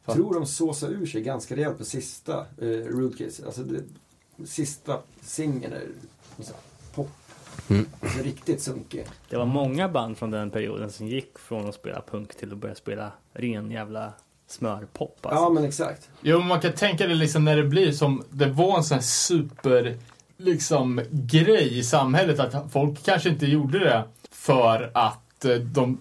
För- 0.06 0.12
tror 0.12 0.34
de 0.34 0.46
såsade 0.46 0.92
ur 0.94 1.06
sig 1.06 1.22
ganska 1.22 1.56
rejält 1.56 1.78
på 1.78 1.84
sista 1.84 2.38
eh, 2.38 3.10
Kids. 3.18 3.40
Alltså 3.46 3.62
det, 3.62 3.80
sista 4.46 4.98
singeln 5.22 5.74
pop. 6.94 7.10
Mm. 7.68 7.86
Riktigt 8.22 8.62
sunkig. 8.62 9.06
Det 9.28 9.36
var 9.36 9.46
många 9.46 9.88
band 9.88 10.18
från 10.18 10.30
den 10.30 10.50
perioden 10.50 10.90
som 10.90 11.08
gick 11.08 11.38
från 11.38 11.68
att 11.68 11.74
spela 11.74 12.02
punk 12.10 12.36
till 12.36 12.52
att 12.52 12.58
börja 12.58 12.74
spela 12.74 13.12
ren 13.32 13.70
jävla 13.70 14.12
smörpop 14.48 15.18
alltså. 15.22 15.42
Ja 15.42 15.50
men 15.50 15.64
exakt. 15.64 16.08
Jo, 16.20 16.38
men 16.38 16.48
man 16.48 16.60
kan 16.60 16.72
tänka 16.72 17.06
det 17.06 17.14
liksom 17.14 17.44
när 17.44 17.56
det 17.56 17.64
blir 17.64 17.92
som, 17.92 18.24
det 18.30 18.46
var 18.46 18.76
en 18.76 18.84
sån 18.84 18.94
här 18.94 19.02
super, 19.02 19.98
liksom, 20.36 21.00
grej 21.10 21.78
i 21.78 21.82
samhället 21.82 22.40
att 22.40 22.72
folk 22.72 23.04
kanske 23.04 23.28
inte 23.28 23.46
gjorde 23.46 23.78
det 23.78 24.04
för 24.30 24.90
att 24.94 25.44
eh, 25.44 25.54
de 25.54 25.98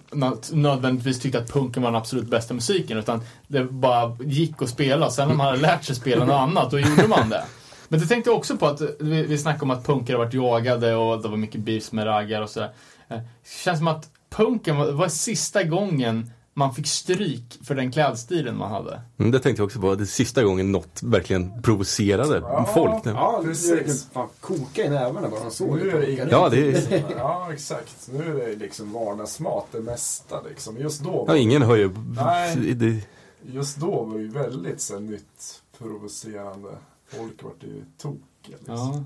nödvändigtvis 0.51 1.19
tyckte 1.19 1.39
att 1.39 1.53
punken 1.53 1.83
var 1.83 1.91
den 1.91 2.01
absolut 2.01 2.29
bästa 2.29 2.53
musiken 2.53 2.97
utan 2.97 3.21
det 3.47 3.63
bara 3.63 4.17
gick 4.23 4.61
att 4.61 4.69
spela. 4.69 5.09
Sen 5.09 5.27
när 5.27 5.35
man 5.35 5.45
hade 5.45 5.61
lärt 5.61 5.83
sig 5.83 5.95
spela 5.95 6.25
något 6.25 6.33
annat, 6.33 6.71
då 6.71 6.79
gjorde 6.79 7.07
man 7.07 7.29
det. 7.29 7.43
Men 7.87 7.99
det 7.99 8.05
tänkte 8.05 8.29
jag 8.29 8.37
också 8.37 8.57
på 8.57 8.65
att 8.65 8.81
eh, 8.81 8.87
vi, 8.99 9.23
vi 9.23 9.37
snackade 9.37 9.63
om 9.63 9.71
att 9.71 9.85
punkare 9.85 10.17
har 10.17 10.25
varit 10.25 10.33
jagade 10.33 10.95
och 10.95 11.21
det 11.21 11.27
var 11.27 11.37
mycket 11.37 11.61
beefs 11.61 11.91
med 11.91 12.05
raggar 12.05 12.41
och 12.41 12.49
sådär. 12.49 12.71
Eh, 13.09 13.17
Det 13.17 13.49
känns 13.63 13.77
som 13.77 13.87
att 13.87 14.09
punken 14.29 14.77
var, 14.77 14.91
var 14.91 15.07
sista 15.07 15.63
gången 15.63 16.31
man 16.53 16.73
fick 16.75 16.87
stryk 16.87 17.59
för 17.63 17.75
den 17.75 17.91
klädstilen 17.91 18.57
man 18.57 18.71
hade. 18.71 19.01
Mm, 19.17 19.31
det 19.31 19.39
tänkte 19.39 19.61
jag 19.61 19.65
också 19.65 19.79
på. 19.79 19.95
Det 19.95 20.03
är 20.03 20.05
sista 20.05 20.43
gången 20.43 20.71
något 20.71 21.03
verkligen 21.03 21.61
provocerade 21.61 22.41
folk. 22.73 23.05
Nu. 23.05 23.11
Ja, 23.11 23.41
Precis. 23.43 23.69
det 23.69 23.75
verkligen 23.75 23.97
fan 24.13 24.27
koka 24.41 24.85
i 24.85 24.89
nävarna 24.89 25.29
bara 25.29 25.49
såg 25.49 25.75
Nu 25.77 25.89
är 25.91 25.99
det 26.01 26.11
inget- 26.11 26.31
Ja, 26.31 26.49
det 26.49 26.71
är... 26.91 27.03
Ja, 27.17 27.49
exakt. 27.53 28.09
Nu 28.13 28.43
är 28.43 28.47
det 28.47 28.55
liksom 28.55 28.91
vardagsmat 28.93 29.65
det 29.71 29.79
mesta 29.81 30.41
liksom. 30.49 30.77
Just 30.77 31.03
då, 31.03 31.25
Ja, 31.27 31.35
ingen 31.37 31.61
har 31.61 31.75
ju... 31.75 31.91
Nej. 32.15 33.07
Just 33.51 33.77
då 33.77 34.03
var 34.03 34.15
det 34.17 34.21
ju 34.23 34.29
väldigt 34.29 34.81
så 34.81 34.93
här, 34.93 35.01
nytt, 35.01 35.61
provocerande. 35.77 36.69
Folk 37.07 37.43
vart 37.43 37.63
ju 37.63 37.85
tokiga 37.97 38.57
liksom. 38.57 38.75
Ja. 38.75 39.03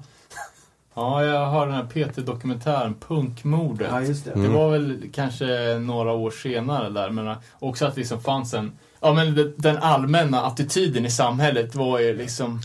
Ja, 0.93 1.25
jag 1.25 1.45
har 1.45 1.67
den 1.67 1.75
här 1.75 1.85
PT-dokumentären 1.85 2.95
Punkmordet. 3.07 3.87
Ja, 3.91 4.01
just 4.01 4.25
det. 4.25 4.41
Det 4.41 4.47
var 4.47 4.71
väl 4.71 5.09
kanske 5.13 5.79
några 5.79 6.11
år 6.11 6.31
senare 6.31 6.89
där, 6.89 7.09
men 7.09 7.35
också 7.59 7.85
att 7.85 7.95
det 7.95 8.01
liksom 8.01 8.21
fanns 8.21 8.53
en... 8.53 8.71
Ja, 8.99 9.13
men 9.13 9.53
den 9.57 9.77
allmänna 9.77 10.41
attityden 10.41 11.05
i 11.05 11.11
samhället 11.11 11.75
var 11.75 11.99
ju 11.99 12.17
liksom... 12.17 12.61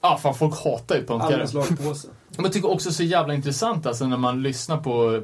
Ja, 0.00 0.18
fan 0.22 0.34
folk 0.34 0.64
hatar 0.64 0.96
ju 0.96 1.06
punkare. 1.06 1.32
Allmän 1.32 1.48
slagpåse. 1.48 2.08
Men 2.36 2.44
jag 2.44 2.52
tycker 2.52 2.70
också 2.70 2.92
så 2.92 3.02
jävla 3.02 3.34
intressant 3.34 3.86
alltså 3.86 4.06
när 4.06 4.16
man 4.16 4.42
lyssnar 4.42 4.76
på 4.76 5.14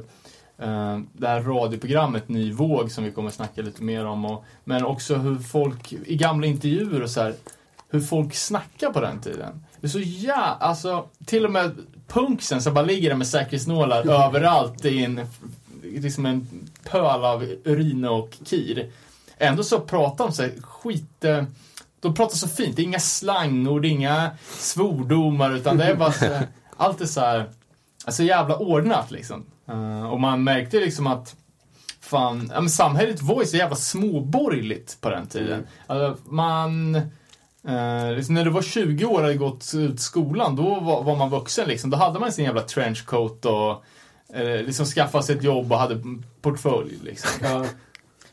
eh, 0.57 0.99
det 1.13 1.27
här 1.27 1.41
radioprogrammet 1.41 2.29
Ny 2.29 2.51
Våg 2.51 2.91
som 2.91 3.03
vi 3.03 3.11
kommer 3.11 3.29
att 3.29 3.35
snacka 3.35 3.61
lite 3.61 3.83
mer 3.83 4.05
om. 4.05 4.25
Och, 4.25 4.45
men 4.63 4.85
också 4.85 5.15
hur 5.15 5.39
folk 5.39 5.93
i 5.93 6.15
gamla 6.15 6.47
intervjuer 6.47 7.03
och 7.03 7.09
så 7.09 7.21
här, 7.21 7.33
hur 7.89 7.99
folk 8.01 8.35
snackar 8.35 8.91
på 8.93 9.01
den 9.01 9.21
tiden. 9.21 9.65
Det 9.81 9.87
är 9.87 9.91
så 9.91 9.99
ja, 10.03 10.57
alltså 10.59 11.05
till 11.25 11.45
och 11.45 11.51
med 11.51 11.71
punksen 12.07 12.61
som 12.61 12.73
bara 12.73 12.85
ligger 12.85 13.09
där 13.09 13.15
med 13.17 13.27
säkerhetsnålar 13.27 14.25
överallt 14.27 14.85
i 14.85 15.03
en, 15.03 15.19
liksom 15.83 16.25
en 16.25 16.47
pöl 16.83 17.25
av 17.25 17.43
urin 17.65 18.05
och 18.05 18.37
kir. 18.45 18.91
Ändå 19.37 19.63
så 19.63 19.79
pratar 19.79 20.25
de 20.27 20.33
så 20.33 20.41
här 20.43 20.51
skit... 20.61 21.23
eh, 21.23 21.43
De 21.99 22.13
pratar 22.15 22.35
så 22.35 22.47
fint, 22.47 22.75
det 22.75 22.81
är 22.81 22.83
inga 22.83 22.99
slangord, 22.99 23.81
det 23.81 23.87
är 23.87 23.89
inga 23.89 24.31
svordomar 24.59 25.55
utan 25.55 25.77
det 25.77 25.83
är 25.85 25.95
bara 25.95 26.11
så, 26.11 26.25
allt 26.77 27.01
är 27.01 27.05
så 27.05 27.19
här, 27.21 27.49
alltså 28.05 28.23
jävla 28.23 28.57
ordnat 28.57 29.11
liksom. 29.11 29.45
Eh, 29.67 30.03
och 30.09 30.19
man 30.19 30.43
märkte 30.43 30.79
liksom 30.79 31.07
att 31.07 31.35
fan, 31.99 32.51
ja, 32.53 32.61
men 32.61 32.69
samhället 32.69 33.21
var 33.21 33.41
ju 33.41 33.47
så 33.47 33.57
jävla 33.57 33.75
småborgerligt 33.75 35.01
på 35.01 35.09
den 35.09 35.27
tiden. 35.27 35.67
Alltså, 35.87 36.23
man, 36.29 37.01
eh, 37.67 38.15
liksom 38.15 38.35
när 38.35 38.45
du 38.45 38.51
var 38.51 38.61
20 38.61 39.05
år 39.05 39.13
och 39.13 39.21
hade 39.21 39.35
gått 39.35 39.71
ut 39.75 39.99
skolan, 39.99 40.55
då 40.55 40.79
var, 40.79 41.03
var 41.03 41.15
man 41.15 41.29
vuxen 41.29 41.67
liksom. 41.67 41.89
Då 41.89 41.97
hade 41.97 42.19
man 42.19 42.31
sin 42.31 42.45
jävla 42.45 42.61
trenchcoat 42.61 43.45
och 43.45 43.83
eh, 44.37 44.63
liksom 44.63 44.85
skaffade 44.85 45.23
sig 45.23 45.35
ett 45.35 45.43
jobb 45.43 45.71
och 45.71 45.77
hade 45.77 46.01
portfölj 46.41 46.99
liksom. 47.03 47.29
Ja. 47.41 47.65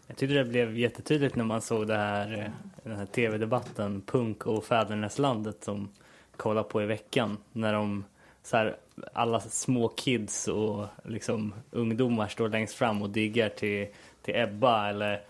Jag 0.07 0.17
tyckte 0.17 0.35
det 0.35 0.45
blev 0.45 0.79
jättetydligt 0.79 1.37
när 1.37 1.45
man 1.45 1.61
såg 1.61 1.87
det 1.87 1.97
här, 1.97 2.39
eh, 2.39 2.51
den 2.83 2.99
här 2.99 3.07
tv-debatten 3.07 4.03
Punk 4.07 4.47
och 4.47 4.65
Fäderneslandet 4.65 5.65
som 5.65 5.89
kollade 6.37 6.69
på 6.69 6.83
i 6.83 6.87
veckan. 6.87 7.37
När 7.53 7.73
de, 7.73 8.05
så 8.43 8.57
här, 8.57 8.77
alla 9.13 9.41
små 9.41 9.89
kids 9.89 10.49
och 10.49 10.87
liksom 11.05 11.55
ungdomar 11.71 12.29
står 12.29 12.49
längst 12.49 12.75
fram 12.75 13.03
och 13.03 13.11
diggar 13.11 13.49
till, 13.49 13.87
till 14.23 14.35
Ebba 14.37 14.89
eller... 14.89 15.21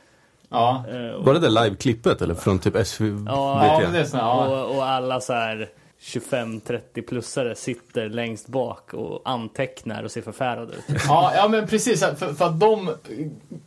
Ja. 0.55 0.85
eh, 0.89 1.11
och- 1.15 1.25
Var 1.25 1.35
det 1.35 1.41
där 1.41 1.51
live-klippet 1.51 2.23
eller 2.23 2.35
från 2.35 2.59
typ 2.59 2.87
SVT? 2.87 3.23
Ja, 3.27 3.81
Ja, 3.83 3.89
det 3.93 3.99
är 4.01 4.05
så, 4.05 4.17
ja. 4.17 4.47
och, 4.65 4.77
och 4.77 4.85
alla 4.87 5.21
så 5.21 5.33
här 5.33 5.69
25-30-plussare 6.01 7.55
sitter 7.55 8.09
längst 8.09 8.47
bak 8.49 8.95
och 8.95 9.23
antecknar 9.25 10.03
och 10.03 10.11
ser 10.11 10.23
förfärade 10.23 10.73
ut. 10.73 10.85
Ja, 11.09 11.33
ja 11.37 11.49
men 11.49 11.67
precis. 11.67 12.01
För, 12.01 12.35
för 12.35 12.45
att 12.47 12.61
de 12.61 12.91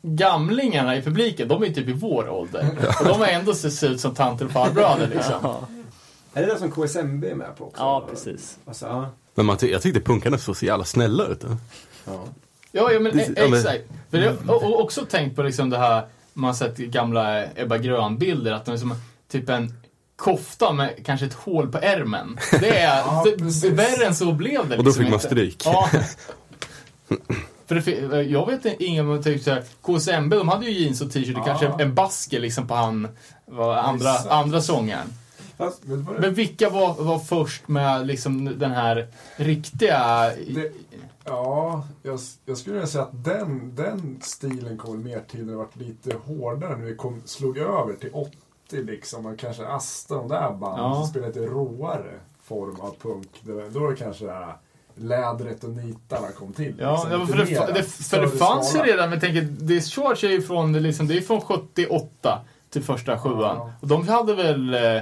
gamlingarna 0.02 0.96
i 0.98 1.02
publiken, 1.02 1.48
de 1.48 1.64
är 1.64 1.68
typ 1.68 1.88
i 1.88 1.94
vår 1.94 2.30
ålder. 2.30 2.70
Och 3.00 3.06
de 3.08 3.20
har 3.20 3.28
ändå 3.28 3.54
ser 3.54 3.90
ut 3.90 4.00
som 4.02 4.16
tanter 4.16 4.46
och 4.46 4.52
farbröder 4.52 5.08
liksom. 5.08 5.36
Ja, 5.44 5.60
Är 6.34 6.46
det 6.48 6.54
det 6.54 6.60
som 6.60 6.72
KSMB 6.72 7.24
är 7.32 7.36
med 7.36 7.58
på 7.58 7.66
också? 7.66 7.82
ja 7.84 8.04
precis. 8.10 8.58
Alltså, 8.66 8.86
ja. 8.86 9.10
Men 9.36 9.46
man, 9.46 9.58
ty- 9.58 9.72
jag 9.72 9.82
tyckte 9.82 10.00
punkarna 10.02 10.38
såg 10.38 10.58
så 10.58 10.66
jävla 10.66 10.86
snälla 10.86 11.26
ut. 11.26 11.44
ja. 12.06 12.12
Ja, 12.72 12.92
ja 12.92 13.00
men 13.00 13.18
Det- 13.18 13.28
ja, 13.36 13.48
men- 13.50 13.60
exakt. 13.60 13.84
För 14.12 14.18
jag 14.18 14.32
har 14.48 14.56
och 14.74 14.82
också 14.84 15.06
tänkt 15.06 15.36
på 15.36 15.44
liksom 15.44 15.70
det 15.70 15.78
här, 15.78 16.06
man 16.38 16.48
har 16.48 16.54
sett 16.56 16.78
gamla 16.78 17.44
Ebba 17.56 17.78
Grön-bilder, 17.78 18.52
att 18.52 18.66
de 18.66 18.72
är 18.74 18.78
som 18.78 18.96
typ 19.32 19.50
en 19.50 19.74
kofta 20.16 20.74
med 20.74 21.06
kanske 21.06 21.26
ett 21.26 21.34
hål 21.34 21.72
på 21.72 21.78
ärmen. 21.78 22.38
Det 22.60 22.78
är, 22.80 22.98
Ja, 23.06 23.26
det, 23.62 23.70
värre 23.70 24.06
än 24.06 24.16
så 24.16 24.32
blev 24.32 24.70
det 24.70 24.78
Och 24.78 24.84
då 24.84 24.90
liksom 24.90 25.04
fick 25.04 25.12
man 25.12 25.14
inte. 25.20 25.26
stryk. 25.28 25.62
Ja. 25.66 25.90
För 27.68 27.76
det, 27.76 28.22
jag 28.24 28.46
vet 28.48 28.66
inte, 28.66 28.84
ingen 28.84 29.06
som 29.06 29.24
tyckte 29.24 29.44
såhär, 29.44 29.64
KSMB 29.82 30.36
de 30.36 30.48
hade 30.50 30.66
ju 30.66 30.72
jeans 30.84 31.02
och 31.02 31.12
t-shirt 31.12 31.36
och 31.38 31.42
Ja. 31.48 31.58
kanske 31.58 31.84
en 31.84 31.96
basker 31.96 32.40
liksom 32.40 32.68
på 32.68 32.74
han, 32.76 33.08
var 33.46 33.76
andra, 33.76 34.12
Exakt. 34.12 34.30
andra 34.32 34.62
sångaren. 34.62 35.08
Fast, 35.58 35.82
Men 36.20 36.34
vilka 36.34 36.70
var, 36.70 36.94
var 36.94 37.20
först 37.20 37.68
med 37.68 38.08
liksom 38.08 38.60
den 38.60 38.72
här 38.72 39.08
riktiga... 39.36 40.30
Det- 40.48 40.72
Ja, 41.28 41.84
jag, 42.04 42.20
jag 42.46 42.58
skulle 42.58 42.74
vilja 42.74 42.88
säga 42.88 43.04
att 43.04 43.24
den, 43.24 43.76
den 43.76 44.20
stilen 44.22 44.78
kom 44.78 45.04
mer 45.04 45.22
till 45.28 45.46
när 45.46 45.52
det 45.52 45.58
var 45.58 45.68
lite 45.74 46.16
hårdare, 46.26 46.78
när 46.78 46.86
vi 46.86 46.96
kom, 46.96 47.22
slog 47.26 47.58
över 47.58 47.94
till 47.94 48.10
80 48.14 48.38
liksom, 48.72 49.26
och 49.26 49.40
kanske 49.40 49.68
Asta, 49.68 50.16
de 50.16 50.28
där 50.28 50.52
banden 50.52 50.86
Ja. 50.86 50.96
som 50.96 51.08
spelade 51.08 51.40
lite 51.40 51.54
råare 51.54 52.14
form 52.44 52.76
av 52.80 52.96
punk. 53.02 53.28
Det 53.44 53.52
var, 53.54 53.64
då 53.70 53.80
var 53.80 53.90
det 53.92 53.96
kanske 53.98 54.26
det 54.26 54.32
här 54.32 54.56
lädret 54.96 55.64
och 55.64 55.70
nitarna 55.70 56.28
kom 56.32 56.54
till. 56.54 56.76
Ja, 56.80 57.08
liksom, 57.10 57.28
för, 57.28 57.38
det, 57.38 57.52
mera, 57.52 57.72
det, 57.72 57.84
för 57.84 58.22
det 58.22 58.30
fanns 58.30 58.68
ju 58.68 58.78
skala. 58.78 58.92
redan, 58.94 59.10
men 59.10 59.20
tänker, 59.20 59.42
Discharge 59.42 60.28
är 60.28 60.32
ju 60.32 60.42
från, 60.42 60.74
liksom, 60.74 61.08
det 61.08 61.18
är 61.18 61.22
från 61.22 61.42
78 61.42 62.40
till 62.70 62.84
första 62.84 63.20
sjuan. 63.20 63.58
Ja. 63.58 63.72
Och 63.82 63.88
de 63.88 64.08
hade 64.08 64.36
väl 64.36 64.74
eh, 64.74 65.02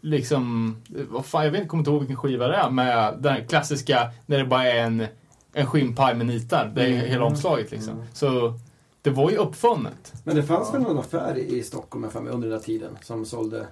liksom, 0.00 0.76
vad 1.10 1.26
fan, 1.26 1.44
jag 1.44 1.50
vet 1.50 1.58
inte, 1.58 1.68
kommer 1.68 1.80
inte 1.80 1.90
ihåg 1.90 2.00
vilken 2.00 2.16
skiva 2.16 2.48
det 2.48 2.54
är, 2.56 2.70
med 2.70 3.14
den 3.18 3.46
klassiska, 3.48 4.10
när 4.26 4.38
det 4.38 4.44
bara 4.44 4.64
är 4.64 4.78
en, 4.84 5.06
en 5.52 5.66
skinnpaj 5.66 6.14
med 6.14 6.26
nitar. 6.26 6.72
Det 6.74 6.82
är 6.82 6.88
Mm. 6.88 7.06
hela 7.06 7.24
omslaget 7.24 7.70
liksom. 7.70 8.04
Så 8.12 8.54
det 9.02 9.10
var 9.10 9.30
ju 9.30 9.36
uppfunnet. 9.36 10.12
Men 10.24 10.36
det 10.36 10.42
fanns 10.42 10.74
väl 10.74 10.82
någon 10.82 10.98
affär 10.98 11.38
i 11.38 11.62
Stockholm 11.62 12.10
för 12.10 12.20
mig, 12.20 12.32
under 12.32 12.48
den 12.48 12.58
där 12.58 12.64
tiden 12.64 12.96
som 13.02 13.24
sålde 13.26 13.66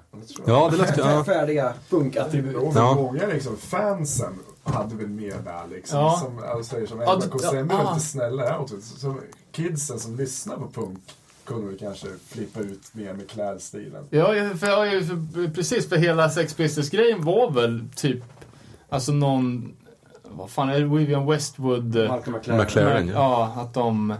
Ja, 0.47 0.69
det 0.73 0.77
läste. 0.77 1.01
Ja. 1.01 1.25
färdiga 1.25 1.73
punkattribut. 1.91 2.57
Och 2.57 2.73
Ja. 2.77 2.95
många 2.95 3.27
liksom, 3.27 3.57
fansen 3.57 4.33
hade 4.65 4.95
väl 4.97 5.09
med 5.09 5.35
där 5.45 5.63
liksom. 5.71 5.99
Ja. 5.99 6.21
Som, 6.25 6.39
alltså, 6.57 6.87
som 6.87 7.01
Ja, 7.01 7.13
Ebba 7.13 7.21
d- 7.21 7.27
Kosem 7.31 7.69
ja, 7.71 7.77
ah. 7.85 7.95
lite 7.95 8.07
snällare 8.07 8.59
outfit. 8.59 8.85
Så 8.85 9.15
kidsen 9.53 9.99
som 9.99 10.17
lyssnar 10.17 10.57
på 10.57 10.69
punk 10.69 10.99
kunde 11.45 11.67
väl 11.67 11.79
kanske 11.79 12.07
flippa 12.29 12.61
ut 12.61 12.81
mer 12.95 13.15
med 13.15 13.29
klädstilen. 13.31 14.05
Ja, 14.11 14.35
ja, 14.35 14.57
för, 14.57 14.67
ja, 14.67 14.87
ja, 14.87 15.01
för, 15.01 15.55
precis. 15.55 15.89
För 15.89 15.97
hela 15.97 16.31
Sex 16.31 16.55
Pistols-grejen 16.55 17.25
var 17.25 17.51
väl 17.51 17.85
typ, 17.97 18.25
alltså 18.89 19.13
någon, 19.13 19.73
vad 20.31 20.51
fan 20.51 20.69
är 20.69 20.81
det, 20.81 20.87
Vivian 20.87 21.27
Westwood? 21.27 21.97
eh, 21.97 22.09
Malcolm 22.09 22.37
McLaren. 22.37 22.61
McLaren. 22.65 23.09
Ja, 23.09 23.53
ja 23.55 23.63
att 23.63 23.75
de 23.75 24.15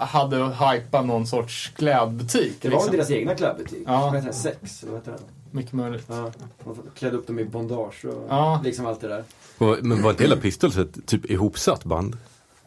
hade 0.00 0.36
hypat 0.44 1.06
någon 1.06 1.26
sorts 1.26 1.72
klädbutik. 1.76 2.56
Det 2.60 2.68
var 2.68 2.76
liksom. 2.76 2.92
deras 2.96 3.10
egna 3.10 3.34
klädbutik? 3.34 3.82
Ja. 3.86 4.00
Vad 4.00 4.14
heter 4.14 4.24
den? 4.24 4.34
Sex? 4.34 4.82
Eller 4.82 4.92
vad 4.92 5.00
heter 5.00 5.12
den? 5.12 5.20
Mycket 5.50 5.72
möjligt. 5.72 6.04
Ja, 6.08 6.30
de 6.64 6.76
klädde 6.98 7.16
upp 7.16 7.26
dem 7.26 7.38
i 7.38 7.44
bondage 7.44 8.04
och 8.04 8.26
Ja. 8.28 8.60
liksom 8.64 8.86
allt 8.86 9.00
det 9.00 9.08
där. 9.08 9.24
Och, 9.58 9.76
men 9.82 10.02
var 10.02 10.10
inte 10.10 10.22
hela 10.22 10.36
Pistols 10.36 10.76
ett 10.76 11.06
typ 11.06 11.30
ihopsatt 11.30 11.84
band? 11.84 12.16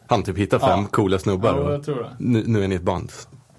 Han 0.06 0.22
typ 0.22 0.38
hittade 0.38 0.66
fem 0.66 0.80
Ja. 0.80 0.86
coola 0.90 1.18
snubbar 1.18 1.48
Ja, 1.48 1.54
och 1.60 1.72
jag 1.72 1.84
tror 1.84 1.96
det. 2.02 2.16
nu, 2.18 2.44
nu 2.46 2.64
är 2.64 2.68
ni 2.68 2.74
ett 2.74 2.82
band. 2.82 3.12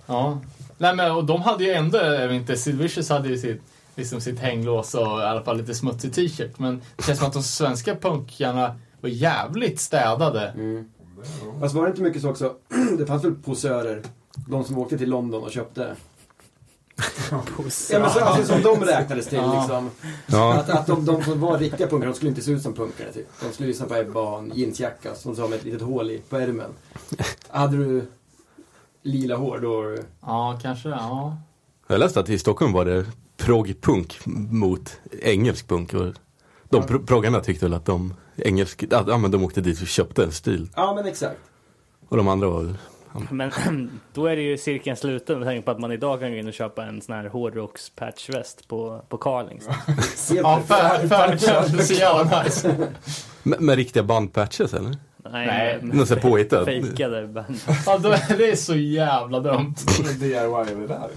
Ja. 0.05 0.39
Nej, 0.77 0.95
men 0.95 1.11
och 1.11 1.25
de 1.25 1.41
hade 1.41 1.63
ju 1.63 1.71
ändå, 1.73 1.97
jag 1.97 2.27
vet 2.27 2.31
inte, 2.41 2.57
Sid 2.57 2.77
Vicious 2.77 3.09
hade 3.09 3.29
ju 3.29 3.37
sitt, 3.37 3.61
liksom 3.95 4.21
sitt 4.21 4.39
hänglås 4.39 4.93
och 4.93 5.01
i 5.01 5.23
alla 5.23 5.41
fall 5.41 5.57
lite 5.57 5.75
smutsig 5.75 6.13
t-shirt. 6.13 6.59
Men 6.59 6.81
det 6.97 7.03
känns 7.03 7.19
som 7.19 7.27
att 7.27 7.33
de 7.33 7.43
svenska 7.43 7.95
punkarna 7.95 8.75
var 9.01 9.09
jävligt 9.09 9.79
städade. 9.79 10.47
Mm. 10.47 10.85
Fast 11.59 11.75
var 11.75 11.83
det 11.83 11.89
inte 11.89 12.01
mycket 12.01 12.21
så 12.21 12.29
också, 12.29 12.55
det 12.97 13.05
fanns 13.05 13.23
väl 13.23 13.35
posörer, 13.35 14.03
de 14.47 14.63
som 14.63 14.77
åkte 14.77 14.97
till 14.97 15.09
London 15.09 15.43
och 15.43 15.51
köpte 15.51 15.95
Ja, 17.31 17.43
men 17.99 18.09
så, 18.09 18.19
alltså, 18.19 18.53
som 18.53 18.61
de 18.61 18.85
räknades 18.85 19.27
till 19.27 19.37
liksom. 19.37 19.89
Ja, 20.27 20.53
Att, 20.53 20.69
att 20.69 20.87
de, 20.87 21.05
de 21.05 21.23
som 21.23 21.39
var 21.39 21.57
riktiga 21.57 21.87
punkare, 21.87 22.09
de 22.09 22.15
skulle 22.15 22.29
inte 22.29 22.41
se 22.41 22.51
ut 22.51 22.61
som 22.61 22.73
punkare 22.73 23.11
typ. 23.13 23.27
De 23.41 23.53
skulle 23.53 23.67
lyssna 23.67 23.85
på 23.85 23.95
Ebba 23.95 24.21
och 24.21 24.39
en 24.39 24.51
jeansjacka 24.55 25.15
som 25.15 25.35
sa 25.35 25.47
med 25.47 25.57
ett 25.57 25.63
litet 25.63 25.81
hål 25.81 26.11
i, 26.11 26.21
på 26.29 26.37
ärmen. 26.37 26.71
Hade 27.47 27.77
du 27.77 28.05
lila 29.03 29.35
hår 29.35 29.59
då... 29.59 29.97
Ja, 30.21 30.59
kanske. 30.61 30.89
Ja. 30.89 31.37
jag 31.87 31.99
läste 31.99 32.19
att 32.19 32.29
i 32.29 32.39
Stockholm 32.39 32.73
var 32.73 32.85
det 32.85 33.05
prog-punk 33.37 34.19
mot 34.51 34.99
engelsk 35.21 35.67
punk. 35.67 35.93
Och 35.93 36.13
de 36.69 36.83
pro- 36.83 36.99
proggarna 37.05 37.39
tyckte 37.39 37.65
väl 37.65 37.73
att 37.73 37.85
de, 37.85 38.13
engelsk, 38.37 38.83
att, 38.83 39.07
ja, 39.07 39.17
men 39.17 39.31
de 39.31 39.43
åkte 39.43 39.61
dit 39.61 39.81
och 39.81 39.87
köpte 39.87 40.23
en 40.23 40.31
stil. 40.31 40.69
Ja 40.75 40.93
men 40.95 41.05
exakt. 41.05 41.39
Och 42.09 42.17
de 42.17 42.27
andra 42.27 42.47
var 42.49 42.61
väl 42.61 42.77
Men 43.29 43.51
då 44.13 44.25
är 44.25 44.35
det 44.35 44.41
ju 44.41 44.57
cirkeln 44.57 44.97
sluten 44.97 45.39
med 45.39 45.47
tanke 45.47 45.61
på 45.61 45.71
att 45.71 45.79
man 45.79 45.91
idag 45.91 46.19
kan 46.19 46.31
gå 46.31 46.37
in 46.37 46.47
och 46.47 46.53
köpa 46.53 46.85
en 46.85 47.01
sån 47.01 47.15
här 47.15 47.25
hårdrocks 47.29 47.89
patchväst 47.89 48.67
på, 48.67 49.01
på 49.09 49.17
Carlings. 49.17 49.67
Ja, 50.35 50.61
färgkänsla 50.67 51.83
så 51.83 51.93
jävla 51.93 52.43
nice. 52.43 52.87
med, 53.43 53.61
med 53.61 53.75
riktiga 53.75 54.03
bandpatches 54.03 54.73
eller? 54.73 54.89
Nej, 55.31 55.47
Nej, 55.47 55.79
men- 55.81 55.97
Något 55.97 56.21
påhittat? 56.21 56.65
Fejkade 56.65 57.27
band. 57.27 57.59
Ja, 57.85 57.97
då 57.97 58.09
är 58.09 58.37
det 58.37 58.51
är 58.51 58.55
så 58.55 58.75
jävla 58.75 59.39
dumt. 59.39 59.75
DIY 60.19 60.33
är 60.33 60.75
det 60.79 60.87
där. 60.87 61.09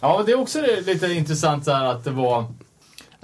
Ja, 0.00 0.22
det 0.26 0.32
är 0.32 0.40
också 0.40 0.60
lite 0.86 1.06
intressant 1.06 1.64
så 1.64 1.70
här 1.72 1.84
att 1.84 2.04
det 2.04 2.10
var 2.10 2.44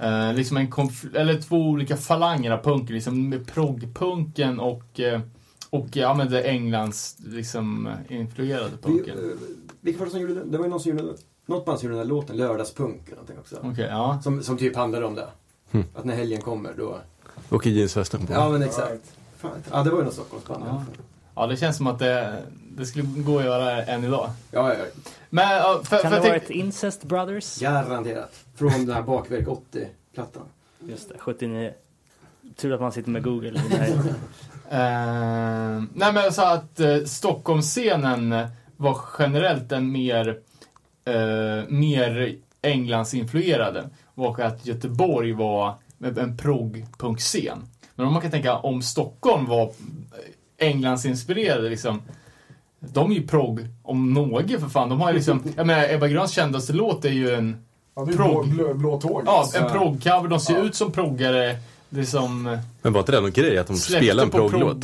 eh, 0.03 0.33
liksom 0.33 0.57
en 0.57 0.71
konf- 0.71 1.15
eller 1.17 1.41
två 1.41 1.57
olika 1.57 1.97
falanger 1.97 2.51
av 2.51 2.63
punk, 2.63 2.89
liksom 2.89 3.29
med 3.29 3.47
proggpunken 3.47 4.59
och, 4.59 4.99
eh, 4.99 5.21
och 5.69 5.87
ja 5.91 6.13
men 6.13 6.29
det 6.31 6.43
Englands 6.43 7.15
liksom 7.25 7.87
eh, 7.87 8.17
influerade 8.17 8.69
Vi, 8.69 8.77
punken. 8.97 9.17
eh, 9.17 9.37
vilka 9.81 9.99
var 9.99 10.05
det 10.05 10.11
som 10.11 10.21
gjorde 10.21 10.33
det? 10.33 10.43
Det 10.45 10.57
var 10.57 10.65
ju 10.65 10.71
någon 10.71 10.79
som 10.79 10.91
gjorde 10.91 11.13
något 11.45 11.65
band 11.65 11.79
som 11.79 11.85
gjorde 11.87 11.99
den 11.99 12.07
här 12.07 12.09
låten, 12.15 12.37
Lördagspunk 12.37 13.01
eller 13.05 13.15
någonting 13.15 13.39
också. 13.39 13.55
Okej, 13.63 13.87
ja. 13.89 14.19
Som, 14.23 14.43
som 14.43 14.57
typ 14.57 14.75
handlar 14.75 15.01
om 15.01 15.15
det. 15.15 15.27
Hmm. 15.71 15.83
Att 15.95 16.05
när 16.05 16.15
helgen 16.15 16.41
kommer 16.41 16.73
då... 16.77 16.97
Och 17.49 17.67
i 17.67 17.69
jeansvästen 17.79 18.27
på. 18.27 18.33
Ja 18.33 18.49
men 18.49 18.63
exakt. 18.63 19.13
Fan, 19.37 19.51
ja 19.71 19.83
det 19.83 19.89
var 19.89 19.97
ju 19.97 20.03
något 20.05 20.13
Stockholmsband 20.13 20.63
Ja. 20.67 20.83
ja, 21.35 21.47
det 21.47 21.57
känns 21.57 21.77
som 21.77 21.87
att 21.87 21.99
det, 21.99 22.43
det 22.77 22.85
skulle 22.85 23.03
gå 23.05 23.39
att 23.39 23.45
göra 23.45 23.83
än 23.83 24.03
idag. 24.03 24.29
Ja, 24.51 24.73
ja, 24.73 24.79
Men 25.29 25.51
ja, 25.57 25.81
för, 25.83 26.01
Kan 26.01 26.11
för 26.11 26.19
det 26.19 26.25
ha 26.27 26.29
varit 26.29 26.49
Incest 26.49 27.03
Brothers? 27.03 27.59
garanterat. 27.59 28.42
Från 28.55 28.85
den 28.85 28.95
här 28.95 29.01
Bakverk 29.01 29.47
80-plattan. 29.47 30.43
Just 30.79 31.09
det, 31.09 31.15
79. 31.19 31.73
Tur 32.55 32.73
att 32.73 32.81
man 32.81 32.91
sitter 32.91 33.09
med 33.09 33.23
Google. 33.23 33.61
Eh, 34.69 35.83
nej 35.93 36.13
men 36.13 36.33
så 36.33 36.41
att 36.41 36.79
eh, 36.79 37.03
Stockholmsscenen 37.05 38.35
var 38.77 38.97
generellt 39.19 39.71
en 39.71 39.91
mer, 39.91 40.39
eh, 41.05 41.69
mer 41.69 42.35
Englandsinfluerade. 42.61 43.89
Och 44.15 44.39
att 44.39 44.65
Göteborg 44.65 45.33
var 45.33 45.75
en 45.99 46.37
prog-punkscen. 46.37 47.67
Men 47.95 48.05
om 48.05 48.13
man 48.13 48.21
kan 48.21 48.31
tänka 48.31 48.57
om 48.57 48.81
Stockholm 48.81 49.45
var 49.45 49.71
Englandsinspirerade 50.57 51.69
liksom. 51.69 52.01
De 52.79 53.11
är 53.11 53.15
ju 53.15 53.27
prog 53.27 53.67
om 53.83 54.13
något 54.13 54.51
för 54.51 54.69
fan. 54.69 54.89
De 54.89 55.01
har 55.01 55.09
ju 55.09 55.15
liksom, 55.15 55.43
jag 55.55 55.67
menar 55.67 55.93
Ebba 55.93 56.07
Gröns 56.07 56.31
kändaste 56.31 56.73
låt 56.73 57.05
är 57.05 57.09
ju 57.09 57.31
en, 57.31 57.65
Ja, 57.95 58.05
det 58.05 58.11
är 58.13 58.15
Prog. 58.17 58.47
blå, 58.47 58.73
blå 58.73 59.01
tåget. 59.01 59.25
ja, 59.27 59.49
en 59.55 59.63
prog-cover. 59.69 60.27
De 60.27 60.39
ser 60.39 60.53
Ja. 60.57 60.59
ut 60.63 60.75
som 60.75 60.91
proggare. 60.91 61.57
Det 61.89 61.99
är 62.01 62.05
som 62.05 62.57
Men 62.81 62.93
var 62.93 62.99
inte 62.99 63.11
det 63.11 63.21
någon 63.21 63.31
grej 63.31 63.57
att 63.57 63.67
de 63.67 63.75
spelade 63.77 64.21
en 64.21 64.29
på 64.29 64.49
progglåt 64.49 64.83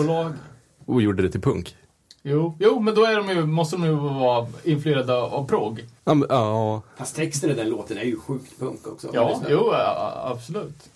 och 0.85 1.01
gjorde 1.01 1.21
det 1.23 1.29
till 1.31 1.41
punk? 1.41 1.75
Jo, 2.23 2.57
jo, 2.59 2.79
men 2.79 2.95
då 2.95 3.05
är 3.05 3.15
de 3.15 3.29
ju, 3.29 3.45
måste 3.45 3.75
de 3.75 3.85
ju 3.85 3.91
vara 3.95 4.47
influerade 4.63 5.13
av 5.21 5.47
prog. 5.47 5.85
Ja, 6.05 6.13
men, 6.13 6.27
ja, 6.29 6.81
Fast 6.97 7.15
texten 7.15 7.49
i 7.49 7.53
den 7.53 7.69
låten 7.69 7.97
är 7.97 8.03
ju 8.03 8.19
sjukt 8.19 8.59
punk 8.59 8.87
också. 8.87 9.07
Ja, 9.13 9.41
jo, 9.49 9.69
ja, 9.71 10.13
absolut. 10.35 10.89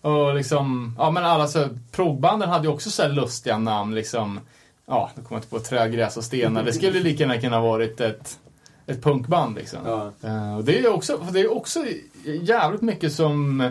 Och 0.00 0.34
liksom, 0.34 0.94
ja 0.98 1.10
men 1.10 1.24
alla 1.24 1.48
så, 1.48 1.68
progbanden 1.90 2.48
hade 2.48 2.66
ju 2.66 2.72
också 2.74 2.90
så 2.90 3.02
här 3.02 3.08
lustiga 3.08 3.58
namn 3.58 3.94
liksom. 3.94 4.40
Ja, 4.86 5.10
nu 5.14 5.22
kommer 5.22 5.36
jag 5.36 5.38
inte 5.38 5.48
på 5.48 5.58
trägräs 5.58 6.16
och 6.16 6.24
stenar. 6.24 6.62
Det 6.64 6.72
skulle 6.72 7.00
lika 7.00 7.20
gärna 7.24 7.40
kunna 7.40 7.60
varit 7.60 8.00
ett, 8.00 8.38
ett 8.86 9.02
punkband 9.02 9.56
liksom. 9.56 9.78
Ja. 10.20 10.56
Och 10.56 10.64
det 10.64 10.78
är 10.78 10.94
också, 10.94 11.26
det 11.32 11.40
är 11.40 11.52
också 11.52 11.84
jävligt 12.24 12.82
mycket 12.82 13.12
som, 13.12 13.70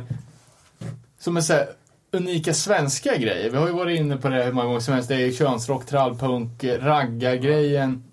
som 1.20 1.38
är 1.38 1.42
så 1.42 1.54
här, 1.54 1.68
unika 2.12 2.54
svenska 2.54 3.18
grejer. 3.18 3.50
Vi 3.50 3.58
har 3.58 3.68
ju 3.68 3.74
varit 3.74 4.00
inne 4.00 4.18
på 4.18 4.30
det 4.30 4.44
hur 4.44 4.52
många 4.52 4.68
gånger 4.68 4.80
som 4.80 4.94
helst. 4.94 5.10
Det 5.10 5.16
är 5.16 5.32
könsrock, 5.32 5.86
trallpunk, 5.86 6.64
raggargrejen. 6.64 8.04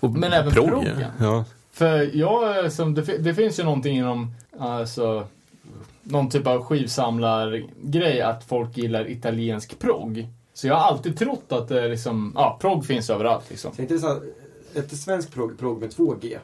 och 0.00 0.10
Men 0.10 0.32
även 0.32 0.52
prog, 0.52 0.68
proggen. 0.68 1.04
ja. 1.20 1.44
För 1.72 2.16
jag, 2.16 2.72
som, 2.72 2.94
det, 2.94 3.02
det 3.02 3.34
finns 3.34 3.58
ju 3.58 3.64
någonting 3.64 3.96
inom, 3.96 4.34
alltså, 4.58 5.26
någon 6.02 6.30
typ 6.30 6.46
av 6.46 6.64
skivsamlargrej 6.64 8.20
att 8.20 8.44
folk 8.44 8.76
gillar 8.76 9.10
italiensk 9.10 9.78
prog. 9.78 10.26
Så 10.54 10.66
jag 10.66 10.74
har 10.74 10.82
alltid 10.88 11.18
trott 11.18 11.44
att 11.48 11.68
det 11.68 11.82
är 11.82 11.88
liksom, 11.88 12.32
ja, 12.34 12.58
prog 12.60 12.86
finns 12.86 13.10
överallt 13.10 13.50
liksom. 13.50 13.74
Så 13.74 13.82
inte 13.82 13.98
ett 14.76 14.98
svensk 14.98 15.32
prog, 15.32 15.58
prog 15.58 15.80
med 15.80 15.90
två 15.90 16.14
G. 16.22 16.38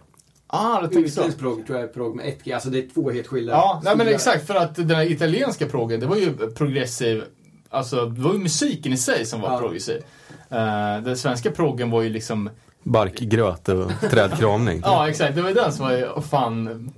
Ah, 0.46 0.80
det 0.80 0.88
tänker 0.88 1.10
så. 1.10 1.20
Utländsk 1.20 1.38
prog 1.38 1.66
tror 1.66 1.78
jag 1.78 1.88
är 1.88 1.92
prog 1.92 2.16
med 2.16 2.28
ett 2.28 2.44
G. 2.44 2.52
Alltså 2.52 2.70
det 2.70 2.78
är 2.78 2.88
två 2.94 3.10
helt 3.10 3.26
skilda 3.26 3.52
Ja, 3.52 3.80
nej 3.84 3.96
men 3.96 4.08
exakt. 4.08 4.46
För 4.46 4.54
att 4.54 4.74
den 4.74 4.90
här 4.90 5.12
italienska 5.12 5.66
proggen, 5.66 6.00
det 6.00 6.06
var 6.06 6.16
ju 6.16 6.32
progressiv, 6.36 7.24
alltså 7.68 8.06
det 8.06 8.20
var 8.20 8.32
ju 8.32 8.38
musiken 8.38 8.92
i 8.92 8.96
sig 8.96 9.26
som 9.26 9.40
var 9.40 9.52
Ja. 9.52 9.58
progressiv. 9.58 9.96
Uh, 10.52 11.04
den 11.04 11.16
svenska 11.16 11.50
proggen 11.50 11.90
var 11.90 12.02
ju 12.02 12.08
liksom, 12.08 12.50
Barkgröt 12.82 13.68
och 13.68 13.90
trädkramning. 14.10 14.80
ja 14.84 15.08
exakt, 15.08 15.34
det 15.34 15.42
var 15.42 15.48
ju 15.48 15.54
den 15.54 15.72
som 15.72 15.86
var 15.86 15.92
ju, 15.92 16.04
oh, 16.04 16.20
fan, 16.20 16.92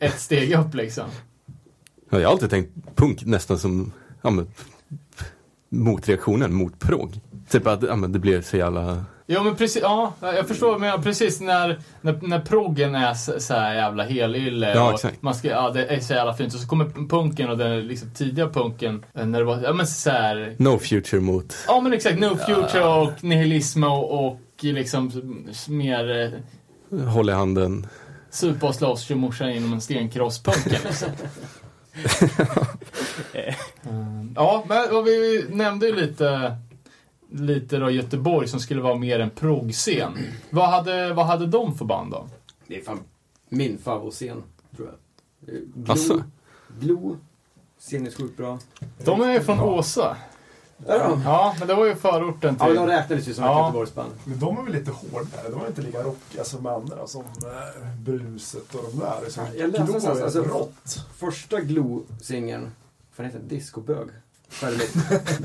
ett 0.00 0.20
steg 0.20 0.52
upp 0.52 0.74
liksom. 0.74 1.04
Ja, 2.10 2.20
jag 2.20 2.28
har 2.28 2.32
alltid 2.32 2.50
tänkt 2.50 2.70
punk 2.94 3.24
nästan 3.24 3.58
som 3.58 3.92
ja, 4.22 4.30
men, 4.30 4.46
motreaktionen 5.68 6.54
mot 6.54 6.78
prog. 6.78 7.20
Typ 7.48 7.66
att 7.66 7.82
ja, 7.82 7.96
men 7.96 8.12
det 8.12 8.18
blev 8.18 8.42
så 8.42 8.56
jävla 8.56 9.04
Ja 9.32 9.42
men 9.42 9.56
precis, 9.56 9.82
ja, 9.82 10.12
jag 10.20 10.48
förstår 10.48 10.78
men 10.78 11.02
precis 11.02 11.40
när, 11.40 11.80
när, 12.00 12.18
när 12.22 12.40
proggen 12.40 12.94
är 12.94 13.14
så, 13.38 13.54
här 13.54 13.74
jävla 13.74 14.02
helylle 14.04 14.74
Ja, 14.74 14.88
och 14.88 14.94
exakt. 14.94 15.22
man 15.22 15.34
ska, 15.34 15.48
ja 15.48 15.70
det 15.70 15.86
är 15.86 16.00
så 16.00 16.12
jävla 16.12 16.34
fint 16.34 16.54
och 16.54 16.60
så 16.60 16.68
kommer 16.68 17.08
punken 17.08 17.50
och 17.50 17.58
den 17.58 17.86
liksom 17.86 18.10
tidiga 18.10 18.48
punken 18.48 19.04
eh, 19.14 19.26
när 19.26 19.38
det 19.38 19.44
var, 19.44 19.60
ja 19.62 19.72
men 19.72 19.86
så 19.86 20.10
här, 20.10 20.54
No 20.58 20.78
future 20.78 21.20
mot... 21.20 21.56
ja 21.66 21.80
men 21.80 21.92
exakt, 21.92 22.18
no 22.20 22.36
future 22.36 22.84
och 22.84 23.24
nihilism 23.24 23.84
och, 23.84 24.26
och 24.26 24.40
liksom 24.60 25.10
mer 25.68 26.32
eh, 26.92 26.98
Håll 27.08 27.28
i 27.30 27.32
handen. 27.32 27.86
supa 28.30 28.66
och 28.68 28.74
slåss, 28.74 29.02
köra 29.02 29.18
morsan 29.18 29.50
inom 29.50 29.72
en 29.72 29.80
stenkross-punken 29.80 30.78
liksom. 30.84 31.08
Eh, 33.32 33.54
Ja, 34.34 34.64
men 34.68 35.04
vi 35.04 35.44
nämnde 35.50 35.86
ju 35.86 35.96
lite, 35.96 36.56
lite 37.32 37.76
då 37.78 37.90
Göteborg 37.90 38.48
som 38.48 38.60
skulle 38.60 38.80
vara 38.80 38.96
mer 38.96 39.20
en 39.20 39.30
proggscen. 39.30 40.18
Vad 40.50 40.68
hade, 40.68 41.12
vad 41.14 41.26
hade 41.26 41.46
de 41.46 41.78
för 41.78 41.84
band 41.84 42.12
då? 42.12 42.28
Det 42.66 42.76
är 42.80 42.82
fan 42.84 43.00
min 43.48 43.78
favoritscen, 43.78 44.42
tror 44.76 44.88
jag. 44.88 45.54
Eh, 45.54 45.60
Glo, 45.74 45.92
Asså? 45.92 46.22
Glo. 46.80 47.16
Sinnessjukt 47.78 48.36
bra. 48.36 48.58
De 49.04 49.20
är 49.20 49.32
ju 49.32 49.40
från 49.40 49.60
Åsa. 49.60 50.16
Är 50.86 50.98
de? 50.98 51.22
Ja, 51.22 51.54
men 51.58 51.68
det 51.68 51.74
var 51.74 51.86
ju 51.86 51.94
förorten 51.94 52.56
Ja, 52.60 52.66
till... 52.66 52.74
de 52.74 52.86
räknades 52.86 53.28
ju 53.28 53.34
som 53.34 53.44
ett 53.44 53.50
Ja. 53.50 53.66
Göteborgsband. 53.66 54.10
Men 54.24 54.38
de 54.38 54.58
är 54.58 54.62
väl 54.62 54.72
lite 54.72 54.90
hårdare, 54.90 55.48
de 55.50 55.60
är 55.60 55.66
inte 55.66 55.82
lika 55.82 56.02
rockiga 56.02 56.44
som 56.44 56.66
andra 56.66 57.06
som 57.06 57.20
äh, 57.22 57.96
Bruset 57.98 58.74
och 58.74 58.82
de 58.92 58.98
där. 58.98 59.30
Så 59.30 59.40
Jag 59.58 59.68
läste 59.70 59.84
någonstans, 59.84 60.20
alltså, 60.20 60.42
rått. 60.42 61.06
Första 61.16 61.60
Glo-singeln, 61.60 62.70
vad 63.16 63.26
heter 63.26 63.38
den? 63.38 63.48
Discobög? 63.48 64.08
Självligt 64.50 64.94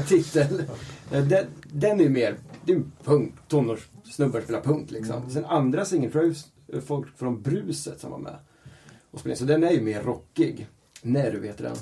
titel. 0.07 0.63
Eh, 1.11 1.23
Den, 1.23 1.45
den 1.63 1.99
är 1.99 2.03
ju 2.03 2.09
mer, 2.09 2.35
det 2.65 2.71
är 2.71 2.75
ju 2.75 2.83
punk, 3.03 3.33
tonårssnubbar 3.47 4.41
spelar 4.41 4.61
punk 4.61 4.91
liksom. 4.91 5.29
Sen 5.29 5.45
andra 5.45 5.85
singeln 5.85 6.11
tror 6.11 6.23
jag 6.23 6.35
är 6.77 6.81
folk 6.81 7.17
från 7.17 7.41
Bruset 7.41 7.99
som 7.99 8.11
var 8.11 8.17
med. 8.17 8.35
Och 9.11 9.19
spelade. 9.19 9.39
Så 9.39 9.45
den 9.45 9.63
är 9.63 9.71
ju 9.71 9.81
mer 9.81 10.03
rockig. 10.03 10.67
Nerv 11.01 11.43
heter 11.43 11.63
den. 11.63 11.75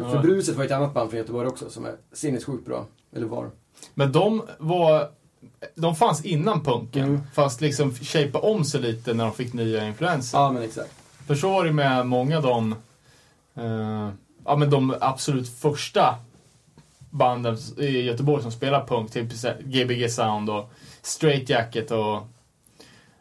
Eh, 0.00 0.10
För. 0.10 0.22
Bruset 0.22 0.56
var 0.56 0.64
ett 0.64 0.70
annat 0.70 0.94
band 0.94 1.10
från 1.10 1.18
Göteborg 1.18 1.48
också 1.48 1.70
som 1.70 1.84
är 1.84 1.94
sinnessjukt 2.12 2.66
bra. 2.66 2.86
Eller 3.12 3.26
var. 3.26 3.50
Men 3.94 4.12
de 4.12 4.42
var... 4.58 5.10
De 5.74 5.96
fanns 5.96 6.24
innan 6.24 6.64
punken, 6.64 7.04
Mm. 7.08 7.20
fast 7.34 7.60
liksom 7.60 7.94
shapea 7.94 8.38
om 8.40 8.64
sig 8.64 8.80
lite 8.80 9.14
när 9.14 9.24
de 9.24 9.32
fick 9.32 9.52
nya 9.52 9.86
influenser. 9.88 10.38
Ja 10.38 10.52
men 10.52 10.62
exakt. 10.62 10.90
För 11.26 11.34
så 11.34 11.50
var 11.50 11.64
det 11.64 11.72
med 11.72 12.06
många 12.06 12.36
av 12.36 12.42
de, 12.42 12.72
eh, 13.54 14.08
ja 14.44 14.56
men 14.56 14.70
de 14.70 14.94
absolut 15.00 15.48
första 15.48 16.14
banden 17.10 17.56
i 17.78 18.00
Göteborg 18.00 18.42
som 18.42 18.52
spelar 18.52 18.86
punk, 18.86 19.10
typ 19.10 19.32
Gbg 19.60 20.10
Sound 20.10 20.50
och 20.50 20.72
Straight 21.02 21.48
Jacket 21.48 21.90
och 21.90 22.16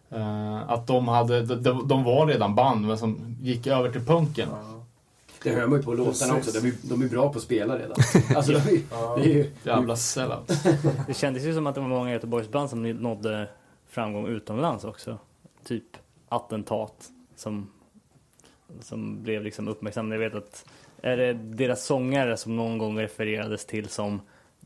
eh, 0.09 0.69
att 0.69 0.87
de 0.87 1.07
hade, 1.07 1.41
de, 1.55 1.87
de 1.87 2.03
var 2.03 2.27
redan 2.27 2.55
band 2.55 2.87
men 2.87 2.97
som 2.97 3.37
gick 3.41 3.67
över 3.67 3.91
till 3.91 4.05
punken. 4.05 4.49
Det 5.43 5.51
hör 5.51 5.67
man 5.67 5.79
ju 5.79 5.85
på 5.85 5.93
låtarna 5.93 6.35
också. 6.35 6.61
De 6.61 6.67
är, 6.67 6.73
de 6.81 7.01
är 7.01 7.07
bra 7.07 7.33
på 7.33 7.37
att 7.37 7.43
spela 7.43 7.77
redan. 7.77 7.97
Alltså 8.35 8.51
de 8.51 8.57
är, 8.57 8.81
det 9.17 9.29
är 9.29 9.33
ju... 9.33 9.51
Jävla 9.63 9.95
sellout. 9.95 10.47
Det 11.07 11.13
kändes 11.13 11.43
ju 11.43 11.53
som 11.53 11.67
att 11.67 11.75
det 11.75 11.81
var 11.81 11.87
många 11.87 12.11
Göteborgsband 12.11 12.69
som 12.69 12.89
nådde 12.89 13.49
framgång 13.89 14.27
utomlands 14.27 14.83
också. 14.83 15.17
Typ 15.63 15.83
Attentat 16.29 17.09
som, 17.35 17.69
som 18.81 19.23
blev 19.23 19.43
liksom 19.43 19.67
uppmärksammade. 19.67 20.23
Jag 20.23 20.29
vet 20.29 20.43
att 20.43 20.65
är 21.01 21.17
det 21.17 21.33
deras 21.33 21.85
sångare 21.85 22.37
som 22.37 22.55
någon 22.55 22.77
gång 22.77 22.99
refererades 22.99 23.65
till 23.65 23.89
som 23.89 24.21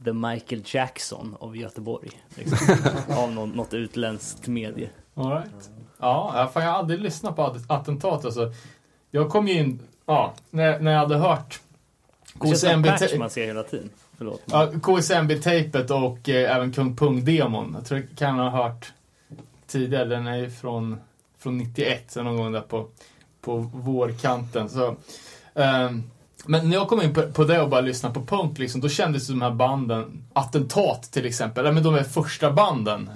The 0.06 0.14
Michael 0.14 0.62
Jackson 0.66 1.36
av 1.40 1.58
Göteborg. 1.58 2.12
Liksom, 2.36 2.76
av 3.18 3.32
något, 3.32 3.56
något 3.56 3.74
utländskt 3.74 4.48
medie. 4.48 4.90
All 5.16 5.32
right. 5.32 5.70
Ja, 6.00 6.50
fan 6.54 6.64
jag 6.64 6.72
har 6.72 6.80
aldrig 6.80 7.00
lyssnat 7.02 7.36
på 7.36 7.44
att- 7.44 7.72
Attentat 7.72 8.26
alltså. 8.26 8.52
Jag 9.12 9.30
kom 9.30 9.48
ju 9.48 9.54
in, 9.54 9.80
ja, 10.06 10.34
när, 10.50 10.80
när 10.80 10.92
jag 10.92 11.00
hade 11.00 11.18
hört 11.18 11.60
Det 12.34 12.48
känns 12.48 12.62
som 12.62 12.70
en 12.70 12.84
patch 12.84 13.00
KSMB 13.02 13.20
man 13.20 13.30
ser 13.30 13.46
hela 13.46 13.64
tiden. 13.64 13.90
Förlåt. 14.18 14.42
Ja, 14.46 14.72
KSMB-tejpet 14.84 15.92
och 15.92 16.30
eh, 16.30 16.56
även 16.56 16.72
Kung 16.72 16.96
Pung-demon. 16.96 17.74
Jag 17.74 17.86
tror 17.86 18.00
jag 18.10 18.18
kan 18.18 18.40
ha 18.40 18.50
hört 18.50 18.94
tidigare. 19.68 20.06
Den 20.06 20.28
är 20.28 20.50
från, 20.50 20.98
från 21.38 21.58
91, 21.58 22.12
så 22.12 22.24
någon 22.24 22.38
gång 22.38 22.52
där 22.52 22.62
på, 22.62 22.88
på 23.42 23.58
vårkanten. 23.74 24.70
Så, 24.70 24.96
ehm, 25.54 26.04
men 26.48 26.70
när 26.70 26.76
jag 26.76 26.88
kom 26.88 27.02
in 27.02 27.14
på, 27.14 27.22
på 27.22 27.44
det 27.44 27.62
och 27.62 27.70
bara 27.70 27.82
lyssnade 27.82 28.14
på 28.16 28.26
punk, 28.26 28.58
liksom, 28.60 28.82
då 28.82 28.90
kändes 28.90 29.28
de 29.28 29.42
här 29.42 29.52
banden, 29.52 30.24
Attentat 30.34 31.04
till 31.12 31.26
exempel, 31.26 31.74
men 31.74 31.84
de 31.84 31.96
är 31.96 32.04
första 32.04 32.52
banden. 32.52 33.10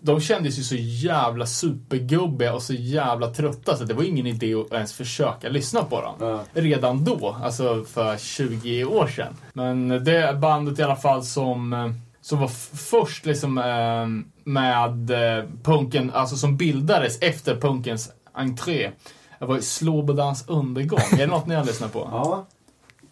De 0.00 0.20
kändes 0.20 0.58
ju 0.58 0.62
så 0.62 0.74
jävla 0.78 1.46
supergubbiga 1.46 2.54
och 2.54 2.62
så 2.62 2.72
jävla 2.74 3.26
trötta 3.30 3.76
så 3.76 3.84
det 3.84 3.94
var 3.94 4.02
ingen 4.02 4.26
idé 4.26 4.54
att 4.54 4.72
ens 4.72 4.92
försöka 4.92 5.48
lyssna 5.48 5.82
på 5.82 6.00
dem 6.00 6.14
Ja. 6.20 6.40
redan 6.52 7.04
då, 7.04 7.36
alltså 7.44 7.84
för 7.84 8.16
20 8.18 8.84
år 8.84 9.06
sedan. 9.06 9.34
Men 9.52 9.88
det 10.04 10.38
bandet 10.40 10.78
i 10.78 10.82
alla 10.82 10.96
fall 10.96 11.24
som, 11.24 11.94
som 12.20 12.38
var 12.38 12.48
först 12.76 13.26
liksom 13.26 13.58
eh, 13.58 14.06
med 14.44 15.10
eh, 15.10 15.44
punken, 15.62 16.10
alltså 16.14 16.36
som 16.36 16.56
bildades 16.56 17.18
efter 17.20 17.56
punkens 17.60 18.10
entré. 18.32 18.90
Det 19.38 19.46
var 19.46 19.56
ju 19.56 19.62
Slåbodans 19.62 20.48
undergång. 20.48 20.98
är 21.12 21.16
det 21.16 21.26
något 21.26 21.46
ni 21.46 21.54
har 21.54 21.64
lyssnat 21.64 21.92
på? 21.92 21.98
Ja. 21.98 22.46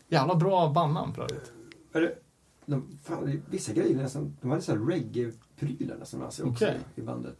Jävla 0.08 0.34
bra 0.34 0.68
bandnamn 0.68 1.14
för 1.14 1.22
övrigt. 1.22 1.52
Är 1.92 2.00
det, 2.00 2.14
de, 2.66 2.98
fan, 3.04 3.42
vissa 3.50 3.72
grejer 3.72 3.96
nästan, 3.96 4.36
de 4.40 4.50
hade 4.50 4.62
så 4.62 4.72
här 4.72 4.78
reggae-prylar 4.78 5.96
nästan 5.96 6.20
med 6.20 6.32
sig 6.32 6.44
också 6.44 6.64
Okej. 6.64 6.78
i 6.94 7.00
bandet. 7.02 7.36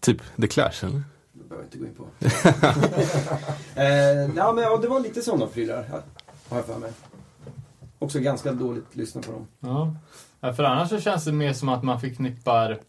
Typ 0.00 0.22
The 0.40 0.46
Clash 0.46 0.84
eller? 0.84 1.02
Det 1.32 1.48
behöver 1.48 1.56
jag 1.56 1.66
inte 1.66 1.78
gå 1.78 1.86
in 1.86 1.94
på. 1.94 2.06
eh, 3.80 4.36
ja, 4.36 4.52
men 4.52 4.64
ja, 4.64 4.78
det 4.82 4.88
var 4.88 5.00
lite 5.00 5.22
sådana 5.22 5.46
prylar, 5.46 5.88
har 6.48 6.56
jag 6.56 6.66
för 6.66 6.78
mig. 6.78 6.92
Också 7.98 8.20
ganska 8.20 8.52
dåligt 8.52 8.96
lyssna 8.96 9.22
på 9.22 9.32
dem. 9.32 9.46
Ja. 9.60 9.94
Ja, 10.40 10.52
För 10.52 10.64
annars 10.64 10.88
så 10.88 11.00
känns 11.00 11.24
det 11.24 11.32
mer 11.32 11.52
som 11.52 11.68
att 11.68 11.82
man 11.82 12.00
förknippar 12.00 12.80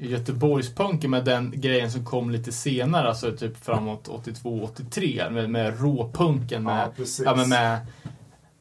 Göteborgspunken 0.00 1.10
med 1.10 1.24
den 1.24 1.52
grejen 1.60 1.90
som 1.90 2.04
kom 2.04 2.30
lite 2.30 2.52
senare, 2.52 3.08
alltså 3.08 3.36
typ 3.36 3.64
framåt 3.64 4.08
82-83 4.08 5.30
med, 5.30 5.50
med 5.50 5.80
råpunken 5.80 6.62
med, 6.62 6.88
Ja, 6.96 7.04
ja, 7.24 7.34
men 7.36 7.48
med 7.48 7.78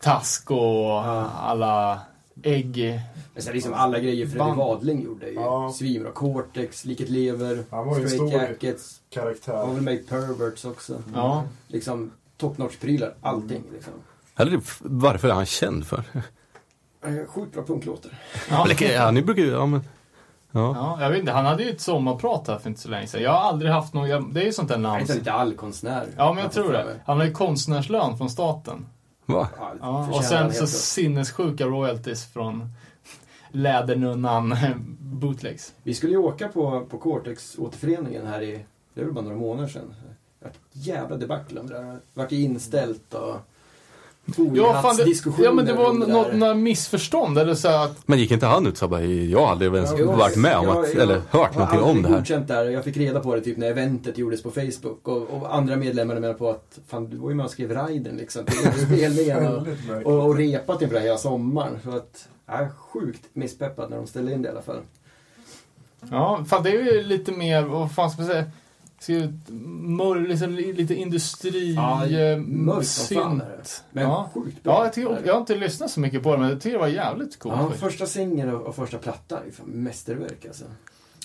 Task 0.01 0.51
och 0.51 1.01
alla 1.49 1.99
ägg. 2.43 3.01
Men 3.33 3.43
sen 3.43 3.53
liksom 3.53 3.73
alla 3.73 3.99
grejer 3.99 4.37
Band. 4.37 4.57
Wadling 4.57 5.03
gjorde 5.03 5.27
ju 5.29 5.33
Ja. 5.33 5.73
svinbra. 5.75 6.11
Cortex, 6.11 6.85
Liket 6.85 7.09
Lever, 7.09 7.63
Han 7.71 7.87
var 7.87 7.93
Straight 7.93 8.09
stor 8.11 8.31
Jackets, 8.33 8.99
han 9.15 9.23
har 9.23 9.31
karaktär. 9.33 9.73
väl 9.73 9.81
med 9.83 9.93
i 9.93 9.97
Perverts 9.97 10.65
också. 10.65 11.01
Ja. 11.15 11.43
Liksom 11.67 12.11
top 12.37 12.57
notch-prylar, 12.57 13.13
allting 13.21 13.63
liksom. 13.73 13.93
Eller 14.35 14.61
varför 14.81 15.27
är 15.29 15.33
han 15.33 15.45
känd 15.45 15.87
för? 15.87 16.03
Eh, 17.05 17.25
Sjukt 17.27 17.53
bra 17.53 17.63
punklåtar. 17.63 18.11
Ja. 18.49 19.11
Ni 19.11 19.21
brukar 19.21 19.43
ju, 19.43 19.49
ja 19.49 19.65
men. 19.65 19.81
Ja. 20.51 20.73
ja, 20.75 21.03
jag 21.03 21.09
vet 21.09 21.19
inte. 21.19 21.31
Han 21.31 21.45
hade 21.45 21.63
ju 21.63 21.69
ett 21.69 21.81
sommarprat 21.81 22.47
här 22.47 22.57
för 22.57 22.69
inte 22.69 22.81
så 22.81 22.89
länge 22.89 23.07
sedan. 23.07 23.21
Jag 23.21 23.31
har 23.31 23.39
aldrig 23.39 23.71
haft 23.71 23.93
någon, 23.93 24.09
jag, 24.09 24.33
det 24.33 24.41
är 24.41 24.45
ju 24.45 24.53
sånt 24.53 24.67
där 24.67 24.75
Han 24.75 24.83
namn. 24.83 25.05
är 25.09 25.15
lite 25.15 25.31
allkonstnär. 25.33 26.07
Ja, 26.17 26.33
men 26.33 26.43
jag 26.43 26.51
tror 26.51 26.71
det. 26.73 26.95
Han 27.05 27.17
har 27.17 27.25
ju 27.25 27.31
konstnärslön 27.33 28.17
från 28.17 28.29
staten. 28.29 28.85
Va? 29.25 29.47
Ja, 29.81 30.07
och 30.13 30.23
sen 30.23 30.37
han 30.43 30.53
så 30.53 30.67
sinnessjuka 30.67 31.65
royalties 31.65 32.25
från 32.25 32.69
Lädernunnan 33.51 34.55
bootlegs. 34.99 35.73
Vi 35.83 35.93
skulle 35.93 36.11
ju 36.11 36.17
åka 36.17 36.47
på, 36.47 36.85
på 36.89 36.97
Cortex-återföreningen 36.97 38.27
här 38.27 38.41
i, 38.41 38.65
det 38.93 39.01
är 39.01 39.05
väl 39.05 39.13
bara 39.13 39.23
några 39.25 39.37
månader 39.37 39.67
sedan. 39.69 39.93
Jävla 40.71 41.17
debacle 41.17 41.59
om 41.59 41.67
det 41.67 41.73
där. 41.73 41.83
Det 41.83 41.99
vart 42.13 42.31
inställt 42.31 43.13
och 43.13 43.35
Ja, 44.35 44.93
ja 45.43 45.51
men 45.53 45.65
det 45.65 45.73
var 45.73 45.89
om 45.89 45.99
nå- 45.99 46.23
där. 46.23 46.33
några 46.33 46.53
missförstånd. 46.53 47.37
Eller 47.37 47.53
så 47.55 47.67
att, 47.67 48.07
Men 48.07 48.19
gick 48.19 48.31
inte 48.31 48.45
han 48.45 48.67
ut 48.67 48.77
så 48.77 48.87
bara, 48.87 49.01
jag 49.03 49.41
aldrig 49.41 49.73
ens 49.75 49.93
Jo, 49.97 50.11
varit 50.11 50.35
med 50.35 50.57
om 50.57 50.69
att, 50.69 50.93
jag 50.93 51.03
eller 51.03 51.21
hört 51.29 51.55
någonting 51.55 51.79
om 51.81 52.01
det 52.01 52.09
här. 52.09 52.17
godkänt 52.17 52.47
där. 52.47 52.65
Jag 52.65 52.83
fick 52.83 52.97
reda 52.97 53.19
på 53.19 53.35
det 53.35 53.41
typ 53.41 53.57
när 53.57 53.67
eventet 53.67 54.17
gjordes 54.17 54.43
på 54.43 54.51
Facebook. 54.51 55.07
Och, 55.07 55.21
och 55.21 55.55
andra 55.55 55.75
medlemmar 55.75 56.15
menar 56.19 56.33
på 56.33 56.49
att 56.49 56.79
fan, 56.87 57.09
du 57.09 57.17
var 57.17 57.29
ju 57.29 57.35
med 57.35 57.45
och 57.45 57.51
skrev 57.51 57.87
riden 57.87 58.17
liksom. 58.17 58.43
Spelningen 58.85 59.47
och, 59.55 59.67
och, 60.13 60.25
och 60.25 60.35
repat 60.37 60.81
inför 60.81 60.93
det 60.93 60.99
här 60.99 61.07
hela 61.07 61.17
sommaren. 61.17 61.79
Så 61.83 61.89
att, 61.95 62.27
jag 62.47 62.59
är 62.59 62.69
sjukt 62.69 63.21
misspeppad 63.33 63.89
när 63.89 63.97
de 63.97 64.07
ställde 64.07 64.33
in 64.33 64.41
det 64.41 64.47
i 64.47 64.51
alla 64.51 64.61
fall. 64.61 64.79
ja, 66.11 66.45
fan 66.49 66.63
det 66.63 66.69
är 66.69 66.93
ju 66.93 67.03
lite 67.03 67.31
mer, 67.31 67.61
vad 67.63 67.91
fan 67.91 68.09
ska 68.09 68.21
man 68.21 68.31
säga? 68.31 68.45
Ska 68.99 69.13
ju- 69.13 69.33
Mör, 69.81 70.19
liksom, 70.27 70.55
lite 70.55 70.95
industri... 70.95 71.73
Ja, 71.73 72.05
eh, 72.07 72.37
mörkt 72.37 72.87
som 72.87 73.17
fan 73.17 73.41
är 73.41 73.45
det. 73.57 73.65
synt. 73.65 73.83
Men 73.91 74.03
Ja. 74.03 74.29
sjukt 74.33 74.63
bra. 74.63 74.73
Ja, 74.73 74.83
jag, 74.83 74.93
tycker, 74.93 75.21
jag 75.25 75.33
har 75.33 75.39
inte 75.39 75.55
lyssnat 75.55 75.91
så 75.91 75.99
mycket 75.99 76.23
på 76.23 76.31
det, 76.31 76.37
men 76.37 76.49
jag 76.49 76.61
tycker 76.61 76.73
det 76.77 76.81
var 76.81 76.87
jävligt 76.87 77.39
coolt. 77.39 77.55
Ja, 77.57 77.69
första 77.69 78.05
singeln 78.05 78.55
och, 78.55 78.75
första 78.75 78.97
plattan 78.97 79.39
fan 79.53 79.65
mästerverk 79.69 80.45
alltså. 80.45 80.65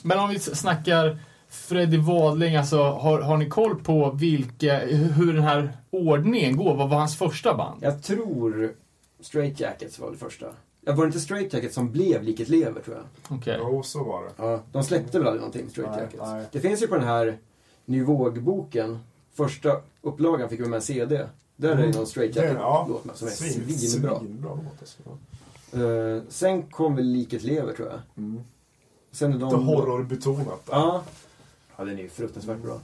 Men 0.03 0.19
om 0.19 0.31
vi 0.31 0.39
snackar 0.39 1.19
Freddy 1.49 1.97
Wadling, 1.99 2.57
alltså, 2.57 2.77
har, 2.83 3.21
har 3.21 3.37
ni 3.37 3.49
koll 3.49 3.77
på 3.83 4.11
vilka, 4.11 4.79
hur 4.87 5.33
den 5.33 5.43
här 5.43 5.77
ordningen 5.91 6.57
går? 6.57 6.77
Vad 6.77 6.89
var 6.91 6.99
hans 6.99 7.19
första 7.19 7.55
band? 7.55 7.79
Jag 7.83 8.03
tror 8.03 8.73
Straight 9.21 9.61
Jackets 9.61 9.99
var 9.99 10.11
det 10.11 10.17
första. 10.17 10.47
Ja, 10.87 10.93
var 10.93 11.05
det 11.05 11.07
inte 11.07 11.21
Straight 11.21 11.53
Jacket 11.53 11.75
som 11.75 11.91
blev 11.93 12.23
Liket 12.23 12.49
Lever 12.49 12.81
tror 12.81 12.97
jag? 12.97 13.39
Okej. 13.39 13.57
Jo, 13.61 13.83
så 13.83 14.05
var 14.05 14.23
det. 14.25 14.31
Ja, 14.37 14.61
de 14.73 14.85
släppte 14.85 15.19
väl 15.19 15.27
aldrig 15.27 15.41
någonting, 15.41 15.71
Straight 15.71 15.91
Nej, 15.93 16.01
Jackets. 16.01 16.23
nej. 16.27 16.45
Det 16.53 16.61
finns 16.61 16.83
ju 16.83 16.87
på 16.87 16.95
den 16.97 17.05
här 17.09 17.39
Ny 17.85 18.03
Våg-boken, 18.03 18.99
första 19.35 19.81
upplagan 20.03 20.49
fick 20.49 20.61
vi 20.61 20.65
med 20.67 20.77
en 20.77 20.83
CD. 20.83 21.27
Där 21.57 21.69
är 21.71 21.87
det 21.87 21.97
någon 21.97 22.07
Straight 22.07 22.37
Mm. 22.37 22.55
Det- 22.55 22.61
ja. 22.61 22.79
Jacket-låt 22.79 23.05
med 23.05 23.17
som 23.17 23.29
är 23.29 23.33
Svin- 23.33 23.79
svinbra. 23.79 24.19
Svinbra 24.19 24.51
låt 24.55 24.81
alltså. 24.81 25.03
Uh, 25.77 26.23
sen 26.29 26.63
kom 26.63 26.97
väl 26.97 27.05
Liket 27.07 27.43
Lever 27.43 27.73
tror 27.73 27.89
jag. 27.89 28.01
Mm. 28.17 28.41
Sen 29.11 29.33
är 29.33 29.39
de... 29.39 29.45
Lite 29.45 29.57
horrorbetonat. 29.57 30.63
Ja. 30.71 31.03
Ja, 31.77 31.85
den 31.85 31.99
är 31.99 32.03
ju 32.03 32.09
fruktansvärt 32.09 32.59
bra. 32.63 32.81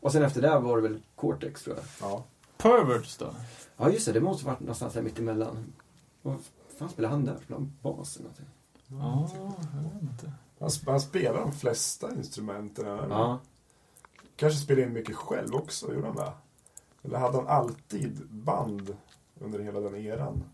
Och 0.00 0.12
sen 0.12 0.22
efter 0.22 0.42
det 0.42 0.58
var 0.58 0.76
det 0.76 0.82
väl 0.82 1.00
Cortex 1.16 1.62
tror 1.62 1.76
jag. 1.76 2.10
Ja. 2.10 2.24
Perverts 2.56 3.16
då? 3.16 3.26
Ja 3.76 3.90
just 3.90 4.06
det, 4.06 4.12
det 4.12 4.20
måste 4.20 4.46
varit 4.46 4.60
någonstans 4.60 4.94
där 4.94 5.02
mittemellan. 5.02 5.72
Vad 6.22 6.36
fan 6.78 6.88
spelade 6.88 7.14
han 7.14 7.24
där? 7.24 7.36
Spelade 7.44 7.64
han 7.64 7.72
bas 7.82 8.16
eller 8.16 8.24
någonting? 8.28 8.46
Ja, 8.86 9.28
jag 9.74 9.82
vet 9.82 10.02
inte. 10.02 10.32
Han, 10.60 10.70
han 10.86 11.00
spelar 11.00 11.40
de 11.40 11.52
flesta 11.52 12.14
instrumenten. 12.14 12.86
eller? 12.86 13.08
Ja. 13.08 13.38
Kanske 14.40 14.58
spelade 14.60 14.86
in 14.86 14.92
mycket 14.92 15.16
själv 15.16 15.54
också, 15.54 15.94
gjorde 15.94 16.06
han 16.06 16.16
det? 16.16 16.32
Eller 17.04 17.18
hade 17.18 17.36
han 17.36 17.48
alltid 17.48 18.20
band 18.30 18.96
under 19.40 19.58
hela 19.58 19.80
den 19.80 19.94
eran? 19.96 20.44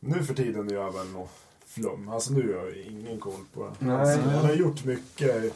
Nu 0.00 0.22
för 0.22 0.34
tiden 0.34 0.68
gör 0.68 0.84
jag 0.84 0.92
väl 0.92 1.06
något 1.12 1.30
flum. 1.66 2.08
Alltså 2.08 2.32
nu 2.32 2.56
har 2.56 2.64
jag 2.64 2.76
ingen 2.76 3.20
koll 3.20 3.44
på 3.54 3.62
det. 3.62 3.86
Nej. 3.86 3.96
Alltså, 3.96 4.20
han 4.20 4.44
har 4.44 4.52
gjort 4.52 4.84
mycket 4.84 5.54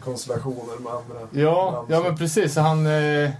konstellationer 0.00 0.78
med 0.80 0.92
andra 0.92 1.28
Ja, 1.32 1.72
band, 1.72 1.90
ja 1.90 2.08
men 2.08 2.16
precis. 2.16 2.56
Han, 2.56 2.86
eh, 2.86 3.30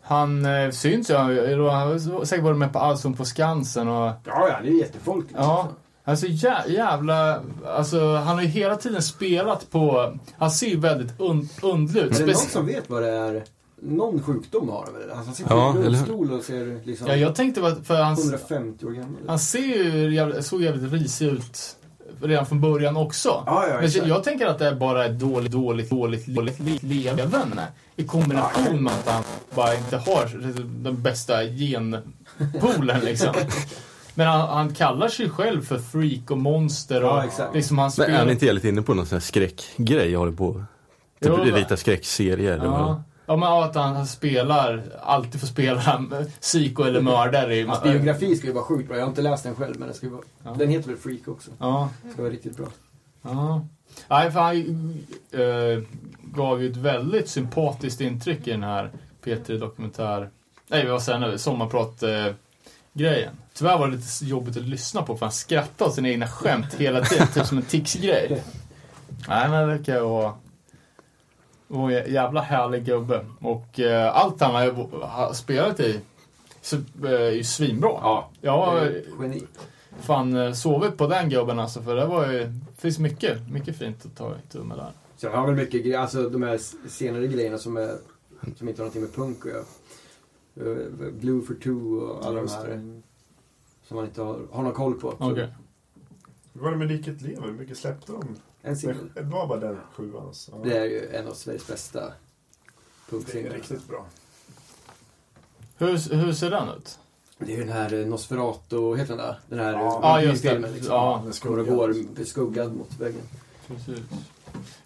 han 0.00 0.44
eh, 0.44 0.70
syns 0.70 1.10
ju. 1.10 1.14
Han 1.14 1.36
har 1.36 2.24
säkert 2.24 2.44
varit 2.44 2.58
med 2.58 2.72
på 2.72 2.78
Allsång 2.78 3.14
på 3.14 3.24
Skansen 3.24 3.88
och... 3.88 4.12
Ja, 4.24 4.48
ja, 4.48 4.60
det 4.62 4.68
är 4.68 4.78
jättefolkligt. 4.78 5.38
Ja. 5.38 5.68
Alltså 6.04 6.26
jä, 6.26 6.62
jävla... 6.68 7.40
Alltså 7.66 8.14
han 8.16 8.34
har 8.36 8.42
ju 8.42 8.48
hela 8.48 8.76
tiden 8.76 9.02
spelat 9.02 9.70
på... 9.70 10.14
Han 10.38 10.50
ser 10.50 10.66
ju 10.66 10.76
väldigt 10.80 11.20
un, 11.20 11.48
underlig 11.62 12.02
ut. 12.02 12.20
Är 12.20 12.26
det 12.26 12.32
någon 12.32 12.36
som 12.36 12.66
vet 12.66 12.90
vad 12.90 13.02
det 13.02 13.08
är? 13.10 13.44
Någon 13.84 14.22
sjukdom 14.22 14.68
har 14.68 14.84
han 14.84 14.94
väl? 14.94 15.10
Alltså, 15.10 15.24
han 15.26 15.34
sitter 15.34 15.54
Ja, 15.54 15.74
i 15.78 15.82
rullstol 15.82 16.32
och 16.32 16.42
ser 16.44 16.86
liksom 16.86 17.06
Ja, 17.06 17.16
jag 17.16 17.34
tänkte 17.34 17.60
bara 17.60 17.74
för 17.74 18.02
han, 18.02 18.12
150 18.18 18.86
år 18.86 18.90
gammal 18.90 19.16
han 19.26 19.38
ser 19.38 19.58
ju 19.58 20.14
jävla, 20.14 20.42
såg 20.42 20.62
jävligt 20.62 20.92
risig 20.92 21.26
ut 21.26 21.76
redan 22.22 22.46
från 22.46 22.60
början 22.60 22.96
också. 22.96 23.42
Ja, 23.46 23.66
ja, 23.68 23.80
Men 23.80 24.08
jag 24.08 24.24
tänker 24.24 24.46
att 24.46 24.58
det 24.58 24.66
är 24.66 24.74
bara 24.74 25.04
ett 25.04 25.18
dåligt, 25.18 25.52
dåligt, 25.52 25.90
dåligt, 25.90 26.26
dåligt 26.26 26.60
li- 26.60 26.78
leverne. 26.82 27.66
I 27.96 28.04
kombination 28.04 28.82
med 28.82 28.92
att 28.92 29.08
han 29.08 29.22
bara 29.54 29.74
inte 29.74 29.96
har 29.96 30.30
den 30.82 31.02
bästa 31.02 31.44
genpoolen 31.44 33.00
liksom. 33.00 33.34
Men 34.14 34.26
han, 34.26 34.48
han 34.48 34.74
kallar 34.74 35.08
sig 35.08 35.30
själv 35.30 35.62
för 35.62 35.78
freak 35.78 36.30
och 36.30 36.38
monster 36.38 37.04
och 37.04 37.08
Ja, 37.08 37.24
exakt. 37.24 37.54
liksom 37.54 37.78
han 37.78 37.84
Men 37.84 37.90
spelar... 37.90 38.08
är 38.10 38.16
han 38.18 38.30
inte 38.30 38.52
lite 38.52 38.68
inne 38.68 38.82
på 38.82 38.94
någon 38.94 39.06
sån 39.06 39.16
här 39.16 39.20
skräckgrej 39.20 40.10
jag 40.10 40.18
håller 40.18 40.32
på? 40.32 40.52
Typ 41.20 41.32
Jo, 41.38 41.44
lite 41.44 41.76
skräckserier? 41.76 42.60
Ja. 42.64 43.02
ja, 43.26 43.36
men 43.36 43.48
att 43.48 43.74
han 43.74 44.06
spelar, 44.06 44.82
alltid 45.02 45.40
får 45.40 45.46
spela 45.46 46.04
psyko 46.40 46.82
eller 46.82 47.00
mördare 47.00 47.56
i... 47.56 47.62
Hans 47.66 47.82
biografi 47.82 48.36
ska 48.36 48.46
ju 48.46 48.52
vara 48.52 48.64
sjukt 48.64 48.88
bra. 48.88 48.96
Jag 48.96 49.04
har 49.04 49.08
inte 49.08 49.22
läst 49.22 49.44
den 49.44 49.54
själv, 49.54 49.78
men 49.78 49.88
den, 49.88 49.96
ska 49.96 50.08
vara... 50.08 50.22
Ja. 50.44 50.54
den 50.58 50.68
heter 50.68 50.88
väl 50.88 50.96
Freak 50.98 51.28
också. 51.28 51.50
Ja. 51.58 51.88
Ska 52.12 52.22
vara 52.22 52.32
riktigt 52.32 52.56
bra. 52.56 52.66
Ja. 53.22 53.66
Nej, 54.08 54.30
för 54.30 54.40
han 54.40 54.56
eh, 55.30 55.82
gav 56.22 56.62
ju 56.62 56.70
ett 56.70 56.76
väldigt 56.76 57.28
sympatiskt 57.28 58.00
intryck 58.00 58.46
i 58.48 58.50
den 58.50 58.62
här 58.62 58.90
P3 59.24 59.58
Dokumentär... 59.58 60.30
Nej, 60.68 60.88
vad 60.88 61.02
säger 61.02 61.20
jag 61.20 61.30
nu? 61.30 61.38
Sommarprat-grejen. 62.96 63.34
Tyvärr 63.54 63.78
var 63.78 63.86
det 63.88 63.96
lite 63.96 64.24
jobbigt 64.24 64.56
att 64.56 64.62
lyssna 64.62 65.02
på 65.02 65.16
för 65.16 65.26
han 65.26 65.32
skrattade 65.32 65.88
åt 65.90 65.94
sina 65.94 66.08
egna 66.08 66.26
skämt 66.28 66.74
hela 66.74 67.04
tiden, 67.04 67.26
typ 67.34 67.46
som 67.46 67.58
en 67.58 67.64
tics-grej. 67.64 68.42
Nej, 69.28 69.48
men 69.48 69.60
det 69.60 69.66
verkar 69.66 70.00
vara... 70.00 70.34
en 71.70 72.12
jävla 72.12 72.40
härlig 72.40 72.84
gubbe. 72.84 73.26
Och 73.40 73.80
eh, 73.80 74.16
allt 74.16 74.40
han 74.40 74.54
har, 74.54 75.06
har 75.06 75.32
spelat 75.32 75.80
i 75.80 76.00
så, 76.62 76.76
eh, 77.04 77.10
är 77.10 77.30
ju 77.30 77.44
svinbra. 77.44 77.90
Ja. 77.90 78.28
Ja, 78.40 78.78
Eh, 78.86 78.92
Geni. 79.20 79.42
fan 80.00 80.36
eh, 80.36 80.52
sovit 80.52 80.96
på 80.96 81.06
den 81.06 81.28
gubben 81.30 81.58
alltså, 81.58 81.82
för 81.82 81.96
det 81.96 82.06
var 82.06 82.26
ju... 82.32 82.38
Det 82.44 82.80
finns 82.80 82.98
mycket, 82.98 83.50
mycket 83.50 83.76
fint 83.78 84.06
att 84.06 84.16
ta 84.16 84.34
itu 84.48 84.58
med 84.58 84.76
där. 84.78 84.92
Så 85.16 85.28
han 85.28 85.38
har 85.38 85.46
väl 85.46 85.54
mycket 85.56 85.82
grejer, 85.84 85.98
alltså 85.98 86.28
de 86.28 86.42
här 86.42 86.60
senare 86.88 87.26
grejerna 87.26 87.58
som, 87.58 87.76
är, 87.76 87.96
som 88.58 88.68
inte 88.68 88.82
har 88.82 88.84
någonting 88.86 89.02
med 89.02 89.14
punk 89.14 89.46
att 89.46 89.52
göra. 89.52 89.64
Eh, 90.56 91.08
Glue 91.20 91.42
for 91.42 91.54
two 91.54 91.70
och 92.00 92.26
alla 92.26 92.34
de 92.34 92.40
Just 92.40 92.56
här 92.56 92.68
det. 92.68 93.00
som 93.88 93.96
man 93.96 94.04
inte 94.04 94.22
har, 94.22 94.40
har 94.52 94.62
någon 94.62 94.72
koll 94.72 94.94
på. 94.94 95.14
Okej. 95.18 95.48
Hur 96.52 96.60
var 96.60 96.70
det 96.70 96.76
med 96.76 96.88
Liket 96.88 97.20
Lever? 97.22 97.42
Hur 97.46 97.52
mycket 97.52 97.78
släppte 97.78 98.12
de? 98.12 98.22
En 98.62 98.76
singel. 98.76 98.96
Det 99.14 99.22
var 99.22 99.46
bara 99.46 99.60
den 99.60 99.78
sjuan. 99.94 100.26
Alltså. 100.26 100.52
Ja. 100.54 100.58
Det 100.70 100.78
är 100.78 100.84
ju 100.84 101.08
en 101.14 101.28
av 101.28 101.32
Sveriges 101.32 101.66
bästa 101.66 102.00
Det 102.00 102.06
är 102.06 102.14
punksinglar. 103.10 103.54
riktigt 103.54 103.88
bra. 103.88 104.06
Hur, 105.78 106.14
hur 106.16 106.32
ser 106.32 106.50
den 106.50 106.68
ut? 106.68 106.98
Det 107.38 107.52
är 107.52 107.56
ju 107.56 107.64
den 107.64 107.72
här 107.72 107.94
eh, 107.94 108.06
Nosferatu, 108.06 108.96
heter 108.96 109.16
den 109.16 109.26
där? 109.26 109.38
Den 109.48 109.58
här 109.58 109.72
Ja. 109.72 110.00
Ja, 110.02 110.22
just 110.22 110.42
det. 110.42 110.50
filmen 110.50 110.72
liksom. 110.72 110.94
Ja, 110.94 111.22
Den 111.24 111.50
Går 111.52 111.58
och 111.58 111.66
går 111.66 112.14
beskuggad 112.14 112.76
mot 112.76 113.00
väggen. 113.00 113.22
precis. 113.66 113.98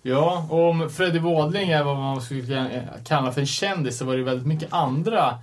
Ja, 0.02 0.46
och 0.50 0.70
om 0.70 0.90
Freddie 0.90 1.18
Wadling 1.18 1.70
är 1.70 1.84
vad 1.84 1.96
man 1.96 2.20
skulle 2.22 2.88
kalla 3.04 3.32
för 3.32 3.40
en 3.40 3.46
kändis 3.46 3.98
så 3.98 4.04
var 4.04 4.16
det 4.16 4.22
väldigt 4.22 4.46
mycket 4.46 4.72
andra 4.72 5.38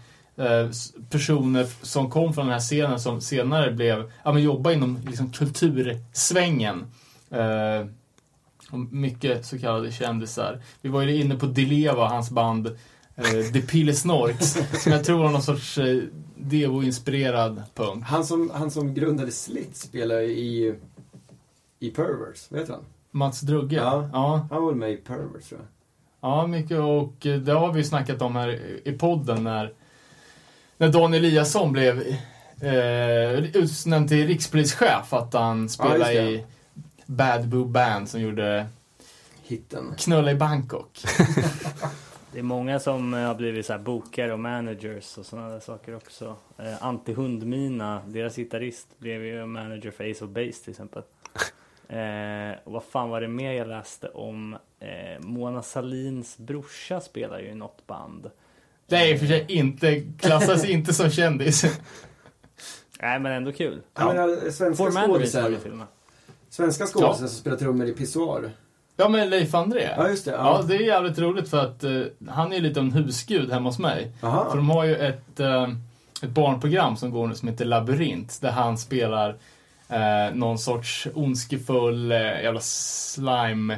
personer 1.09 1.85
som 1.85 2.09
kom 2.09 2.33
från 2.33 2.45
den 2.45 2.53
här 2.53 2.59
scenen 2.59 2.99
som 2.99 3.21
senare 3.21 3.71
blev, 3.71 4.11
ja 4.23 4.33
men 4.33 4.43
jobba 4.43 4.71
inom 4.71 4.99
liksom 5.05 5.31
kultursvängen. 5.31 6.85
Eh, 7.29 7.87
och 8.71 8.79
mycket 8.79 9.45
så 9.45 9.59
kallade 9.59 9.91
kändisar. 9.91 10.61
Vi 10.81 10.89
var 10.89 11.01
ju 11.01 11.21
inne 11.21 11.35
på 11.35 11.45
Dileva, 11.45 12.07
hans 12.07 12.29
band 12.29 12.67
eh, 13.15 13.51
The 13.53 13.61
Pillesnorks, 13.61 14.57
som 14.83 14.91
jag 14.91 15.03
tror 15.03 15.23
var 15.23 15.31
någon 15.31 15.41
sorts 15.41 15.77
eh, 15.77 16.01
Devo-inspirerad 16.35 17.61
punk. 17.73 18.03
Han 18.05 18.25
som, 18.25 18.51
han 18.53 18.71
som 18.71 18.93
grundade 18.93 19.31
Slit 19.31 19.77
spelar 19.77 20.19
ju 20.19 20.27
i, 20.27 20.75
i 21.79 21.89
Perverts, 21.89 22.47
vad 22.51 22.59
heter 22.59 22.73
han? 22.73 22.83
Mats 23.11 23.41
Drugge. 23.41 23.75
Ja. 23.75 24.09
ja. 24.13 24.47
Han 24.51 24.63
var 24.63 24.73
med 24.73 24.91
i 24.91 24.97
Perverts 24.97 25.49
tror 25.49 25.61
jag. 25.61 25.67
Ja, 26.29 26.47
mycket 26.47 26.79
och 26.79 27.25
eh, 27.25 27.39
det 27.39 27.53
har 27.53 27.73
vi 27.73 27.83
snackat 27.83 28.21
om 28.21 28.35
här 28.35 28.79
i 28.87 28.91
podden 28.91 29.43
när, 29.43 29.73
när 30.77 30.89
Dan 30.89 31.13
Eliasson 31.13 31.71
blev 31.71 32.01
eh, 32.61 33.33
utnämnd 33.33 34.09
till 34.09 34.27
rikspolischef 34.27 35.13
att 35.13 35.33
han 35.33 35.69
spelade 35.69 36.13
Ja, 36.13 36.21
i 36.21 36.45
Bad 37.05 37.47
Boo 37.47 37.65
Band 37.65 38.09
som 38.09 38.21
gjorde 38.21 38.67
Hitten. 39.43 39.95
Knulla 39.97 40.31
i 40.31 40.35
Bangkok. 40.35 40.99
Det 42.33 42.39
är 42.39 42.43
många 42.43 42.79
som 42.79 43.13
eh, 43.13 43.19
har 43.19 43.35
blivit 43.35 43.65
så 43.65 43.73
här 43.73 43.79
bokare 43.79 44.33
och 44.33 44.39
managers 44.39 45.17
och 45.17 45.25
sådana 45.25 45.49
där 45.49 45.59
saker 45.59 45.95
också. 45.95 46.35
Eh, 46.57 46.83
Antti 46.83 47.13
Hundmina, 47.13 48.01
deras 48.07 48.35
gitarrist, 48.35 48.87
blev 48.97 49.25
ju 49.25 49.45
manager 49.45 49.91
för 49.91 50.11
Ace 50.11 50.25
of 50.25 50.31
Base 50.31 50.63
till 50.63 50.71
exempel. 50.71 51.03
Eh, 51.87 52.55
och 52.63 52.71
vad 52.71 52.83
fan 52.83 53.09
var 53.09 53.21
det 53.21 53.27
mer 53.27 53.51
jag 53.51 53.67
läste 53.67 54.07
om? 54.07 54.57
Eh, 54.79 55.19
Mona 55.19 55.61
Salins 55.61 56.37
brorsa 56.37 57.01
spelar 57.01 57.39
ju 57.39 57.47
i 57.47 57.55
något 57.55 57.87
band. 57.87 58.29
Det 58.87 58.95
är 58.95 59.13
i 59.13 59.15
och 59.15 59.19
för 59.19 59.27
sig 59.27 59.45
inte, 59.47 60.01
klassas 60.19 60.65
inte 60.69 60.93
som 60.93 61.09
kändis. 61.09 61.63
Nej 63.01 63.19
men 63.19 63.31
ändå 63.31 63.51
kul. 63.51 63.81
Ja. 63.97 64.13
men, 64.13 64.17
äh, 64.33 64.37
svenska 64.51 64.73
Four 64.75 64.91
Mandarins 64.91 65.35
var 65.35 65.41
skådisar. 65.41 65.87
Svenska 66.49 66.85
skådisar 66.85 67.13
som 67.13 67.27
spelar 67.29 67.57
trummor 67.57 67.87
i 67.87 67.93
Pissoir. 67.93 68.51
Ja 68.97 69.09
men 69.09 69.29
Leif 69.29 69.55
André. 69.55 69.89
Ja, 69.97 70.09
just 70.09 70.25
det. 70.25 70.31
Ja, 70.31 70.37
Ja. 70.37 70.65
det 70.67 70.75
är 70.75 70.79
jävligt 70.79 71.19
roligt 71.19 71.49
för 71.49 71.57
att 71.59 71.83
eh, 71.83 72.01
han 72.29 72.53
är 72.53 72.59
lite 72.59 72.79
av 72.79 72.85
en 72.85 72.91
husgud 72.91 73.51
hemma 73.51 73.69
hos 73.69 73.79
mig. 73.79 74.11
Aha. 74.21 74.49
För 74.49 74.57
de 74.57 74.69
har 74.69 74.83
ju 74.83 74.95
ett, 74.95 75.39
eh, 75.39 75.69
ett 76.23 76.29
barnprogram 76.29 76.97
som 76.97 77.11
går 77.11 77.27
nu 77.27 77.35
som 77.35 77.47
heter 77.47 77.65
Labyrint 77.65 78.41
där 78.41 78.51
han 78.51 78.77
spelar 78.77 79.29
eh, 79.89 80.33
någon 80.35 80.59
sorts 80.59 81.07
ondskefull 81.13 82.11
eh, 82.11 82.17
jävla 82.17 82.59
slime 82.61 83.77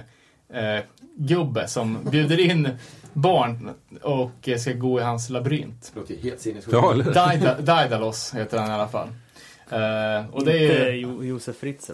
eh, 0.53 0.84
gubbe 1.18 1.68
som 1.68 1.98
bjuder 2.11 2.40
in 2.40 2.69
barn 3.16 3.70
och 4.02 4.50
ska 4.60 4.74
gå 4.74 5.00
i 5.00 5.04
hans 5.04 5.30
labyrint. 5.30 5.92
Det 5.94 6.00
låter 6.00 6.14
ju 6.16 6.22
helt 6.22 6.42
sinnessjukt. 6.42 6.74
Ja? 6.74 6.94
Daida- 6.94 7.62
Daidalos 7.62 8.34
heter 8.34 8.58
han 8.58 8.70
i 8.70 8.74
alla 8.74 8.88
fall. 8.88 9.08
Eh, 9.70 10.30
och 10.32 10.46
det 10.46 10.58
är 10.88 10.92
jo- 10.92 11.24
Josef 11.24 11.56
Fritzl. 11.58 11.94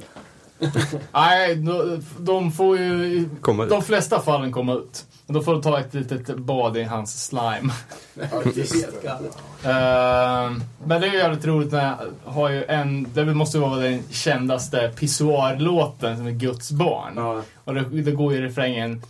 Nej, 1.11 1.56
de, 1.56 2.03
de 2.19 2.52
får 2.52 2.77
ju 2.77 3.06
i 3.06 3.30
Kommer 3.41 3.68
de 3.68 3.81
flesta 3.81 4.19
fallen 4.19 4.52
komma 4.52 4.73
ut. 4.73 5.06
Och 5.27 5.34
då 5.34 5.41
får 5.41 5.53
de 5.53 5.61
ta 5.61 5.80
ett 5.80 5.93
litet 5.93 6.35
bad 6.38 6.77
i 6.77 6.84
hans 6.84 7.26
slime. 7.26 7.73
Ja, 8.14 8.41
det 8.56 8.61
är 8.61 8.81
helt 8.81 9.03
galet. 9.03 9.38
Eh, 9.64 10.64
men 10.85 11.02
det 11.02 11.07
är 11.07 11.11
ju 11.11 11.18
jävligt 11.18 11.45
roligt 11.45 11.72
när 11.72 11.85
jag 12.26 12.31
har 12.31 12.49
ju 12.49 12.64
en, 12.65 13.07
det 13.14 13.26
måste 13.26 13.60
vara 13.60 13.76
den 13.80 14.03
kändaste 14.10 14.91
pissoarlåten 14.99 16.18
som 16.18 16.27
är 16.27 16.31
Guds 16.31 16.72
barn. 16.72 17.14
Ja. 17.15 17.41
Och 17.64 17.73
det, 17.76 18.02
det 18.02 18.11
går 18.11 18.34
ju 18.34 18.39
i 18.39 18.41
refrängen, 18.41 19.03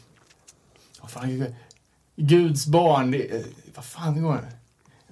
vad 1.02 1.12
fan, 1.12 1.46
Guds 2.22 2.68
barn, 2.68 3.12
det, 3.12 3.36
eh, 3.36 3.42
vad 3.76 3.86
fan 3.86 4.16
det 4.16 4.22
går 4.22 4.40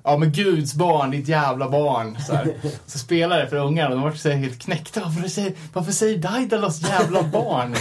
Ja 0.04 0.18
men 0.18 0.32
Guds 0.32 0.74
barn, 0.74 1.12
ditt 1.12 1.28
jävla 1.28 1.70
barn. 1.70 2.18
Så, 2.28 2.34
här. 2.34 2.56
så 2.86 3.00
spelar 3.00 3.40
det 3.40 3.48
för 3.48 3.56
ungar 3.56 3.90
och 3.90 3.96
de 3.96 4.02
var 4.02 4.12
så 4.12 4.30
här 4.30 4.36
helt 4.36 4.62
knäckta. 4.62 5.02
Varför 5.02 5.30
säger, 5.30 5.54
varför 5.74 5.92
säger 5.92 6.18
Daidalos 6.18 6.82
jävla 6.82 7.24
barn? 7.24 7.76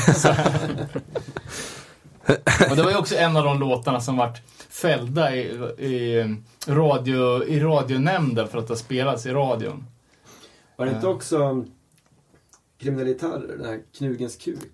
Och 2.71 2.77
det 2.77 2.83
var 2.83 2.91
ju 2.91 2.97
också 2.97 3.17
en 3.17 3.37
av 3.37 3.45
de 3.45 3.61
låtarna 3.61 4.01
som 4.01 4.17
vart 4.17 4.43
fällda 4.69 5.35
i, 5.35 5.41
i, 5.79 6.25
radio, 6.67 7.45
i 7.45 7.61
radionämnden 7.61 8.49
för 8.49 8.59
att 8.59 8.69
ha 8.69 8.77
spelats 8.77 9.27
i 9.27 9.31
radion. 9.31 9.87
Var 10.77 10.87
det 10.87 10.93
inte 10.93 11.07
också 11.07 11.65
kriminalitärer, 12.79 13.57
den 13.57 13.67
här 13.67 13.81
Knugens 13.99 14.37
kuk? 14.37 14.73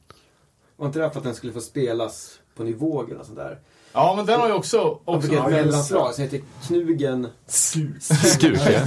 Var 0.77 0.87
inte 0.87 0.99
det 0.99 1.11
för 1.11 1.19
att 1.19 1.25
den 1.25 1.35
skulle 1.35 1.53
få 1.53 1.61
spelas 1.61 2.41
på 2.55 2.63
nivå 2.63 3.05
eller 3.05 3.25
sånt 3.25 3.39
där? 3.39 3.59
Ja 3.97 4.15
men 4.17 4.27
den 4.27 4.41
har 4.41 4.49
ju 4.49 4.55
också... 4.55 4.99
Också 5.05 5.33
ett 5.33 5.51
mellanslag 5.51 6.15
som 6.15 6.25
heter 6.25 6.41
Knugen 6.67 7.29
Skuk, 7.47 8.59
ja. 8.59 8.81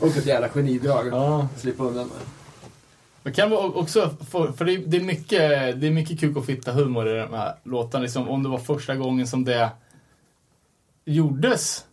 och 0.00 0.16
ett 0.16 0.26
jävla 0.26 0.48
genidrag. 0.48 1.06
Ja. 1.06 1.48
Slippa 1.56 1.84
undan 1.84 2.06
med. 2.06 2.16
Det 3.22 3.32
kan 3.32 3.52
också, 3.52 4.10
för, 4.30 4.52
för 4.52 4.64
det, 4.64 4.72
är- 4.96 5.00
mycket, 5.00 5.40
det 5.80 5.86
är 5.86 5.90
mycket 5.90 6.20
kuk 6.20 6.36
och 6.36 6.44
fitta 6.46 6.72
humor 6.72 7.08
i 7.08 7.18
de 7.18 7.34
här 7.34 7.54
låtarna. 7.64 8.02
Liksom, 8.02 8.28
om 8.28 8.42
det 8.42 8.48
var 8.48 8.58
första 8.58 8.94
gången 8.94 9.26
som 9.26 9.44
det 9.44 9.70
gjordes. 11.04 11.84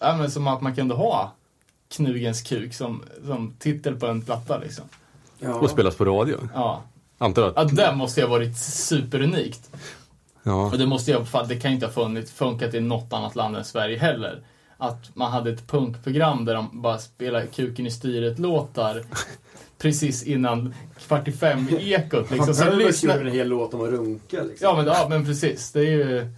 Men 0.00 0.30
som 0.30 0.46
att 0.46 0.60
man 0.60 0.74
kunde 0.74 0.94
ha 0.94 1.32
Knugens 1.88 2.42
kuk 2.42 2.74
som, 2.74 3.02
som 3.26 3.54
titel 3.58 3.96
på 3.96 4.06
en 4.06 4.22
platta 4.22 4.58
liksom. 4.58 4.84
Ja. 5.38 5.54
Och 5.54 5.70
spelas 5.70 5.96
på 5.96 6.04
radio. 6.04 6.48
Ja. 6.54 6.82
Antar 7.18 7.42
att... 7.42 7.54
ja 7.56 7.64
det 7.64 7.94
måste 7.96 8.20
ju 8.20 8.26
ha 8.26 8.30
varit 8.30 8.58
superunikt. 8.58 9.70
Ja. 10.48 10.64
Och 10.66 10.78
det 10.78 10.86
måste 10.86 11.10
ju, 11.10 11.24
fan, 11.24 11.48
det 11.48 11.56
kan 11.56 11.70
ju 11.70 11.74
inte 11.74 11.86
ha 11.86 11.92
funnits, 11.92 12.32
funkat 12.32 12.74
i 12.74 12.80
något 12.80 13.12
annat 13.12 13.36
land 13.36 13.56
än 13.56 13.64
Sverige 13.64 13.98
heller. 13.98 14.42
Att 14.78 15.16
man 15.16 15.32
hade 15.32 15.50
ett 15.50 15.66
punkprogram 15.66 16.44
där 16.44 16.54
de 16.54 16.82
bara 16.82 16.98
spelade 16.98 17.46
kuken 17.46 17.86
i 17.86 17.90
styret-låtar 17.90 19.02
precis 19.78 20.22
innan 20.22 20.74
kvart 21.06 21.28
i 21.28 21.32
fem 21.32 21.68
i 21.80 21.92
Ekot. 21.94 22.30
Liksom. 22.30 22.46
Så 22.46 22.54
Så 22.54 22.64
lyssna- 22.64 22.86
lyssnar... 22.86 23.16
gjorde 23.16 23.28
en 23.30 23.34
hel 23.36 23.48
låt 23.48 23.74
om 23.74 23.80
att 23.82 23.88
runka 23.90 24.42
liksom. 24.42 24.56
Ja 24.68 24.76
men, 24.76 24.86
ja 24.86 25.06
men 25.10 25.24
precis. 25.24 25.72
Det 25.72 25.80
är 25.80 25.84
ju 25.84 26.30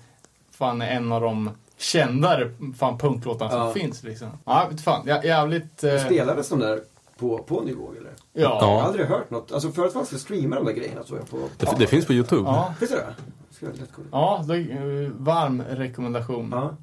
fan 0.50 0.82
en 0.82 1.12
av 1.12 1.20
de 1.20 1.50
kändare 1.78 2.50
fan, 2.78 2.98
punklåtarna 2.98 3.50
som 3.50 3.60
Ja. 3.60 3.72
finns 3.72 4.02
liksom. 4.02 4.28
Ja, 4.44 4.70
fan. 4.84 5.02
jä- 5.06 5.26
Jävligt... 5.26 5.84
Eh, 5.84 6.04
Spelades 6.04 6.48
de 6.48 6.58
där 6.58 6.80
på, 7.18 7.38
på 7.38 7.60
nivå 7.60 7.90
eller? 7.98 8.10
ja. 8.32 8.40
Jag 8.60 8.66
har 8.66 8.82
aldrig 8.82 9.06
hört 9.06 9.30
något. 9.30 9.52
Alltså 9.52 9.70
förut 9.72 9.94
var 9.94 10.02
det 10.10 10.14
att 10.16 10.20
streama 10.20 10.56
de 10.56 10.64
där 10.64 10.72
grejerna 10.72 11.02
tror 11.02 11.18
jag 11.18 11.30
på... 11.30 11.36
Det, 11.58 11.76
det 11.78 11.86
finns 11.86 12.06
på 12.06 12.12
Youtube. 12.12 12.42
Ja. 12.42 12.74
Finns 12.78 12.90
det 12.90 13.06
jag 13.66 13.78
lätt 13.80 13.92
kolla. 13.92 14.08
Ja, 14.12 14.44
det 14.48 14.54
är, 14.54 15.02
eh, 15.02 15.10
varm 15.10 15.62
rekommendation. 15.62 16.50
Ja. 16.52 16.76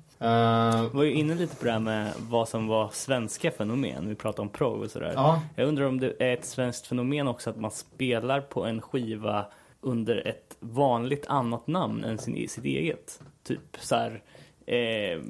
Vi 0.91 0.97
var 0.97 1.03
ju 1.03 1.13
inne 1.13 1.35
lite 1.35 1.55
på 1.55 1.65
det 1.65 1.71
här 1.71 1.79
med 1.79 2.13
vad 2.29 2.49
som 2.49 2.67
var 2.67 2.89
svenska 2.93 3.51
fenomen. 3.51 4.09
Vi 4.09 4.15
pratade 4.15 4.41
om 4.41 4.49
prog 4.49 4.81
och 4.81 4.91
sådär. 4.91 5.11
ja. 5.15 5.41
Jag 5.55 5.67
undrar 5.67 5.85
om 5.85 5.99
det 5.99 6.13
är 6.19 6.33
ett 6.33 6.45
svenskt 6.45 6.87
fenomen 6.87 7.27
också 7.27 7.49
att 7.49 7.57
man 7.59 7.71
spelar 7.71 8.41
på 8.41 8.65
en 8.65 8.81
skiva 8.81 9.45
under 9.81 10.27
ett 10.27 10.57
vanligt 10.59 11.25
annat 11.27 11.67
namn 11.67 12.03
än 12.03 12.17
sin, 12.17 12.49
sitt 12.49 12.65
eget. 12.65 13.19
Typ 13.43 13.77
så 13.79 13.95
här, 13.95 14.23
eh, 14.65 15.21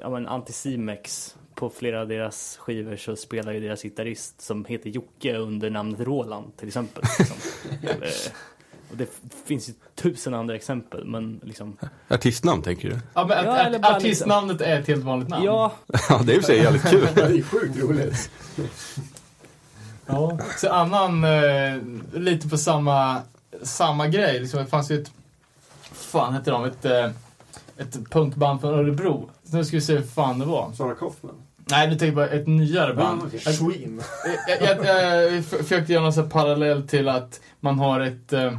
ja 0.00 0.10
men 0.10 0.26
Anticimex 0.26 1.36
på 1.54 1.70
flera 1.70 2.00
av 2.00 2.08
deras 2.08 2.56
skivor 2.56 2.96
så 2.96 3.16
spelar 3.16 3.52
ju 3.52 3.60
deras 3.60 3.82
gitarrist 3.82 4.40
som 4.40 4.64
heter 4.64 4.90
Jocke 4.90 5.36
under 5.36 5.70
namnet 5.70 6.00
Roland 6.00 6.56
till 6.56 6.68
exempel. 6.68 7.02
Liksom. 7.18 7.36
eh, 8.92 8.98
och 8.98 8.98
det 8.98 9.08
finns 9.46 9.68
ju 9.68 9.72
tusen 9.94 10.34
andra 10.34 10.54
exempel 10.54 11.04
men 11.04 11.40
liksom, 11.44 11.76
Artistnamn 12.08 12.62
tänker 12.62 12.90
du? 12.90 12.98
ja 13.14 13.26
men 13.26 13.44
Ja, 13.44 13.56
eller 13.56 13.76
att 13.76 13.82
bara 13.82 13.96
artistnamnet 13.96 14.60
är 14.60 14.80
ett 14.80 14.88
helt 14.88 15.04
vanligt 15.04 15.28
namn. 15.28 15.44
ja, 15.44 15.72
Ja, 16.08 16.20
det 16.24 16.32
är 16.32 16.36
i 16.36 16.38
och 16.38 16.42
för 16.42 16.52
sig 16.52 16.62
jävligt 16.62 16.90
kul. 16.90 17.08
Det 17.14 17.22
är 17.22 17.42
sjukt 17.42 17.78
roligt. 17.78 18.30
Ja. 20.06 20.38
Så 20.58 20.68
annan, 20.68 21.24
eh, 21.24 21.76
lite 22.12 22.48
på 22.48 22.58
samma, 22.58 23.22
samma 23.62 24.08
grej. 24.08 24.40
Liksom, 24.40 24.60
det 24.60 24.66
fanns 24.66 24.90
ju 24.90 25.00
ett, 25.02 25.10
fan 25.92 26.32
hette 26.34 26.50
de, 26.50 26.64
ett, 26.64 26.84
eh, 26.84 27.10
ett 27.76 28.10
punkband 28.10 28.60
från 28.60 28.74
Örebro. 28.74 29.30
Nu 29.42 29.64
ska 29.64 29.76
vi 29.76 29.80
se 29.80 29.94
hur 29.96 30.02
fan 30.02 30.38
det 30.38 30.44
var. 30.44 30.72
Sara 30.72 30.94
Kaufman. 30.94 31.34
Nej, 31.70 31.88
nu 31.88 31.98
tänker 31.98 32.20
jag 32.20 32.30
på 32.30 32.36
ett 32.36 32.46
nyare 32.46 32.94
band. 32.94 33.20
Ja, 33.22 33.26
okej. 33.26 33.40
Jag- 33.44 33.54
Swim. 33.54 34.02
jag, 34.48 34.62
jag, 34.86 34.86
jag, 35.32 35.44
försökte 35.44 35.92
göra 35.92 36.10
någon 36.10 36.30
parallell 36.30 36.88
till 36.88 37.08
att 37.08 37.40
man 37.60 37.78
har 37.78 38.00
ett 38.00 38.32
eh, 38.32 38.42
eh, 38.44 38.58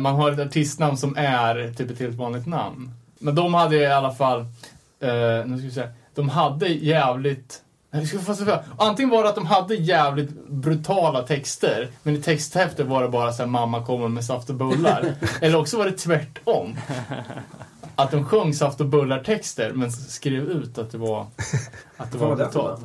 man 0.00 0.14
har 0.14 0.32
ett 0.32 0.38
artistnamn 0.38 0.96
som 0.96 1.16
är 1.16 1.72
typ 1.76 1.90
ett 1.90 1.98
helt 1.98 2.16
vanligt 2.16 2.46
namn. 2.46 2.90
Men 3.18 3.34
de 3.34 3.54
hade 3.54 3.76
i 3.76 3.86
alla 3.86 4.12
fall, 4.12 4.40
eh, 5.00 5.46
nu 5.46 5.58
ska 5.58 5.66
vi 5.66 5.70
se, 5.70 5.88
de 6.14 6.28
hade 6.28 6.68
jävligt 6.68 7.62
säga, 8.36 8.62
Antingen 8.78 9.10
var 9.10 9.22
det 9.22 9.28
att 9.28 9.34
de 9.34 9.46
hade 9.46 9.74
jävligt 9.74 10.48
brutala 10.48 11.22
texter, 11.22 11.88
men 12.02 12.16
i 12.16 12.22
texthäftet 12.22 12.86
var 12.86 13.02
det 13.02 13.08
bara 13.08 13.32
så 13.32 13.42
här, 13.42 13.50
mamma 13.50 13.86
kommer 13.86 14.08
med 14.08 14.24
saft 14.24 14.50
och 14.50 14.56
bullar. 14.56 15.14
Eller 15.40 15.58
också 15.58 15.78
var 15.78 15.86
det 15.86 15.92
tvärtom. 15.92 16.76
Att 17.96 18.10
de 18.10 18.24
sjöng 18.24 18.54
saft 18.54 18.80
och 18.80 18.86
bullar 18.86 19.20
texter, 19.20 19.72
men 19.72 19.92
skrev 19.92 20.42
ut 20.42 20.78
att 20.78 20.92
det 20.92 20.98
var, 20.98 21.26
att 21.96 22.12
det 22.12 22.18
var 22.18 22.36
brutalt. 22.36 22.80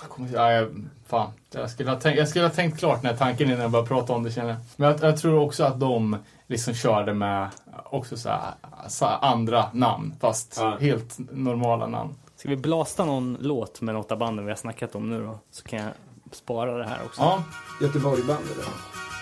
Jag 0.00 0.10
kommer 0.10 0.28
inte- 0.28 0.40
ja, 0.40 0.52
jag, 0.52 0.84
fan. 1.06 1.30
Jag 1.50 1.70
skulle, 1.70 1.90
ha 1.90 2.00
tänkt, 2.00 2.18
jag 2.18 2.28
skulle 2.28 2.44
ha 2.44 2.50
tänkt 2.52 2.78
klart 2.78 3.02
den 3.02 3.10
här 3.10 3.16
tanken 3.18 3.48
innan 3.48 3.60
jag 3.60 3.70
började 3.70 3.88
prata 3.88 4.12
om 4.12 4.22
det 4.22 4.30
känner 4.30 4.48
jag. 4.48 4.58
Men 4.76 4.88
jag, 4.90 5.02
jag 5.02 5.18
tror 5.18 5.40
också 5.40 5.64
att 5.64 5.80
de 5.80 6.16
liksom 6.46 6.74
körde 6.74 7.14
med 7.14 7.48
också 7.84 8.16
så 8.16 8.28
här, 8.28 8.40
så 8.88 9.06
här 9.06 9.18
andra 9.20 9.66
namn, 9.72 10.14
fast 10.20 10.56
Ja. 10.60 10.76
helt 10.80 11.16
normala 11.18 11.86
namn. 11.86 12.14
ska 12.36 12.48
vi 12.48 12.56
blasta 12.56 13.04
någon 13.04 13.36
låt 13.40 13.80
med 13.80 13.94
något 13.94 14.12
av 14.12 14.18
banden 14.18 14.44
vi 14.44 14.50
har 14.50 14.56
snackat 14.56 14.94
om 14.94 15.10
nu 15.10 15.22
då? 15.24 15.38
Så 15.50 15.62
kan 15.64 15.78
jag 15.78 15.90
spara 16.32 16.78
det 16.78 16.84
här 16.88 16.98
också. 17.06 17.20
Ja, 17.22 17.42
Göteborgband 17.80 18.44
eller? 18.52 18.64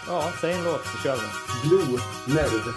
ja 0.09 0.22
säg 0.40 0.52
en 0.52 0.64
låt 0.64 0.84
så 0.86 0.98
kör 0.98 1.16
vi. 1.16 1.68
Blue 1.68 1.98
Nerd. 2.36 2.74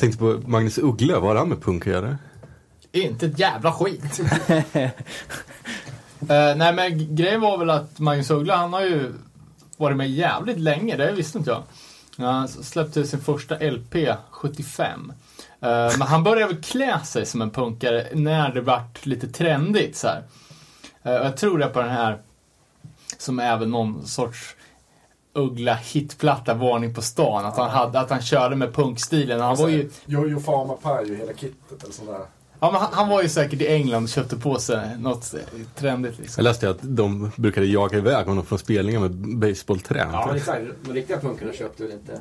Jag 0.00 0.12
tänkte 0.12 0.18
på 0.18 0.50
Magnus 0.50 0.78
Uggla, 0.78 1.20
vad 1.20 1.30
har 1.30 1.36
han 1.36 1.48
med 1.48 1.62
punk 1.62 1.86
att 1.86 1.92
göra? 1.92 2.18
Inte 2.92 3.26
ett 3.26 3.38
jävla 3.38 3.72
skit. 3.72 4.20
Eh, 6.20 6.56
nej 6.56 6.74
men 6.74 7.16
grejen 7.16 7.40
var 7.40 7.58
väl 7.58 7.70
att 7.70 7.98
Magnus 7.98 8.30
Uggla 8.30 8.56
han 8.56 8.72
har 8.72 8.80
ju 8.80 9.12
varit 9.76 9.96
med 9.96 10.10
jävligt 10.10 10.58
länge, 10.58 10.96
det 10.96 11.12
visste 11.12 11.38
inte 11.38 11.50
jag. 11.50 11.62
Ja, 12.16 12.30
Han 12.30 12.48
släppte 12.48 13.04
sin 13.04 13.20
första 13.20 13.58
LP 13.58 13.94
75. 14.30 15.12
Eh, 15.60 15.68
men 15.98 16.02
han 16.02 16.24
började 16.24 16.52
väl 16.52 16.62
klä 16.62 17.00
sig 17.04 17.26
som 17.26 17.42
en 17.42 17.50
punkare 17.50 18.06
när 18.12 18.52
det 18.52 18.60
vart 18.60 19.06
lite 19.06 19.28
trendigt 19.28 19.96
så 19.96 20.06
här. 20.06 20.22
Eh, 21.02 21.20
och 21.20 21.26
jag 21.26 21.36
tror 21.36 21.58
det 21.58 21.66
på 21.66 21.80
den 21.80 21.90
här 21.90 22.18
som 23.18 23.38
är 23.38 23.58
väl 23.58 23.68
någon 23.68 24.06
sorts 24.06 24.56
Uggla 25.32 25.74
hitplatta, 25.74 26.54
Varning 26.54 26.94
på 26.94 27.02
stan. 27.02 27.46
Att 27.46 27.56
han, 27.56 27.70
hade, 27.70 28.00
att 28.00 28.10
han 28.10 28.22
körde 28.22 28.56
med 28.56 28.74
punkstilen. 28.74 29.40
Han 29.40 29.56
var 29.56 29.68
ju 29.68 29.90
Jojo 30.06 30.40
Farma 30.40 30.74
Pie 30.74 31.12
och 31.12 31.18
hela 31.18 31.32
kittet 31.32 31.82
eller 31.84 31.92
sådär. 31.92 32.20
Ja, 32.60 32.70
men 32.70 32.80
han, 32.80 32.90
han 32.92 33.08
var 33.08 33.22
ju 33.22 33.28
säkert 33.28 33.60
i 33.60 33.66
England 33.66 34.02
och 34.02 34.08
köpte 34.08 34.36
på 34.36 34.58
sig 34.58 34.98
något 34.98 35.34
eh, 35.34 35.40
trendigt 35.74 36.18
liksom. 36.18 36.44
Jag 36.44 36.50
läste 36.50 36.70
att 36.70 36.78
de 36.80 37.30
brukade 37.36 37.66
jaga 37.66 37.98
iväg 37.98 38.26
honom 38.26 38.46
från 38.46 38.58
spelningar 38.58 39.00
med 39.00 39.10
baseballträn. 39.38 40.08
Ja, 40.12 40.36
exakt. 40.36 40.62
De 40.82 40.92
riktiga 40.92 41.20
punkarna 41.20 41.52
köpte 41.52 41.82
väl 41.82 41.92
inte... 41.92 42.20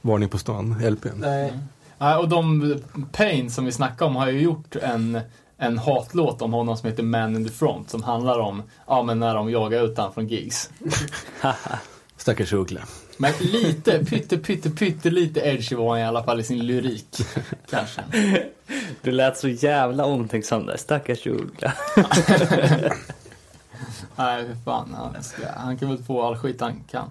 Varning 0.00 0.28
på 0.28 0.38
stan, 0.38 0.82
LPn. 0.90 1.08
Nej. 1.16 1.52
Ja, 1.98 2.18
och 2.18 2.28
de 2.28 2.74
Pain 3.12 3.50
som 3.50 3.64
vi 3.64 3.72
snackade 3.72 4.10
om 4.10 4.16
har 4.16 4.30
ju 4.30 4.40
gjort 4.40 4.76
en, 4.76 5.20
en 5.56 5.78
hatlåt 5.78 6.42
om 6.42 6.52
honom 6.52 6.76
som 6.76 6.88
heter 6.88 7.02
Man 7.02 7.36
in 7.36 7.46
the 7.46 7.52
Front 7.52 7.90
som 7.90 8.02
handlar 8.02 8.38
om, 8.38 8.62
ja 8.86 9.02
men 9.02 9.18
när 9.18 9.34
de 9.34 9.50
jagar 9.50 9.84
ut 9.84 9.98
han 9.98 10.12
från 10.12 10.28
gigs. 10.28 10.70
Stackars 12.24 12.52
Uggla. 12.52 12.80
Men 13.16 13.32
lite, 13.40 14.04
pytte, 14.04 14.38
pytte, 14.38 14.70
pytte 14.70 15.10
lite 15.10 15.40
edgy 15.40 15.74
var 15.76 15.88
han 15.90 15.98
i 15.98 16.04
alla 16.04 16.24
fall 16.24 16.40
i 16.40 16.42
sin 16.42 16.66
lyrik. 16.66 17.16
Kanske. 17.70 18.02
Du 19.02 19.12
lät 19.12 19.38
så 19.38 19.48
jävla 19.48 20.04
omtänksam 20.04 20.66
där, 20.66 20.76
stackars 20.76 21.26
Uggla. 21.26 21.72
Nej, 24.16 24.46
för 24.46 24.54
fan. 24.64 24.94
Han, 24.96 25.22
ska, 25.24 25.42
han 25.56 25.76
kan 25.78 25.88
väl 25.88 25.98
få 25.98 26.22
all 26.22 26.36
skit 26.36 26.60
han 26.60 26.84
kan. 26.90 27.10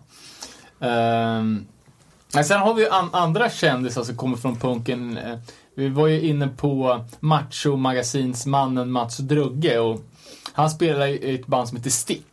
Um, 0.80 1.66
men 2.34 2.46
sen 2.46 2.60
har 2.60 2.74
vi 2.74 2.82
ju 2.82 2.90
an, 2.90 3.10
andra 3.12 3.50
kändisar 3.50 4.04
som 4.04 4.18
kommer 4.18 4.38
från 4.38 4.56
punken. 4.60 5.18
Eh, 5.18 5.38
Vi 5.76 5.90
var 5.90 6.08
ju 6.08 6.22
inne 6.22 6.48
på 6.48 7.06
Macho-magasinsmannen 7.20 8.92
Mats 8.92 9.18
Drugge 9.18 9.80
och 9.80 10.02
han 10.54 10.70
spelar 10.70 11.08
i 11.08 11.36
ett 11.36 11.48
band 11.48 11.68
som 11.68 11.78
heter 11.78 11.90
Stick. 11.90 12.33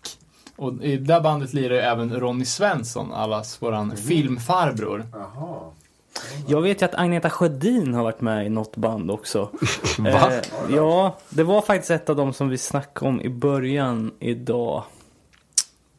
Och 0.60 0.84
i 0.84 0.96
det 0.96 1.04
där 1.04 1.20
bandet 1.20 1.52
lirar 1.52 1.74
ju 1.74 1.80
även 1.80 2.20
Ronny 2.20 2.44
Svensson, 2.44 3.12
allas 3.12 3.62
våran 3.62 3.96
filmfarbror. 3.96 5.06
Jaha. 5.12 5.60
Jag 6.46 6.62
vet 6.62 6.82
ju 6.82 6.84
att 6.84 6.94
Agneta 6.94 7.30
Sjödin 7.30 7.94
har 7.94 8.02
varit 8.02 8.20
med 8.20 8.46
i 8.46 8.48
något 8.48 8.76
band 8.76 9.10
också. 9.10 9.50
Va? 9.98 10.32
Eh, 10.32 10.74
ja, 10.76 11.16
det 11.28 11.42
var 11.42 11.62
faktiskt 11.62 11.90
ett 11.90 12.10
av 12.10 12.16
dem 12.16 12.32
som 12.32 12.48
vi 12.48 12.58
snackade 12.58 13.08
om 13.08 13.20
i 13.20 13.28
början 13.28 14.10
idag. 14.18 14.84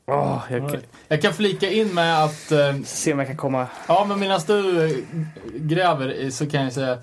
Åh, 0.08 0.44
jag 0.50 0.72
kan, 0.72 0.80
Jag 1.08 1.22
kan 1.22 1.34
flika 1.34 1.70
in 1.70 1.94
med 1.94 2.24
att 2.24 2.52
eh, 2.52 2.76
se 2.86 3.14
om 3.14 3.20
jag 3.20 3.28
kan 3.28 3.38
komma... 3.38 3.68
Ja, 3.88 4.06
men 4.10 4.20
medan 4.20 4.42
du 4.48 4.86
eh, 4.86 4.98
gräver 5.56 6.30
så 6.30 6.50
kan 6.50 6.64
jag 6.64 6.74
säga 6.74 6.94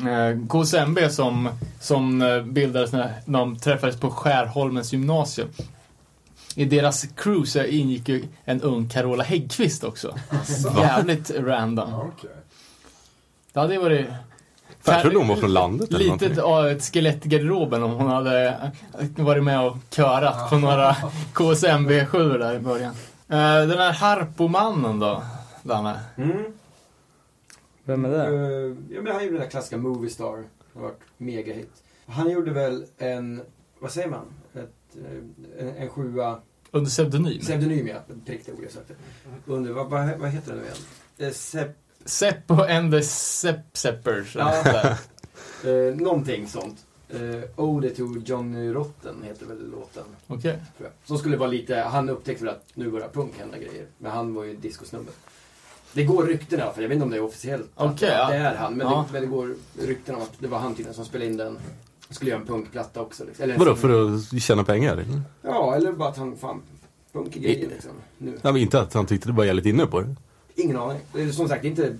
eh, 0.00 0.46
KSMB 0.48 0.98
som, 1.10 1.48
som 1.80 2.22
eh, 2.22 2.42
bildades 2.42 2.92
när 2.92 3.12
de 3.26 3.58
träffades 3.58 4.00
på 4.00 4.10
Skärholmens 4.10 4.92
gymnasium. 4.92 5.48
I 6.58 6.64
deras 6.64 7.02
crew 7.16 7.46
så 7.46 7.64
ingick 7.64 8.08
ju 8.08 8.24
en 8.44 8.62
ung 8.62 8.88
Carola 8.88 9.24
Häggkvist 9.24 9.84
också. 9.84 10.14
Jävligt 10.76 11.30
random. 11.30 11.90
Ja, 11.90 12.10
okej. 12.16 12.30
Det 13.52 13.60
hade 13.60 13.78
varit... 13.78 14.06
Jag 14.84 15.02
trodde 15.02 15.16
hon 15.18 15.28
var 15.28 15.36
från 15.36 15.52
landet 15.52 15.88
eller 15.88 15.98
Litet 15.98 16.20
någonting. 16.20 16.44
av 16.44 16.68
ett 16.68 16.82
skelett 16.84 17.26
i 17.26 17.28
garderoben 17.28 17.82
om 17.82 17.90
hon 17.90 18.06
hade 18.06 18.70
varit 19.16 19.44
med 19.44 19.60
och 19.66 19.76
körat 19.90 20.50
på 20.50 20.58
några 20.58 20.96
KSMB 21.32 21.90
7 22.08 22.38
där 22.38 22.54
i 22.54 22.58
början. 22.58 22.94
Eh, 23.28 23.36
Den 23.68 23.78
här 23.78 23.92
Harpomannen 23.92 24.98
då, 24.98 25.22
Danne? 25.62 26.00
Mm. 26.16 26.44
Vem 27.84 28.04
är 28.04 28.08
det? 28.10 28.28
Uh, 28.30 28.76
ja, 28.90 29.02
men 29.02 29.12
han 29.12 29.22
gjorde 29.24 29.34
den 29.36 29.42
där 29.42 29.50
klassiska 29.50 29.76
Movie 29.76 30.10
Star. 30.10 30.36
Det 30.36 30.44
har 30.74 30.82
varit 30.82 31.00
megahit. 31.16 31.72
Han 32.06 32.30
gjorde 32.30 32.50
väl 32.50 32.84
en, 32.98 33.40
vad 33.78 33.90
säger 33.90 34.08
man? 34.08 34.24
Ett, 35.00 35.60
eh, 35.60 35.66
en, 35.68 35.76
en 35.76 35.88
sjua, 35.88 36.40
Under 36.70 36.90
pseudonym? 36.90 37.40
pseudonym 37.40 37.86
ja, 37.86 37.96
prick 38.26 38.46
det 38.46 38.52
ordet 38.52 38.62
jag 38.64 38.72
sökte. 38.72 38.94
Under, 39.46 39.72
vad, 39.72 39.90
vad, 39.90 40.18
vad 40.18 40.30
heter 40.30 40.50
den 40.52 40.60
nu 40.60 40.64
igen? 40.64 40.76
Eh, 41.18 41.32
Sepp, 41.32 41.76
Seppo 42.04 42.54
and 42.62 42.92
the 42.92 43.02
Sepp 43.02 43.76
Seppers. 43.76 44.34
Ja. 44.36 44.96
Eh, 45.64 45.94
någonting 45.96 46.48
sånt. 46.48 46.84
Uh, 47.14 47.42
Ode 47.56 47.90
to 47.90 48.02
Johnny 48.24 48.72
Rotten 48.72 49.22
heter 49.22 49.46
väl 49.46 49.70
låten. 49.70 50.02
Okej. 50.26 50.58
tror 50.76 50.88
jag. 50.88 50.90
Som 51.08 51.18
skulle 51.18 51.36
vara 51.36 51.48
lite, 51.50 51.76
han 51.76 52.08
upptäckte 52.08 52.44
väl 52.44 52.54
att 52.54 52.64
nu 52.74 52.90
börjar 52.90 53.08
punk 53.08 53.38
hända 53.38 53.58
grejer. 53.58 53.86
Men 53.98 54.12
han 54.12 54.34
var 54.34 54.44
ju 54.44 54.56
discosnubbe. 54.56 55.10
Det 55.92 56.04
går 56.04 56.22
rykten 56.26 56.58
i 56.58 56.62
alla 56.62 56.72
fall, 56.72 56.82
jag 56.82 56.88
vet 56.88 56.94
inte 56.96 57.04
om 57.04 57.10
det 57.10 57.16
är 57.16 57.22
officiellt. 57.22 57.70
att 57.74 57.92
Okej, 57.94 58.08
det 58.08 58.14
ja. 58.14 58.32
är 58.32 58.54
han. 58.54 58.74
Men, 58.74 58.86
Ja. 58.86 59.04
det, 59.06 59.12
men 59.12 59.22
det 59.22 59.28
går 59.28 59.54
rykten 59.78 60.14
om 60.14 60.22
att 60.22 60.32
det 60.38 60.48
var 60.48 60.58
han 60.58 60.70
tydligen 60.74 60.94
som 60.94 61.04
spelade 61.04 61.30
in 61.30 61.36
den. 61.36 61.58
Skulle 62.10 62.30
göra 62.30 62.40
en 62.40 62.46
punkplatta 62.46 63.00
också. 63.00 63.24
Liksom. 63.24 63.42
Eller 63.44 63.58
Vadå, 63.58 63.76
för 63.76 64.14
att 64.14 64.42
tjäna 64.42 64.64
pengar? 64.64 64.92
eller? 64.92 65.20
Ja, 65.42 65.74
eller 65.76 65.92
bara 65.92 66.08
att 66.08 66.16
han, 66.16 66.36
fan, 66.36 66.62
punk 67.12 67.36
är 67.36 67.40
grejer 67.40 67.68
liksom. 67.68 67.90
Nu. 68.18 68.38
Ja, 68.42 68.52
men 68.52 68.62
inte 68.62 68.80
att 68.80 68.94
han 68.94 69.06
tyckte 69.06 69.28
det 69.28 69.32
var 69.32 69.44
jävligt 69.44 69.66
inne 69.66 69.86
på 69.86 70.00
det. 70.00 70.16
Ingen 70.54 70.76
aning. 70.76 71.00
Det 71.12 71.22
är 71.22 71.30
som 71.30 71.48
sagt 71.48 71.64
inte, 71.64 71.96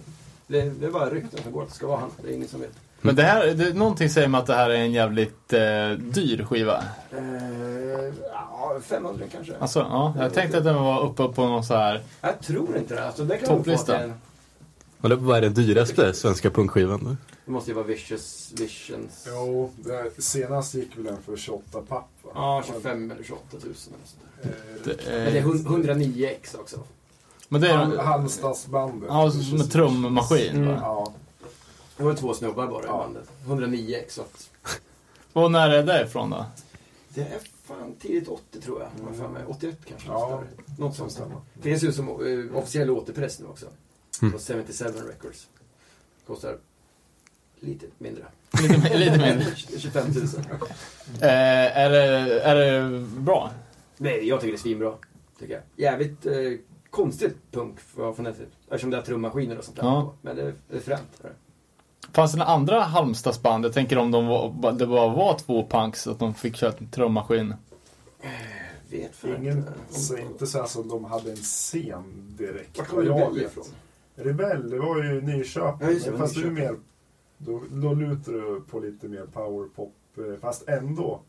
det, 0.46 0.70
det 0.70 0.86
är 0.86 0.90
bara 0.90 1.10
rykten 1.10 1.42
som 1.42 1.52
går 1.52 1.62
att 1.62 1.68
det 1.68 1.74
ska 1.74 1.86
vara 1.86 2.00
han. 2.00 2.10
Det 2.22 2.30
är 2.30 2.34
ingen 2.34 2.48
som 2.48 2.60
vet. 2.60 2.72
Men 3.00 3.16
det 3.16 3.22
här, 3.22 3.46
det, 3.46 3.74
någonting 3.74 4.10
säger 4.10 4.28
mig 4.28 4.38
att 4.40 4.46
det 4.46 4.54
här 4.54 4.70
är 4.70 4.74
en 4.74 4.92
jävligt 4.92 5.52
eh, 5.52 5.90
dyr 5.98 6.44
skiva. 6.44 6.84
Eh, 7.12 8.14
ja, 8.32 8.80
500 8.82 9.24
kanske. 9.32 9.52
Alltså, 9.58 9.78
ja. 9.78 10.14
Jag 10.18 10.34
tänkte 10.34 10.58
att 10.58 10.64
den 10.64 10.74
var 10.74 11.02
uppe 11.04 11.28
på 11.28 11.46
någon 11.46 11.64
så 11.64 11.74
här... 11.74 12.02
Jag 12.20 12.40
tror 12.40 12.76
inte 12.76 12.94
det. 12.94 13.06
Alltså, 13.06 13.24
det 13.24 13.36
kan 13.38 13.48
Topplista. 13.48 13.98
en- 13.98 14.14
vad 15.00 15.36
är 15.36 15.40
den 15.40 15.54
dyraste 15.54 16.12
svenska 16.12 16.50
punkskivan? 16.50 17.16
Det 17.46 17.52
måste 17.52 17.70
ju 17.70 17.74
vara 17.74 17.86
Vicious 17.86 18.52
Visions. 18.56 19.24
Jo, 19.30 19.72
det, 19.76 20.22
senast 20.22 20.74
gick 20.74 20.96
väl 20.96 21.04
den 21.04 21.22
för 21.22 21.36
28 21.36 21.80
papp 21.82 22.08
va? 22.22 22.30
Ja, 22.34 22.62
25 22.66 23.10
eller 23.10 23.24
28 23.24 23.42
000 23.52 23.62
eller 23.64 23.74
sånt 23.74 23.96
där. 24.42 24.50
Eh, 24.50 24.56
Det, 24.84 24.96
Men 25.06 25.32
det 25.32 25.38
är 25.38 25.42
hun- 25.42 25.66
109 25.66 26.26
ex 26.28 26.54
också. 26.54 26.80
men 27.48 27.60
det 27.60 27.68
är... 27.68 27.76
Hal- 27.76 27.98
Halmstadsbandet. 27.98 29.08
Ja, 29.08 29.30
som 29.30 29.60
en 29.60 29.68
trummaskin. 29.68 30.56
Mm. 30.56 30.68
va? 30.68 30.78
Ja, 30.82 31.12
Det 31.96 32.02
var 32.02 32.14
två 32.14 32.34
snubbar 32.34 32.66
bara 32.66 32.82
i 32.82 32.86
Ja. 32.86 32.98
bandet. 32.98 33.28
109 33.46 33.96
ex. 33.96 34.14
Så 34.14 34.22
att 34.22 34.50
Och 35.32 35.50
när 35.52 35.70
är 35.70 35.82
det 35.82 36.04
ifrån 36.04 36.30
då? 36.30 36.44
det 37.08 37.20
är 37.20 37.38
fan 37.64 37.94
tidigt 38.00 38.28
80 38.28 38.60
tror 38.60 38.80
jag. 38.82 39.14
Mm. 39.20 39.32
Mig. 39.32 39.42
81 39.46 39.78
kanske. 39.88 40.08
Ja. 40.08 40.42
Något 40.78 40.96
sånt. 40.96 41.12
stämmer. 41.12 41.36
Finns 41.60 41.82
ju 41.82 41.92
som 41.92 42.08
uh, 42.20 42.56
officiell 42.56 42.90
återpress 42.90 43.40
nu 43.40 43.46
också. 43.46 43.66
Mm. 44.22 44.32
På 44.32 44.38
77 44.38 44.84
Records. 45.08 45.46
Kostar 46.26 46.58
lite 47.60 47.86
mindre. 47.98 48.24
Lite, 48.62 48.98
lite 48.98 49.18
mindre. 49.18 49.46
25 49.78 50.04
000. 50.06 50.24
Eh, 51.20 51.78
är, 51.78 51.90
det, 51.90 52.40
är 52.40 52.54
det 52.54 52.98
bra? 53.00 53.50
Nej, 53.96 54.28
jag 54.28 54.40
tycker 54.40 54.52
det 54.52 54.56
är 54.56 54.60
svinbra. 54.60 54.94
Tycker 55.38 55.54
jag. 55.54 55.62
Jävligt 55.76 56.26
eh, 56.26 56.32
konstigt 56.90 57.36
punk 57.50 57.80
för, 57.80 58.12
från 58.12 58.24
det 58.24 58.34
Eftersom 58.68 58.90
det 58.90 58.96
är 58.96 59.02
trummaskiner 59.02 59.58
och 59.58 59.64
sånt 59.64 59.76
där. 59.76 59.84
Ja. 59.84 60.14
Men 60.22 60.36
det, 60.36 60.52
det 60.70 60.76
är 60.76 60.80
fränt. 60.80 61.20
är 61.22 61.28
det. 61.28 61.34
Fanns 62.12 62.32
det 62.32 62.38
några 62.38 62.50
andra 62.50 62.80
Halmstadsband? 62.80 63.64
Jag 63.64 63.72
tänker 63.72 63.98
om 63.98 64.10
de 64.10 64.26
var, 64.26 64.72
det 64.72 64.86
bara 64.86 65.08
var 65.08 65.38
två 65.38 65.66
punks, 65.66 66.06
att 66.06 66.18
de 66.18 66.34
fick 66.34 66.56
köra 66.56 66.72
en 66.78 66.88
trummaskin. 66.88 67.54
Vet 68.90 69.16
fan 69.16 69.36
ingen, 69.36 69.58
inte. 69.58 69.72
så 69.90 70.16
inte 70.16 70.46
så 70.46 70.58
här 70.58 70.66
som 70.66 70.88
de 70.88 71.04
hade 71.04 71.30
en 71.30 71.36
scen 71.36 72.34
direkt. 72.38 72.92
Vad 72.92 73.04
jag 73.06 73.20
Rebell 73.20 73.42
ifrån? 73.42 73.64
Rebell, 74.14 74.70
det 74.70 74.78
var 74.78 75.02
ju 75.02 75.20
Nyköping. 75.20 75.86
Ja, 75.86 75.92
just 75.92 76.04
det, 76.04 76.10
det 76.10 76.16
var 76.16 76.26
fast 76.26 76.36
är 76.36 76.40
Nyköping. 76.40 76.64
mer, 76.64 76.76
då, 77.38 77.62
då 77.70 77.92
lutar 77.94 78.32
du 78.32 78.60
på 78.70 78.80
lite 78.80 79.08
mer 79.08 79.26
powerpop. 79.32 79.94
eh, 80.18 80.40
Fast 80.40 80.68
ändå 80.68 81.20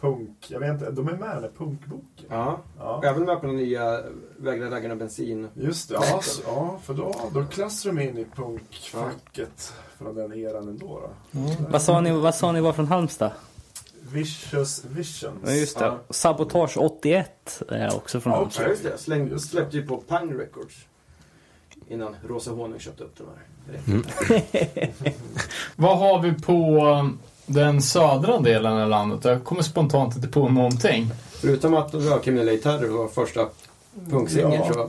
punk. 0.00 0.46
Jag 0.50 0.60
vet 0.60 0.70
inte, 0.70 0.90
de 0.90 1.08
är 1.08 1.12
med 1.16 1.38
i 1.38 1.40
den 1.42 1.52
punkboken. 1.58 2.26
Ja. 2.28 2.60
Ja. 2.78 3.02
Även 3.04 3.24
med 3.24 3.40
på 3.40 3.46
den 3.46 3.56
nya 3.56 4.02
Vägra 4.36 4.70
raggarna 4.70 4.96
bensin. 4.96 5.48
Just 5.54 5.88
det, 5.88 5.94
ja, 5.94 6.20
så, 6.22 6.42
ja 6.46 6.78
för 6.82 6.94
då, 6.94 7.14
då 7.34 7.44
klassar 7.44 7.92
de 7.92 8.00
in 8.02 8.18
i 8.18 8.26
punkfacket 8.34 9.72
från 9.98 10.14
den 10.14 10.32
eran 10.32 10.68
ändå. 10.68 11.00
Då. 11.32 11.40
Vad 11.70 11.82
sa 11.82 12.00
ni, 12.00 12.12
vad 12.12 12.34
sa 12.34 12.52
ni 12.52 12.60
var 12.60 12.72
från 12.72 12.86
Halmstad? 12.86 13.30
Vicious 14.12 14.84
Visions. 14.84 15.38
Ja, 15.44 15.52
just 15.52 15.78
det. 15.78 15.84
Ja. 15.84 15.98
Sabotage 16.10 16.76
81 16.78 17.62
är 17.68 17.96
också 17.96 18.20
från 18.20 18.32
Ja, 18.32 18.38
Halmstad. 18.38 18.64
Ja, 18.64 18.68
just 18.70 18.82
det. 18.82 18.98
Släng, 18.98 19.38
släppte 19.38 19.76
ju 19.76 19.86
på 19.86 19.96
Pang 19.96 20.38
Records. 20.38 20.86
Innan 21.88 22.16
Rosa 22.28 22.50
Honung 22.50 22.78
köpte 22.78 23.04
upp 23.04 23.16
de 23.18 23.24
här. 23.24 23.42
Mm. 23.86 24.04
Vad 25.76 25.98
har 25.98 26.22
vi 26.22 26.32
på 26.32 27.10
den 27.46 27.82
södra 27.82 28.38
delen 28.40 28.72
av 28.78 28.88
landet? 28.88 29.24
Jag 29.24 29.44
kommer 29.44 29.62
spontant 29.62 30.16
inte 30.16 30.28
på 30.28 30.48
någonting. 30.48 31.10
Förutom 31.40 31.74
att 31.74 31.94
ja, 31.94 32.18
Kriminella 32.18 32.52
Gitarrer 32.52 32.88
var 32.88 33.08
första 33.08 33.46
punksingen 34.10 34.52
Ja. 34.52 34.72
så 34.72 34.88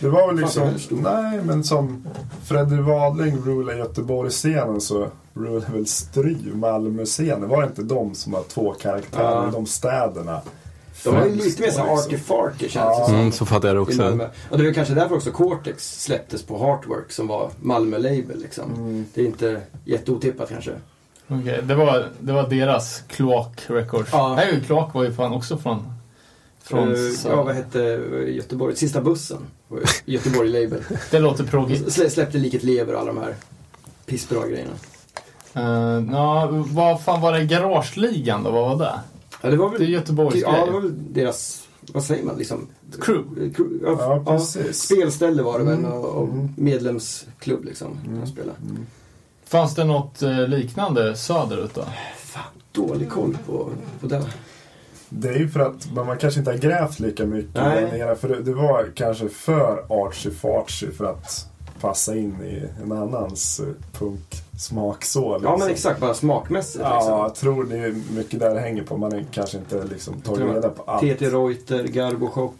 Det 0.00 0.08
var 0.08 0.26
väl 0.26 0.36
liksom, 0.36 0.68
nej 0.90 1.40
men 1.44 1.64
som 1.64 2.06
Freddy 2.44 2.76
Wadling 2.76 3.36
rular 3.38 3.74
Göteborgsscenen 3.74 4.80
så 4.80 5.06
rular 5.34 5.72
väl 5.72 5.86
Stry 5.86 6.36
Malmö-scenen. 6.54 7.48
Var 7.48 7.60
det 7.62 7.66
inte 7.68 7.82
de 7.82 8.14
som 8.14 8.34
har 8.34 8.42
två 8.42 8.72
karaktärer 8.72 9.44
Ja. 9.44 9.50
de 9.52 9.66
städerna? 9.66 10.40
De 11.04 11.14
var 11.14 11.26
ju 11.26 11.34
lite 11.34 11.62
mer 11.62 11.70
såhär 11.70 11.88
arty-farty 11.96 12.58
känns 12.58 12.72
det 12.74 12.80
Ja. 12.80 13.04
som. 13.06 13.14
Mm, 13.14 13.32
så 13.32 13.46
fattar 13.46 13.68
jag 13.68 13.76
det 13.76 13.80
också. 13.80 14.02
Och 14.50 14.58
det 14.58 14.62
är 14.62 14.64
väl 14.64 14.74
kanske 14.74 14.94
därför 14.94 15.14
också 15.14 15.30
Cortex 15.30 16.02
släpptes 16.02 16.42
på 16.42 16.58
Heartwork 16.58 17.12
som 17.12 17.26
var 17.26 17.50
Malmö-label 17.60 18.38
liksom. 18.42 18.74
Mm. 18.74 19.06
Det 19.14 19.20
är 19.20 19.26
inte 19.26 19.60
jätteotippat 19.84 20.48
kanske. 20.48 20.72
Okej, 21.28 21.60
det, 21.62 21.74
var, 21.74 22.08
det 22.20 22.32
var 22.32 22.48
deras 22.48 23.02
Kloak 23.08 23.60
Records. 23.66 24.08
Ja. 24.12 24.34
Nej, 24.34 24.62
Kloak 24.66 24.94
var 24.94 25.04
ju 25.04 25.12
fan 25.12 25.32
också 25.32 25.58
från... 25.58 25.92
från 26.62 26.94
Eh, 26.94 27.00
ja, 27.24 27.42
vad 27.42 27.54
hette 27.54 27.82
eh, 27.82 28.34
Göteborg? 28.34 28.76
Sista 28.76 29.00
bussen. 29.00 29.38
var 29.68 29.80
Göteborg-label. 30.04 30.80
Det 31.10 31.18
låter 31.18 31.44
proggigt. 31.44 31.92
Slä, 31.92 32.10
släppte 32.10 32.38
Liket 32.38 32.62
Lever 32.62 32.94
och 32.94 33.00
alla 33.00 33.12
de 33.12 33.20
här 33.20 33.34
pissbra 34.06 34.46
grejerna. 34.46 34.72
Uh, 35.56 36.12
ja, 36.12 36.48
vad 36.50 37.02
fan 37.02 37.20
var 37.20 37.32
det? 37.32 37.44
Garageligan 37.44 38.42
då? 38.42 38.50
Vad 38.50 38.78
var 38.78 38.86
det? 38.86 39.00
Ja, 39.44 39.50
det 39.50 39.56
var 39.56 39.70
Det 39.70 39.76
är 39.76 39.78
väl, 39.78 39.88
Göteborgs 39.92 40.34
ja, 40.42 40.64
det 40.66 40.72
var 40.72 40.80
väl 40.80 40.92
deras, 41.12 41.68
vad 41.92 42.04
säger 42.04 42.24
man 42.24 42.36
liksom? 42.38 42.66
Crew. 43.00 43.50
Crew, 43.54 43.78
Ja, 43.86 44.22
Ja, 44.26 44.38
spelställe 44.72 45.42
var 45.42 45.58
det 45.58 45.64
väl 45.64 45.78
Mm. 45.78 45.92
och, 45.92 46.04
och 46.04 46.28
Mm. 46.28 46.48
medlemsklubb 46.56 47.64
liksom. 47.64 47.98
De 48.20 48.26
spelade. 48.26 48.58
Fanns 49.46 49.74
det 49.74 49.84
något 49.84 50.22
eh, 50.22 50.48
liknande 50.48 51.16
söderut 51.16 51.74
då? 51.74 51.84
Fan, 52.18 52.42
dålig 52.72 53.10
koll 53.10 53.36
på, 53.46 53.68
på 54.00 54.06
det. 54.06 54.22
Det 55.08 55.28
är 55.28 55.38
ju 55.38 55.48
för 55.48 55.60
att 55.60 55.92
man 55.92 56.18
kanske 56.18 56.40
inte 56.40 56.50
har 56.50 56.58
grävt 56.58 57.00
lika 57.00 57.26
mycket 57.26 57.54
Nej. 57.54 57.80
där 57.90 57.98
nere. 57.98 58.16
För 58.16 58.28
det, 58.28 58.42
det 58.42 58.54
var 58.54 58.90
kanske 58.94 59.28
för 59.28 59.84
artsy-fartsy 59.88 60.90
för 60.92 61.04
att 61.04 61.46
passa 61.88 62.16
in 62.16 62.42
i 62.42 62.62
en 62.82 62.92
annans 62.92 63.60
eh, 63.60 63.66
punksmak 63.98 65.04
så. 65.04 65.32
Liksom. 65.38 65.52
Ja 65.52 65.56
men 65.58 65.68
exakt, 65.70 66.00
bara 66.00 66.14
smakmässigt 66.14 66.84
Ja, 66.84 66.94
liksom. 66.98 67.18
jag 67.18 67.34
tror 67.34 67.64
det 67.64 67.76
är 67.78 67.94
mycket 68.16 68.40
där 68.40 68.54
det 68.54 68.60
hänger 68.60 68.82
på. 68.82 68.96
Man 68.96 69.12
är 69.12 69.24
kanske 69.32 69.58
inte 69.58 69.84
liksom 69.84 70.20
tagit 70.20 70.40
reda 70.54 70.68
på 70.68 70.82
allt. 70.82 71.00
TT 71.18 71.30
Reuter, 71.30 71.84
Garbo 71.84 72.28
Chock. 72.28 72.54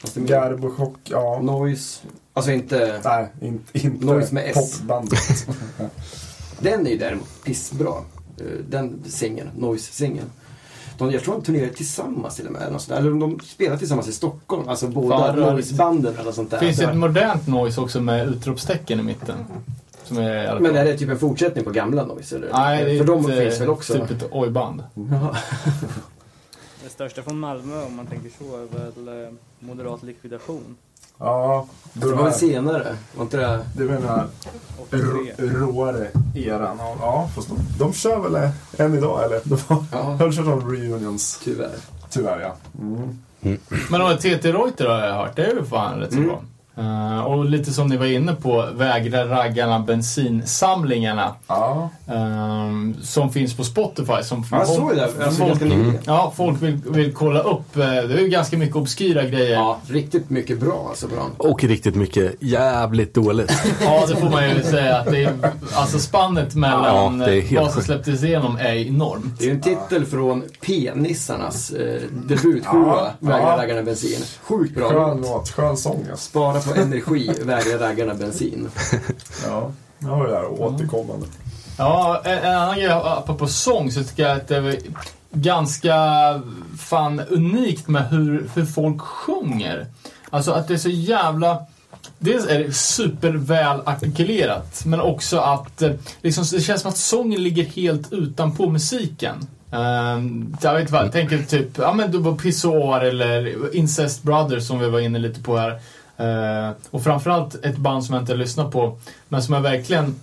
Fast 0.00 0.14
det 0.14 0.20
är 0.20 0.22
mer- 0.22 0.28
Garbo-chock, 0.30 0.94
ja. 1.04 1.40
Noise. 1.42 2.00
Alltså 2.32 2.50
inte... 2.52 3.00
Nej, 3.04 3.26
inte, 3.40 3.78
inte 3.86 4.06
Noise 4.06 4.34
med 4.34 4.44
S. 4.56 4.78
popbandet. 4.78 5.46
Den 6.60 6.86
är 6.86 6.90
ju 6.90 6.98
däremot 6.98 7.28
pissbra. 7.44 7.88
Eh, 8.40 8.44
Den 8.68 9.02
singeln, 9.06 9.48
Noise-singeln. 9.56 10.30
De, 10.98 11.10
jag 11.10 11.22
tror 11.22 11.34
de 11.34 11.42
turnerade 11.42 11.72
tillsammans 11.72 12.36
till 12.36 12.46
och 12.46 12.52
med. 12.52 12.62
eller. 12.62 12.96
Eller 12.96 13.10
de 13.10 13.40
spelade 13.40 13.78
tillsammans 13.78 14.08
i 14.08 14.12
Stockholm. 14.12 14.68
Alltså 14.68 14.88
båda. 14.88 15.32
Noise-banden 15.32 16.16
eller 16.20 16.32
sånt 16.32 16.50
där. 16.50 16.58
Finns 16.58 16.76
det 16.76 16.84
ett 16.84 16.96
modernt 16.96 17.46
noise 17.46 17.80
också 17.80 18.00
med 18.00 18.28
utropstecken 18.28 19.00
i 19.00 19.02
mitten? 19.02 19.36
Som 20.04 20.18
är 20.18 20.60
Men 20.60 20.76
är 20.76 20.84
det 20.84 20.98
typ 20.98 21.08
en 21.08 21.18
fortsättning 21.18 21.64
på 21.64 21.70
gamla 21.70 22.04
Noise? 22.04 22.36
Eller? 22.36 22.48
Nej, 22.52 22.84
det 22.84 22.90
är 22.90 22.98
För 22.98 23.04
de 23.04 23.30
ett, 23.30 23.38
finns 23.38 23.60
väl 23.60 23.68
också? 23.68 23.92
Typ 23.92 24.10
ett 24.10 24.28
oj-band. 24.30 24.82
Det 26.84 26.88
största 26.92 27.22
från 27.22 27.38
Malmö 27.40 27.84
om 27.84 27.96
man 27.96 28.06
tänker 28.06 28.30
så 28.38 28.56
är 28.56 28.66
väl 28.78 29.24
eh, 29.24 29.30
moderat 29.58 30.02
likvidation. 30.02 30.76
Ja, 31.18 31.66
Det 31.92 32.06
var 32.06 32.24
väl 32.24 32.32
senare? 32.32 32.96
Var 33.16 33.22
inte 33.22 33.36
det... 33.36 33.60
83. 34.78 35.00
rå- 35.02 35.34
råare 35.38 36.08
eran. 36.34 36.76
Ja, 37.00 37.30
fast 37.34 37.48
de, 37.48 37.56
de 37.78 37.92
kör 37.92 38.18
väl 38.18 38.50
än 38.78 38.94
idag 38.94 39.24
eller? 39.24 39.40
De 39.44 39.58
har 39.66 39.84
Ja, 39.92 40.02
har 40.02 40.32
kört 40.32 40.46
av 40.46 40.70
reunions. 40.70 41.40
tyvärr. 41.44 41.70
Tyvärr 42.10 42.40
ja. 42.40 42.54
Mm. 42.80 43.18
Men 43.90 44.00
de 44.00 44.16
TT 44.16 44.52
Reuter 44.52 44.86
har 44.88 44.98
jag 45.06 45.14
hört, 45.14 45.36
det 45.36 45.44
är 45.46 45.54
ju 45.54 45.64
fan 45.64 45.98
rätt 46.00 46.10
så 46.12 46.16
Mm. 46.16 46.28
bra. 46.28 46.40
Eh, 46.78 47.20
och 47.20 47.44
lite 47.44 47.72
som 47.72 47.86
ni 47.88 47.96
var 47.96 48.06
inne 48.06 48.32
på, 48.34 48.64
vägra 48.74 49.24
raggarna 49.24 49.78
bensinsamlingarna. 49.80 51.34
Ja. 51.46 51.90
ehm, 52.06 52.94
som 53.02 53.30
finns 53.32 53.56
på 53.56 53.64
Spotify. 53.64 54.22
Som 54.22 54.44
Ja, 54.50 54.58
jag 54.58 54.68
såg 54.68 54.96
det. 54.96 55.04
Alltså, 55.24 55.46
folk, 55.46 55.60
nyligen. 55.60 55.98
ja, 56.04 56.32
folk 56.36 56.62
vill, 56.62 56.76
vill 56.86 57.14
kolla 57.14 57.40
upp. 57.40 57.76
eh, 57.76 57.82
Det 57.86 58.14
är 58.14 58.18
ju 58.20 58.28
ganska 58.28 58.56
mycket 58.58 58.76
obskyra 58.76 59.24
grejer. 59.24 59.52
Ja, 59.54 59.78
riktigt 59.88 60.30
mycket 60.30 60.60
bra 60.60 60.86
alltså 60.88 61.06
dem. 61.06 61.30
Och 61.36 61.64
riktigt 61.64 61.94
mycket 61.94 62.34
jävligt 62.40 63.14
dåligt. 63.14 63.52
Ja, 63.84 64.04
det 64.08 64.16
får 64.16 64.30
man 64.30 64.48
ju 64.50 64.62
säga. 64.62 64.96
Att 64.96 65.06
det 65.10 65.24
är, 65.24 65.32
alltså 65.74 65.98
spannet 65.98 66.54
mellan 66.54 67.18
Ja, 67.20 67.26
det 67.26 67.36
är 67.36 67.40
helt 67.40 67.62
vad 67.62 67.72
som 67.72 67.82
släpptes 67.82 68.24
igenom 68.24 68.56
är 68.56 68.74
enormt. 68.74 69.38
Det 69.38 69.44
är 69.44 69.48
ju 69.48 69.54
en 69.54 69.60
titel 69.60 70.04
från 70.06 70.42
P-nissarnas 70.66 71.70
eh, 71.70 72.00
debutskiva, 72.10 72.62
Ja, 72.72 73.12
Vägra 73.20 73.40
ja. 73.42 73.56
raggarna 73.62 73.82
bensin. 73.82 74.20
Sjukt 74.42 74.74
bra 74.74 74.88
Skön 74.88 75.16
låt. 75.16 75.26
låt, 75.30 75.48
skön 75.50 75.76
sång 75.76 76.06
alltså. 76.10 76.28
Spara 76.30 76.60
på 76.68 76.80
energi, 76.80 77.30
vägra 77.42 77.88
raggarna 77.88 78.14
bensin. 78.14 78.68
Ja. 79.46 79.72
Ja, 79.98 80.16
det 80.16 80.30
där 80.30 80.62
återkommande. 80.62 81.26
Ja, 81.78 82.22
en, 82.24 82.38
en 82.38 82.54
annan 82.54 82.76
grej 82.76 82.90
apropå 82.90 83.46
sång 83.46 83.92
så 83.92 84.04
tycker 84.04 84.22
jag 84.22 84.36
att 84.36 84.48
det 84.48 84.56
är 84.56 84.78
ganska 85.32 85.94
fan 86.78 87.20
unikt 87.20 87.88
med 87.88 88.08
hur, 88.08 88.48
hur 88.54 88.64
folk 88.64 89.00
sjunger. 89.00 89.86
Alltså 90.30 90.52
att 90.52 90.68
det 90.68 90.74
är 90.74 90.78
så 90.78 90.88
jävla... 90.88 91.62
Dels 92.18 92.46
är 92.46 92.58
det 92.58 92.72
superväl 92.72 93.80
artikulerat 93.84 94.82
men 94.84 95.00
också 95.00 95.38
att 95.38 95.82
eh, 95.82 95.92
liksom, 96.22 96.44
det 96.52 96.60
känns 96.60 96.80
som 96.80 96.88
att 96.88 96.96
sången 96.96 97.42
ligger 97.42 97.64
helt 97.64 98.12
utanpå 98.12 98.70
musiken. 98.70 99.46
Um, 99.70 100.56
jag 100.62 100.72
vet 100.72 100.80
inte 100.80 100.92
vad, 100.92 101.04
jag 101.04 101.12
tänker 101.12 101.42
typ, 101.42 101.78
ja 101.78 101.92
men 101.92 102.10
du 102.10 102.18
var 102.18 102.36
Pissoir 102.36 103.00
eller 103.00 103.74
Incest 103.76 104.22
Brothers 104.22 104.66
som 104.66 104.78
vi 104.78 104.90
var 104.90 105.00
inne 105.00 105.18
lite 105.18 105.42
på 105.42 105.56
här. 105.56 105.80
Eh, 106.18 106.70
och 106.90 107.02
framförallt 107.02 107.64
ett 107.64 107.76
band 107.76 108.04
som 108.04 108.14
jag 108.14 108.22
inte 108.22 108.34
lyssnat 108.34 108.72
på 108.72 108.98
men 109.28 109.42
som 109.42 109.54
jag 109.54 109.60
verkligen 109.60 110.14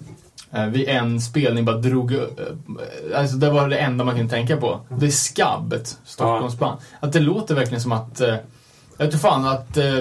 eh, 0.52 0.66
vid 0.66 0.88
en 0.88 1.22
spelning 1.22 1.66
bara 1.66 1.78
drog... 1.78 2.14
eh, 2.14 2.20
alltså 3.16 3.38
det 3.38 3.50
var 3.50 3.70
det 3.70 3.78
enda 3.78 4.04
man 4.04 4.16
kunde 4.16 4.30
tänka 4.34 4.58
på. 4.58 4.80
Det 4.90 5.06
är 5.06 5.10
Skabb, 5.12 5.74
ett 5.74 5.98
Stockholmsband. 6.06 6.80
Att 7.00 7.14
det 7.14 7.20
låter 7.20 7.56
verkligen 7.56 7.82
som 7.82 7.92
att... 7.92 8.22
Eh, 8.22 8.36
jag 8.98 9.12
tror 9.12 9.20
fan 9.20 9.46
att... 9.46 9.78
Eh, 9.78 10.00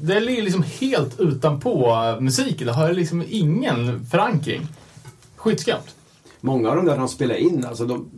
det 0.00 0.20
ligger 0.20 0.42
liksom 0.42 0.64
helt 0.80 1.20
utanpå 1.20 1.90
eh, 1.90 2.20
musiken. 2.20 2.66
Det 2.66 2.72
har 2.72 2.92
liksom 2.92 3.24
ingen 3.28 4.06
förankring. 4.06 4.66
Skitskumt. 5.36 5.94
Många 6.40 6.68
av 6.70 6.76
de 6.76 6.86
där 6.86 6.96
de 6.96 7.08
spelar 7.08 7.34
in, 7.34 7.64
alltså 7.64 7.84
de, 7.84 8.10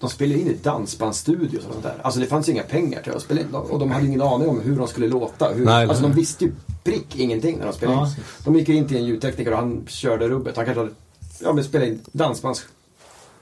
de 0.00 0.10
spelar 0.10 0.36
in 0.36 0.46
i 0.46 0.54
dansbandsstudios 0.62 1.64
och 1.66 1.72
sånt 1.72 1.82
där. 1.84 1.94
Alltså 2.02 2.20
det 2.20 2.26
fanns 2.26 2.48
ju 2.48 2.52
inga 2.52 2.62
pengar 2.62 3.02
till 3.02 3.12
att 3.12 3.22
spela 3.22 3.40
in. 3.40 3.54
Och 3.54 3.78
de 3.78 3.90
hade 3.90 4.06
ingen 4.06 4.22
aning 4.22 4.48
om 4.48 4.60
hur 4.60 4.76
de 4.76 4.88
skulle 4.88 5.08
låta. 5.08 5.48
Hur, 5.52 5.64
Nej, 5.64 5.86
alltså 5.88 6.02
nej. 6.02 6.10
de 6.12 6.16
visste 6.20 6.44
ju 6.44 6.52
prick 6.84 7.16
ingenting 7.16 7.58
när 7.58 7.66
de 7.66 7.72
spelade 7.72 7.98
in. 7.98 8.04
Ja. 8.16 8.22
De 8.44 8.54
gick 8.54 8.68
ju 8.68 8.74
in 8.74 8.88
till 8.88 8.96
en 8.96 9.04
ljudtekniker 9.04 9.52
och 9.52 9.58
han 9.58 9.84
körde 9.88 10.28
rubbet. 10.28 10.56
Han 10.56 10.64
kanske 10.64 10.80
hade 10.80 10.92
ja, 11.40 11.52
men 11.52 11.64
spelade 11.64 11.90
in 11.90 12.00
dansbandslåtar 12.12 12.70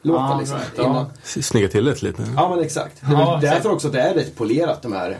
Ja, 0.02 0.36
liksom. 0.38 0.56
right, 0.58 0.70
ja. 0.76 1.06
Snygga 1.24 1.68
till 1.68 1.84
det 1.84 2.02
lite. 2.02 2.26
Ja 2.36 2.48
men 2.50 2.64
exakt. 2.64 3.00
Det 3.00 3.06
är 3.06 3.20
Ja, 3.20 3.38
därför 3.42 3.70
också 3.72 3.86
att 3.86 3.92
det 3.92 4.00
är 4.00 4.14
rätt 4.14 4.36
polerat 4.36 4.82
de 4.82 4.92
här 4.92 5.18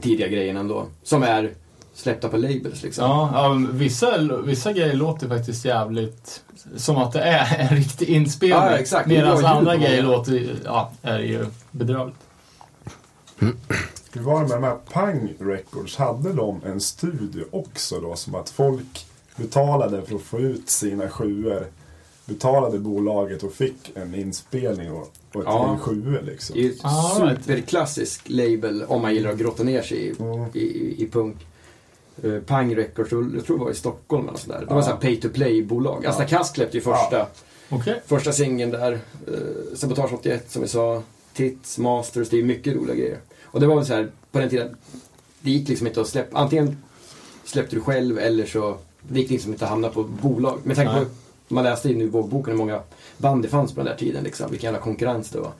tidiga 0.00 0.28
grejerna 0.28 0.60
ändå. 0.60 0.86
Som 1.02 1.22
är 1.22 1.52
släppta 1.96 2.28
på 2.28 2.36
labels 2.36 2.82
liksom. 2.82 3.04
Ja, 3.04 3.30
ja 3.34 3.66
vissa, 3.72 4.18
vissa 4.44 4.72
grejer 4.72 4.94
låter 4.94 5.28
faktiskt 5.28 5.64
jävligt 5.64 6.42
som 6.76 6.96
att 6.96 7.12
det 7.12 7.20
är 7.20 7.58
en 7.70 7.76
riktig 7.76 8.08
inspelning. 8.08 8.58
Ja, 8.58 8.78
exakt. 8.78 9.08
Medan 9.08 9.44
andra 9.44 9.76
grejer 9.76 10.02
låter, 10.02 10.56
ja, 10.64 10.92
är 11.02 11.18
ju 11.18 11.46
bedrövligt. 11.70 12.16
Hur 14.12 14.22
var 14.22 14.42
det 14.42 14.48
med 14.48 14.56
de 14.56 14.64
här 14.64 14.76
Pang 14.92 15.32
Records? 15.38 15.96
Hade 15.96 16.32
de 16.32 16.60
en 16.64 16.80
studio 16.80 17.44
också 17.50 18.00
då? 18.00 18.16
Som 18.16 18.34
att 18.34 18.50
folk 18.50 19.06
betalade 19.36 20.02
för 20.02 20.16
att 20.16 20.22
få 20.22 20.38
ut 20.38 20.70
sina 20.70 21.08
sjuor. 21.08 21.66
Betalade 22.24 22.78
bolaget 22.78 23.42
och 23.42 23.52
fick 23.52 23.92
en 23.96 24.14
inspelning 24.14 24.92
och, 24.92 25.12
och 25.32 25.40
ett 25.40 25.46
Ja. 25.46 25.78
sjuor 25.82 26.22
liksom. 26.26 26.54
Det 26.54 26.60
är 26.60 26.64
ju 26.64 26.74
superklassisk 27.16 28.22
label 28.26 28.84
om 28.88 29.02
man 29.02 29.14
gillar 29.14 29.30
att 29.30 29.38
grotta 29.38 29.62
ner 29.62 29.82
sig 29.82 29.98
i, 29.98 30.14
Mm. 30.18 30.46
i, 30.54 30.58
i, 30.58 31.02
i 31.02 31.08
punk. 31.10 31.36
Uh, 32.24 32.40
Pang 32.40 32.76
Records, 32.76 33.12
jag 33.12 33.44
tror 33.46 33.58
det 33.58 33.64
var 33.64 33.70
i 33.70 33.74
Stockholm 33.74 34.28
eller 34.28 34.38
sådär. 34.38 34.60
Det 34.60 34.66
var 34.66 34.76
Ja. 34.76 34.82
så 34.82 34.90
här 34.90 34.96
pay 34.96 35.16
to 35.20 35.28
play-bolag. 35.28 36.06
Asta 36.06 36.24
Kask 36.24 36.54
släppte 36.54 36.76
ju 36.76 36.82
första, 36.82 37.26
Okej. 37.68 38.02
första 38.06 38.32
singeln 38.32 38.70
där. 38.70 38.92
Uh, 38.92 38.98
Sabotage 39.74 40.12
81 40.14 40.50
som 40.50 40.62
vi 40.62 40.68
sa. 40.68 41.02
Tits, 41.34 41.78
Masters, 41.78 42.28
det 42.28 42.38
är 42.38 42.42
mycket 42.42 42.76
roliga 42.76 42.94
grejer. 42.96 43.18
Och 43.44 43.60
det 43.60 43.66
var 43.66 43.76
väl 43.76 43.86
så 43.86 43.94
här, 43.94 44.10
på 44.32 44.38
den 44.38 44.48
tiden, 44.48 44.76
det 45.40 45.50
gick 45.50 45.68
liksom 45.68 45.86
inte 45.86 46.00
att 46.00 46.08
släppa. 46.08 46.38
Antingen 46.38 46.76
släppte 47.44 47.76
du 47.76 47.80
själv 47.82 48.18
eller 48.18 48.46
så 48.46 48.76
det 49.08 49.20
gick 49.20 49.30
liksom 49.30 49.52
inte 49.52 49.64
att 49.64 49.70
hamna 49.70 49.88
på 49.88 50.02
bolag. 50.04 50.58
Med 50.62 50.76
tanke 50.76 50.92
Nej. 50.92 51.04
på, 51.04 51.54
man 51.54 51.64
läste 51.64 51.88
i 51.90 51.94
nu 51.94 52.08
boken 52.08 52.44
hur 52.52 52.58
många 52.58 52.80
band 53.18 53.42
det 53.42 53.48
fanns 53.48 53.72
på 53.74 53.80
den 53.80 53.86
där 53.86 53.96
tiden. 53.96 54.24
Liksom. 54.24 54.50
Vilken 54.50 54.68
jävla 54.68 54.80
konkurrens 54.80 55.30
det 55.30 55.40
var. 55.40 55.52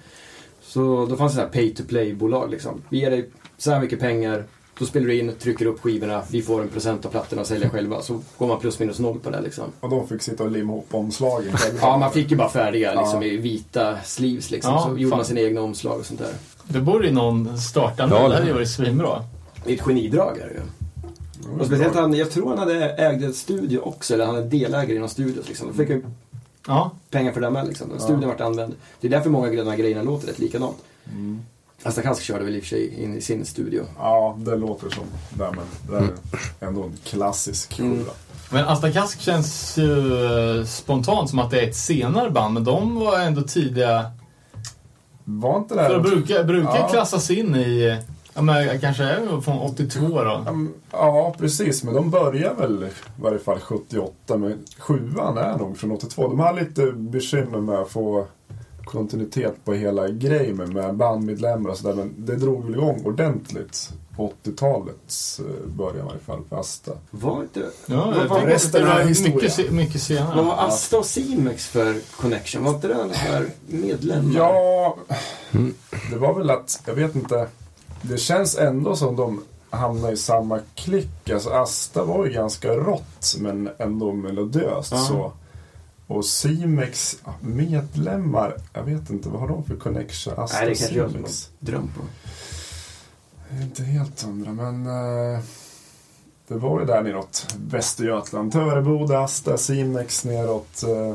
Så 0.61 1.07
då 1.07 1.17
fanns 1.17 1.33
det 1.33 1.37
så 1.37 1.43
här 1.43 1.49
pay 1.53 1.75
to 1.75 1.83
play-bolag 1.89 2.51
liksom. 2.51 2.83
Vi 2.89 2.99
ger 3.01 3.11
dig 3.11 3.31
så 3.59 3.71
här 3.71 3.81
mycket 3.81 4.01
pengar, 4.01 4.45
då 4.79 4.87
spelar 4.87 5.07
du 5.07 5.19
in, 5.19 5.33
trycker 5.39 5.67
upp 5.67 5.81
skivorna, 5.81 6.23
vi 6.31 6.43
får 6.43 6.63
en 6.63 6.69
procent 6.69 7.05
av 7.07 7.11
plattorna 7.11 7.43
och 7.43 7.49
säljer 7.49 7.69
själva. 7.69 8.03
Så 8.03 8.21
går 8.39 8.47
man 8.47 8.59
plus 8.61 8.79
minus 8.79 8.99
noll 8.99 9.19
på 9.19 9.31
det 9.31 9.41
liksom. 9.41 9.65
Och 9.81 9.91
de 9.91 10.09
fick 10.09 10.23
sitta 10.23 10.45
och 10.45 10.51
limma 10.51 10.73
ihop 10.73 10.87
omslagen. 10.91 11.53
Ja, 11.81 11.97
man 11.99 12.13
fick 12.13 12.31
ju 12.31 12.37
bara 12.37 12.49
färdiga 12.49 13.01
liksom, 13.01 13.23
Ja. 13.23 13.29
i 13.29 13.37
vita 13.37 13.97
sleeves 14.05 14.51
liksom. 14.51 14.73
Ja, 14.73 14.83
så 14.83 14.89
gjorde 14.99 15.11
fan. 15.11 15.19
man 15.19 15.25
sina 15.27 15.41
egna 15.41 15.61
omslag 15.61 15.99
och 16.01 16.07
sånt 16.07 16.21
där. 16.21 16.33
Det 16.65 16.81
borde 16.81 17.07
ju 17.07 17.13
någon 17.13 17.59
starta 17.59 18.07
nu. 18.07 18.15
Ja, 18.15 18.29
det 18.29 18.35
hade 18.35 18.47
ju 18.47 18.53
varit 18.53 18.71
svinbra. 18.71 19.25
Det 19.65 19.71
är 19.73 19.75
ett 19.77 19.83
genidrag 19.83 20.39
är 20.39 20.47
det 20.47 20.55
ju. 20.55 20.61
Och 21.61 21.67
speciellt 21.67 21.95
han, 21.95 22.15
jag 22.15 22.31
tror 22.31 22.49
han 22.49 22.59
hade 22.59 22.89
ägde 22.91 23.27
en 23.27 23.35
studio 23.35 23.79
också, 23.79 24.15
eller 24.15 24.27
han 24.27 24.37
är 24.37 24.43
delägare 24.43 24.97
i 24.97 24.99
någon 24.99 25.09
studio. 25.09 25.43
Liksom. 25.49 25.69
Då 25.69 25.75
fick 25.75 25.89
han 25.89 25.97
ju 25.99 26.05
Ja. 26.67 26.91
pengar 27.11 27.33
för 27.33 27.41
det 27.41 27.51
med 27.51 27.67
liksom. 27.67 27.87
Studion 27.99 28.29
vart 28.29 28.41
använd. 28.41 28.75
Det 29.01 29.07
är 29.07 29.11
därför 29.11 29.31
många 29.31 29.49
av 29.49 29.55
de 29.57 29.67
här 29.67 29.77
grejerna 29.77 30.03
låter 30.03 30.27
rätt 30.27 30.39
likadant. 30.39 30.77
Mm. 31.13 31.41
Asta 31.83 32.03
Kask 32.03 32.23
körde 32.23 32.45
väl 32.45 32.57
i 32.57 32.59
och 32.59 32.63
för 32.63 32.69
sig 32.69 33.03
in 33.03 33.15
i 33.15 33.21
sin 33.21 33.45
studio. 33.45 33.85
Ja, 33.99 34.37
det 34.41 34.57
låter 34.57 34.91
som 34.91 35.05
det, 35.31 35.51
men 35.51 35.65
det 36.01 36.07
är 36.65 36.69
ändå 36.69 36.83
en 36.83 36.93
klassisk 37.05 37.79
Mm. 37.79 37.97
skiva. 37.99 38.11
Men 38.51 38.65
Asta 38.69 38.93
Kask 38.93 39.21
känns 39.21 39.77
ju 39.79 40.25
eh, 40.59 40.65
spontant 40.65 41.31
som 41.31 41.39
att 41.39 41.51
det 41.51 41.61
är 41.61 41.69
ett 41.69 41.77
senare 41.77 42.31
band, 42.31 42.55
men 42.55 42.65
de 42.65 42.95
var 42.95 43.19
ändå 43.21 43.43
tidiga. 43.43 44.11
Var 45.25 45.57
inte 45.59 45.75
För 45.75 45.89
det... 45.91 45.97
att 45.97 46.03
brukar, 46.03 46.45
brukar 46.45 46.77
Ja. 46.77 46.89
klassas 46.89 47.31
in 47.31 47.55
i, 47.55 47.99
ja 48.35 48.43
men 48.43 48.81
kanske 48.81 49.05
är 49.05 49.41
från 49.41 49.59
82 49.59 50.25
då. 50.25 50.35
Mm, 50.35 50.73
Ja, 50.93 51.35
precis. 51.39 51.85
Men 51.85 51.95
de 51.95 52.11
börjar 52.11 52.55
väl 52.55 52.85
i 52.85 52.89
varje 53.23 53.39
fall 53.39 53.59
78, 53.61 54.37
men 54.37 54.59
sjuan 54.79 55.39
är 55.39 55.59
nog 55.59 55.79
från 55.79 55.93
82. 55.93 56.29
De 56.29 56.41
har 56.41 56.53
lite 56.53 56.87
bekymmer 56.93 57.61
med 57.61 57.75
att 57.79 57.89
få 57.91 58.27
kontinuitet 58.87 59.65
på 59.65 59.73
hela 59.73 60.09
grejen 60.09 60.57
med- 60.57 60.73
med 60.75 60.95
bandmedlemmar 60.95 61.71
och 61.71 61.79
sådär. 61.79 61.95
Men 61.95 62.15
det 62.19 62.37
drog 62.37 62.65
väl 62.65 62.75
igång 62.75 63.03
ordentligt 63.05 63.91
på 64.17 64.33
80-talets 64.45 65.41
eh, 65.41 65.67
början 65.77 65.97
i 66.07 66.09
varje 66.09 66.21
fall 66.21 66.41
för 66.49 66.61
Asta. 66.61 66.93
Var 67.11 67.43
inte... 67.43 67.67
Ja, 67.87 68.15
var, 68.29 68.39
att 68.39 68.45
resten 68.45 68.87
var 68.87 69.05
mycket, 69.05 69.73
mycket 69.73 70.03
senare. 70.03 70.37
vad 70.37 70.45
var 70.45 70.55
Asta 70.67 70.99
och 70.99 71.07
Simex 71.07 71.67
för 71.67 71.97
connection? 72.17 72.65
Var 72.65 72.75
inte 72.75 72.89
det 72.89 73.09
här 73.15 73.47
medlemmar? 73.67 74.33
Ja, 74.37 74.97
det 76.11 76.17
var 76.19 76.35
väl 76.35 76.51
att, 76.51 76.83
jag 76.87 76.95
vet 76.95 77.15
inte. 77.15 77.47
Det 78.03 78.19
känns 78.19 78.59
ändå 78.59 78.97
som 78.97 79.17
de 79.17 79.43
hamnar 79.71 80.13
i 80.13 80.17
samma 80.17 80.59
klick. 80.75 81.31
Alltså 81.31 81.51
Asta 81.51 82.05
var 82.05 82.27
ju 82.27 82.33
ganska 82.33 82.69
rått 82.73 83.35
men 83.39 83.69
ändå 83.79 84.13
melodiöst 84.13 84.93
Ja. 84.93 84.99
så. 84.99 85.33
Och 86.07 86.25
Simex 86.25 87.19
medlemmar, 87.41 88.57
jag 88.73 88.83
vet 88.83 89.11
inte, 89.11 89.29
vad 89.29 89.41
har 89.41 89.49
de 89.49 89.65
för 89.65 89.77
connection? 89.77 90.35
Asta 90.37 90.59
Nej, 90.59 90.69
det 90.69 90.75
kanske 90.75 90.97
jag 90.97 91.11
som 91.11 91.23
har 91.23 91.31
drömt 91.61 91.91
på. 91.95 92.01
Inte 93.63 93.83
helt 93.83 94.23
hundra, 94.23 94.53
men 94.53 94.87
eh, 94.87 95.41
det 96.49 96.55
var 96.55 96.81
ju 96.81 96.87
där 96.87 97.03
neråt 97.03 97.57
Västergötland. 97.57 98.53
Töreboda, 98.53 99.19
Asta, 99.19 99.57
Simex 99.57 100.25
neråt 100.25 100.83
eh, 100.83 101.15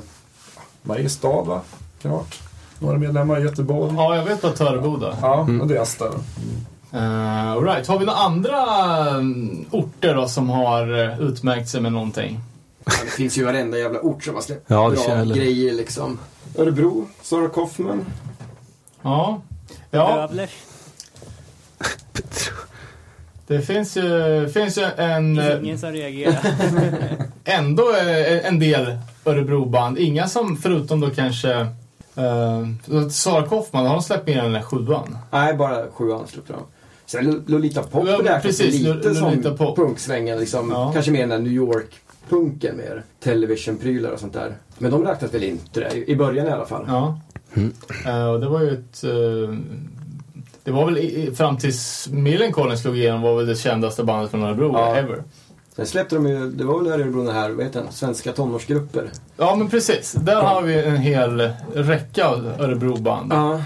Mariestad 0.81 1.41
va? 1.41 1.61
Varit. 2.03 2.39
Några 2.79 2.97
medlemmar 2.97 3.39
i 3.39 3.43
Göteborg. 3.43 3.93
Ja, 3.95 4.15
jag 4.15 4.25
vet 4.25 4.43
vad 4.43 4.55
Töreboda. 4.55 5.17
Ja, 5.21 5.47
och 5.61 5.67
det 5.67 5.75
är 5.75 5.81
Asta 5.81 6.05
då. 6.05 6.17
Uh, 6.97 7.51
all 7.51 7.63
right. 7.63 7.87
Har 7.87 7.99
vi 7.99 8.05
några 8.05 8.19
andra 8.19 8.59
mm, 9.09 9.65
orter 9.71 10.15
då 10.15 10.27
som 10.27 10.49
har 10.49 11.03
eh, 11.03 11.21
utmärkt 11.21 11.69
sig 11.69 11.81
med 11.81 11.93
någonting? 11.93 12.39
Ja, 12.85 12.91
det 13.05 13.11
finns 13.11 13.37
ju 13.37 13.43
varenda 13.43 13.77
jävla 13.77 13.99
ort 13.99 14.23
som 14.23 14.35
har 14.35 14.41
släppt 14.41 14.63
Ja, 14.67 14.89
det 14.89 14.95
bra 14.95 15.23
grejer 15.35 15.73
liksom. 15.73 16.19
Örebro, 16.57 17.07
Sara 17.21 17.49
Kaufman. 17.49 18.05
Ja. 19.01 19.41
Ja, 19.91 20.27
Bövlers. 20.27 20.49
det 23.47 23.61
finns 23.61 23.97
ju, 23.97 24.49
finns 24.53 24.77
ju 24.77 24.83
en, 24.97 25.39
eh, 25.39 25.57
Ingen 25.63 25.79
som 25.79 25.91
reagerar. 25.91 26.39
ändå 27.45 27.95
eh, 27.95 28.47
en 28.47 28.59
del 28.59 28.97
Örebroband. 29.25 29.97
Inga 29.97 30.27
som, 30.27 30.57
förutom 30.57 30.99
då 30.99 31.09
kanske 31.09 31.59
uh, 32.17 33.07
Sara 33.09 33.47
Kaufman, 33.47 33.85
har 33.85 33.93
de 33.93 34.03
släppt 34.03 34.27
mer 34.27 34.39
än 34.39 34.51
den 34.51 34.63
sjuan? 34.63 35.17
Nej, 35.31 35.53
bara 35.53 35.87
sjuan 35.91 36.27
släppte 36.27 36.53
de. 36.53 36.61
Sen 37.05 37.25
Lo- 37.25 37.41
Lolita 37.45 37.83
Pop 37.83 38.07
Ja, 38.25 38.39
precis, 38.41 38.73
lite 38.73 39.09
Lo- 39.09 39.13
Lolita 39.27 39.57
som 39.57 39.75
punksvängen. 39.75 40.39
Liksom, 40.39 40.69
Ja. 40.71 40.91
Kanske 40.93 41.11
mer 41.11 41.19
den 41.19 41.29
där 41.29 41.39
New 41.39 41.51
York-punken 42.35 42.77
mer. 42.77 43.03
Television-prylar 43.23 44.09
och 44.11 44.19
sånt 44.19 44.33
där. 44.33 44.55
Men 44.77 44.91
de 44.91 45.03
räknas 45.05 45.33
väl 45.33 45.43
inte 45.43 45.79
det, 45.79 46.09
i- 46.11 46.15
början 46.15 46.47
i 46.47 46.49
alla 46.49 46.65
fall. 46.65 46.85
Ja. 46.87 47.19
Eh, 48.05 48.25
och 48.27 48.39
det 48.39 48.49
var 48.49 48.61
ju 48.61 48.69
ett... 48.69 49.03
eh, 49.03 49.57
det 50.63 50.71
var 50.71 50.85
väl 50.85 50.97
i, 50.97 51.27
i- 51.27 51.35
fram 51.35 51.57
tills 51.57 52.09
Millencolin 52.11 52.77
slog 52.77 52.97
igenom 52.97 53.21
var 53.21 53.37
väl 53.37 53.45
det 53.45 53.55
kändaste 53.55 54.03
bandet 54.03 54.31
från 54.31 54.43
Örebro 54.43 54.71
Ja. 54.73 54.95
ever. 54.95 55.23
Sen 55.75 55.85
släppte 55.85 56.15
de 56.15 56.27
ju, 56.27 56.51
det 56.51 56.63
var 56.63 56.79
väl 56.83 56.91
Örebro 56.93 57.23
den 57.25 57.35
här, 57.35 57.49
vad 57.49 57.65
heter 57.65 57.81
den, 57.83 57.91
svenska 57.91 58.31
tonårsgrupper. 58.31 59.09
Ja 59.37 59.55
men 59.55 59.69
precis, 59.69 60.11
där 60.13 60.41
har 60.41 60.61
vi 60.61 60.83
en 60.85 60.97
hel 60.97 61.51
räcka 61.73 62.27
av 62.27 62.53
Örebroband. 62.59 63.33
Ja. 63.33 63.61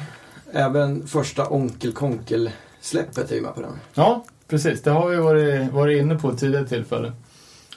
Även 0.51 1.07
första 1.07 1.45
Onkel 1.47 1.91
Konkel-släppet 1.93 3.31
är 3.31 3.35
ju 3.35 3.41
med 3.41 3.55
på 3.55 3.61
den. 3.61 3.71
Ja, 3.93 4.23
precis. 4.47 4.81
Det 4.81 4.91
har 4.91 5.09
vi 5.09 5.15
varit, 5.15 5.71
varit 5.73 6.01
inne 6.01 6.15
på 6.15 6.31
tidigare 6.33 6.67
tillfälle. 6.67 7.11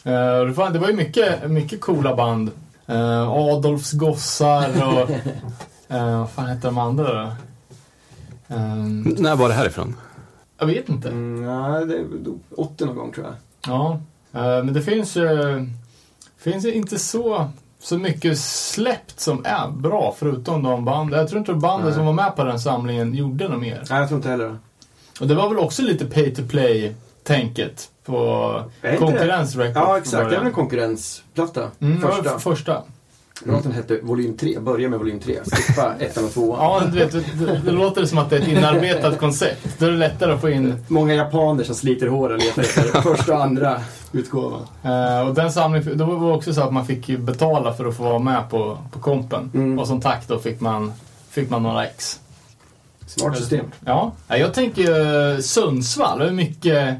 Eh, 0.08 0.70
det, 0.72 0.78
var, 0.78 0.88
ju 0.88 0.94
mycket, 0.94 1.50
mycket 1.50 1.80
coola 1.80 2.16
band. 2.16 2.50
Uh, 2.90 3.28
Adolfs 3.30 3.92
gossar 3.92 4.68
och... 4.68 5.10
eh, 5.88 6.18
vad 6.18 6.30
fan 6.30 6.46
hette 6.46 6.68
de 6.68 6.78
andra 6.78 7.14
då? 7.14 7.30
Ehm, 8.54 9.02
När 9.18 9.36
var 9.36 9.48
det 9.48 9.54
här 9.54 9.66
ifrån? 9.66 9.96
jag 10.58 10.66
vet 10.66 10.88
inte. 10.88 11.08
Mm, 11.08 11.46
nej, 11.46 11.86
det 11.86 11.94
är 11.94 12.04
väl 12.04 12.38
80 12.56 12.84
någon 12.84 12.96
gång 12.96 13.12
tror 13.12 13.26
jag. 13.26 13.34
Ja, 13.72 14.00
eh, 14.32 14.64
men 14.64 14.74
det 14.74 14.82
finns 14.82 15.16
ju 15.16 15.28
finns 16.38 16.64
ju 16.64 16.72
inte 16.72 16.98
så, 16.98 17.50
så 17.78 17.98
mycket 17.98 18.38
släppt 18.38 19.20
som 19.20 19.44
är 19.44 19.68
bra 19.68 20.14
förutom 20.18 20.62
de 20.62 20.84
band. 20.84 21.12
Jag 21.12 21.28
tror 21.28 21.38
inte 21.38 21.54
bandet 21.54 21.86
Nej. 21.86 21.94
som 21.94 22.06
var 22.06 22.12
med 22.12 22.36
på 22.36 22.44
den 22.44 22.60
samlingen 22.60 23.14
gjorde 23.14 23.48
något 23.48 23.60
mer. 23.60 23.84
Nej, 23.90 23.98
jag 23.98 24.08
tror 24.08 24.18
inte 24.18 24.30
heller. 24.30 24.58
Och 25.20 25.26
det 25.26 25.34
var 25.34 25.48
väl 25.48 25.58
också 25.58 25.82
lite 25.82 26.04
pay 26.04 26.34
to 26.34 26.42
play-tänket 26.48 27.90
på 28.08 28.62
Är 28.82 28.92
inte 28.92 29.04
Konkurrens 29.04 29.56
Records 29.56 29.76
Ja, 29.76 29.98
exakt. 29.98 30.30
Det 30.30 30.36
är 30.36 30.40
en 30.40 30.52
konkurrensplatta. 30.52 31.70
Mm, 31.80 32.00
Första. 32.00 32.22
första. 32.22 32.38
första. 32.38 32.82
Låten 33.44 33.72
hette 33.72 33.98
Volym 34.02 34.36
3, 34.36 34.58
börja 34.60 34.88
med 34.88 34.98
Volym 34.98 35.20
3. 35.20 35.38
Skippa 35.44 35.94
ettan 35.98 36.24
och 36.24 36.32
tvåan. 36.32 36.58
Ja, 36.60 36.82
du 36.92 36.98
vet, 36.98 37.12
det, 37.12 37.60
det 37.64 37.72
låter 37.72 38.04
som 38.04 38.18
att 38.18 38.30
det 38.30 38.36
är 38.36 38.40
ett 38.40 38.48
inarbetat 38.48 39.18
koncept. 39.20 39.78
Då 39.78 39.86
är 39.86 39.90
det 39.90 39.96
lättare 39.96 40.32
att 40.32 40.40
få 40.40 40.50
in... 40.50 40.84
Många 40.88 41.14
japaner 41.14 41.64
som 41.64 41.74
sliter 41.74 42.06
hår 42.06 42.30
och 42.30 42.38
letar 42.38 42.62
efter 42.62 42.82
första 43.02 43.34
och 43.34 43.42
andra 43.42 43.80
utgåvan. 44.12 44.66
Eh, 44.82 45.28
och 45.28 45.34
den 45.34 45.52
samlingen, 45.52 45.98
då 45.98 46.04
var 46.04 46.28
det 46.28 46.34
också 46.34 46.54
så 46.54 46.62
att 46.62 46.72
man 46.72 46.86
fick 46.86 47.18
betala 47.18 47.72
för 47.72 47.86
att 47.86 47.96
få 47.96 48.02
vara 48.02 48.18
med 48.18 48.50
på, 48.50 48.78
på 48.92 48.98
kompen. 48.98 49.50
Mm. 49.54 49.78
Och 49.78 49.86
som 49.86 50.00
tack 50.00 50.28
då 50.28 50.38
fick 50.38 50.60
man, 50.60 50.92
fick 51.30 51.50
man 51.50 51.62
några 51.62 51.86
ex. 51.86 52.20
Smart 53.06 53.36
system. 53.38 53.66
Ja, 53.84 54.12
Ja, 54.28 54.36
jag 54.36 54.54
tänker 54.54 55.40
Sundsvall. 55.40 56.20
Är 56.20 56.30
mycket, 56.30 56.94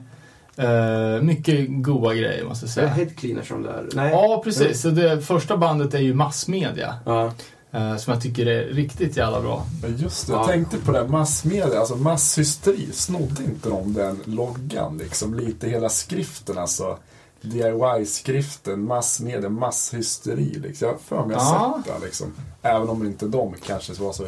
eh, 0.58 1.22
mycket 1.22 1.66
goda 1.68 2.14
grejer 2.14 2.44
måste 2.44 2.66
jag 2.66 2.76
Är 2.76 2.82
det 2.88 2.94
säga. 2.94 3.04
Head 3.06 3.14
Cleaners 3.16 3.46
från 3.48 3.62
där? 3.62 3.88
Nej. 3.94 4.10
Ja, 4.12 4.40
precis. 4.44 4.80
Så 4.80 4.88
det 4.90 5.20
första 5.22 5.56
bandet 5.56 5.94
är 5.94 5.98
ju 5.98 6.14
massmedia. 6.14 6.94
Ja. 7.04 7.32
eh, 7.72 7.96
som 7.96 8.12
jag 8.12 8.22
tycker 8.22 8.46
är 8.46 8.64
riktigt 8.64 9.16
jävla 9.16 9.40
bra. 9.40 9.66
Men 9.82 9.96
just 9.96 10.26
det, 10.26 10.32
jag 10.32 10.42
Ja. 10.42 10.46
tänkte 10.46 10.76
på 10.78 10.92
det, 10.92 10.98
här, 10.98 11.06
massmedia, 11.08 11.78
alltså 11.80 11.96
masshysteri, 11.96 12.88
snodde 12.92 13.44
inte 13.44 13.68
de 13.68 13.92
den 13.94 14.20
loggan 14.24 14.98
liksom? 14.98 15.34
Lite 15.34 15.68
hela 15.68 15.88
skriften 15.88 16.58
alltså. 16.58 16.98
DIY-skriften, 17.40 18.84
massmedia, 18.86 19.48
masshysteri 19.48 20.58
liksom. 20.62 20.86
Jag 20.88 20.94
har 20.94 21.00
för 21.22 21.26
mig 21.28 21.36
jag 21.36 21.42
Ja. 21.42 21.82
sett 21.86 21.94
det 22.00 22.06
liksom. 22.06 22.26
Även 22.62 22.88
om 22.88 23.06
inte 23.06 23.26
de 23.26 23.54
kanske 23.66 23.92
var 23.92 24.12
så 24.12 24.26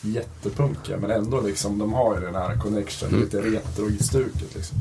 jättepunkiga, 0.00 0.96
men 0.96 1.10
ändå 1.10 1.40
liksom, 1.40 1.78
de 1.78 1.92
har 1.92 2.14
ju 2.14 2.20
den 2.20 2.34
här 2.34 2.56
connection, 2.56 3.20
lite 3.20 3.40
retro 3.42 3.88
i 3.90 4.02
stuket 4.02 4.54
liksom. 4.54 4.78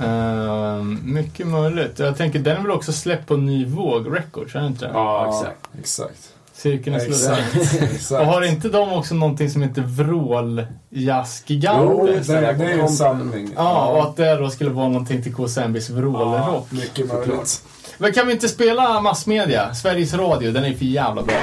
Eh, 0.00 0.82
mycket 1.04 1.46
möjligt. 1.46 1.98
Jag 1.98 2.16
tänker, 2.16 2.38
den 2.38 2.56
är 2.56 2.62
väl 2.62 2.70
också 2.70 2.92
släppt 2.92 3.26
på 3.26 3.36
Ny 3.36 3.64
Våg 3.66 4.16
Records, 4.16 4.54
är 4.54 4.60
det 4.60 4.66
inte 4.66 4.84
det? 4.86 4.90
Ja, 4.94 5.28
exakt. 5.28 5.68
Exakt. 5.80 6.28
Cirkeln 6.52 6.96
är 6.96 7.00
exakt. 7.82 8.10
Och 8.10 8.26
har 8.26 8.42
inte 8.42 8.68
de 8.68 8.92
också 8.92 9.14
någonting 9.14 9.50
som 9.50 9.62
heter 9.62 9.84
Jo, 9.98 10.04
Vråljazzgiganter? 10.04 12.06
det, 12.06 12.22
det 12.64 12.72
är 12.72 12.78
en 12.78 12.88
sanning. 12.88 13.50
Ja, 13.56 13.86
och 13.86 14.02
att 14.02 14.16
det 14.16 14.36
då 14.36 14.50
skulle 14.50 14.70
vara 14.70 14.88
någonting 14.88 15.22
till 15.22 15.34
KSMBs 15.34 15.90
Ja, 15.90 15.96
vrålrock. 15.96 16.72
mycket 16.72 17.08
Såklart. 17.08 17.26
möjligt. 17.26 17.62
Men 17.98 18.12
kan 18.12 18.26
vi 18.26 18.32
inte 18.32 18.48
spela 18.48 19.00
massmedia? 19.00 19.74
Sveriges 19.74 20.14
Radio, 20.14 20.52
den 20.52 20.64
är 20.64 20.74
för 20.74 20.84
jävla 20.84 21.22
bra. 21.22 21.34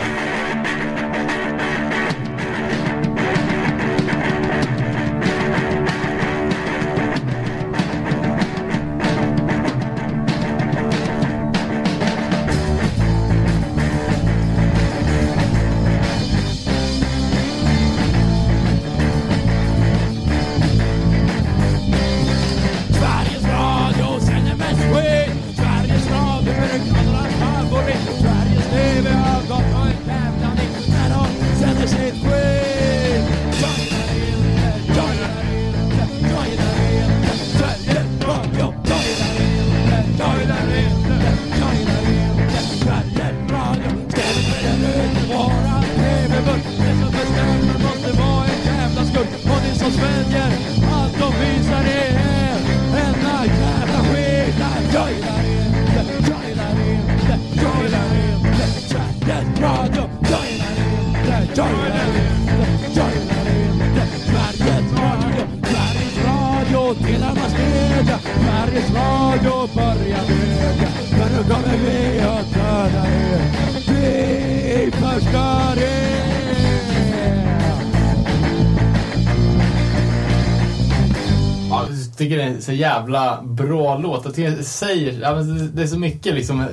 Så 82.65 82.71
jävla 82.71 83.41
bra 83.43 83.97
låt. 83.97 84.35
Tycker 84.35 84.51
det 84.51 84.63
säger, 84.63 85.21
ja, 85.21 85.33
det- 85.33 85.81
är 85.83 85.87
så 85.87 85.99
mycket 85.99 86.33
liksom 86.35 86.65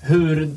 hur 0.00 0.56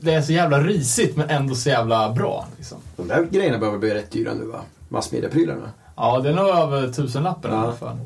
det 0.00 0.14
är 0.14 0.22
så 0.22 0.32
jävla 0.32 0.60
risigt 0.60 1.16
men 1.16 1.30
ändå 1.30 1.54
så 1.54 1.68
jävla 1.68 2.12
bra. 2.12 2.46
Liksom. 2.56 2.78
De 2.96 3.08
där 3.08 3.24
grejerna 3.30 3.58
behöver 3.58 3.78
bli 3.78 3.94
rätt 3.94 4.10
dyra 4.10 4.34
nu 4.34 4.44
va? 4.44 4.60
Massmediaprylarna. 4.88 5.70
Ja, 5.96 6.20
det 6.20 6.28
är 6.28 6.34
nog 6.34 6.48
över 6.48 6.88
tusenlappen 6.92 7.50
i 7.50 7.54
Ja. 7.54 7.60
alla 7.62 7.72
fall. 7.76 7.96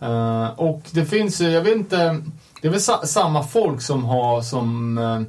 Eh, 0.00 0.58
och 0.60 0.82
det 0.90 1.04
finns 1.04 1.40
ju, 1.40 1.50
jag 1.50 1.62
vet 1.62 1.76
inte, 1.76 2.20
det 2.62 2.68
är 2.68 2.72
väl 2.72 2.80
sa, 2.80 3.06
samma 3.06 3.42
folk 3.44 3.82
som 3.82 4.04
har, 4.04 4.42
som 4.42 4.98
eh, 4.98 5.20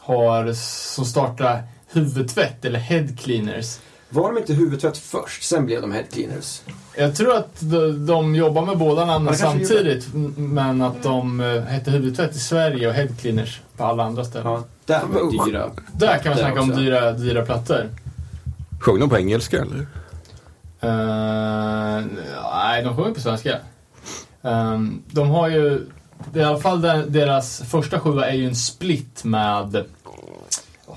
har, 0.00 0.52
som 0.94 1.04
startar 1.04 1.62
huvudtvätt 1.92 2.64
eller 2.64 2.78
head 2.78 3.06
cleaners. 3.18 3.78
Var 4.14 4.32
de 4.32 4.38
inte 4.38 4.54
huvudtvätt 4.54 4.98
först, 4.98 5.42
sen 5.42 5.66
blev 5.66 5.80
de 5.80 5.92
head 5.92 6.02
cleaners? 6.12 6.62
Jag 6.96 7.16
tror 7.16 7.36
att 7.36 7.56
de, 7.60 8.06
de 8.06 8.34
jobbar 8.34 8.66
med 8.66 8.78
båda 8.78 9.04
namnen 9.04 9.36
samtidigt, 9.36 10.06
men 10.36 10.82
att 10.82 11.02
de 11.02 11.40
uh, 11.40 11.62
heter 11.62 11.90
huvudtvätt 11.92 12.36
i 12.36 12.38
Sverige 12.38 12.88
och 12.88 12.94
head 12.94 13.08
cleaners 13.20 13.60
på 13.76 13.84
alla 13.84 14.04
andra 14.04 14.24
ställen. 14.24 14.52
Ja, 14.52 14.64
där 14.86 15.00
var 15.06 15.46
dyra. 15.46 15.70
Där 15.92 16.18
kan 16.18 16.30
man 16.30 16.38
snacka 16.38 16.60
om 16.60 16.70
dyra, 16.70 17.12
dyra 17.12 17.42
plattor. 17.44 17.88
Sjöng 18.80 19.00
de 19.00 19.08
på 19.10 19.16
engelska 19.18 19.56
eller? 19.62 19.86
Eh, 20.80 22.04
nej, 22.54 22.82
de 22.82 22.96
sjunger 22.96 23.14
på 23.14 23.20
svenska. 23.20 23.58
Ehm, 24.42 25.02
de 25.10 25.30
har 25.30 25.48
ju, 25.48 25.86
i 26.34 26.42
alla 26.42 26.58
fall 26.60 26.80
der- 26.82 27.06
deras 27.06 27.62
första 27.68 28.00
sjua 28.00 28.26
är 28.26 28.34
ju 28.34 28.46
en 28.46 28.56
split 28.56 29.24
med, 29.24 29.84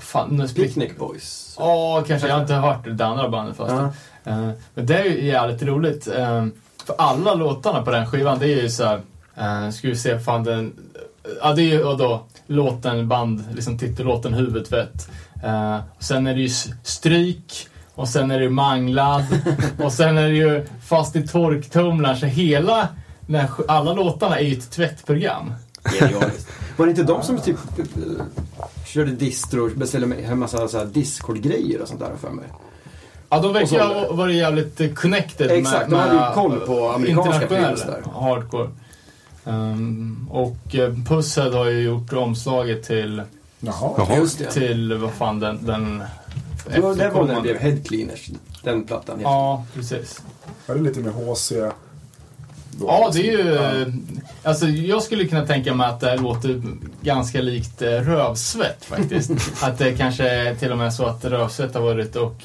fan, 0.08 0.48
split? 0.48 0.66
Picnic 0.66 0.98
Boys. 0.98 1.56
Ja, 1.58 2.04
kanske. 2.06 2.28
Jag 2.28 2.34
har 2.34 2.42
inte 2.42 2.54
hört 2.54 2.86
det 2.90 3.06
andra 3.06 3.28
bandet 3.28 3.56
först. 3.56 3.72
Ja. 3.72 3.92
Eh, 4.32 4.50
men 4.74 4.86
det 4.86 4.98
är 4.98 5.04
ju 5.04 5.24
jävligt 5.24 5.62
roligt. 5.62 6.08
Eh, 6.08 6.46
för 6.88 6.94
alla 6.98 7.34
låtarna 7.34 7.82
på 7.82 7.90
den 7.90 8.06
skivan, 8.06 8.38
det 8.38 8.46
är 8.46 8.62
ju 8.62 8.70
så 8.70 8.84
här, 8.84 9.00
uh, 9.66 9.70
ska 9.70 9.88
vi 9.88 9.96
se, 9.96 10.18
fan 10.18 10.44
den, 10.44 10.72
ja 11.42 11.52
det 11.52 11.62
är 11.62 11.64
ju 11.64 11.78
då 11.82 12.22
låten, 12.46 13.08
band, 13.08 13.44
liksom 13.52 13.78
titellåten 13.78 14.34
Huvudtvätt. 14.34 15.10
Uh, 15.44 15.76
och 15.96 16.02
sen 16.02 16.26
är 16.26 16.34
det 16.34 16.40
ju 16.40 16.48
Stryk, 16.82 17.68
och 17.94 18.08
sen 18.08 18.30
är 18.30 18.38
det 18.38 18.44
ju 18.44 18.50
Manglad, 18.50 19.24
och 19.82 19.92
sen 19.92 20.18
är 20.18 20.28
det 20.28 20.36
ju 20.36 20.66
Fast 20.86 21.16
i 21.16 21.28
torktumlaren. 21.28 22.16
Så 22.16 22.26
hela, 22.26 22.88
alla 23.68 23.92
låtarna 23.92 24.38
är 24.38 24.44
ju 24.44 24.58
ett 24.58 24.70
tvättprogram. 24.70 25.54
Genialiskt. 25.92 26.48
Var 26.76 26.86
det 26.86 26.90
inte 26.90 27.02
de 27.02 27.22
som 27.22 27.38
typ 27.38 27.56
eh, 27.78 27.84
körde 28.86 29.10
distro, 29.10 29.70
beställde 29.74 30.06
med 30.06 30.24
en 30.24 30.38
massa 30.38 30.68
så 30.68 30.78
här 30.78 30.84
Discord-grejer 30.84 31.82
och 31.82 31.88
sånt 31.88 32.00
där 32.00 32.10
för 32.20 32.30
mig? 32.30 32.44
Ja, 33.28 33.40
de 33.40 33.52
verkar 33.52 33.80
Och 33.80 33.94
ha 33.94 34.12
varit 34.12 34.36
jävligt 34.36 34.80
eh, 34.80 34.92
connected 34.92 35.50
Exakt, 35.50 35.90
de 35.90 35.96
med, 35.96 36.00
hade 36.00 36.14
ju 36.14 36.20
med 36.20 36.34
koll 36.34 36.60
på 36.60 36.90
amerikanska 36.90 37.42
internationella 37.42 37.68
pryls 37.68 37.82
där. 37.82 38.20
hardcore. 38.20 38.68
Um, 39.44 40.28
och 40.30 40.74
eh, 40.74 40.94
Pusshead 41.06 41.50
har 41.50 41.64
ju 41.64 41.82
gjort 41.82 42.12
omslaget 42.12 42.82
till, 42.82 43.22
Jaha. 43.60 43.94
Jaha. 43.96 44.16
Just 44.16 44.38
det. 44.38 44.50
till 44.50 44.94
vad 44.94 45.12
fan 45.12 45.40
den... 45.40 45.66
den 45.66 46.02
Det 46.74 46.80
var 46.80 47.10
var 47.10 47.26
den 47.26 47.42
blev 47.42 47.56
head 47.56 47.76
cleaners, 47.84 48.30
den 48.62 48.84
plattan. 48.84 49.20
Ja, 49.22 49.64
precis. 49.74 50.22
Är 50.66 50.74
det 50.74 50.80
lite 50.80 51.00
mer 51.00 51.10
HC? 51.10 51.52
Ja, 52.80 53.10
det 53.12 53.28
är 53.28 53.36
liksom? 53.36 53.48
ju... 53.48 53.54
Ja. 53.54 53.84
Alltså, 54.42 54.66
jag 54.66 55.02
skulle 55.02 55.24
kunna 55.24 55.46
tänka 55.46 55.74
mig 55.74 55.86
att 55.86 56.00
det 56.00 56.16
låter 56.16 56.62
ganska 57.00 57.40
likt 57.40 57.82
eh, 57.82 57.88
rövsvett 57.88 58.84
faktiskt. 58.84 59.30
att 59.62 59.78
det 59.78 59.92
kanske 59.92 60.28
är 60.28 60.54
till 60.54 60.72
och 60.72 60.78
med 60.78 60.94
så 60.94 61.06
att 61.06 61.24
rövsvett 61.24 61.74
har 61.74 61.82
varit 61.82 62.16
och 62.16 62.42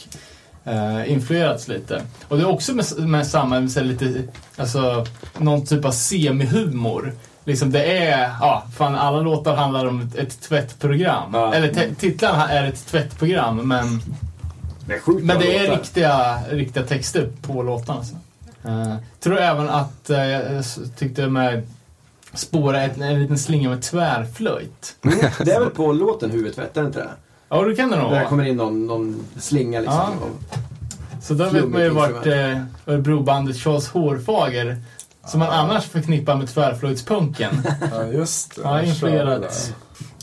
eh, 0.63 1.11
influerats 1.11 1.67
lite. 1.67 2.01
Och 2.27 2.37
det 2.37 2.43
är 2.43 2.49
också 2.49 2.73
med, 2.73 2.85
med 2.97 3.27
samma, 3.27 3.59
med 3.59 3.71
så 3.71 3.81
lite, 3.81 4.23
alltså 4.57 5.05
någon 5.37 5.65
typ 5.65 5.85
av 5.85 5.91
semihumor. 5.91 7.13
Liksom 7.45 7.71
det 7.71 7.97
är, 7.97 8.19
ja, 8.39 8.63
fan 8.77 8.95
alla 8.95 9.21
låtar 9.21 9.55
handlar 9.55 9.85
om 9.85 10.01
ett, 10.01 10.15
ett 10.15 10.41
tvättprogram. 10.41 11.29
Ja. 11.33 11.53
Eller 11.53 11.95
titlarna 11.95 12.49
är 12.49 12.67
ett 12.67 12.85
tvättprogram 12.87 13.67
men, 13.67 14.01
Det 14.87 14.93
är 14.93 15.23
men 15.23 15.39
det 15.39 15.57
är 15.57 15.63
låtar. 15.63 15.77
riktiga, 15.77 16.39
riktiga 16.49 16.83
texter 16.83 17.29
på 17.41 17.63
låtarna. 17.63 17.99
Alltså. 17.99 18.15
Uh, 18.65 18.95
tror 19.19 19.37
även 19.39 19.69
att 19.69 20.09
uh, 20.09 20.17
jag 20.17 20.63
tyckte 20.97 21.27
med 21.27 21.63
spåra 22.33 22.81
ett, 22.83 22.97
en 22.97 23.21
liten 23.21 23.37
slinga 23.37 23.69
med 23.69 23.81
tvärflöjt. 23.81 24.95
Mm, 25.01 25.19
Det 25.45 25.51
är 25.51 25.59
väl 25.59 25.69
på 25.69 25.91
låten 25.93 26.31
Huvudtvätt, 26.31 26.77
är 26.77 26.81
det 26.81 26.87
inte 26.87 26.99
det? 26.99 27.09
Ja, 27.49 27.61
det 27.61 27.75
kan 27.75 27.89
det 27.91 27.95
nog 27.97 28.11
Där 28.11 28.17
vara. 28.19 28.29
kommer 28.29 28.43
in 28.43 28.57
någon, 28.57 28.87
någon 28.87 29.25
slinga 29.39 29.79
liksom. 29.79 29.99
Ja. 30.51 30.57
Så 31.21 31.33
då 31.33 31.49
vet 31.49 31.67
man 31.69 31.81
ju 31.81 31.89
vart 31.89 32.25
eh, 32.25 32.57
Örebrobandet 32.85 33.55
Charles 33.57 33.87
Hårfager, 33.87 34.77
som 35.25 35.39
man 35.39 35.49
annars 35.49 35.85
förknippar 35.85 36.35
med 36.35 36.47
tvärflöjtspunken, 36.49 37.63
Ja, 37.91 38.03
just 38.05 38.55
det. 38.55 38.61
körde 38.61 38.87
influerats. 38.87 39.73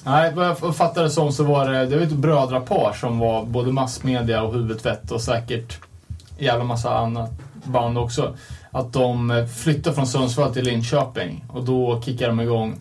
Nej, 0.04 0.32
vad 0.34 0.46
jag 0.46 0.76
fattade 0.76 1.06
det 1.06 1.10
som 1.10 1.32
så 1.32 1.44
var 1.44 1.68
det, 1.68 1.86
det 1.86 1.96
var 1.96 2.02
ett 2.02 2.12
brödrapar 2.12 2.92
som 3.00 3.18
var 3.18 3.44
både 3.44 3.72
massmedia 3.72 4.42
och 4.42 4.54
huvudtvätt 4.54 5.10
och 5.10 5.20
säkert 5.20 5.78
jävla 6.38 6.64
massa 6.64 6.98
annat 6.98 7.30
band 7.64 7.98
också. 7.98 8.36
Att 8.70 8.92
de 8.92 9.30
eh, 9.30 9.46
flyttade 9.46 9.96
från 9.96 10.06
Sundsvall 10.06 10.54
till 10.54 10.64
Linköping 10.64 11.44
och 11.48 11.64
då 11.64 12.02
kickade 12.02 12.30
de 12.30 12.40
igång 12.40 12.78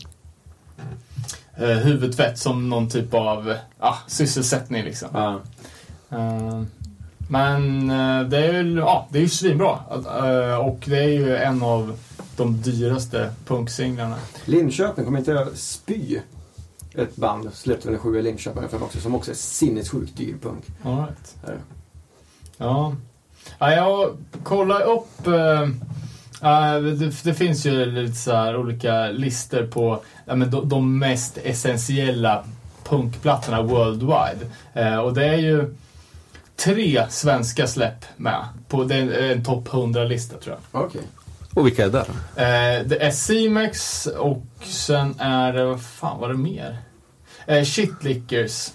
eh, 1.58 1.68
huvudtvätt 1.68 2.40
som 2.40 2.70
någon 2.70 2.90
typ 2.90 3.14
av 3.14 3.56
ah, 3.80 3.96
sysselsättning 4.08 4.84
liksom. 4.84 5.10
Ja. 5.14 5.40
Eh, 6.18 6.62
men 7.30 7.90
eh, 7.90 8.30
det 8.30 8.38
är 8.38 8.64
ju 8.64 8.78
ja, 8.78 9.08
det 9.10 9.18
är 9.18 9.24
ju 9.24 9.30
svinbra. 9.30 9.80
Eh, 9.92 10.68
och 10.68 10.84
det 10.86 10.98
är 10.98 11.10
ju 11.10 11.36
en 11.36 11.64
av 11.64 12.00
de 12.38 12.62
dyraste 12.62 13.34
punksinglarna. 13.46 14.16
Linköping, 14.46 15.06
kommer 15.06 15.20
inte 15.20 15.32
jag 15.32 15.58
spy? 15.58 16.20
Ett 16.96 17.16
band 17.16 17.50
släppte 17.54 17.88
väl 17.88 17.96
en 17.96 18.02
sjua 18.02 18.20
i 18.20 18.24
Linköping 18.24 18.70
för 18.70 18.78
mig 18.78 18.86
också, 18.86 19.00
som 19.00 19.16
också 19.16 19.32
är 19.32 19.36
sinnessjukt 19.36 20.18
dyr 20.18 20.36
punk. 20.42 20.66
All 20.84 20.98
right. 20.98 21.36
Ja. 22.58 22.96
Ja, 23.60 23.72
jag 23.72 24.18
kollar 24.44 24.82
upp... 24.82 25.28
eh, 25.28 25.68
det, 26.82 27.24
det 27.24 27.34
finns 27.34 27.66
ju 27.66 27.86
lite 27.86 28.16
så 28.16 28.36
här 28.36 28.58
olika 28.58 29.08
listor 29.08 29.68
på 29.68 30.02
ja, 30.26 30.36
men 30.36 30.52
de, 30.52 30.70
de 30.70 31.00
mest 31.00 31.38
essentiella 31.38 32.44
punkplattorna 32.84 33.62
worldwide. 33.62 34.46
Eh, 34.74 34.98
och 34.98 35.14
det 35.14 35.26
är 35.26 35.38
ju 35.38 35.76
tre 36.56 37.06
svenska 37.10 37.68
släpp 37.68 38.06
med. 38.18 38.44
På, 38.68 38.84
det 38.84 38.96
är 38.96 39.32
en 39.32 39.44
topp 39.44 39.68
100-lista 39.68 40.38
tror 40.38 40.58
jag. 40.72 40.82
Okej. 40.86 41.02
Och 41.54 41.68
vilka 41.68 41.86
är 41.86 41.90
där? 41.90 42.06
Eh, 42.36 42.86
det 42.86 43.04
är 43.04 43.12
C-Max 43.12 44.06
och 44.06 44.44
sen 44.64 45.16
är 45.20 45.54
det, 45.54 45.66
vad 45.66 45.82
fan 45.82 46.20
var 46.20 46.28
det 46.30 46.38
mer? 46.38 46.78
Eh, 47.46 47.64
Shitlickers. 47.64 48.72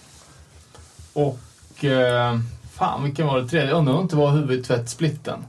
Och, 1.12 1.84
eh, 1.84 2.38
fan 2.74 3.04
vilken 3.04 3.26
var 3.26 3.40
det 3.40 3.48
tredje? 3.48 3.68
Jag 3.68 3.78
undrar 3.78 3.92
om 3.92 3.98
det 3.98 4.02
inte 4.02 4.16
var 4.16 4.30
huvudtvättsplitten. 4.30 5.44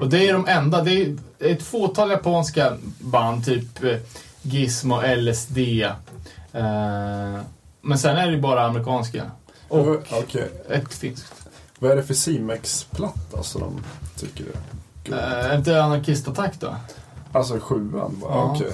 Och 0.00 0.08
det 0.08 0.28
är 0.28 0.32
de 0.32 0.48
enda, 0.48 0.82
det 0.82 1.02
är 1.02 1.16
ett 1.38 1.62
fåtal 1.62 2.10
japanska 2.10 2.76
band, 2.98 3.44
typ 3.44 3.84
eh, 3.84 3.96
Gizmo, 4.42 5.00
LSD. 5.16 5.58
Eh, 5.58 7.40
men 7.80 7.98
sen 7.98 8.16
är 8.16 8.26
det 8.26 8.32
ju 8.32 8.40
bara 8.40 8.66
amerikanska. 8.66 9.30
Och 9.68 9.88
Okej. 10.12 10.50
ett 10.68 10.94
finskt. 10.94 11.48
Vad 11.78 11.90
är 11.90 11.96
det 11.96 12.02
för 12.02 12.14
C-Mex-platta 12.14 13.42
som 13.42 13.60
de 13.60 13.82
tycker 14.20 14.44
är 14.44 14.48
god? 15.04 15.18
Eh, 15.18 15.50
är 15.50 15.56
inte 15.56 15.82
Anarkistattack 15.82 16.60
då? 16.60 16.74
Alltså 17.32 17.58
sjuan 17.60 18.18
bara? 18.20 18.34
Ja. 18.34 18.52
Okej. 18.54 18.72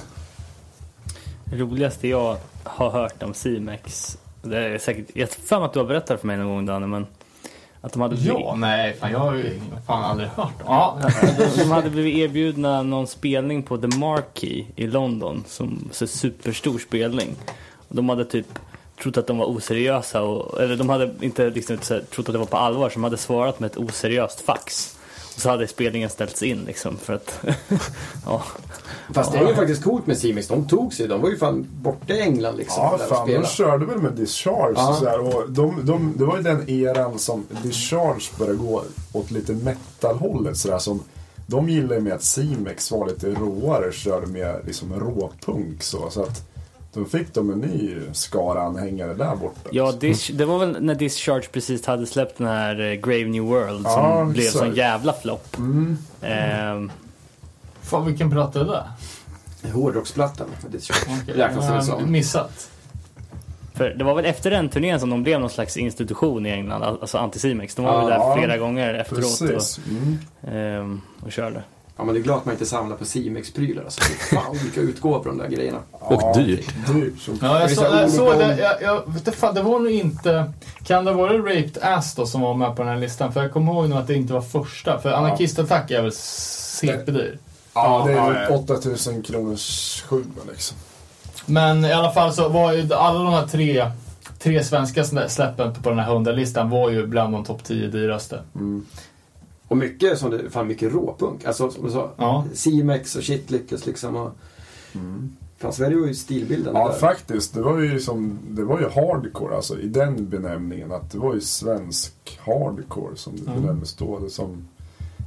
Det 1.45 1.57
roligaste 1.57 2.09
jag 2.09 2.37
har 2.65 2.91
hört 2.91 3.23
om 3.23 3.35
C-Max, 3.35 4.19
det 4.43 4.59
är 4.59 4.79
säkert, 4.79 5.07
jag 5.15 5.31
mig 5.61 5.67
att 5.67 5.73
du 5.73 5.79
har 5.79 5.87
berättat 5.87 6.21
för 6.21 6.27
mig 6.27 6.37
någon 6.37 6.47
gång 6.49 6.67
Danne, 6.67 6.87
men 6.87 7.07
att 7.85 7.93
de 7.93 8.03
hade 8.03 8.17
blivit, 8.17 8.33
Ja, 8.41 8.55
nej, 8.57 8.97
fan 9.01 9.13
jag 9.13 9.19
har 9.19 9.35
ju 9.35 9.61
fan 9.87 10.05
aldrig 10.05 10.29
hört 10.29 10.59
dem. 10.59 10.67
Ja, 10.67 10.99
de, 11.39 11.45
de 11.63 11.71
hade 11.71 11.91
blivit 11.91 12.17
erbjudna 12.17 12.83
någon 12.83 13.07
spelning 13.07 13.63
på 13.63 13.79
The 13.79 13.87
Marquee 13.87 14.67
i 14.77 14.87
London, 14.87 15.45
som 15.47 15.89
så 15.93 16.07
superstor 16.07 16.79
spelning. 16.79 17.37
Och 17.89 17.97
de 17.97 18.09
hade 18.09 18.25
typ 18.25 18.47
trott 19.03 19.17
att 19.17 19.27
de 19.27 19.39
var 19.39 19.47
oseriösa, 19.47 20.23
och, 20.23 20.61
eller 20.61 20.77
de 20.77 20.89
hade 20.89 21.11
inte 21.21 21.51
liksom, 21.51 21.79
så 21.83 21.95
här, 21.95 22.01
trott 22.01 22.29
att 22.29 22.33
det 22.33 22.39
var 22.39 22.47
på 22.47 22.57
allvar, 22.57 22.89
så 22.89 22.95
de 22.95 23.05
hade 23.05 23.17
svarat 23.17 23.61
med 23.61 23.71
ett 23.71 23.77
oseriöst 23.77 24.41
fax. 24.41 24.99
Så 25.37 25.51
hade 25.51 25.69
spelningen 25.69 26.11
ställts 26.11 26.43
in 26.43 26.65
liksom 26.65 26.97
för 26.97 27.13
att, 27.13 27.41
ja. 28.27 28.43
Fast 29.15 29.33
det 29.33 29.39
är 29.39 29.49
ju 29.49 29.55
faktiskt 29.55 29.85
coolt 29.85 30.07
med 30.07 30.19
C-Mix. 30.19 30.49
De 30.49 30.69
tog 30.69 30.95
sig. 30.95 31.09
De 31.09 31.21
var 31.21 31.31
ju 31.31 31.37
fan 31.39 31.67
borta 31.83 32.15
i 32.15 32.21
England 32.21 32.57
liksom. 32.57 32.83
Ja, 32.83 32.99
fan, 33.09 33.29
de 33.29 33.47
körde 33.47 33.87
väl 33.87 33.99
med 33.99 34.13
Discharge 34.13 34.75
Ja. 34.77 34.89
och 34.91 34.97
så 34.97 35.05
här, 35.09 35.21
och 35.21 35.51
de, 35.51 35.87
de, 35.87 36.15
Det 36.17 36.25
var 36.25 36.37
ju 36.37 36.43
den 36.43 36.71
eran 36.71 37.19
som 37.19 37.45
Discharge 37.63 38.31
började 38.39 38.59
gå 38.59 38.83
åt 39.13 39.31
lite 39.31 39.53
metal-hållet 39.53 40.57
sådär 40.57 40.79
som 40.79 41.03
de 41.47 41.69
gillade 41.69 41.95
ju 41.95 42.01
med 42.01 42.13
att 42.13 42.23
C-Mex 42.23 42.91
var 42.91 43.07
lite 43.09 43.31
råare, 43.31 43.93
körde 43.93 44.27
med 44.27 44.61
liksom 44.67 45.01
råpunk 45.01 45.83
så. 45.83 46.11
så 46.11 46.23
att 46.23 46.52
Då 46.95 47.05
fick 47.05 47.35
de 47.35 47.51
en 47.51 47.59
ny 47.59 48.01
skara 48.13 48.63
anhängare 48.63 49.15
där 49.15 49.37
borta. 49.37 49.69
Ja, 49.73 49.93
Dis- 50.01 50.33
det 50.33 50.45
var 50.45 50.59
väl 50.59 50.83
när 50.83 50.95
Discharge 50.95 51.49
precis 51.53 51.87
hade 51.87 52.07
släppt 52.07 52.39
den 52.39 52.47
här 52.47 52.81
eh, 52.81 52.93
Grave 52.95 53.25
New 53.25 53.43
World 53.43 53.83
som 53.87 54.03
Ja, 54.03 54.25
blev 54.25 54.43
så- 54.45 54.59
sån 54.59 54.75
jävla 54.75 55.13
flopp. 55.13 55.57
Mm. 55.59 55.99
Ehm, 56.23 56.91
Fan 57.83 58.07
vilken 58.07 58.31
platta 58.31 58.61
är 58.61 58.65
det? 58.65 58.85
Hårdrocksplattan. 59.73 60.47
Räknas 61.27 61.65
det 61.67 61.67
jag 61.67 61.75
har 61.75 61.81
som. 61.81 62.13
Missat. 62.13 62.69
för 63.75 63.91
det 63.91 64.05
var 64.05 64.15
väl 64.15 64.25
efter 64.25 64.51
den 64.51 64.69
turnén 64.69 65.01
som 65.01 65.11
de 65.11 65.23
blev 65.23 65.41
någon 65.41 65.51
slags 65.51 65.77
institution 65.77 66.47
i 66.47 66.51
England, 66.51 66.83
alltså 66.83 67.19
Anticimex. 67.19 67.75
De 67.75 67.85
var 67.85 68.01
väl 68.03 68.11
Ja, 68.11 68.29
där 68.29 68.37
flera 68.37 68.59
gånger 68.59 68.95
efteråt 68.95 69.39
Precis. 69.41 69.81
Mm. 69.91 70.19
och, 70.43 70.49
ehm, 70.49 71.01
och 71.25 71.33
körde. 71.33 71.63
Ja, 72.03 72.07
men 72.07 72.15
det 72.15 72.21
är 72.21 72.23
glad 72.23 72.37
att 72.39 72.45
man 72.45 72.53
inte 72.55 72.67
samlar 72.67 72.97
på 72.97 73.05
Simex-prylar. 73.05 73.83
Alltså, 73.85 74.01
fan 74.03 74.57
vilka 74.63 74.81
utgåvor 74.81 75.19
på 75.19 75.29
de 75.29 75.39
där 75.39 75.49
grejerna. 75.49 75.79
Och 75.91 76.37
dyrt. 76.37 76.75
Dyrt 76.93 77.21
som 77.21 77.39
Ja, 77.43 77.61
jag, 77.61 77.69
Det 77.69 77.75
så, 77.75 77.81
så 77.85 77.91
olika 77.93 78.09
såg 78.09 78.29
om- 78.33 78.39
det. 78.39 78.59
Jag, 78.59 78.83
jag, 78.83 79.07
vet 79.07 79.17
inte 79.17 79.33
fan, 79.33 79.55
det 79.55 79.63
var 79.63 79.79
nog 79.79 79.91
inte... 79.91 80.53
Kan 80.85 81.05
det 81.05 81.13
varit 81.13 81.41
Raped 81.41 81.79
Ass 81.83 82.15
då 82.15 82.27
som 82.27 82.41
var 82.41 82.55
med 82.55 82.77
på 82.77 82.83
den 82.83 82.89
här 82.93 82.99
listan? 82.99 83.33
För 83.33 83.43
jag 83.43 83.53
kommer 83.53 83.73
ihåg 83.73 83.89
nog 83.89 83.99
att 83.99 84.07
det 84.07 84.15
inte 84.15 84.33
var 84.33 84.41
första. 84.43 84.99
För 84.99 85.13
Anarkist 85.13 85.59
Attack 85.59 85.91
är 85.91 86.03
väl 86.03 86.13
CP-dyr. 86.13 87.39
Ja, 87.75 88.03
det 88.07 88.13
är 88.13 88.17
Ja, 88.17 88.29
väl 88.29 88.47
ja. 88.51 88.57
8000 88.57 89.23
kronors 89.23 90.03
sjua 90.09 90.23
liksom. 90.51 90.77
Men 91.47 91.85
i 91.85 91.93
alla 91.93 92.11
fall 92.11 92.33
så 92.33 92.49
var 92.49 92.73
ju 92.73 92.95
alla 92.95 93.19
de 93.19 93.33
här 93.33 93.47
tre, 93.47 93.91
tre 94.39 94.65
svenska 94.65 95.05
släppen 95.29 95.75
på 95.83 95.89
den 95.91 95.99
här 95.99 96.11
100-listan 96.11 96.71
var 96.71 96.91
ju 96.91 97.07
bland 97.07 97.33
de 97.35 97.45
topp 97.45 97.65
10 97.65 97.87
dyraste. 97.89 98.41
Mm. 98.55 98.87
Och 99.73 99.79
mycket, 99.79 100.19
som 100.19 100.31
det, 100.31 100.51
fan 100.51 100.67
mycket 100.67 100.93
råpunk. 100.93 101.45
Alltså 101.45 101.71
som 101.71 101.85
du 101.87 101.91
sa, 101.93 102.11
Ja. 102.17 102.45
Simex 102.55 103.17
och 103.17 103.23
Shitlickers 103.25 103.87
liksom. 103.87 104.17
Och, 104.17 104.31
Fan, 105.59 105.73
Sverige 105.73 105.97
var 105.97 106.07
ju 106.07 106.15
stilbilden 106.15 106.75
Ja, 106.77 106.89
där. 106.89 106.99
faktiskt. 106.99 107.55
Det 107.55 107.63
var 107.63 107.79
ju 107.79 108.01
som, 108.01 108.39
det 108.49 108.65
var 108.65 108.81
ju 108.81 108.89
hardcore 108.89 109.57
alltså 109.57 109.79
i 109.81 109.87
den 109.89 110.29
benämningen. 110.29 110.93
Att 110.93 111.11
det 111.13 111.19
var 111.19 111.35
ju 111.35 111.41
svensk 111.41 112.13
hardcore 112.45 113.17
som 113.17 113.37
det 113.37 113.51
Mm. 113.51 113.61
benämndes 113.63 113.95
då. 113.95 114.19
Det 114.19 114.31
som, 114.31 114.69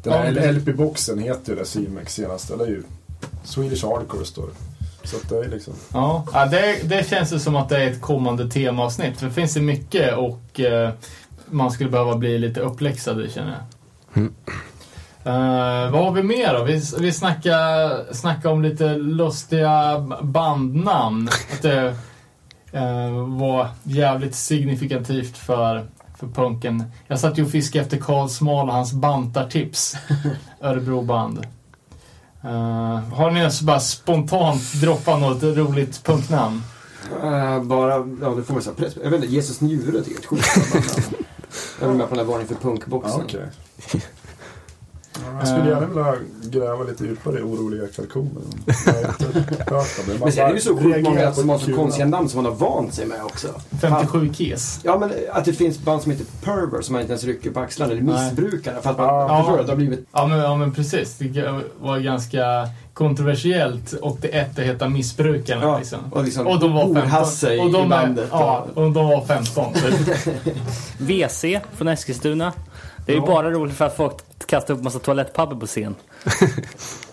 den 0.03 0.13
Ja, 0.13 0.19
här 0.19 0.31
det- 0.31 0.51
LP-boxen 0.51 1.19
heter 1.19 1.53
ju 1.53 1.59
det 1.59 1.65
Simex 1.65 2.13
senaste. 2.13 2.53
Eller 2.53 2.65
ju 2.65 2.83
Swedish 3.43 3.85
Hardcore 3.85 4.25
står 4.25 4.43
det. 4.47 5.07
Så 5.07 5.17
att 5.17 5.29
det 5.29 5.37
är 5.39 5.49
liksom... 5.49 5.73
Ja, 5.93 6.25
ja 6.33 6.45
det, 6.45 6.79
det 6.89 7.07
känns 7.09 7.33
ju 7.33 7.39
som 7.39 7.55
att 7.55 7.69
det 7.69 7.77
är 7.83 7.91
ett 7.91 8.01
kommande 8.01 8.49
temaavsnitt. 8.49 9.17
För 9.17 9.25
det 9.25 9.31
finns 9.33 9.57
ju 9.57 9.61
mycket 9.61 10.17
och 10.17 10.59
eh, 10.59 10.89
man 11.49 11.71
skulle 11.71 11.89
behöva 11.89 12.15
bli 12.17 12.37
lite 12.37 12.59
uppläxad 12.59 13.31
känner 13.31 13.51
jag. 13.51 13.61
Eh, 14.17 15.91
vad 15.91 16.03
har 16.03 16.11
vi 16.11 16.23
mer 16.23 16.53
då? 16.53 16.63
Vi, 16.63 16.81
vi 16.99 17.11
snackar, 17.11 18.13
snackar 18.13 18.49
om 18.49 18.61
lite 18.61 18.95
lustiga 18.95 19.99
bandnamn. 20.21 21.29
Att 21.53 21.61
det 21.61 21.95
eh, 22.71 23.09
var 23.27 23.67
jävligt 23.83 24.35
signifikativt 24.35 25.37
för, 25.37 25.85
för 26.19 26.27
punken. 26.27 26.83
Jag 27.07 27.19
satt 27.19 27.37
ju 27.37 27.43
och 27.43 27.51
fiskade 27.51 27.83
efter 27.83 27.97
Karl 27.97 28.27
Smal 28.27 28.67
och 28.67 28.75
hans 28.75 28.93
bantartips. 28.93 29.95
Örebroband. 30.61 31.45
Uh, 32.45 32.99
har 33.13 33.31
ni 33.31 33.39
ens 33.39 33.61
bara 33.61 33.79
spontant 33.79 34.73
droppat 34.73 35.21
något 35.21 35.43
roligt 35.43 36.03
punknamn? 36.03 36.63
Bara, 37.63 37.93
ja 38.21 38.29
det 38.29 38.43
får 38.43 38.53
man 38.53 38.63
säga 38.63 38.75
press. 38.75 38.97
Jag 39.03 39.09
vet 39.11 39.23
inte, 39.23 39.35
Jesus 39.35 39.61
njure 39.61 40.01
tycker 40.01 40.27
jag 40.31 40.39
är 40.39 40.43
ett 40.43 40.45
sjukt 40.55 40.73
band. 40.73 41.15
Jag 41.79 41.87
var 41.87 41.95
med 41.95 42.09
på 42.09 42.15
den 42.15 42.25
där 42.25 42.31
varningen 42.31 42.55
för 42.55 42.69
punkboxen. 42.69 43.21
okej. 43.21 43.49
okay. 43.77 44.01
Jag 45.39 45.47
skulle 45.47 45.69
gärna 45.69 45.87
vilja 45.87 46.15
gräva 46.43 46.83
lite 46.83 47.03
djupare 47.03 47.39
i 47.39 47.41
oroliga 47.41 47.87
kalkoner. 47.95 48.41
Det. 48.65 50.19
Men 50.19 50.31
sen 50.31 50.43
är 50.45 50.47
det 50.49 50.53
ju 50.55 50.61
så 50.61 50.77
sjukt 50.77 51.01
många 51.03 51.33
som 51.33 51.49
har 51.49 51.57
så 51.57 51.73
konstiga 51.75 52.05
namn. 52.07 52.29
som 52.29 52.43
man 52.43 52.51
har 52.51 52.59
vant 52.59 52.93
sig 52.93 53.05
med 53.05 53.23
också. 53.23 53.47
57 53.81 54.33
Kiss. 54.33 54.79
Ja 54.83 54.97
men 54.99 55.11
att 55.31 55.45
det 55.45 55.53
finns 55.53 55.79
band 55.79 56.01
som 56.01 56.11
heter 56.11 56.25
Perver 56.43 56.81
som 56.81 56.93
man 56.93 57.01
inte 57.01 57.11
ens 57.13 57.23
rycker 57.23 57.51
på 57.51 57.59
axlarna 57.59 57.91
eller 57.91 58.01
missbrukare. 58.01 58.81
För 58.81 58.89
att 58.89 58.97
man, 58.97 59.07
Ja. 59.07 59.43
förstår? 59.43 59.63
Det 59.63 59.69
har 59.71 59.75
blivit... 59.75 60.05
Ja 60.11 60.27
men, 60.27 60.37
ja 60.39 60.55
men 60.57 60.71
precis. 60.73 61.17
Det 61.17 61.53
var 61.81 61.97
ganska 61.99 62.69
kontroversiellt 62.93 63.93
81 64.01 64.59
att 64.59 64.65
heta 64.65 64.89
Missbrukarna 64.89 65.61
Ja, 65.61 65.77
liksom. 65.77 65.99
och 66.11 66.23
liksom 66.23 66.47
Och 66.47 66.59
de 66.59 66.73
var 66.73 66.83
15. 66.83 67.01
Hasse 67.07 67.59
och 67.59 67.71
de 67.71 67.85
i 67.85 67.89
bandet. 67.89 68.27
Ja, 68.31 68.67
och 68.73 68.91
de 68.91 69.07
var 69.07 69.25
15. 69.25 69.73
Så. 69.75 70.31
WC 71.03 71.45
från 71.73 71.87
Eskilstuna. 71.87 72.53
Det 73.05 73.11
är 73.11 73.15
ju 73.15 73.21
bara 73.21 73.51
roligt 73.51 73.75
för 73.75 73.85
att 73.85 73.95
folk 73.95 74.13
kastar 74.47 74.73
upp 74.73 74.83
massa 74.83 74.99
toalettpapper 74.99 75.55
på 75.55 75.65
scen. 75.65 75.95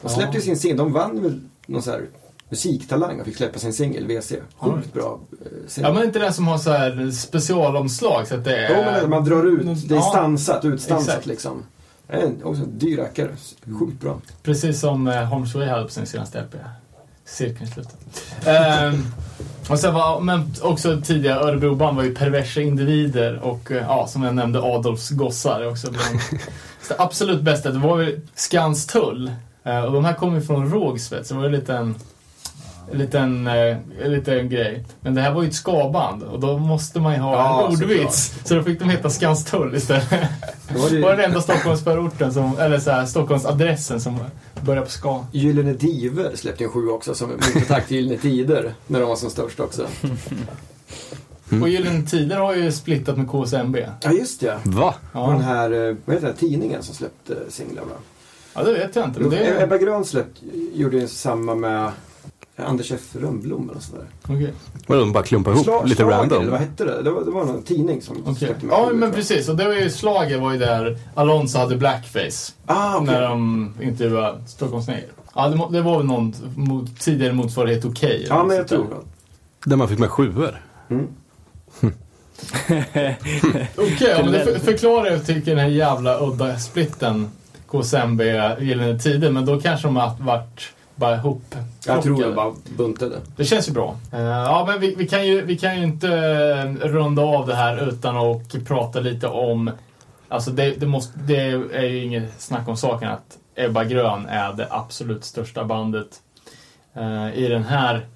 De 0.02 0.08
släppte 0.08 0.36
ju 0.36 0.42
sin 0.42 0.56
singel. 0.56 0.76
De 0.76 0.92
vann 0.92 1.22
väl 1.22 1.40
någon 1.66 1.82
sån 1.82 1.92
här 1.92 2.02
musiktalang 2.48 3.20
och 3.20 3.26
fick 3.26 3.36
släppa 3.36 3.58
sin 3.58 3.72
singel, 3.72 4.06
WC. 4.06 4.32
Sjukt 4.56 4.92
bra 4.92 5.20
eh, 5.40 5.46
singel. 5.68 5.90
Ja 5.90 5.94
men 5.94 6.04
inte 6.04 6.18
den 6.18 6.34
som 6.34 6.48
har 6.48 6.58
så 6.58 6.70
här 6.70 7.10
specialomslag 7.10 8.26
så 8.28 8.34
att 8.34 8.44
det 8.44 8.56
är... 8.56 8.76
Jo, 8.76 9.00
men 9.00 9.10
man 9.10 9.24
drar 9.24 9.44
ut. 9.44 9.88
Det 9.88 9.96
är 9.96 10.00
stansat, 10.00 10.64
utstansat 10.64 11.08
exakt. 11.08 11.26
liksom. 11.26 11.62
En- 12.08 12.44
också 12.44 12.62
en 12.62 12.78
dyr 12.78 12.96
rackare. 12.96 13.30
Sjukt 13.78 14.00
bra. 14.00 14.20
Precis 14.42 14.80
som 14.80 15.08
eh, 15.08 15.24
Holmes 15.24 15.54
Way 15.54 15.68
hade 15.68 15.84
på 15.84 15.90
sin 15.90 16.06
senaste 16.06 16.40
LP. 16.42 16.54
Cirkeln 17.24 17.70
slutar. 17.70 17.92
Och 19.68 19.78
sen 19.78 19.94
var, 19.94 20.20
men 20.20 20.54
också 20.62 21.00
tidigare 21.00 21.40
Örebroband 21.40 21.96
var 21.96 22.04
ju 22.04 22.14
perversa 22.14 22.60
individer 22.60 23.38
och 23.42 23.70
eh, 23.70 23.76
ja, 23.76 24.06
som 24.06 24.22
jag 24.22 24.34
nämnde 24.34 24.62
Adolfs 24.62 25.10
gossar 25.10 25.68
också 25.68 25.90
bland 25.90 26.20
så 26.88 26.94
absolut 26.98 27.42
bästa. 27.42 27.70
Det 27.70 27.78
var 27.78 27.98
ju 27.98 28.20
Skanstull. 28.34 29.32
Eh, 29.64 29.84
och 29.84 29.92
de 29.92 30.04
här 30.04 30.14
kommer 30.14 30.34
ju 30.34 30.42
från 30.42 30.70
Rågsved 30.70 31.26
så 31.26 31.34
det 31.34 31.40
var 31.40 31.48
ju 31.48 31.54
en 31.54 31.60
liten 31.60 31.76
en 31.76 31.94
liten, 32.98 33.46
eh, 33.46 33.76
en 34.04 34.12
liten 34.12 34.48
grej. 34.48 34.84
Men 35.00 35.14
det 35.14 35.20
här 35.20 35.32
var 35.32 35.42
ju 35.42 35.48
ett 35.48 35.54
skaband 35.54 36.22
och 36.22 36.40
då 36.40 36.58
måste 36.58 37.00
man 37.00 37.14
ju 37.14 37.18
ha 37.20 37.32
Ja, 37.34 37.66
en 37.66 37.72
ordvits. 37.72 38.34
Så 38.44 38.54
då 38.54 38.62
fick 38.62 38.78
de 38.78 38.88
heta 38.90 39.10
Skanstull 39.10 39.74
istället. 39.74 40.10
Då 40.74 40.78
var 40.80 40.90
Det 40.90 41.00
var 41.00 41.08
den 41.10 41.18
det 41.18 41.24
enda 41.24 41.40
Stockholmsförorten 41.40 42.32
som, 42.32 42.58
eller 42.58 42.78
så 42.78 42.90
här, 42.90 43.06
Stockholmsadressen 43.06 44.00
som 44.00 44.18
börjar 44.60 44.82
på 44.82 44.90
ska. 44.90 45.24
Gyllene 45.32 45.72
Diver 45.72 46.30
släppte 46.34 46.64
en 46.64 46.70
sju 46.70 46.88
också 46.88 47.14
som 47.14 47.30
motattack 47.30 47.86
till 47.88 47.96
Gyllene 47.96 48.18
Tider. 48.18 48.74
När 48.86 49.00
de 49.00 49.08
var 49.08 49.16
som 49.16 49.30
störst 49.30 49.60
också. 49.60 49.86
Och 51.62 51.68
Gyllene 51.68 52.02
Tider 52.06 52.36
har 52.36 52.54
ju 52.54 52.72
splittat 52.72 53.16
med 53.18 53.28
KSMB. 53.30 53.76
Ja, 54.00 54.12
just 54.12 54.40
det. 54.40 54.58
Va? 54.64 54.94
Och 55.12 55.30
den 55.32 55.40
Ja, 55.40 55.44
här, 55.46 55.70
eh, 55.88 55.96
vad 56.04 56.14
heter 56.16 56.26
den, 56.28 56.36
tidningen 56.36 56.82
som 56.82 56.94
släppte 56.94 57.36
singlarna. 57.48 57.90
ja 58.54 58.62
det 58.62 58.72
vet 58.72 58.96
jag 58.96 59.04
inte. 59.04 59.20
Men 59.20 59.30
det. 59.30 59.62
Ebba 59.62 59.78
Grön 59.78 60.04
släppt, 60.04 60.42
gjorde 60.74 60.96
ju 60.96 61.08
samma 61.08 61.54
med 61.54 61.90
Anders 62.56 62.92
F 62.92 63.00
Rönnblom 63.12 63.70
eller 63.70 63.80
sådär. 63.80 64.04
Okej. 64.22 64.52
Vadå, 64.86 65.00
de 65.00 65.12
bara 65.12 65.22
klumpar 65.24 65.52
ihop 65.52 65.64
Slag- 65.64 65.84
lite 65.88 65.96
Slager, 66.02 66.16
random? 66.18 66.40
Eller 66.40 66.50
vad 66.50 66.60
hette 66.60 66.84
det? 66.84 67.02
Det 67.02 67.10
var, 67.10 67.24
det 67.24 67.30
var 67.30 67.44
någon 67.44 67.62
tidning 67.62 68.02
som 68.02 68.16
Okej. 68.22 68.34
släppte 68.34 68.66
med 68.66 68.72
Ja, 68.74 68.90
men 68.92 69.12
precis. 69.12 69.48
Och 69.48 69.56
det 69.56 69.64
var 69.64 69.74
ju 69.74 69.90
slaget 69.90 70.40
var 70.40 70.52
ju 70.52 70.58
där 70.58 70.98
Alonso 71.14 71.58
hade 71.58 71.76
blackface. 71.76 72.52
Ah, 72.66 72.96
okej. 72.96 73.06
När 73.06 73.20
de 73.22 73.72
intervjuade 73.82 74.38
Stockholms 74.46 74.86
Neger. 74.86 75.04
Ja, 75.34 75.48
det, 75.48 75.76
det 75.78 75.82
var 75.82 75.98
väl 75.98 76.06
någon 76.06 76.34
mot, 76.56 77.00
tidigare 77.00 77.32
motsvarighet 77.32 77.84
Okej. 77.84 78.26
Ja, 78.28 78.44
men 78.44 78.56
jag 78.56 78.68
tror 78.68 78.84
det. 78.84 79.70
Där 79.70 79.76
man 79.76 79.88
fick 79.88 79.98
med 79.98 80.10
sjuor? 80.10 80.62
Mm. 80.90 81.06
Okej, 83.76 84.08
ja, 84.08 84.22
men 84.22 84.32
det 84.32 84.44
för, 84.44 84.58
förklarar 84.58 85.18
tycker 85.18 85.50
den 85.50 85.58
här 85.58 85.68
jävla 85.68 86.20
udda 86.20 86.58
splitten 86.58 87.30
KSMB 87.70 88.22
Gyllene 88.60 88.98
Tider. 88.98 89.30
Men 89.30 89.46
då 89.46 89.60
kanske 89.60 89.88
de 89.88 89.96
har 89.96 90.16
varit 90.20 90.62
bara 90.94 91.16
ihop 91.16 91.54
Jag 91.86 92.02
tror 92.02 92.22
jag 92.22 92.34
bara 92.34 92.52
buntade. 92.76 93.20
Det 93.36 93.44
känns 93.44 93.68
ju 93.68 93.72
bra. 93.72 93.96
Eh, 94.12 94.20
ja, 94.20 94.64
men 94.68 94.80
vi, 94.80 94.94
vi, 94.94 95.08
kan 95.08 95.26
ju, 95.26 95.42
vi 95.42 95.58
kan 95.58 95.76
ju 95.76 95.84
inte 95.84 96.08
eh, 96.08 96.88
runda 96.88 97.22
av 97.22 97.46
det 97.46 97.54
här 97.54 97.88
utan 97.88 98.16
att 98.16 98.64
prata 98.64 99.00
lite 99.00 99.26
om... 99.26 99.70
Alltså 100.28 100.50
det, 100.50 100.80
det, 100.80 100.86
måste, 100.86 101.18
det 101.18 101.36
är 101.72 101.82
ju 101.82 102.04
inget 102.04 102.40
snack 102.40 102.68
om 102.68 102.76
saken 102.76 103.08
att 103.08 103.38
Ebba 103.54 103.84
Grön 103.84 104.26
är 104.26 104.52
det 104.52 104.66
absolut 104.70 105.24
största 105.24 105.64
bandet 105.64 106.20
eh, 106.94 107.34
i 107.34 107.48
den 107.48 107.64
här 107.64 108.06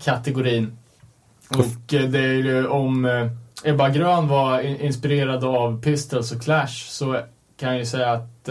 kategorin. 0.00 0.78
Och 1.48 1.94
det 2.10 2.18
är 2.18 2.32
ju 2.32 2.66
om 2.66 3.28
Ebba 3.64 3.88
Grön 3.88 4.28
var 4.28 4.60
in, 4.60 4.80
inspirerad 4.80 5.44
av 5.44 5.82
Pistols 5.82 6.32
och 6.32 6.42
Clash 6.42 6.88
så 6.88 7.20
kan 7.56 7.68
jag 7.68 7.78
ju 7.78 7.86
säga 7.86 8.12
att 8.12 8.48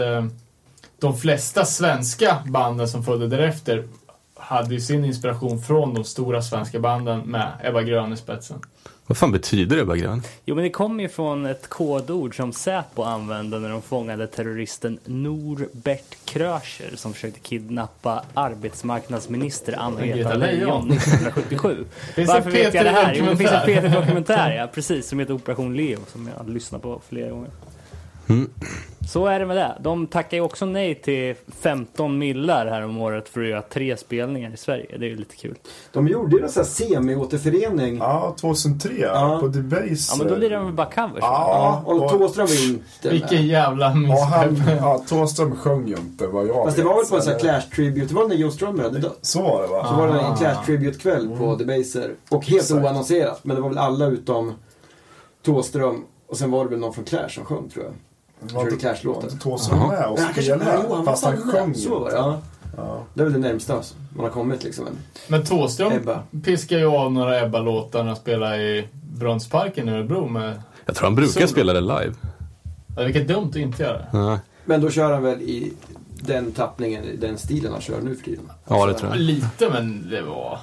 de 0.98 1.18
flesta 1.18 1.64
svenska 1.64 2.42
banden 2.46 2.88
som 2.88 3.04
följde 3.04 3.26
därefter 3.26 3.84
hade 4.34 4.74
ju 4.74 4.80
sin 4.80 5.04
inspiration 5.04 5.62
från 5.62 5.94
de 5.94 6.04
stora 6.04 6.42
svenska 6.42 6.80
banden 6.80 7.20
med 7.20 7.52
Ebba 7.64 7.82
Grön 7.82 8.12
i 8.12 8.16
spetsen. 8.16 8.58
Vad 9.06 9.18
fan 9.18 9.32
betyder 9.32 9.76
det, 9.76 9.96
Grön? 9.96 10.22
Jo 10.44 10.54
men 10.54 10.64
det 10.64 10.70
kommer 10.70 11.02
ju 11.02 11.08
från 11.08 11.46
ett 11.46 11.68
kodord 11.68 12.36
som 12.36 12.52
Säpo 12.52 13.02
använde 13.02 13.58
när 13.58 13.70
de 13.70 13.82
fångade 13.82 14.26
terroristen 14.26 14.98
Norbert 15.04 16.24
Kröcher 16.24 16.96
som 16.96 17.12
försökte 17.12 17.40
kidnappa 17.40 18.24
arbetsmarknadsminister 18.34 19.74
Anna-Greta 19.78 20.16
Greta 20.16 20.34
Leijon. 20.34 20.88
Leijon 20.88 20.92
1977. 20.92 21.84
Finns 22.14 22.28
en 22.28 22.34
Varför 22.34 22.50
vet 22.50 22.74
jag 22.74 22.84
det 22.84 22.90
här? 22.90 23.14
Jo, 23.14 23.24
det 23.24 23.36
finns 23.36 23.50
en 23.50 23.60
P3-dokumentär. 23.60 23.88
P3-dokumentär, 23.88 24.56
ja 24.56 24.66
precis, 24.74 25.08
som 25.08 25.18
heter 25.18 25.34
Operation 25.34 25.76
Leo 25.76 25.98
som 26.12 26.26
jag 26.26 26.44
har 26.44 26.52
lyssnat 26.52 26.82
på 26.82 27.00
flera 27.08 27.30
gånger. 27.30 27.50
Mm. 28.28 28.50
Så 29.08 29.26
är 29.26 29.40
det 29.40 29.46
med 29.46 29.56
det. 29.56 29.78
De 29.80 30.06
tackar 30.06 30.36
ju 30.36 30.40
också 30.42 30.66
nej 30.66 30.94
till 30.94 31.34
15 31.60 32.18
millar 32.18 32.66
här 32.66 32.82
om 32.82 32.98
året 32.98 33.28
för 33.28 33.40
att 33.42 33.48
göra 33.48 33.62
tre 33.62 33.96
spelningar 33.96 34.50
i 34.54 34.56
Sverige. 34.56 34.98
Det 34.98 35.06
är 35.06 35.10
ju 35.10 35.16
lite 35.16 35.36
kul. 35.36 35.54
De 35.92 36.08
gjorde 36.08 36.36
ju 36.36 36.40
någon 36.42 36.50
sån 36.50 36.62
här 36.62 36.70
semi-återförening. 36.70 37.98
Ja, 37.98 38.36
2003 38.40 38.92
Ja. 38.98 39.38
på 39.40 39.48
Debaser. 39.48 40.12
Ja, 40.12 40.24
men 40.24 40.26
då 40.28 40.36
lirar 40.36 40.56
de 40.56 40.64
väl 40.64 40.74
bara 40.74 40.90
covers? 40.90 41.18
Ja, 41.20 41.82
Ja, 41.86 41.92
och 41.92 42.10
Thåström 42.10 42.46
var 42.46 42.54
ju 42.54 42.68
inte 42.68 43.10
Vilken 43.10 43.46
jävla 43.46 43.94
misspepp. 43.94 44.76
ja, 44.80 45.02
Thåström 45.08 45.56
sjöng 45.56 45.88
ju 45.88 45.94
inte 45.96 46.26
vad 46.26 46.46
jag 46.46 46.64
Fast 46.64 46.76
det 46.76 46.82
vet. 46.82 46.88
var 46.90 46.96
väl 46.96 47.06
på 47.06 47.16
en 47.16 47.22
sån 47.22 47.32
här 47.32 47.38
Clash 47.40 47.60
Tribute. 47.76 48.06
Det 48.06 48.14
var 48.14 48.28
när 48.28 48.36
Joe 48.36 48.50
Strummer 48.50 48.82
hade 48.82 48.98
dött. 48.98 49.18
Så 49.22 49.42
var 49.42 49.62
det 49.62 49.68
va? 49.68 49.86
Så 49.88 49.94
var 49.96 50.06
det 50.06 50.12
en 50.20 50.32
Ah. 50.32 50.36
Clash 50.36 50.64
Tribute-kväll 50.66 51.36
på 51.38 51.54
Debaser. 51.56 52.10
Och 52.30 52.44
helt 52.46 52.62
Exakt. 52.62 52.84
oannonserat. 52.84 53.40
Men 53.44 53.56
det 53.56 53.62
var 53.62 53.68
väl 53.68 53.78
alla 53.78 54.06
utom 54.06 54.52
Thåström. 55.44 56.04
Och 56.28 56.36
sen 56.36 56.50
var 56.50 56.64
det 56.64 56.70
väl 56.70 56.78
någon 56.78 56.94
från 56.94 57.04
Clash 57.04 57.28
som 57.28 57.44
sjöng 57.44 57.68
tror 57.68 57.84
jag. 57.84 57.94
Var 58.40 58.48
Körde 58.48 58.70
inte- 58.74 58.76
Clash-låten. 58.80 59.28
var 59.32 59.38
Thåström 59.38 59.78
med 59.78 60.06
och 60.06 60.18
var 60.18 60.32
spelade? 60.32 61.04
Fast 61.04 61.24
var 61.24 61.30
han 61.32 61.40
sjöng. 61.42 61.74
Så 61.74 61.88
var 61.90 61.98
det, 61.98 62.04
inte. 62.06 62.16
ja. 62.16 62.40
Ja. 62.76 63.02
Det 63.14 63.20
är 63.20 63.24
väl 63.24 63.32
det 63.32 63.48
närmsta 63.48 63.82
man 64.16 64.24
har 64.24 64.32
kommit 64.32 64.64
liksom. 64.64 64.84
Men 64.84 64.94
Men 65.28 65.44
Thåström 65.46 65.92
Ebba. 65.92 66.22
piskar 66.44 66.78
ju 66.78 66.86
av 66.86 67.12
några 67.12 67.40
Ebba-låtar 67.40 67.98
när 67.98 68.06
han 68.06 68.16
spelar 68.16 68.58
i 68.60 68.88
Brunnsparken 69.18 69.88
i 69.88 69.92
Örebro 69.92 70.28
med... 70.28 70.62
Jag 70.86 70.94
tror 70.96 71.06
han 71.06 71.14
brukar 71.14 71.32
Solo. 71.32 71.46
spela 71.46 71.72
det 71.72 71.80
live. 71.80 72.12
Ja, 72.96 73.02
vilket 73.04 73.28
dumt 73.28 73.48
att 73.50 73.56
inte 73.56 73.82
göra. 73.82 74.06
Ja, 74.12 74.38
Men 74.64 74.80
då 74.80 74.90
kör 74.90 75.12
han 75.12 75.22
väl 75.22 75.42
i 75.42 75.72
den 76.20 76.52
tappningen, 76.52 77.04
i 77.04 77.16
den 77.16 77.38
stilen 77.38 77.72
han 77.72 77.80
kör 77.80 78.00
nu 78.00 78.14
för 78.16 78.24
tiden. 78.24 78.50
ja 78.68 78.86
det 78.86 78.94
tror 78.94 79.10
jag. 79.10 79.20
Lite, 79.20 79.68
men 79.70 80.08
det 80.10 80.22
var... 80.22 80.58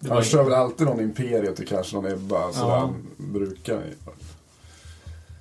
Det 0.00 0.14
Han 0.14 0.22
kör 0.22 0.44
väl 0.44 0.54
alltid 0.54 0.86
någon 0.86 1.00
Imperiet 1.00 1.58
och 1.58 1.66
kanske 1.66 1.96
någon 1.96 2.12
Ebba. 2.12 2.52
Så 2.52 2.60
Ja. 2.60 2.78
han 2.78 2.94
brukar 3.16 3.80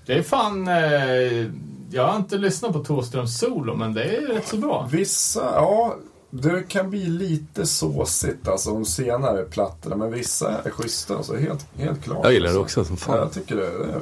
Det 0.09 0.15
är 0.17 0.23
fan... 0.23 0.67
Eh, 0.67 1.47
jag 1.91 2.07
har 2.07 2.15
inte 2.15 2.37
lyssnat 2.37 2.73
på 2.73 2.83
Thåströms 2.83 3.37
solo, 3.39 3.75
men 3.75 3.93
det 3.93 4.03
är 4.03 4.21
rätt 4.21 4.47
så 4.47 4.57
bra. 4.57 4.87
Vissa, 4.91 5.51
ja. 5.55 5.95
Det 6.29 6.63
kan 6.67 6.89
bli 6.89 7.05
lite 7.05 7.65
såsigt 7.65 8.47
alltså 8.47 8.73
de 8.73 8.85
senare 8.85 9.43
plattorna. 9.43 9.95
Men 9.95 10.11
vissa 10.11 10.61
är 10.65 10.69
schyssta. 10.71 11.17
Alltså, 11.17 11.35
helt, 11.35 11.65
helt 11.77 12.03
klart. 12.03 12.19
Jag 12.23 12.33
gillar 12.33 12.51
det 12.51 12.57
också 12.59 12.85
som 12.85 12.95
Ja, 12.99 13.05
fan. 13.05 13.17
jag 13.17 13.31
tycker 13.31 13.55
det. 13.55 13.61
det 13.61 13.93
är 13.93 14.01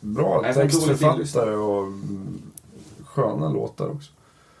bra 0.00 0.40
Nej, 0.42 0.54
textförfattare 0.54 1.56
och 1.56 1.82
mm, 1.82 2.42
sköna 3.04 3.48
låtar 3.48 3.88
också. 3.90 4.10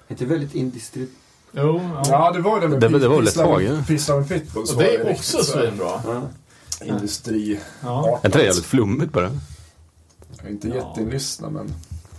Inte 0.08 0.24
väldigt 0.24 0.54
industri... 0.54 1.08
Jo, 1.52 1.80
ja. 1.94 2.02
Ja, 2.08 2.30
det 2.32 2.40
var 2.40 2.60
det 2.60 2.68
med 2.68 2.80
Det- 2.80 2.98
det 2.98 3.08
var 3.08 3.16
väl 3.16 3.26
ett 3.28 3.34
Pissla- 3.36 3.44
tag, 3.44 3.62
ja. 3.62 3.82
Pissla 3.88 4.16
med 4.16 4.28
Pitbull. 4.28 4.62
Och 4.62 4.76
det 4.82 4.94
är 4.96 5.10
också 5.12 5.42
svinbra. 5.44 6.00
Ja. 6.06 6.22
Industri. 6.84 7.60
Ja. 7.82 8.18
Är 8.22 8.26
inte 8.28 8.38
det 8.38 8.44
jävligt 8.44 8.64
flummigt 8.64 9.12
bara? 9.12 9.30
Jag 10.38 10.46
är 10.46 10.50
inte 10.50 10.68
Ja. 10.68 10.74
jätteinlyssnad 10.74 11.52
men... 11.52 11.68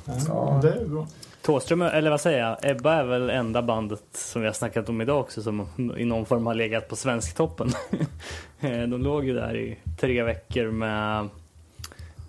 Ja, 0.06 0.14
Ja. 0.28 0.60
det 0.62 0.74
är 0.74 0.86
bra. 0.86 1.08
Thåström, 1.42 1.82
eller 1.82 2.10
vad 2.10 2.22
säger 2.22 2.40
jag, 2.40 2.58
Ebba 2.72 2.94
är 2.94 3.04
väl 3.04 3.30
enda 3.30 3.62
bandet 3.62 4.04
som 4.14 4.42
vi 4.42 4.48
har 4.48 4.54
snackat 4.54 4.90
om 4.90 5.02
idag 5.02 5.20
också 5.20 5.42
som 5.42 5.68
i 5.98 6.06
någon 6.06 6.26
form 6.26 6.46
har 6.46 6.54
legat 6.54 6.88
på 6.88 6.96
Svensktoppen. 6.96 7.72
De 8.62 9.02
låg 9.04 9.26
ju 9.26 9.34
där 9.34 9.58
i 9.58 9.78
tre 10.00 10.24
veckor 10.24 10.72
med, 10.72 11.20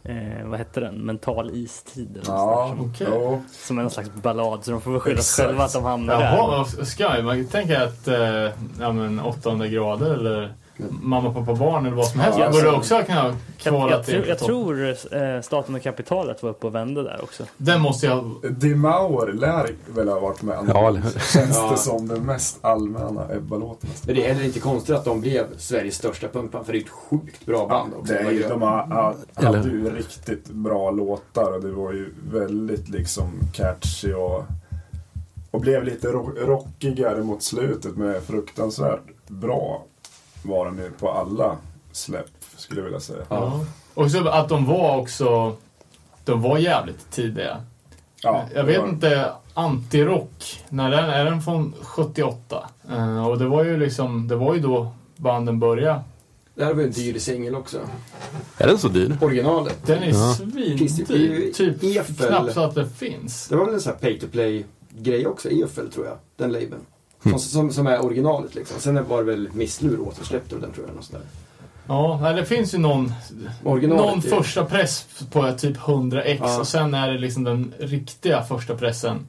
eh, 0.04 0.44
vad 0.46 0.58
hette 0.58 0.80
den, 0.80 0.94
Mental 0.94 1.50
istid 1.54 2.10
eller 2.16 2.24
Ja, 2.26 2.74
ja. 2.78 2.84
Okej. 2.84 3.06
jo. 3.10 3.42
Som 3.52 3.78
är 3.78 3.82
någon 3.82 3.90
slags 3.90 4.10
ballad 4.14 4.64
så 4.64 4.70
de 4.70 4.80
får 4.80 4.90
väl 4.90 5.00
skylla 5.00 5.20
sig 5.22 5.46
själva 5.46 5.64
att 5.64 5.72
de 5.72 5.84
hamnar 5.84 6.18
där. 6.18 6.36
Jaha, 6.36 6.66
jag? 6.98 7.24
Man 7.24 7.46
tänker 7.46 7.80
att 7.80 8.08
eh, 8.08 8.52
ja, 8.80 8.92
men, 8.92 9.20
800 9.20 9.66
grader 9.66 10.14
eller 10.14 10.54
mamma, 11.02 11.34
pappa, 11.34 11.54
barn 11.54 11.86
eller 11.86 11.96
vad 11.96 12.06
som 12.06 12.20
helst. 12.20 12.38
Ja, 12.38 12.44
Ja, 12.44 12.50
borde 12.52 12.70
alltså. 12.76 12.94
också 12.96 13.06
kunna 13.06 13.24
Jag, 13.26 13.34
kvala 13.58 14.02
jag, 14.06 14.26
jag 14.28 14.38
topp. 14.38 14.46
tror 14.48 14.88
eh, 14.88 15.40
Staten 15.42 15.74
och 15.74 15.82
kapitalet 15.82 16.42
var 16.42 16.50
uppe 16.50 16.66
och 16.66 16.74
vände 16.74 17.02
där 17.02 17.20
också. 17.22 17.44
Den 17.56 17.80
måste 17.80 18.06
jag... 18.06 18.30
Dimauer 18.50 19.32
lär 19.32 19.70
väl 19.94 20.08
ha 20.08 20.20
varit 20.20 20.42
med. 20.42 20.58
Ja, 20.68 20.96
Känns 21.32 21.56
Ja. 21.56 21.68
det 21.70 21.76
som 21.76 22.08
den 22.08 22.26
mest 22.26 22.58
allmänna 22.60 23.26
Ebba-låten. 23.34 23.90
Men 24.06 24.14
det 24.14 24.26
är 24.26 24.32
heller 24.34 24.46
inte 24.46 24.60
konstigt 24.60 24.94
att 24.96 25.04
de 25.04 25.20
blev 25.20 25.44
Sveriges 25.58 25.94
största 25.94 26.28
punkband. 26.28 26.66
För 26.66 26.72
det 26.72 26.78
är 26.78 26.82
ett 26.82 26.88
sjukt 26.88 27.46
bra 27.46 27.66
band 27.66 27.92
också. 27.98 28.12
Det 28.12 28.18
är, 28.18 28.30
ju- 28.30 28.48
de 28.48 28.62
har, 28.62 29.14
hade 29.34 29.68
ju 29.68 29.90
riktigt 29.96 30.46
bra 30.50 30.90
låtar 30.90 31.52
och 31.52 31.60
det 31.62 31.70
var 31.72 31.92
ju 31.92 32.14
väldigt 32.32 32.88
liksom 32.88 33.30
catchy 33.52 34.12
och, 34.12 34.44
och 35.50 35.60
blev 35.60 35.84
lite 35.84 36.08
ro 36.08 36.30
rockigare 36.46 37.22
mot 37.22 37.42
slutet 37.42 37.96
med 37.96 38.22
fruktansvärt 38.22 39.00
bra 39.28 39.84
var 40.42 40.66
den 40.66 40.76
ju 40.78 40.90
på 40.90 41.10
alla 41.12 41.56
släpp 41.92 42.26
skulle 42.56 42.80
jag 42.80 42.84
vilja 42.84 43.00
säga. 43.00 43.22
Ja. 43.28 43.64
Och 43.94 44.10
så 44.10 44.28
att 44.28 44.48
de 44.48 44.66
var 44.66 44.96
också... 44.96 45.56
De 46.24 46.42
var 46.42 46.58
jävligt 46.58 47.10
tidiga. 47.10 47.64
Ja, 48.22 48.44
jag 48.54 48.64
vet 48.64 48.78
var- 48.80 48.88
inte, 48.88 49.32
antirock, 49.54 50.62
när 50.68 50.90
den, 50.90 51.04
är 51.10 51.24
den 51.24 51.42
från 51.42 51.74
78? 51.82 52.68
Eh, 52.90 53.26
och 53.28 53.38
det 53.38 53.46
var 53.46 53.64
ju 53.64 53.76
liksom, 53.76 54.28
det 54.28 54.36
var 54.36 54.54
ju 54.54 54.60
då 54.60 54.90
banden 55.16 55.60
började. 55.60 56.00
Det 56.54 56.64
här 56.64 56.74
var 56.74 56.80
ju 56.80 56.86
en 56.86 56.92
dyr 56.92 57.18
singel 57.18 57.54
också. 57.54 57.78
Är 58.58 58.66
den 58.66 58.78
så 58.78 58.88
dyr? 58.88 59.16
Originalet. 59.20 59.78
Den 59.86 60.02
är 60.02 60.08
Ja. 60.12 60.34
svindyr. 60.34 61.52
Typ 61.52 61.82
Efel. 61.82 62.28
knappt 62.28 62.52
så 62.54 62.60
att 62.60 62.74
det 62.74 62.88
finns. 62.88 63.48
Det 63.48 63.56
var 63.56 63.64
väl 63.64 63.74
en 63.74 63.80
sån 63.80 63.92
här 63.92 63.98
pay 64.00 64.20
to 64.20 64.26
play 64.32 64.64
grej 64.90 65.26
också, 65.26 65.50
EFL 65.50 65.86
tror 65.94 66.06
jag. 66.06 66.16
Den 66.36 66.52
labeln. 66.52 66.80
Mm. 67.24 67.38
Som, 67.38 67.50
som, 67.50 67.72
som 67.72 67.86
är 67.86 68.04
originalet 68.04 68.54
liksom. 68.54 68.80
Sen 68.80 69.08
var 69.08 69.18
det 69.18 69.24
väl 69.24 69.48
Misslur 69.52 70.00
återsläppte 70.00 70.54
den 70.54 70.72
tror 70.72 70.86
jag. 70.86 70.96
Något 70.96 71.04
sånt 71.04 71.18
där. 71.22 71.28
Ja, 71.86 72.32
det 72.36 72.44
finns 72.44 72.74
ju 72.74 72.78
någon, 72.78 73.12
Originalet 73.64 74.04
någon 74.04 74.22
första 74.22 74.64
press 74.64 75.06
på 75.32 75.52
typ 75.52 75.76
100x 75.76 76.38
Ja. 76.40 76.60
och 76.60 76.66
sen 76.66 76.94
är 76.94 77.10
det 77.12 77.18
liksom 77.18 77.44
den 77.44 77.74
riktiga 77.78 78.42
första 78.42 78.76
pressen 78.76 79.26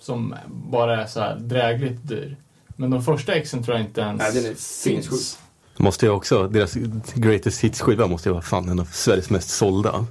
som 0.00 0.34
bara 0.46 1.02
är 1.02 1.06
så 1.06 1.20
här 1.20 1.36
drägligt 1.36 2.08
dyr. 2.08 2.36
Men 2.76 2.90
de 2.90 3.02
första 3.02 3.32
exen 3.32 3.62
tror 3.62 3.76
jag 3.76 3.86
inte 3.86 4.00
ens 4.00 4.22
Nej, 4.22 4.32
den 4.42 4.50
är 4.50 4.54
finns. 4.54 5.38
Måste 5.76 6.06
jag 6.06 6.16
också, 6.16 6.48
deras 6.48 6.74
Greatest 7.14 7.60
Hits-skiva 7.64 8.06
måste 8.06 8.28
ju 8.28 8.32
vara 8.32 8.42
fan 8.42 8.68
en 8.68 8.80
av 8.80 8.84
Sveriges 8.92 9.30
mest 9.30 9.50
sålda. 9.50 10.06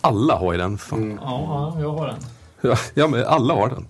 Alla 0.00 0.36
har 0.36 0.52
ju 0.52 0.58
den. 0.58 0.78
Fan. 0.78 1.02
Mm. 1.02 1.18
Ja, 1.22 1.74
ja, 1.74 1.80
jag 1.80 1.92
har 1.92 2.06
den. 2.06 2.76
Ja, 2.94 3.06
men 3.08 3.24
alla 3.26 3.54
har 3.54 3.68
den. 3.68 3.86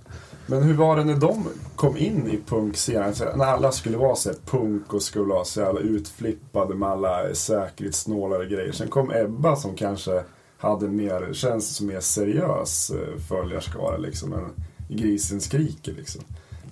Men 0.51 0.63
hur 0.63 0.75
var 0.75 0.97
det 0.97 1.05
när 1.05 1.17
de 1.17 1.49
kom 1.77 1.97
in 1.97 2.27
i 2.31 2.41
punkscenen? 2.47 3.15
När 3.37 3.45
alla 3.45 3.73
skulle 3.73 3.97
vara 3.97 4.17
så 4.17 4.33
punk 4.47 4.95
och 4.95 5.03
skulle 5.03 5.25
vara 5.25 5.45
så 5.45 5.61
jävla 5.61 5.81
utflippade 5.81 6.75
med 6.75 6.89
alla 6.89 7.35
säkerhetssnålare 7.35 8.47
grejer. 8.47 8.73
Sen 8.73 8.89
kom 8.89 9.11
Ebba 9.11 9.57
som 9.57 9.75
kanske 9.75 10.23
hade 10.59 10.89
mer, 10.89 11.33
känns 11.33 11.77
som 11.77 11.87
mer 11.87 12.01
seriös 12.01 12.91
eh, 12.91 13.21
följarskara 13.29 13.97
liksom. 13.97 14.33
En 14.33 14.51
Grisen 14.89 15.41
skriker 15.41 15.93
liksom. 15.93 16.23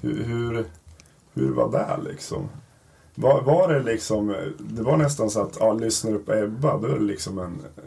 Hur, 0.01 0.25
hur, 0.25 0.65
hur 1.35 1.53
var 1.53 1.73
det 1.73 2.11
liksom? 2.11 2.49
Var, 3.19 3.41
var 3.43 3.73
det 3.75 3.83
liksom, 3.83 4.35
det 4.59 4.83
var 4.83 4.97
nästan 4.97 5.31
så 5.31 5.43
att, 5.43 5.57
ja, 5.61 5.73
lyssnar 5.73 6.13
du 6.13 6.19
på 6.19 6.33
Ebba, 6.35 6.79
då 6.79 6.87
är 6.87 6.95
det 6.99 7.05
liksom 7.05 7.39
en 7.39 7.45
eh, 7.77 7.83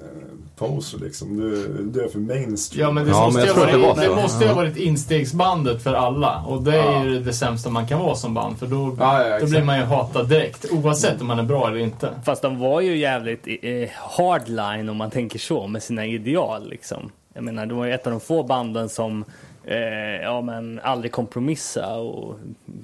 poser 0.58 1.00
liksom. 1.00 1.38
Du, 1.38 1.68
du 1.94 2.02
är 2.04 2.08
för 2.10 2.20
mainstream. 2.20 2.88
Ja, 2.88 2.92
men 2.92 3.04
det 3.06 3.10
Ja, 3.12 3.26
måste 3.26 3.40
men 3.40 3.48
ju 3.48 3.48
jag 3.54 3.56
ha 3.56 3.66
att 3.66 3.72
det 3.72 3.78
varit, 3.78 4.10
var 4.10 4.16
det 4.16 4.22
måste 4.22 4.44
ju 4.44 4.50
ha 4.50 4.56
Ja. 4.56 4.62
varit 4.62 4.78
instegsbandet 4.78 5.84
för 5.84 5.94
alla. 5.94 6.44
Och 6.48 6.64
det 6.64 6.78
är 6.78 7.04
ju 7.06 7.20
det 7.20 7.34
sämsta 7.34 7.70
man 7.70 7.88
kan 7.88 8.00
vara 8.00 8.16
som 8.16 8.34
band. 8.34 8.60
För 8.60 8.68
då, 8.68 8.96
Ja, 9.00 9.28
ja, 9.28 9.40
då 9.40 9.46
blir 9.46 9.64
man 9.64 9.78
ju 9.80 9.84
hatad 9.86 10.30
direkt. 10.30 10.66
Oavsett 10.72 11.22
om 11.22 11.28
man 11.28 11.40
är 11.40 11.44
bra 11.44 11.68
eller 11.68 11.78
inte. 11.80 12.10
Fast 12.26 12.42
de 12.42 12.60
var 12.60 12.82
ju 12.82 12.98
jävligt 12.98 13.48
eh, 13.62 13.90
hardline 14.18 14.90
om 14.90 14.98
man 14.98 15.12
tänker 15.12 15.40
så 15.40 15.68
med 15.68 15.84
sina 15.84 16.06
ideal 16.06 16.70
liksom. 16.70 17.12
Jag 17.34 17.44
menar, 17.44 17.66
de 17.66 17.78
var 17.78 17.86
ju 17.86 17.94
ett 17.94 18.08
av 18.08 18.12
de 18.12 18.20
få 18.20 18.44
banden 18.44 18.90
som 18.90 19.26
eh, 19.70 20.22
ja, 20.22 20.42
men 20.42 20.80
aldrig 20.84 21.12
kompromissa 21.12 21.96
och 21.96 22.36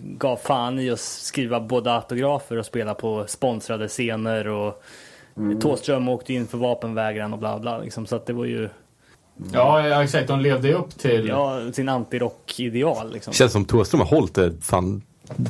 gav 0.02 0.38
fan 0.38 0.80
i 0.80 0.90
att 0.90 1.00
skriva 1.00 1.60
både 1.60 1.94
autografer 1.94 2.58
och 2.58 2.66
spela 2.66 2.94
på 2.94 3.26
sponsrade 3.28 3.88
scener 3.88 4.48
och 4.48 4.84
mm. 5.38 5.60
Thåström 5.60 6.10
åkte 6.10 6.34
in 6.34 6.48
för 6.48 6.58
vapenvägran 6.58 7.34
och 7.34 7.40
bla 7.40 7.60
bla 7.60 7.78
liksom. 7.78 8.06
Så 8.06 8.16
att 8.16 8.26
det 8.26 8.34
var 8.34 8.46
ju 8.46 8.70
Ja, 9.54 9.88
ja, 9.88 10.04
exakt. 10.04 10.28
De 10.28 10.40
levde 10.40 10.68
ju 10.68 10.74
upp 10.74 10.98
till... 10.98 11.28
ja, 11.28 11.72
sin 11.74 11.90
antirock-ideal 11.90 13.14
liksom. 13.14 13.34
Känns 13.34 13.52
som 13.52 13.66
Thåström 13.66 14.02
har 14.02 14.08
hållit 14.08 14.34
det 14.34 14.54
fan 14.62 15.02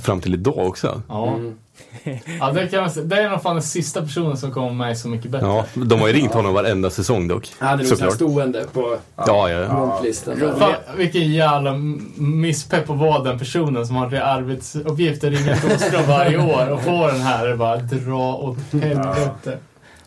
fram 0.01 0.21
till 0.21 0.33
idag 0.33 0.67
också. 0.67 1.01
Ja. 1.07 1.27
Mm. 1.27 1.57
ja 2.39 2.51
det, 2.51 2.67
kan 2.67 2.81
man, 2.81 2.91
säga. 2.91 3.05
det 3.05 3.15
är 3.21 3.29
nog 3.29 3.41
fan 3.41 3.55
den 3.55 3.63
sista 3.63 4.01
personen 4.01 4.37
som 4.37 4.51
kommer 4.51 4.71
mig 4.71 4.95
så 4.95 5.07
mycket 5.07 5.31
bättre. 5.31 5.47
Ja, 5.47 5.65
de 5.73 5.99
har 5.99 6.07
ju 6.07 6.13
ringt 6.13 6.33
honom 6.33 6.53
varenda 6.53 6.89
säsong 6.89 7.27
dock. 7.27 7.53
Han 7.59 7.67
hade 7.69 8.03
nog 8.03 8.11
stående 8.13 8.65
på 8.73 8.97
Ja, 9.15 9.49
ja. 9.49 9.59
romplistan. 9.67 10.37
Fan, 10.59 10.73
vilken 10.97 11.31
jävla 11.31 11.73
misspepp 12.17 12.89
att 12.89 12.97
vara 12.97 13.23
den 13.23 13.39
personen 13.39 13.87
som 13.87 13.95
har 13.95 14.09
till 14.09 14.21
arbetsuppgift 14.21 15.23
att 15.23 15.29
ringa 15.29 15.55
Thåström 15.55 16.07
varje 16.07 16.37
år 16.37 16.71
och 16.71 16.81
få 16.81 17.07
den 17.07 17.21
här 17.21 17.51
och 17.51 17.57
bara 17.57 17.77
dra 17.77 18.35
åt 18.35 18.57
helvete. 18.71 19.57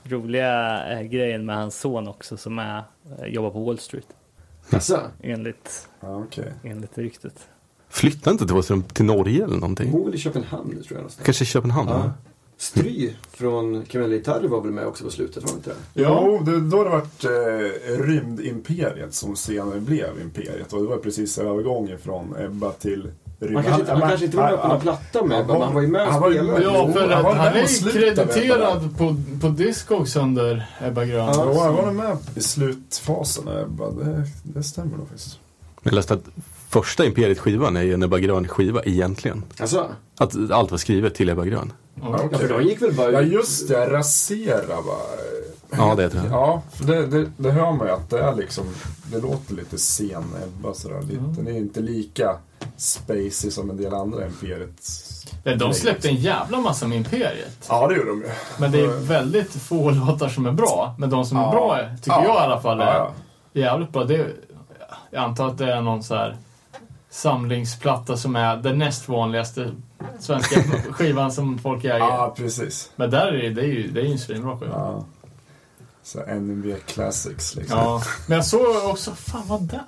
Roliga 0.04 0.82
eh, 0.92 1.02
grejen 1.02 1.46
med 1.46 1.56
hans 1.56 1.80
son 1.80 2.08
också 2.08 2.36
som 2.36 2.58
är, 2.58 2.78
eh, 3.18 3.26
jobbar 3.26 3.50
på 3.50 3.64
Wall 3.64 3.78
Street. 3.78 4.06
Alltså, 4.72 5.00
Enligt, 5.22 5.88
Ja, 6.00 6.16
okej. 6.16 6.52
enligt 6.64 6.98
ryktet. 6.98 7.34
Flyttade 7.90 8.30
inte 8.34 8.46
Thåström 8.46 8.82
till 8.82 9.04
Norge 9.04 9.44
eller 9.44 9.56
någonting? 9.56 9.92
bor 9.92 10.04
väl 10.04 10.14
i 10.14 10.18
Köpenhamn 10.18 10.68
nu 10.68 10.74
tror 10.74 10.86
jag. 10.88 10.94
Någonstans. 10.96 11.24
Kanske 11.26 11.44
Köpenhamn? 11.44 11.88
Ja. 11.88 11.98
Ja. 12.04 12.12
Stry 12.60 13.10
från 13.32 13.84
Kriminella 13.84 14.14
Gitarrer 14.16 14.48
var 14.48 14.60
väl 14.60 14.70
med 14.72 14.86
också 14.86 15.04
på 15.04 15.10
slutet, 15.10 15.42
var 15.42 15.50
det 15.50 15.56
inte 15.56 15.70
det? 15.70 16.02
Jo, 16.02 16.42
det, 16.46 16.60
då 16.70 16.76
har 16.76 16.84
det 16.84 16.90
varit 16.90 17.24
eh, 17.24 18.02
Rymdimperiet 18.04 19.14
som 19.14 19.36
senare 19.36 19.80
blev 19.80 20.20
Imperiet. 20.22 20.72
Och 20.72 20.82
det 20.82 20.88
var 20.88 20.96
precis 20.96 21.38
övergången 21.38 21.98
från 21.98 22.34
Ebba 22.38 22.70
till 22.72 23.10
Rymd. 23.40 23.56
Han 23.56 23.64
kanske, 23.64 23.80
inte- 23.80 23.92
han 23.92 24.00
kanske 24.00 24.24
inte 24.24 24.36
var 24.36 24.50
med 24.50 24.60
på 24.60 24.68
någon 24.68 24.80
platta 24.80 25.24
med, 25.24 25.46
men 25.46 25.60
han 25.62 25.74
var 25.74 25.82
ju 25.82 25.88
med 25.88 26.06
och 26.08 26.12
han 26.12 26.22
spelade. 26.22 26.62
Ja, 26.62 26.92
för 26.92 27.08
han 27.08 27.36
han 27.36 27.46
är 27.56 27.92
krediterad 27.92 28.98
på, 28.98 29.16
på 29.40 29.48
Discogs 29.48 30.16
under 30.16 30.66
Ebba 30.80 31.04
Grön. 31.04 31.32
Jo, 31.36 31.58
han 31.60 31.74
var 31.74 31.92
med 31.92 32.16
i 32.34 32.40
slutfasen 32.40 33.48
av 33.48 33.58
Ebba. 33.58 33.90
Det, 33.90 34.24
det 34.42 34.62
stämmer 34.62 34.96
nog 34.96 35.08
faktiskt. 35.08 35.38
Jag 35.82 35.92
läste 35.94 36.14
att 36.14 36.24
första 36.68 37.04
Imperiet-skivan 37.04 37.76
är 37.76 37.82
ju 37.82 37.94
en 37.94 38.02
Ebba 38.02 38.18
Grön-skiva 38.18 38.82
egentligen. 38.84 39.42
Alltså, 39.60 39.88
Att 40.18 40.50
allt 40.50 40.70
var 40.70 40.78
skrivet 40.78 41.14
till 41.14 41.28
Ebba 41.28 41.44
Grön. 41.44 41.72
ja, 42.02 42.18
för 42.38 42.48
de 42.48 42.62
gick 42.62 42.82
väl 42.82 42.94
bara 42.94 43.12
Ja, 43.12 43.20
just 43.20 43.68
det. 43.68 43.90
Rasera 43.90 44.66
va. 44.80 44.96
Ja, 45.70 45.94
det 45.94 46.10
tror 46.10 46.22
jag. 46.24 46.32
Ja, 46.32 46.62
för 46.72 46.84
det, 46.84 47.06
det, 47.06 47.30
det 47.36 47.50
hör 47.50 47.72
man 47.72 47.86
ju 47.86 47.92
att 47.92 48.10
det 48.10 48.18
är 48.18 48.34
liksom, 48.34 48.64
det 49.12 49.18
låter 49.20 49.54
lite 49.54 49.78
sen 49.78 50.24
Ebba 50.44 50.74
sådär. 50.74 51.02
Lite, 51.02 51.20
Den 51.36 51.46
är 51.46 51.58
inte 51.58 51.80
lika 51.80 52.36
spacey 52.76 53.50
som 53.50 53.70
en 53.70 53.76
del 53.76 53.94
andra 53.94 54.26
Imperiet. 54.26 54.70
De 55.58 55.74
släppte 55.74 56.08
en 56.08 56.16
jävla 56.16 56.60
massa 56.60 56.86
med 56.86 56.98
Imperiet. 56.98 57.66
Ja, 57.68 57.88
det 57.88 57.94
gjorde 57.96 58.08
de 58.08 58.20
ju. 58.20 58.28
Men 58.58 58.72
det 58.72 58.80
är 58.80 58.86
väldigt 58.88 59.52
få 59.52 59.90
låtar 59.90 60.28
som 60.28 60.46
är 60.46 60.52
bra. 60.52 60.94
Men 60.98 61.10
de 61.10 61.24
som 61.24 61.36
är 61.36 61.42
Ja. 61.42 61.50
bra, 61.50 61.78
är- 61.78 61.96
tycker 61.96 62.10
Ja. 62.10 62.24
jag 62.24 62.34
i 62.34 62.38
alla 62.38 62.60
fall, 62.60 62.80
är 62.80 62.84
Ja, 62.86 63.12
jävligt 63.52 63.92
bra. 63.92 64.04
Det 64.04 64.16
är, 64.16 64.32
jag 65.10 65.24
antar 65.24 65.46
att 65.48 65.58
det 65.58 65.72
är 65.72 65.80
någon 65.80 66.02
så 66.02 66.14
här 66.14 66.36
samlingsplatta 67.10 68.16
som 68.16 68.36
är 68.36 68.56
den 68.56 68.78
näst 68.78 69.08
vanligaste 69.08 69.70
svenska 70.18 70.62
skivan 70.92 71.32
som 71.32 71.58
folk 71.58 71.84
äger. 71.84 71.98
Ja, 71.98 72.34
precis. 72.36 72.90
Men 72.96 73.10
där 73.10 73.26
är 73.26 73.42
det, 73.42 73.50
det 73.50 73.60
är 73.60 73.66
ju, 73.66 73.90
det 73.90 74.00
är 74.00 74.04
ju 74.04 74.12
en 74.12 74.18
svinbra 74.18 74.58
skiva. 74.58 74.72
Ja. 74.72 75.04
Så 76.02 76.18
NMV 76.26 76.76
Classics 76.86 77.56
liksom. 77.56 77.78
Ja, 77.78 78.02
men 78.26 78.36
jag 78.36 78.46
såg 78.46 78.90
också, 78.90 79.10
fan 79.14 79.42
vad 79.46 79.62
det? 79.62 79.84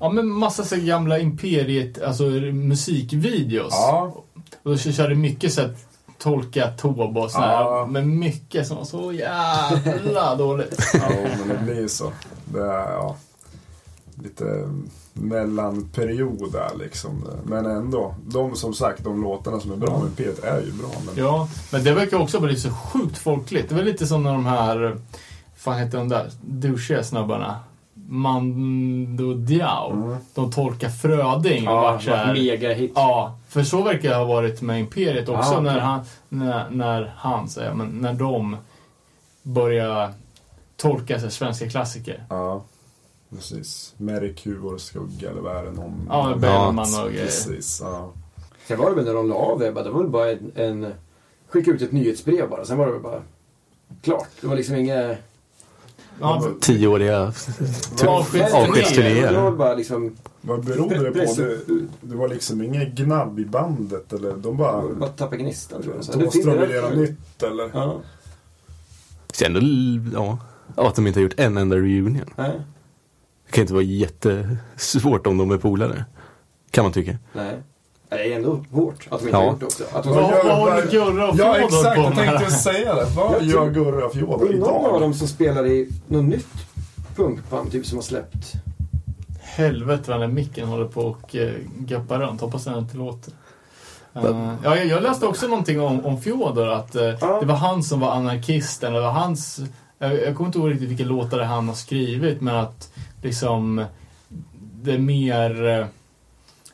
Ja 0.00 0.10
men 0.10 0.28
massa 0.28 0.64
så 0.64 0.76
gamla 0.76 1.18
Imperiet, 1.18 2.02
alltså 2.02 2.24
musikvideos. 2.24 3.72
Ja. 3.72 4.14
Och 4.62 4.70
då 4.70 4.76
körde 4.76 5.14
mycket 5.14 5.52
så 5.52 5.60
här 5.60 5.74
tolka 6.18 6.70
Tob 6.70 7.18
och 7.18 7.30
sådär. 7.30 7.46
Ja. 7.52 7.86
Men 7.90 8.18
mycket 8.18 8.66
som 8.66 8.76
var 8.76 8.84
så 8.84 9.12
jävla 9.12 10.34
dåligt. 10.38 10.82
Ja, 10.94 11.08
men 11.38 11.48
det 11.48 11.64
blir 11.64 11.80
ju 11.80 11.88
så. 11.88 12.12
Det 12.44 12.60
är, 12.60 12.92
ja, 12.92 13.16
lite 14.22 14.68
mellanperiod 15.12 16.52
där 16.52 16.70
liksom. 16.78 17.24
Men 17.44 17.66
ändå, 17.66 18.14
de 18.26 18.56
som 18.56 18.74
sagt, 18.74 19.04
de 19.04 19.22
låtarna 19.22 19.60
som 19.60 19.72
är 19.72 19.76
bra 19.76 19.98
med 19.98 20.06
Imperiet 20.08 20.44
är 20.44 20.60
ju 20.60 20.72
bra. 20.72 20.88
Men... 21.06 21.24
Ja, 21.24 21.48
men 21.72 21.84
det 21.84 21.92
verkar 21.94 22.18
också 22.18 22.40
lite 22.46 22.60
så 22.60 22.70
sjukt 22.70 23.18
folkligt. 23.18 23.68
Det 23.68 23.74
var 23.74 23.82
lite 23.82 24.06
som 24.06 24.22
när 24.22 24.32
de 24.32 24.46
här, 24.46 24.96
fan 25.56 25.78
heter 25.78 25.98
de 25.98 26.08
där, 26.08 26.30
douchiga 26.42 27.02
snubbarna? 27.02 27.56
Mando 27.94 29.34
Diao. 29.34 29.92
Mm. 29.92 30.16
De 30.34 30.50
tolkar 30.52 30.88
Fröding. 30.88 31.68
och 31.68 31.74
Ja, 31.74 31.80
vart 31.80 32.02
så 32.02 32.14
här- 32.14 32.32
megahit. 32.34 32.92
Ja, 32.94 33.38
för 33.48 33.62
så 33.62 33.82
verkar 33.82 34.08
det 34.10 34.16
ha 34.16 34.24
varit 34.24 34.62
med 34.62 34.80
Imperiet 34.80 35.28
också 35.28 35.52
Ja, 35.52 35.60
när, 35.60 35.78
han, 35.78 36.00
när, 36.28 36.70
när 36.70 37.12
han, 37.16 37.48
säger 37.48 37.74
men 37.74 37.86
när 37.88 38.12
de 38.12 38.56
börjar 39.42 40.12
tolka 40.76 41.20
sig 41.20 41.30
svenska 41.30 41.70
klassiker. 41.70 42.24
Ja, 42.28 42.62
precis. 43.36 43.94
Merkur, 43.96 44.78
skugga 44.78 45.30
eller 45.30 45.40
vad 45.40 45.56
är 45.56 45.64
det? 45.64 45.70
Någon... 45.70 46.06
Ja, 46.08 46.34
Bellman 46.38 47.04
och 47.04 47.10
grejer. 47.10 47.24
Precis, 47.24 47.80
ja. 47.82 48.12
Sen 48.68 48.78
var 48.78 48.90
det 48.90 48.96
väl 48.96 49.04
när 49.04 49.14
de 49.14 49.28
la 49.28 49.34
av 49.34 49.62
Ebba, 49.62 49.82
det 49.82 49.90
var 49.90 50.00
väl 50.00 50.10
bara 50.10 50.30
en, 50.30 50.52
en... 50.54 50.92
Skicka 51.48 51.70
ut 51.70 51.82
ett 51.82 51.92
nyhetsbrev 51.92 52.48
bara, 52.48 52.64
sen 52.64 52.78
var 52.78 52.86
det 52.86 52.92
väl 52.92 53.02
bara 53.02 53.22
klart. 54.02 54.28
Det 54.40 54.46
var 54.46 54.56
liksom 54.56 54.76
inga... 54.76 55.16
Ja, 56.20 56.44
Tioåriga 56.60 57.32
Avskedsturnéer. 58.54 59.32
Det 59.32 59.40
var 59.40 59.50
bara 59.50 59.74
liksom... 59.74 60.16
Vad 60.40 60.64
berodde 60.64 61.10
det 61.10 61.26
på? 61.26 61.34
Det, 61.42 61.58
det 62.00 62.16
var 62.16 62.28
liksom 62.28 62.62
ingen 62.62 62.94
gnabb 62.94 63.38
i 63.38 63.44
bandet 63.44 64.12
eller 64.12 64.32
de 64.36 64.56
bara... 64.56 64.88
Bara 64.88 65.10
tappa 65.10 65.36
gnistan 65.36 65.82
tror 65.82 65.94
jag. 65.94 66.18
Det 66.18 66.24
Thåström 66.24 66.54
det 66.56 66.66
vill 66.66 66.70
göra 66.76 66.90
nytt 66.94 67.42
eller? 67.42 67.70
Ja, 67.74 68.00
Så 69.32 69.44
ändå, 69.44 69.60
ja, 70.14 70.38
att 70.76 70.94
de 70.94 71.06
inte 71.06 71.20
har 71.20 71.22
gjort 71.22 71.40
en 71.40 71.56
enda 71.56 71.76
reunion. 71.76 72.20
nej, 72.36 72.60
Det 73.50 73.54
kan 73.54 73.62
inte 73.62 73.74
vara 73.74 73.82
jättesvårt 73.82 75.26
om 75.26 75.38
de 75.38 75.50
är 75.50 75.58
polare. 75.58 76.04
Kan 76.70 76.84
man 76.84 76.92
tycka. 76.92 77.18
nej. 77.32 77.54
Det 78.08 78.32
är 78.32 78.36
ändå 78.36 78.64
hårt 78.72 79.08
att 79.10 79.20
de 79.20 79.26
inte 79.26 79.36
Ja. 79.36 79.38
har 79.38 79.50
gjort 79.50 79.60
det 79.60 79.66
också. 79.66 79.84
Att 79.92 80.04
de 80.04 80.14
Vad 80.14 80.56
håller 80.56 80.90
Gurra 80.90 81.28
och 81.30 81.36
Ja, 81.38 81.54
Fjodor 81.54 81.64
exakt. 81.78 81.96
på 81.96 82.02
Jag 82.02 82.14
tänkte 82.16 82.50
säga 82.50 82.94
det. 82.94 83.06
Vad 83.16 83.32
Jag 83.34 83.42
gör 83.42 83.70
Gurra 83.70 84.10
Fjodor 84.10 84.48
Det 84.48 84.54
är 84.54 84.58
någon 84.58 84.68
av 84.84 84.88
idag? 84.88 85.00
dem 85.00 85.14
som 85.14 85.28
spelar 85.28 85.66
i 85.66 85.88
något 86.06 86.24
nytt 86.24 86.46
punkband 87.16 87.72
typ 87.72 87.86
som 87.86 87.98
har 87.98 88.02
släppt. 88.02 88.52
Helvete 89.40 90.02
vad 90.10 90.20
den 90.20 90.28
här 90.30 90.34
micken 90.34 90.68
håller 90.68 90.84
på 90.84 91.00
och 91.00 91.34
uh, 91.34 91.50
gappar 91.78 92.18
runt. 92.20 92.40
Hoppas 92.40 92.64
den 92.64 92.78
inte 92.78 92.96
låter. 92.96 93.32
Uh, 94.16 94.54
ja, 94.64 94.76
jag, 94.76 95.02
läste 95.02 95.26
också 95.26 95.46
någonting 95.46 95.80
om, 95.80 96.04
om 96.06 96.20
Fjodor, 96.20 96.68
att 96.68 96.94
eh, 96.94 97.02
Ja. 97.20 97.40
det 97.40 97.46
var 97.46 97.54
han 97.56 97.82
som 97.82 98.00
var 98.00 98.10
anarkisten. 98.10 98.92
Det 98.92 99.00
var 99.00 99.10
hans, 99.12 99.60
jag, 100.00 100.22
jag 100.22 100.36
kommer 100.36 100.48
inte 100.48 100.58
ihåg 100.58 100.70
riktigt 100.70 100.88
vilka 100.88 101.04
låtar 101.04 101.40
han 101.40 101.68
har 101.68 101.74
skrivit, 101.74 102.40
men 102.40 102.56
att 102.56 102.92
liksom 103.22 103.84
det 104.82 104.98
mer, 104.98 105.66
eh, 105.66 105.86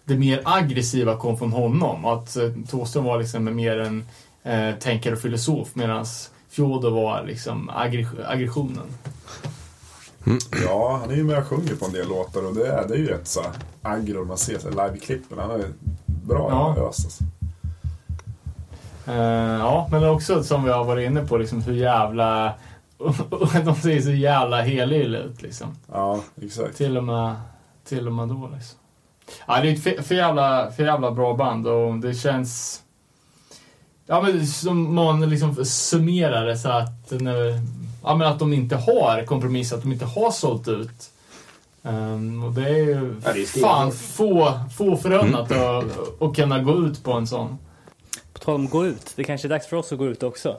det 0.04 0.16
mer 0.16 0.40
aggressiva 0.44 1.16
kom 1.16 1.38
från 1.38 1.52
honom. 1.52 2.04
Att 2.04 2.36
uh, 2.36 2.52
Thåström 2.70 3.04
var 3.04 3.18
liksom 3.18 3.56
mer 3.56 3.78
en 3.78 4.04
uh, 4.46 4.78
tänkare 4.78 5.14
och 5.14 5.20
filosof, 5.20 5.68
medan 5.74 6.06
Fjodor 6.48 6.90
var 6.90 7.24
liksom 7.26 7.70
aggre- 7.70 8.26
aggressionen. 8.26 8.86
Ja, 10.64 10.98
han 11.00 11.10
är 11.10 11.14
ju 11.14 11.24
med 11.24 11.38
och 11.38 11.46
sjunger 11.46 11.74
på 11.74 11.84
en 11.84 11.92
del 11.92 12.08
låtar 12.08 12.46
och 12.46 12.54
det 12.54 12.66
är, 12.66 12.88
det 12.88 12.94
är 12.94 12.98
ju 12.98 13.06
rätt 13.06 13.28
så 13.28 13.40
aggro 13.82 14.24
man 14.24 14.38
ser 14.38 14.58
live-klippen. 14.70 15.38
Han 15.38 15.50
är 15.50 15.64
bra 16.06 16.48
Ja. 16.50 16.74
ja. 16.76 16.88
ös 16.88 17.04
alltså. 17.04 17.24
Eh, 19.06 19.58
ja, 19.60 19.88
men 19.90 20.08
också 20.08 20.42
som 20.42 20.64
vi 20.64 20.70
har 20.70 20.84
varit 20.84 21.06
inne 21.06 21.26
på, 21.26 21.36
liksom 21.36 21.62
hur 21.62 21.74
jävla... 21.74 22.54
de 23.64 23.74
ser 23.74 24.00
så 24.00 24.10
jävla 24.10 24.62
helylle 24.62 25.18
ut 25.18 25.42
liksom. 25.42 25.76
Ja, 25.92 26.20
exakt. 26.42 26.76
Till 26.76 26.96
och 26.96 27.04
med, 27.04 27.34
till 27.84 28.06
och 28.06 28.12
med 28.12 28.28
då 28.28 28.50
liksom. 28.54 28.78
Ja, 29.46 29.60
det 29.60 29.68
är 29.68 29.72
ett 29.72 29.82
för, 29.82 30.02
för, 30.02 30.14
jävla, 30.14 30.70
för 30.70 30.84
jävla 30.84 31.10
bra 31.10 31.34
band 31.34 31.66
och 31.66 31.94
det 31.94 32.14
känns... 32.14 32.82
Ja, 34.06 34.22
men 34.22 34.46
som 34.46 34.94
man 34.94 35.30
liksom 35.30 35.64
summerar 35.64 36.46
det 36.46 36.58
så 36.58 36.68
att... 36.68 37.10
När, 37.10 37.60
ja, 38.02 38.14
men 38.14 38.28
att 38.28 38.38
de 38.38 38.52
inte 38.52 38.76
har 38.76 39.24
kompromissat, 39.26 39.76
att 39.76 39.82
de 39.82 39.92
inte 39.92 40.04
har 40.04 40.30
sålt 40.30 40.68
ut. 40.68 41.10
Ehm, 41.82 42.44
och 42.44 42.52
det 42.52 42.68
är 42.68 42.84
ju 42.84 43.20
Ja, 43.24 43.32
det 43.32 43.40
är 43.40 43.60
fan 43.60 43.92
få, 43.92 44.60
få 44.76 44.96
förunnat 44.96 45.52
att, 45.52 46.22
att 46.22 46.36
kunna 46.36 46.62
gå 46.62 46.86
ut 46.86 47.04
på 47.04 47.12
en 47.12 47.26
sån. 47.26 47.58
På 48.32 48.38
tal 48.38 48.54
om 48.54 48.68
gå 48.68 48.86
ut, 48.86 49.12
det 49.16 49.24
kanske 49.24 49.46
är 49.46 49.50
dags 49.50 49.66
för 49.66 49.76
oss 49.76 49.92
att 49.92 49.98
gå 49.98 50.06
ut 50.06 50.22
också. 50.22 50.56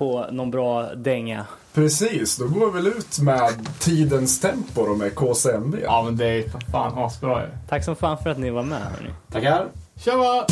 På 0.00 0.26
någon 0.30 0.50
bra 0.50 0.94
dänga. 0.94 1.46
Precis, 1.74 2.36
då 2.36 2.48
går 2.48 2.66
vi 2.66 2.72
väl 2.72 2.86
ut 2.86 3.18
med 3.18 3.68
Tidens 3.78 4.40
Tempo 4.40 4.80
och 4.80 4.98
med 4.98 5.14
KCMB. 5.14 5.76
Ja, 5.82 6.02
men 6.02 6.16
det 6.16 6.26
är 6.26 6.44
fan 6.72 6.98
asbra 6.98 7.42
ju. 7.42 7.48
Tack 7.68 7.84
som 7.84 7.96
fan 7.96 8.18
för 8.18 8.30
att 8.30 8.38
ni 8.38 8.50
var 8.50 8.62
med 8.62 8.78
hörni. 8.78 9.10
Tackar. 9.32 9.66
Tjaba! 10.04 10.46